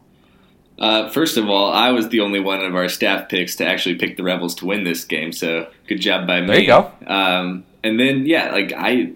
Uh, 0.78 1.08
first 1.08 1.38
of 1.38 1.48
all, 1.48 1.72
I 1.72 1.90
was 1.90 2.10
the 2.10 2.20
only 2.20 2.40
one 2.40 2.60
of 2.60 2.74
our 2.74 2.90
staff 2.90 3.30
picks 3.30 3.56
to 3.56 3.66
actually 3.66 3.94
pick 3.94 4.18
the 4.18 4.24
Rebels 4.24 4.54
to 4.56 4.66
win 4.66 4.84
this 4.84 5.06
game, 5.06 5.32
so 5.32 5.70
good 5.86 6.02
job 6.02 6.26
by 6.26 6.42
me. 6.42 6.48
There 6.48 6.60
you 6.60 6.66
go. 6.66 6.92
Um, 7.06 7.64
and 7.82 7.98
then, 7.98 8.26
yeah, 8.26 8.52
like 8.52 8.74
I 8.76 9.12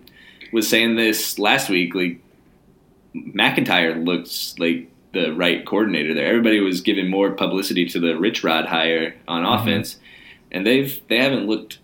was 0.54 0.66
saying 0.66 0.96
this 0.96 1.38
last 1.38 1.68
week, 1.68 1.94
like 1.94 2.22
MacIntyre 3.34 3.96
looks 3.96 4.54
like 4.58 4.90
the 5.12 5.32
right 5.32 5.66
coordinator 5.66 6.14
there. 6.14 6.26
Everybody 6.26 6.60
was 6.60 6.80
giving 6.80 7.08
more 7.08 7.30
publicity 7.30 7.86
to 7.86 8.00
the 8.00 8.18
Rich 8.18 8.44
Rod 8.44 8.66
hire 8.66 9.14
on 9.26 9.42
mm-hmm. 9.42 9.60
offense, 9.60 9.96
and 10.50 10.66
they've 10.66 11.00
they 11.08 11.18
haven't 11.18 11.46
looked 11.46 11.78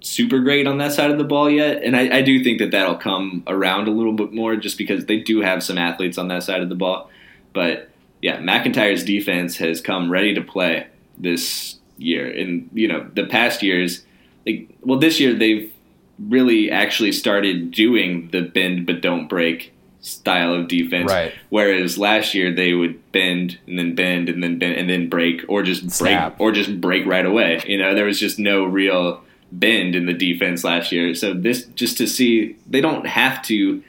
super 0.00 0.40
great 0.40 0.66
on 0.66 0.78
that 0.78 0.92
side 0.92 1.10
of 1.10 1.18
the 1.18 1.24
ball 1.24 1.48
yet. 1.48 1.82
And 1.82 1.96
I, 1.96 2.16
I, 2.16 2.22
do 2.22 2.42
think 2.42 2.58
that 2.58 2.72
that'll 2.72 2.96
come 2.96 3.44
around 3.46 3.86
a 3.86 3.92
little 3.92 4.12
bit 4.12 4.32
more, 4.32 4.56
just 4.56 4.76
because 4.76 5.06
they 5.06 5.18
do 5.18 5.42
have 5.42 5.62
some 5.62 5.78
athletes 5.78 6.18
on 6.18 6.26
that 6.28 6.42
side 6.42 6.60
of 6.60 6.68
the 6.68 6.74
ball. 6.74 7.08
But 7.52 7.88
yeah, 8.20 8.40
MacIntyre's 8.40 9.04
defense 9.04 9.56
has 9.58 9.80
come 9.80 10.10
ready 10.10 10.34
to 10.34 10.42
play 10.42 10.86
this 11.18 11.78
year, 11.98 12.28
and 12.28 12.68
you 12.72 12.88
know 12.88 13.08
the 13.14 13.26
past 13.26 13.62
years, 13.62 14.04
like 14.46 14.68
well, 14.82 14.98
this 14.98 15.20
year 15.20 15.34
they've 15.34 15.72
really 16.18 16.70
actually 16.70 17.12
started 17.12 17.70
doing 17.70 18.28
the 18.30 18.42
bend 18.42 18.86
but 18.86 19.00
don't 19.00 19.28
break 19.28 19.72
style 20.02 20.52
of 20.52 20.68
defense. 20.68 21.10
Right. 21.10 21.32
Whereas 21.48 21.96
last 21.96 22.34
year 22.34 22.52
they 22.52 22.74
would 22.74 23.12
bend 23.12 23.58
and 23.66 23.78
then 23.78 23.94
bend 23.94 24.28
and 24.28 24.42
then 24.42 24.58
bend 24.58 24.76
and 24.76 24.90
then 24.90 25.08
break 25.08 25.42
or 25.48 25.62
just 25.62 25.98
break 25.98 26.18
or 26.38 26.52
just 26.52 26.80
break 26.80 27.06
right 27.06 27.24
away. 27.24 27.62
You 27.66 27.78
know, 27.78 27.94
there 27.94 28.04
was 28.04 28.18
just 28.18 28.38
no 28.38 28.64
real 28.64 29.22
bend 29.52 29.94
in 29.94 30.06
the 30.06 30.12
defense 30.12 30.64
last 30.64 30.92
year. 30.92 31.14
So 31.14 31.32
this 31.32 31.64
just 31.74 31.96
to 31.98 32.06
see 32.06 32.56
they 32.68 32.80
don't 32.80 33.06
have 33.06 33.42
to 33.44 33.82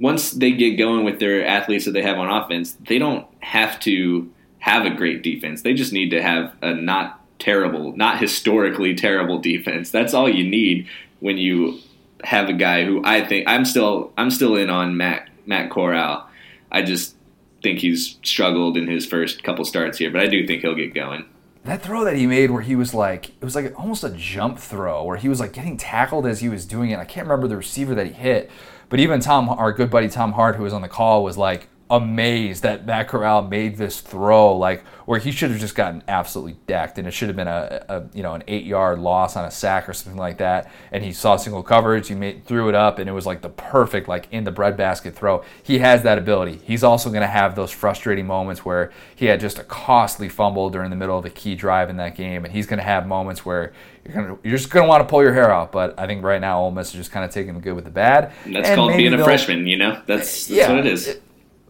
once 0.00 0.32
they 0.32 0.52
get 0.52 0.76
going 0.76 1.04
with 1.04 1.20
their 1.20 1.46
athletes 1.46 1.84
that 1.84 1.92
they 1.92 2.02
have 2.02 2.18
on 2.18 2.28
offense, 2.28 2.76
they 2.86 2.98
don't 2.98 3.26
have 3.40 3.78
to 3.80 4.30
have 4.58 4.84
a 4.84 4.90
great 4.90 5.22
defense. 5.22 5.62
They 5.62 5.74
just 5.74 5.92
need 5.92 6.10
to 6.10 6.22
have 6.22 6.54
a 6.62 6.74
not 6.74 7.20
terrible, 7.38 7.96
not 7.96 8.18
historically 8.18 8.94
terrible 8.94 9.38
defense. 9.38 9.90
That's 9.90 10.14
all 10.14 10.28
you 10.28 10.48
need 10.48 10.88
when 11.20 11.38
you 11.38 11.78
have 12.24 12.48
a 12.48 12.52
guy 12.52 12.84
who 12.84 13.02
I 13.04 13.24
think 13.24 13.46
I'm 13.48 13.64
still 13.64 14.12
I'm 14.16 14.30
still 14.30 14.56
in 14.56 14.70
on 14.70 14.96
Matt 14.96 15.25
Matt 15.46 15.70
Corral. 15.70 16.28
I 16.70 16.82
just 16.82 17.16
think 17.62 17.78
he's 17.78 18.18
struggled 18.22 18.76
in 18.76 18.86
his 18.86 19.06
first 19.06 19.42
couple 19.42 19.64
starts 19.64 19.98
here, 19.98 20.10
but 20.10 20.20
I 20.20 20.26
do 20.26 20.46
think 20.46 20.62
he'll 20.62 20.74
get 20.74 20.94
going. 20.94 21.24
That 21.64 21.82
throw 21.82 22.04
that 22.04 22.16
he 22.16 22.26
made 22.26 22.52
where 22.52 22.62
he 22.62 22.76
was 22.76 22.94
like 22.94 23.30
it 23.30 23.44
was 23.44 23.56
like 23.56 23.76
almost 23.78 24.04
a 24.04 24.10
jump 24.10 24.58
throw 24.58 25.02
where 25.02 25.16
he 25.16 25.28
was 25.28 25.40
like 25.40 25.52
getting 25.52 25.76
tackled 25.76 26.24
as 26.24 26.40
he 26.40 26.48
was 26.48 26.64
doing 26.64 26.90
it. 26.90 26.98
I 26.98 27.04
can't 27.04 27.26
remember 27.26 27.48
the 27.48 27.56
receiver 27.56 27.94
that 27.96 28.06
he 28.06 28.12
hit, 28.12 28.50
but 28.88 29.00
even 29.00 29.18
Tom 29.20 29.48
our 29.48 29.72
good 29.72 29.90
buddy 29.90 30.08
Tom 30.08 30.32
Hart 30.32 30.56
who 30.56 30.62
was 30.62 30.72
on 30.72 30.82
the 30.82 30.88
call 30.88 31.24
was 31.24 31.36
like 31.36 31.66
amazed 31.88 32.64
that 32.64 32.84
Matt 32.84 33.06
Corral 33.06 33.42
made 33.42 33.76
this 33.76 34.00
throw 34.00 34.56
like 34.56 34.84
where 35.04 35.20
he 35.20 35.30
should 35.30 35.52
have 35.52 35.60
just 35.60 35.76
gotten 35.76 36.02
absolutely 36.08 36.56
decked 36.66 36.98
and 36.98 37.06
it 37.06 37.12
should 37.12 37.28
have 37.28 37.36
been 37.36 37.46
a, 37.46 37.84
a 37.88 38.04
you 38.12 38.24
know 38.24 38.34
an 38.34 38.42
eight 38.48 38.64
yard 38.64 38.98
loss 38.98 39.36
on 39.36 39.44
a 39.44 39.50
sack 39.52 39.88
or 39.88 39.92
something 39.92 40.18
like 40.18 40.38
that 40.38 40.68
and 40.90 41.04
he 41.04 41.12
saw 41.12 41.36
single 41.36 41.62
coverage 41.62 42.08
he 42.08 42.14
made 42.14 42.44
threw 42.44 42.68
it 42.68 42.74
up 42.74 42.98
and 42.98 43.08
it 43.08 43.12
was 43.12 43.24
like 43.24 43.40
the 43.40 43.48
perfect 43.48 44.08
like 44.08 44.26
in 44.32 44.42
the 44.42 44.50
breadbasket 44.50 45.14
throw 45.14 45.44
he 45.62 45.78
has 45.78 46.02
that 46.02 46.18
ability 46.18 46.58
he's 46.64 46.82
also 46.82 47.08
going 47.08 47.20
to 47.20 47.26
have 47.26 47.54
those 47.54 47.70
frustrating 47.70 48.26
moments 48.26 48.64
where 48.64 48.90
he 49.14 49.26
had 49.26 49.38
just 49.38 49.58
a 49.60 49.64
costly 49.64 50.28
fumble 50.28 50.70
during 50.70 50.90
the 50.90 50.96
middle 50.96 51.16
of 51.16 51.24
a 51.24 51.30
key 51.30 51.54
drive 51.54 51.88
in 51.88 51.96
that 51.96 52.16
game 52.16 52.44
and 52.44 52.52
he's 52.52 52.66
going 52.66 52.78
to 52.78 52.84
have 52.84 53.06
moments 53.06 53.46
where 53.46 53.72
you're 54.04 54.14
gonna 54.14 54.38
you're 54.42 54.56
just 54.56 54.70
gonna 54.70 54.86
want 54.86 55.00
to 55.02 55.08
pull 55.08 55.22
your 55.22 55.34
hair 55.34 55.52
out 55.52 55.70
but 55.70 55.98
I 55.98 56.06
think 56.06 56.24
right 56.24 56.40
now 56.40 56.60
Ole 56.60 56.72
Miss 56.72 56.88
is 56.88 56.94
just 56.94 57.12
kind 57.12 57.24
of 57.24 57.30
taking 57.30 57.54
the 57.54 57.60
good 57.60 57.74
with 57.74 57.84
the 57.84 57.90
bad 57.90 58.32
And 58.44 58.56
that's 58.56 58.68
And 58.68 58.76
called 58.76 58.96
being 58.96 59.14
a 59.14 59.22
freshman, 59.22 59.66
you 59.66 59.76
know? 59.76 60.00
That's 60.06 60.46
that's 60.46 60.50
yeah, 60.50 60.70
what 60.70 60.80
it 60.80 60.86
is. 60.86 61.08
It, 61.08 61.22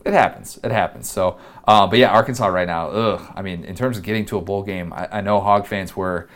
it 0.06 0.12
happens. 0.12 0.58
It 0.62 0.70
happens. 0.70 1.10
So, 1.10 1.38
uh, 1.66 1.86
but 1.86 1.98
yeah, 1.98 2.10
Arkansas 2.10 2.46
right 2.46 2.66
now. 2.66 2.88
Ugh. 2.88 3.32
I 3.34 3.42
mean, 3.42 3.64
in 3.64 3.74
terms 3.74 3.96
of 3.98 4.04
getting 4.04 4.24
to 4.26 4.38
a 4.38 4.40
bowl 4.40 4.62
game, 4.62 4.92
I, 4.92 5.08
I 5.18 5.20
know 5.20 5.40
Hog 5.40 5.66
fans 5.66 5.96
were 5.96 6.28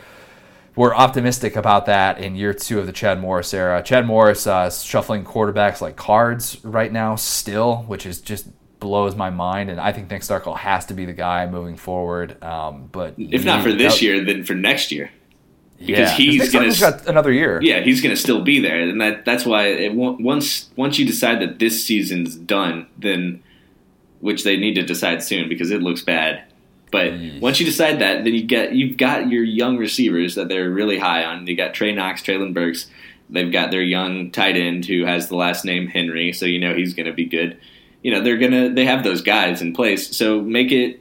were 0.76 0.94
optimistic 0.94 1.56
about 1.56 1.86
that 1.86 2.18
in 2.18 2.36
year 2.36 2.54
two 2.54 2.78
of 2.78 2.86
the 2.86 2.92
Chad 2.92 3.20
Morris 3.20 3.52
era. 3.54 3.82
Chad 3.82 4.06
Morris 4.06 4.46
uh, 4.46 4.70
shuffling 4.70 5.24
quarterbacks 5.24 5.80
like 5.80 5.96
cards 5.96 6.62
right 6.64 6.92
now, 6.92 7.16
still, 7.16 7.78
which 7.86 8.06
is 8.06 8.20
just 8.20 8.48
blows 8.80 9.14
my 9.14 9.30
mind. 9.30 9.70
And 9.70 9.80
I 9.80 9.92
think 9.92 10.10
Nick 10.10 10.22
Starkel 10.22 10.56
has 10.56 10.86
to 10.86 10.94
be 10.94 11.04
the 11.04 11.12
guy 11.12 11.46
moving 11.46 11.76
forward. 11.76 12.42
Um, 12.42 12.88
but 12.90 13.14
if 13.18 13.44
not 13.44 13.62
for 13.62 13.72
this 13.72 13.94
that- 13.94 14.02
year, 14.02 14.24
then 14.24 14.44
for 14.44 14.54
next 14.54 14.90
year. 14.90 15.10
yeah, 15.78 16.10
he's 16.10 16.52
gonna 16.52 16.66
Starkel's 16.66 16.80
got 16.80 17.06
another 17.06 17.32
year. 17.32 17.60
Yeah, 17.62 17.80
he's 17.80 18.00
going 18.00 18.14
to 18.14 18.20
still 18.20 18.42
be 18.42 18.60
there, 18.60 18.80
and 18.80 19.00
that 19.00 19.24
that's 19.24 19.44
why 19.46 19.66
it, 19.66 19.94
once 19.94 20.70
once 20.76 20.98
you 20.98 21.06
decide 21.06 21.40
that 21.40 21.58
this 21.58 21.84
season's 21.84 22.34
done, 22.36 22.86
then 22.98 23.42
which 24.20 24.44
they 24.44 24.56
need 24.56 24.74
to 24.74 24.82
decide 24.82 25.22
soon 25.22 25.48
because 25.48 25.70
it 25.70 25.82
looks 25.82 26.02
bad. 26.02 26.44
But 26.90 27.12
Yeesh. 27.12 27.40
once 27.40 27.60
you 27.60 27.66
decide 27.66 28.00
that, 28.00 28.24
then 28.24 28.34
you 28.34 28.44
get 28.44 28.74
you've 28.74 28.96
got 28.96 29.28
your 29.28 29.44
young 29.44 29.76
receivers 29.76 30.34
that 30.34 30.48
they're 30.48 30.70
really 30.70 30.98
high 30.98 31.24
on. 31.24 31.46
You 31.46 31.56
got 31.56 31.74
Trey 31.74 31.92
Knox, 31.92 32.22
Treylon 32.22 32.54
Burks. 32.54 32.88
They've 33.28 33.52
got 33.52 33.70
their 33.70 33.82
young 33.82 34.32
tight 34.32 34.56
end 34.56 34.86
who 34.86 35.04
has 35.04 35.28
the 35.28 35.36
last 35.36 35.64
name 35.64 35.86
Henry, 35.86 36.32
so 36.32 36.46
you 36.46 36.58
know 36.58 36.74
he's 36.74 36.94
going 36.94 37.06
to 37.06 37.12
be 37.12 37.26
good. 37.26 37.58
You 38.02 38.12
know 38.12 38.22
they're 38.22 38.38
gonna 38.38 38.70
they 38.70 38.86
have 38.86 39.04
those 39.04 39.22
guys 39.22 39.62
in 39.62 39.72
place, 39.72 40.16
so 40.16 40.40
make 40.40 40.72
it 40.72 41.00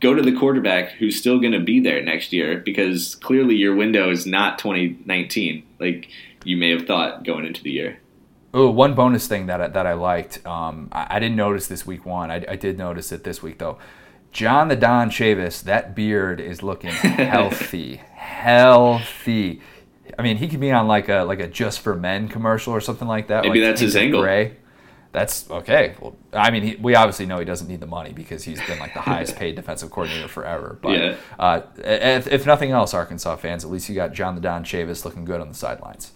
go 0.00 0.14
to 0.14 0.22
the 0.22 0.36
quarterback 0.36 0.92
who's 0.92 1.18
still 1.18 1.38
going 1.38 1.52
to 1.52 1.60
be 1.60 1.80
there 1.80 2.02
next 2.02 2.32
year 2.32 2.58
because 2.58 3.16
clearly 3.16 3.56
your 3.56 3.74
window 3.74 4.10
is 4.10 4.26
not 4.26 4.58
2019 4.58 5.64
like 5.80 6.08
you 6.44 6.56
may 6.56 6.70
have 6.70 6.86
thought 6.86 7.24
going 7.24 7.44
into 7.44 7.62
the 7.62 7.70
year. 7.70 7.98
Oh, 8.54 8.70
one 8.70 8.94
bonus 8.94 9.26
thing 9.26 9.46
that 9.46 9.60
I, 9.60 9.68
that 9.68 9.86
I 9.86 9.92
liked. 9.92 10.44
Um, 10.46 10.88
I, 10.92 11.06
I 11.16 11.18
didn't 11.18 11.36
notice 11.36 11.66
this 11.66 11.86
week 11.86 12.06
one. 12.06 12.30
I, 12.30 12.44
I 12.48 12.56
did 12.56 12.78
notice 12.78 13.12
it 13.12 13.24
this 13.24 13.42
week 13.42 13.58
though. 13.58 13.78
John 14.32 14.68
the 14.68 14.76
Don 14.76 15.10
Chavis, 15.10 15.62
that 15.64 15.94
beard 15.94 16.40
is 16.40 16.62
looking 16.62 16.90
healthy, 16.92 17.96
healthy. 18.14 19.60
I 20.18 20.22
mean, 20.22 20.36
he 20.38 20.48
could 20.48 20.60
be 20.60 20.70
on 20.72 20.86
like 20.88 21.08
a 21.08 21.22
like 21.22 21.40
a 21.40 21.46
just 21.48 21.80
for 21.80 21.94
men 21.94 22.28
commercial 22.28 22.72
or 22.72 22.80
something 22.80 23.08
like 23.08 23.28
that. 23.28 23.44
Maybe 23.44 23.60
like 23.60 23.68
that's 23.70 23.80
his 23.80 23.96
angle. 23.96 24.22
Gray. 24.22 24.56
That's 25.12 25.50
okay. 25.50 25.94
Well, 26.00 26.16
I 26.34 26.50
mean, 26.50 26.62
he, 26.62 26.76
we 26.76 26.94
obviously 26.94 27.24
know 27.24 27.38
he 27.38 27.44
doesn't 27.46 27.66
need 27.66 27.80
the 27.80 27.86
money 27.86 28.12
because 28.12 28.44
he's 28.44 28.60
been 28.66 28.78
like 28.78 28.92
the 28.92 29.00
highest 29.00 29.36
paid 29.36 29.56
defensive 29.56 29.90
coordinator 29.90 30.28
forever. 30.28 30.78
But 30.82 30.92
Yeah. 30.98 31.16
uh, 31.38 31.62
if, 31.78 32.26
if 32.26 32.44
nothing 32.46 32.72
else, 32.72 32.92
Arkansas 32.92 33.36
fans, 33.36 33.64
at 33.64 33.70
least 33.70 33.88
you 33.88 33.94
got 33.94 34.12
John 34.12 34.34
the 34.34 34.40
Don 34.42 34.64
Chavis 34.64 35.06
looking 35.06 35.24
good 35.24 35.40
on 35.40 35.48
the 35.48 35.54
sidelines. 35.54 36.12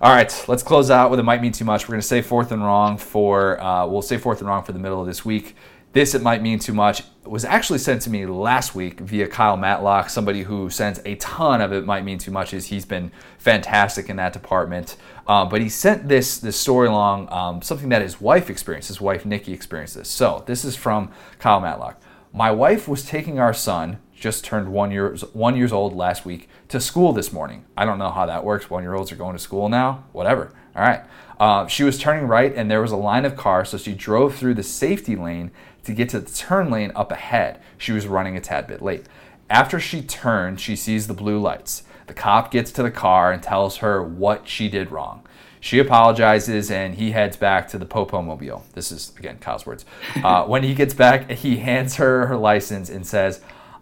All 0.00 0.12
right, 0.12 0.44
let's 0.46 0.62
close 0.62 0.90
out 0.90 1.10
with 1.10 1.18
it 1.18 1.24
might 1.24 1.42
mean 1.42 1.52
too 1.52 1.64
much. 1.64 1.88
We're 1.88 1.94
going 1.94 2.02
to 2.02 2.06
say 2.06 2.22
fourth 2.22 2.52
and 2.52 2.62
wrong 2.62 2.98
for 2.98 3.60
uh, 3.60 3.86
we'll 3.86 4.02
say 4.02 4.16
fourth 4.16 4.38
and 4.40 4.48
wrong 4.48 4.62
for 4.62 4.72
the 4.72 4.78
middle 4.78 5.00
of 5.00 5.06
this 5.06 5.24
week. 5.24 5.56
This 5.92 6.14
it 6.14 6.22
might 6.22 6.40
mean 6.42 6.58
too 6.58 6.74
much 6.74 7.02
was 7.28 7.44
actually 7.44 7.78
sent 7.78 8.02
to 8.02 8.10
me 8.10 8.26
last 8.26 8.74
week 8.74 9.00
via 9.00 9.28
Kyle 9.28 9.56
Matlock, 9.56 10.10
somebody 10.10 10.42
who 10.42 10.70
sends 10.70 11.00
a 11.04 11.14
ton 11.16 11.60
of 11.60 11.72
it 11.72 11.84
might 11.84 12.04
mean 12.04 12.18
too 12.18 12.30
much. 12.30 12.50
He's 12.50 12.84
been 12.84 13.12
fantastic 13.38 14.08
in 14.08 14.16
that 14.16 14.32
department. 14.32 14.96
Um, 15.26 15.48
but 15.48 15.60
he 15.60 15.68
sent 15.68 16.08
this 16.08 16.38
this 16.38 16.56
story 16.56 16.88
along, 16.88 17.30
um, 17.30 17.62
something 17.62 17.90
that 17.90 18.02
his 18.02 18.20
wife 18.20 18.50
experienced. 18.50 18.88
His 18.88 19.00
wife 19.00 19.26
Nikki 19.26 19.52
experienced 19.52 19.94
this. 19.94 20.08
So 20.08 20.42
this 20.46 20.64
is 20.64 20.76
from 20.76 21.10
Kyle 21.38 21.60
Matlock. 21.60 22.00
My 22.32 22.50
wife 22.50 22.88
was 22.88 23.04
taking 23.04 23.38
our 23.38 23.54
son, 23.54 23.98
just 24.14 24.44
turned 24.44 24.68
one 24.68 24.90
years 24.90 25.22
one 25.32 25.56
years 25.56 25.72
old 25.72 25.94
last 25.94 26.24
week, 26.24 26.48
to 26.68 26.80
school 26.80 27.12
this 27.12 27.32
morning. 27.32 27.64
I 27.76 27.84
don't 27.84 27.98
know 27.98 28.10
how 28.10 28.26
that 28.26 28.44
works. 28.44 28.68
One 28.70 28.82
year 28.82 28.94
olds 28.94 29.10
are 29.12 29.16
going 29.16 29.34
to 29.34 29.42
school 29.42 29.68
now. 29.68 30.04
Whatever. 30.12 30.52
All 30.76 30.82
right. 30.82 31.02
Uh, 31.40 31.66
she 31.66 31.84
was 31.84 31.98
turning 31.98 32.26
right, 32.26 32.52
and 32.54 32.70
there 32.70 32.82
was 32.82 32.92
a 32.92 32.96
line 32.96 33.24
of 33.24 33.36
cars, 33.36 33.70
so 33.70 33.78
she 33.78 33.94
drove 33.94 34.34
through 34.34 34.54
the 34.54 34.62
safety 34.62 35.16
lane 35.16 35.50
to 35.84 35.92
get 35.92 36.08
to 36.10 36.20
the 36.20 36.30
turn 36.30 36.70
lane 36.70 36.92
up 36.94 37.12
ahead. 37.12 37.60
She 37.78 37.92
was 37.92 38.06
running 38.06 38.36
a 38.36 38.40
tad 38.40 38.66
bit 38.66 38.82
late. 38.82 39.06
After 39.48 39.80
she 39.80 40.02
turned, 40.02 40.60
she 40.60 40.76
sees 40.76 41.06
the 41.06 41.14
blue 41.14 41.38
lights. 41.38 41.84
The 42.06 42.14
cop 42.14 42.50
gets 42.50 42.72
to 42.72 42.82
the 42.82 42.90
car 42.90 43.32
and 43.32 43.42
tells 43.42 43.78
her 43.78 44.02
what 44.02 44.48
she 44.48 44.68
did 44.68 44.90
wrong. 44.90 45.26
She 45.60 45.78
apologizes 45.78 46.70
and 46.70 46.94
he 46.94 47.12
heads 47.12 47.36
back 47.36 47.68
to 47.68 47.78
the 47.78 47.86
Popo 47.86 48.22
Mobile. 48.22 48.64
This 48.74 48.92
is, 48.92 49.12
again, 49.18 49.38
Kyle's 49.38 49.66
words. 49.66 49.84
Uh, 50.22 50.44
when 50.44 50.62
he 50.64 50.74
gets 50.74 50.94
back, 50.94 51.30
he 51.30 51.58
hands 51.58 51.96
her 51.96 52.26
her 52.26 52.36
license 52.36 52.90
and 52.90 53.06
says, 53.06 53.40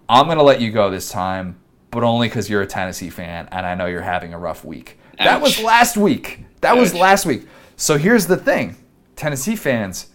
I'm 0.09 0.27
going 0.27 0.39
to 0.39 0.45
let 0.45 0.61
you 0.61 0.71
go 0.71 0.91
this 0.91 1.09
time, 1.11 1.59
but 1.91 2.03
only 2.03 2.29
because 2.29 2.49
you're 2.51 2.63
a 2.63 2.67
Tennessee 2.67 3.11
fan 3.11 3.49
and 3.53 3.67
I 3.67 3.75
know 3.75 3.87
you're 3.87 4.03
having 4.03 4.35
a 4.35 4.39
rough 4.39 4.65
week. 4.65 4.99
That 5.19 5.41
was 5.41 5.63
last 5.63 5.97
week. 5.97 6.45
That 6.61 6.77
was 6.77 6.95
last 6.95 7.25
week. 7.27 7.47
So 7.77 7.97
here's 7.99 8.27
the 8.27 8.37
thing 8.37 8.77
Tennessee 9.17 9.57
fans, 9.57 10.09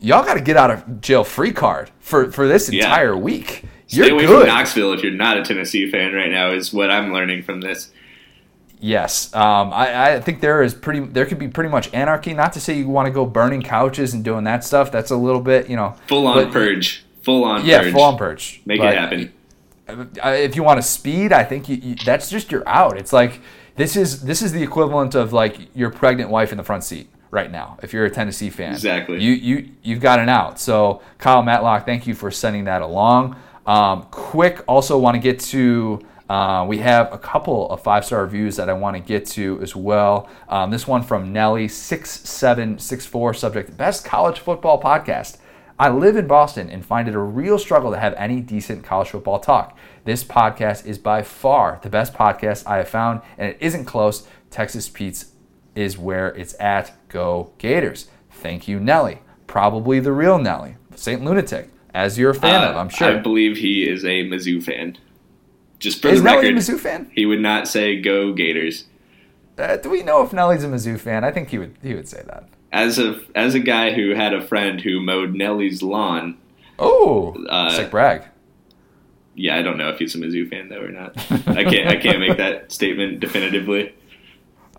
y'all 0.00 0.24
got 0.24 0.34
to 0.34 0.40
get 0.40 0.56
out 0.56 0.70
of 0.70 1.00
jail 1.00 1.24
free 1.24 1.52
card 1.52 1.90
for, 1.98 2.30
for 2.30 2.46
this 2.46 2.70
Yeah. 2.70 2.84
entire 2.84 3.16
week. 3.16 3.64
Stay 3.86 4.06
You're 4.06 4.12
away 4.12 4.26
good. 4.26 4.40
from 4.46 4.48
Knoxville 4.48 4.92
if 4.92 5.02
you're 5.02 5.12
not 5.12 5.38
a 5.38 5.42
Tennessee 5.42 5.90
fan 5.90 6.12
right 6.12 6.30
now 6.30 6.50
is 6.50 6.72
what 6.74 6.90
I'm 6.90 7.12
learning 7.12 7.42
from 7.42 7.60
this. 7.62 7.90
Yes, 8.80 9.34
um, 9.34 9.72
I, 9.72 10.14
I 10.14 10.20
think 10.20 10.40
there 10.40 10.62
is 10.62 10.72
pretty. 10.72 11.00
There 11.00 11.26
could 11.26 11.38
be 11.40 11.48
pretty 11.48 11.68
much 11.70 11.92
anarchy. 11.92 12.32
Not 12.32 12.52
to 12.52 12.60
say 12.60 12.74
you 12.78 12.88
want 12.88 13.06
to 13.06 13.10
go 13.12 13.26
burning 13.26 13.60
couches 13.60 14.14
and 14.14 14.22
doing 14.22 14.44
that 14.44 14.62
stuff. 14.62 14.92
That's 14.92 15.10
a 15.10 15.16
little 15.16 15.40
bit, 15.40 15.68
you 15.68 15.74
know. 15.74 15.96
Full 16.06 16.28
on 16.28 16.52
purge. 16.52 17.04
Full 17.22 17.42
on 17.42 17.66
Yeah, 17.66 17.80
purge. 17.82 17.92
full 17.92 18.02
on 18.02 18.16
purge. 18.16 18.60
Make 18.66 18.78
But 18.78 18.92
it 18.94 18.98
happen. 18.98 19.32
Uh, 19.88 20.28
If 20.30 20.56
you 20.56 20.62
want 20.62 20.78
to 20.78 20.82
speed, 20.82 21.32
I 21.32 21.44
think 21.44 21.68
you, 21.68 21.76
you, 21.76 21.94
that's 21.94 22.30
just 22.30 22.52
you're 22.52 22.68
out. 22.68 22.98
It's 22.98 23.12
like 23.12 23.40
this 23.76 23.96
is 23.96 24.22
this 24.22 24.42
is 24.42 24.52
the 24.52 24.62
equivalent 24.62 25.14
of 25.14 25.32
like 25.32 25.74
your 25.74 25.90
pregnant 25.90 26.30
wife 26.30 26.52
in 26.52 26.58
the 26.58 26.64
front 26.64 26.84
seat 26.84 27.08
right 27.30 27.50
now. 27.50 27.78
If 27.82 27.92
you're 27.92 28.04
a 28.04 28.10
Tennessee 28.10 28.50
fan, 28.50 28.72
Exactly. 28.72 29.22
You 29.22 29.32
you 29.32 29.68
you've 29.82 30.00
got 30.00 30.18
an 30.18 30.28
out. 30.28 30.58
So 30.58 31.02
Kyle 31.18 31.42
Matlock, 31.42 31.86
thank 31.86 32.06
you 32.06 32.14
for 32.14 32.30
sending 32.30 32.64
that 32.64 32.82
along. 32.82 33.36
Um, 33.66 34.04
quick, 34.10 34.62
also 34.66 34.98
want 34.98 35.14
to 35.14 35.20
get 35.20 35.40
to. 35.40 36.00
Uh, 36.28 36.66
we 36.68 36.76
have 36.78 37.10
a 37.10 37.16
couple 37.18 37.70
of 37.70 37.82
five 37.82 38.04
star 38.04 38.22
reviews 38.22 38.56
that 38.56 38.68
I 38.68 38.74
want 38.74 38.96
to 38.96 39.00
get 39.00 39.24
to 39.28 39.58
as 39.62 39.74
well. 39.74 40.28
Um, 40.48 40.70
this 40.70 40.86
one 40.86 41.02
from 41.02 41.32
Nelly 41.32 41.68
six 41.68 42.10
seven 42.10 42.78
six 42.78 43.06
four 43.06 43.32
subject 43.32 43.76
best 43.76 44.04
college 44.04 44.38
football 44.40 44.80
podcast. 44.80 45.38
I 45.80 45.90
live 45.90 46.16
in 46.16 46.26
Boston 46.26 46.68
and 46.70 46.84
find 46.84 47.06
it 47.08 47.14
a 47.14 47.18
real 47.20 47.58
struggle 47.58 47.92
to 47.92 47.98
have 47.98 48.14
any 48.14 48.40
decent 48.40 48.82
college 48.84 49.10
football 49.10 49.38
talk. 49.38 49.78
This 50.04 50.24
podcast 50.24 50.86
is 50.86 50.98
by 50.98 51.22
far 51.22 51.78
the 51.82 51.90
best 51.90 52.14
podcast 52.14 52.66
I 52.66 52.78
have 52.78 52.88
found, 52.88 53.20
and 53.36 53.50
it 53.50 53.58
isn't 53.60 53.84
close. 53.84 54.26
Texas 54.50 54.88
Pete's 54.88 55.32
is 55.76 55.96
where 55.96 56.28
it's 56.28 56.56
at. 56.58 56.92
Go 57.08 57.52
Gators. 57.58 58.08
Thank 58.30 58.66
you, 58.66 58.80
Nelly. 58.80 59.20
Probably 59.46 60.00
the 60.00 60.12
real 60.12 60.38
Nelly. 60.38 60.76
St. 60.96 61.22
Lunatic, 61.24 61.70
as 61.94 62.18
you're 62.18 62.30
a 62.30 62.34
fan 62.34 62.64
of, 62.68 62.74
Uh, 62.74 62.80
I'm 62.80 62.88
sure. 62.88 63.08
I 63.16 63.18
believe 63.18 63.58
he 63.58 63.88
is 63.88 64.04
a 64.04 64.24
Mizzou 64.28 64.60
fan. 64.62 64.98
Just 65.78 66.02
for 66.02 66.08
is 66.08 66.18
the 66.20 66.24
Nelly 66.24 66.46
record, 66.46 66.56
a 66.56 66.60
Mizzou 66.60 66.78
fan? 66.78 67.10
he 67.14 67.24
would 67.24 67.40
not 67.40 67.68
say 67.68 68.00
"Go 68.00 68.32
Gators." 68.32 68.86
Uh, 69.56 69.76
do 69.76 69.90
we 69.90 70.02
know 70.02 70.24
if 70.24 70.32
Nelly's 70.32 70.64
a 70.64 70.68
Mizzou 70.68 70.98
fan? 70.98 71.22
I 71.22 71.30
think 71.30 71.50
he 71.50 71.58
would. 71.58 71.76
He 71.82 71.94
would 71.94 72.08
say 72.08 72.22
that. 72.26 72.48
As 72.72 72.98
a 72.98 73.20
as 73.34 73.54
a 73.54 73.60
guy 73.60 73.92
who 73.92 74.14
had 74.14 74.34
a 74.34 74.46
friend 74.46 74.80
who 74.80 75.00
mowed 75.00 75.34
Nelly's 75.34 75.82
lawn. 75.82 76.38
Oh, 76.78 77.34
Uh, 77.48 77.70
sick 77.70 77.90
brag. 77.90 78.24
Yeah, 79.34 79.56
I 79.56 79.62
don't 79.62 79.78
know 79.78 79.88
if 79.90 79.98
he's 79.98 80.14
a 80.14 80.18
Mizzou 80.18 80.48
fan 80.50 80.68
though 80.68 80.80
or 80.82 80.90
not. 80.90 81.16
I 81.48 81.64
can't 81.64 81.88
I 81.88 81.96
can't 81.96 82.18
make 82.20 82.36
that 82.38 82.72
statement 82.72 83.20
definitively. 83.20 83.94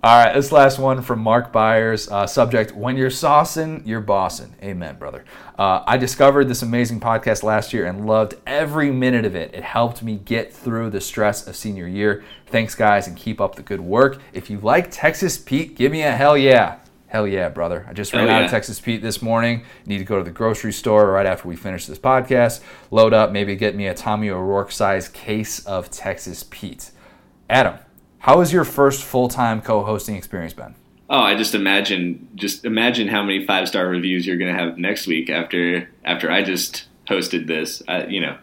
All 0.01 0.23
right, 0.23 0.33
this 0.33 0.53
last 0.53 0.79
one 0.79 1.01
from 1.01 1.19
Mark 1.19 1.51
Byers. 1.51 2.09
Uh, 2.09 2.25
subject: 2.25 2.73
When 2.73 2.95
you're 2.95 3.09
saucing, 3.09 3.85
you're 3.85 3.99
bossing. 3.99 4.55
Amen, 4.63 4.95
brother. 4.97 5.25
Uh, 5.57 5.83
I 5.85 5.97
discovered 5.97 6.45
this 6.47 6.61
amazing 6.61 7.01
podcast 7.01 7.43
last 7.43 7.73
year 7.73 7.85
and 7.85 8.05
loved 8.07 8.35
every 8.47 8.91
minute 8.91 9.25
of 9.25 9.35
it. 9.35 9.53
It 9.53 9.63
helped 9.63 10.01
me 10.01 10.15
get 10.15 10.53
through 10.53 10.91
the 10.91 11.01
stress 11.01 11.45
of 11.47 11.55
senior 11.57 11.85
year. 11.85 12.23
Thanks, 12.47 12.75
guys, 12.75 13.07
and 13.07 13.17
keep 13.17 13.41
up 13.41 13.55
the 13.55 13.61
good 13.61 13.81
work. 13.81 14.21
If 14.31 14.49
you 14.49 14.59
like 14.59 14.89
Texas 14.89 15.37
Pete, 15.37 15.75
give 15.75 15.91
me 15.91 16.01
a 16.03 16.11
hell 16.11 16.37
yeah. 16.37 16.77
Hell 17.09 17.27
yeah, 17.27 17.49
brother. 17.49 17.85
I 17.89 17.93
just 17.93 18.13
ran 18.13 18.27
Hell 18.27 18.37
out 18.37 18.43
of 18.45 18.51
Texas 18.51 18.79
Pete 18.79 19.01
this 19.01 19.19
morning. 19.21 19.63
Need 19.87 19.97
to 19.97 20.03
go 20.03 20.19
to 20.19 20.23
the 20.23 20.29
grocery 20.31 20.71
store 20.71 21.11
right 21.11 21.25
after 21.25 21.47
we 21.47 21.55
finish 21.55 21.85
this 21.87 21.97
podcast. 21.99 22.61
Load 22.91 23.13
up, 23.13 23.31
maybe 23.31 23.55
get 23.55 23.75
me 23.75 23.87
a 23.87 23.93
Tommy 23.95 24.29
O'Rourke 24.29 24.71
size 24.71 25.07
case 25.09 25.65
of 25.65 25.89
Texas 25.89 26.45
Pete. 26.51 26.91
Adam, 27.49 27.79
how 28.19 28.39
has 28.39 28.53
your 28.53 28.63
first 28.63 29.03
full 29.03 29.27
time 29.27 29.59
co 29.61 29.83
hosting 29.83 30.15
experience 30.15 30.53
been? 30.53 30.75
Oh, 31.09 31.17
I 31.19 31.35
just 31.35 31.55
imagine 31.55 32.27
just 32.35 32.63
imagine 32.63 33.07
how 33.07 33.23
many 33.23 33.43
five 33.43 33.67
star 33.67 33.87
reviews 33.87 34.27
you're 34.27 34.37
going 34.37 34.55
to 34.55 34.59
have 34.63 34.77
next 34.77 35.07
week 35.07 35.31
after 35.31 35.89
after 36.05 36.29
I 36.31 36.43
just 36.43 36.85
hosted 37.07 37.47
this. 37.47 37.81
I, 37.87 38.05
you 38.05 38.21
know, 38.21 38.37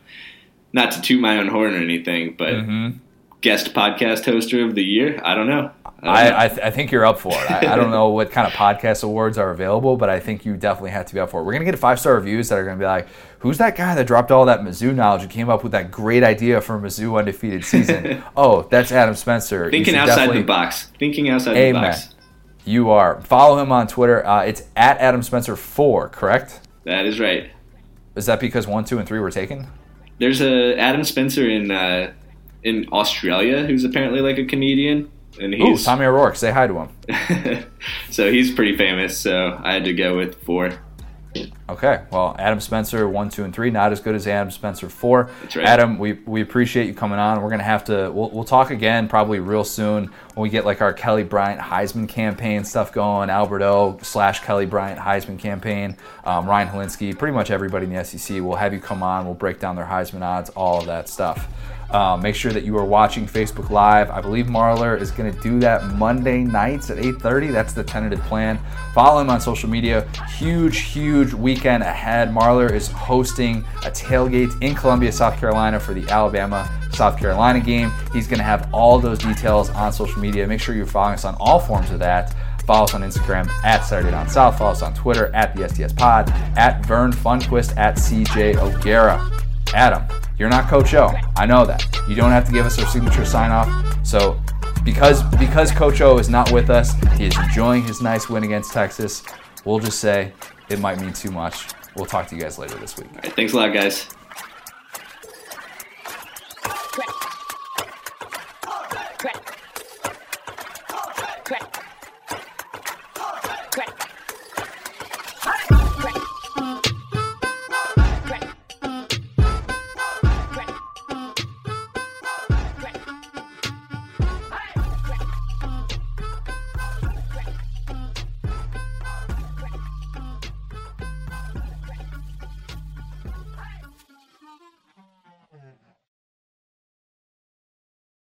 not 0.73 0.91
to 0.93 1.01
toot 1.01 1.21
my 1.21 1.39
own 1.39 1.47
horn 1.47 1.73
or 1.75 1.79
anything, 1.79 2.35
but 2.37 2.55
Mm-hmm. 2.55 2.99
guest 3.43 3.73
podcast 3.75 4.25
hoster 4.25 4.67
of 4.69 4.75
the 4.75 4.83
year. 4.83 5.21
I 5.25 5.37
don't 5.37 5.47
know. 5.47 5.71
I. 6.03 6.45
I, 6.45 6.49
th- 6.49 6.61
I 6.61 6.71
think 6.71 6.93
you're 6.93 7.07
up 7.07 7.19
for 7.19 7.33
it. 7.33 7.51
I, 7.51 7.73
I 7.73 7.77
don't 7.77 7.91
know 7.91 8.09
what 8.09 8.31
kind 8.31 8.47
of 8.47 8.53
podcast 8.53 9.03
awards 9.03 9.39
are 9.39 9.51
available, 9.51 9.97
but 9.97 10.09
I 10.09 10.21
think 10.21 10.45
you 10.45 10.57
definitely 10.57 10.91
have 10.91 11.07
to 11.07 11.15
be 11.15 11.21
up 11.21 11.31
for 11.31 11.41
it. 11.41 11.45
We're 11.45 11.53
going 11.53 11.65
to 11.65 11.71
get 11.71 11.79
five 11.79 11.99
star 11.99 12.15
reviews 12.15 12.49
that 12.51 12.59
are 12.59 12.65
going 12.65 12.77
to 12.77 12.83
be 12.83 12.87
like, 12.87 13.09
who's 13.39 13.59
that 13.59 13.77
guy 13.77 13.95
that 13.95 14.07
dropped 14.07 14.31
all 14.31 14.45
that 14.47 14.61
Mizzou 14.61 14.95
knowledge 14.95 15.23
and 15.23 15.31
came 15.31 15.49
up 15.49 15.63
with 15.63 15.73
that 15.73 15.91
great 15.91 16.23
idea 16.23 16.61
for 16.61 16.79
Mizzou 16.79 17.19
undefeated 17.19 17.65
season? 17.65 18.23
oh, 18.37 18.63
that's 18.63 18.93
Adam 18.93 19.15
Spencer. 19.15 19.71
Thinking 19.71 19.97
outside 19.97 20.33
the 20.33 20.43
box. 20.43 20.91
Thinking 20.99 21.31
outside 21.31 21.57
Amen. 21.57 21.83
the 21.83 21.89
box. 21.89 22.15
You 22.65 22.91
are. 22.91 23.21
Follow 23.23 23.63
him 23.63 23.71
on 23.71 23.87
Twitter. 23.87 24.27
Uh, 24.27 24.43
it's 24.43 24.65
at 24.75 24.99
Adam 24.99 25.21
Spencer4, 25.21 26.11
correct? 26.11 26.61
That 26.85 27.07
is 27.07 27.21
right. 27.21 27.51
Is 28.17 28.27
that 28.27 28.41
because 28.41 28.67
one, 28.67 28.85
two, 28.85 28.99
and 28.99 29.07
three 29.07 29.21
were 29.21 29.31
taken? 29.31 29.69
There's 30.19 30.41
a 30.41 30.77
Adam 30.77 31.05
Spencer 31.05 31.49
in 31.49 31.71
uh, 31.71 32.13
in 32.65 32.89
Australia 32.91 33.67
who's 33.67 33.85
apparently 33.85 34.21
like 34.21 34.39
a 34.39 34.45
comedian, 34.45 35.11
and 35.41 35.55
Ooh, 35.55 35.59
he's 35.59 35.85
Tommy 35.85 36.05
O'Rourke. 36.05 36.37
Say 36.37 36.51
hi 36.51 36.67
to 36.67 36.79
him. 36.79 37.67
so 38.11 38.31
he's 38.31 38.53
pretty 38.53 38.77
famous. 38.77 39.19
So 39.19 39.59
I 39.63 39.75
had 39.75 39.85
to 39.85 39.95
go 39.95 40.17
with 40.17 40.43
four. 40.43 40.79
Okay, 41.69 42.03
well, 42.11 42.37
Adam 42.39 42.61
Spencer, 42.61 43.09
one, 43.09 43.29
two, 43.29 43.45
and 43.45 43.55
three, 43.55 43.71
not 43.71 43.93
as 43.93 44.01
good 44.01 44.15
as 44.15 44.27
Adam 44.27 44.51
Spencer, 44.51 44.89
four. 44.89 45.31
That's 45.43 45.57
right. 45.57 45.67
Adam, 45.67 45.99
we, 45.99 46.13
we 46.13 46.41
appreciate 46.41 46.87
you 46.87 46.95
coming 46.95 47.19
on. 47.19 47.43
We're 47.43 47.51
gonna 47.51 47.63
have 47.63 47.85
to 47.85 48.11
we'll, 48.13 48.31
we'll 48.31 48.45
talk 48.45 48.71
again 48.71 49.09
probably 49.09 49.41
real 49.41 49.65
soon 49.65 50.05
when 50.35 50.43
we 50.43 50.49
get 50.49 50.65
like 50.65 50.81
our 50.81 50.93
Kelly 50.93 51.25
Bryant 51.25 51.61
Heisman 51.61 52.09
campaign 52.09 52.65
stuff 52.65 52.93
going. 52.93 53.31
Albert 53.31 53.63
O 53.63 53.99
slash 54.03 54.41
Kelly 54.41 54.67
Bryant 54.67 55.01
Heisman 55.01 55.39
campaign. 55.39 55.97
Um, 56.25 56.49
Ryan 56.49 56.69
Hilinski, 56.69 57.19
pretty 57.19 57.35
much 57.35 57.51
everybody 57.51 57.87
in 57.87 57.93
the 57.93 58.05
SEC. 58.05 58.41
We'll 58.43 58.57
have 58.57 58.73
you 58.73 58.81
come 58.81 59.03
on. 59.03 59.25
We'll 59.25 59.35
break 59.35 59.59
down 59.59 59.77
their 59.77 59.87
Heisman 59.87 60.23
odds, 60.23 60.51
all 60.51 60.81
of 60.81 60.87
that 60.87 61.09
stuff. 61.09 61.49
Um, 61.91 62.21
make 62.21 62.35
sure 62.35 62.53
that 62.53 62.65
you 62.65 62.77
are 62.79 62.85
watching 62.85 63.27
Facebook 63.27 63.71
Live. 63.71 64.11
I 64.11 64.21
believe 64.21 64.47
Marler 64.47 65.01
is 65.01 65.11
going 65.11 65.33
to 65.33 65.41
do 65.41 65.61
that 65.61 65.85
Monday 65.95 66.43
nights 66.43 66.91
at 66.91 66.99
8:30. 66.99 67.53
That's 67.53 67.73
the 67.73 67.85
tentative 67.85 68.21
plan. 68.23 68.59
Follow 68.95 69.21
him 69.21 69.31
on 69.31 69.41
social 69.41 69.69
media. 69.69 70.09
Huge, 70.37 70.79
huge 70.79 71.33
weekend 71.33 71.83
ahead. 71.83 72.31
Marler 72.31 72.71
is 72.73 72.89
hosting 72.89 73.65
a 73.85 73.91
tailgate 73.91 74.61
in 74.63 74.75
Columbia, 74.75 75.13
South 75.13 75.39
Carolina 75.39 75.79
for 75.79 75.95
the 75.95 76.09
Alabama 76.11 76.69
South 76.93 77.19
Carolina 77.19 77.61
game. 77.61 77.93
He's 78.13 78.27
going 78.27 78.39
to 78.39 78.45
have 78.45 78.69
all 78.73 78.99
those 78.99 79.19
details 79.19 79.71
on 79.71 79.93
social 79.93 80.21
media. 80.21 80.47
Make 80.47 80.61
sure 80.61 80.75
you're 80.75 80.87
following 80.87 81.15
us 81.15 81.25
on 81.25 81.37
all 81.39 81.61
forms 81.61 81.91
of 81.91 81.99
that. 82.01 82.35
Follow 82.67 82.85
us 82.85 82.95
on 82.95 83.03
Instagram 83.03 83.49
at 83.63 83.83
Saturday 83.83 84.11
Down 84.11 84.29
South. 84.29 84.59
Follow 84.59 84.73
us 84.73 84.83
on 84.83 84.93
Twitter 84.93 85.33
at 85.35 85.55
the 85.55 85.63
SDS 85.63 85.97
Pod, 85.97 86.29
at 86.57 86.85
Vern 86.85 87.13
Funquist, 87.13 87.77
at 87.77 87.97
CJ 87.97 88.57
O'Gara. 88.57 89.46
Adam, 89.75 90.03
you're 90.39 90.49
not 90.49 90.69
Coach 90.69 90.95
O. 90.95 91.13
I 91.37 91.47
know 91.47 91.65
that. 91.67 91.85
You 92.09 92.15
don't 92.15 92.31
have 92.31 92.45
to 92.47 92.53
give 92.53 92.67
us 92.67 92.79
our 92.79 92.87
signature 92.87 93.25
sign 93.25 93.51
off. 93.51 94.07
So 94.07 94.41
because 94.85 95.23
because 95.37 95.73
Coach 95.73 96.01
O 96.01 96.19
is 96.19 96.29
not 96.29 96.53
with 96.53 96.71
us, 96.71 96.95
he 97.17 97.27
is 97.27 97.37
enjoying 97.39 97.83
his 97.85 98.01
nice 98.01 98.29
win 98.29 98.45
against 98.45 98.73
Texas. 98.73 99.23
We'll 99.65 99.81
just 99.81 99.99
say 100.01 100.33
it 100.69 100.79
might 100.79 101.01
mean 101.01 101.13
too 101.13 101.31
much. 101.31 101.67
We'll 101.97 102.07
talk 102.07 102.29
to 102.29 102.37
you 102.37 102.43
guys 102.43 102.59
later 102.59 102.79
this 102.79 102.97
week. 102.97 103.09
All 103.11 103.21
right, 103.23 103.33
thanks 103.33 103.53
a 103.53 103.57
lot, 103.57 103.73
guys. 103.73 104.09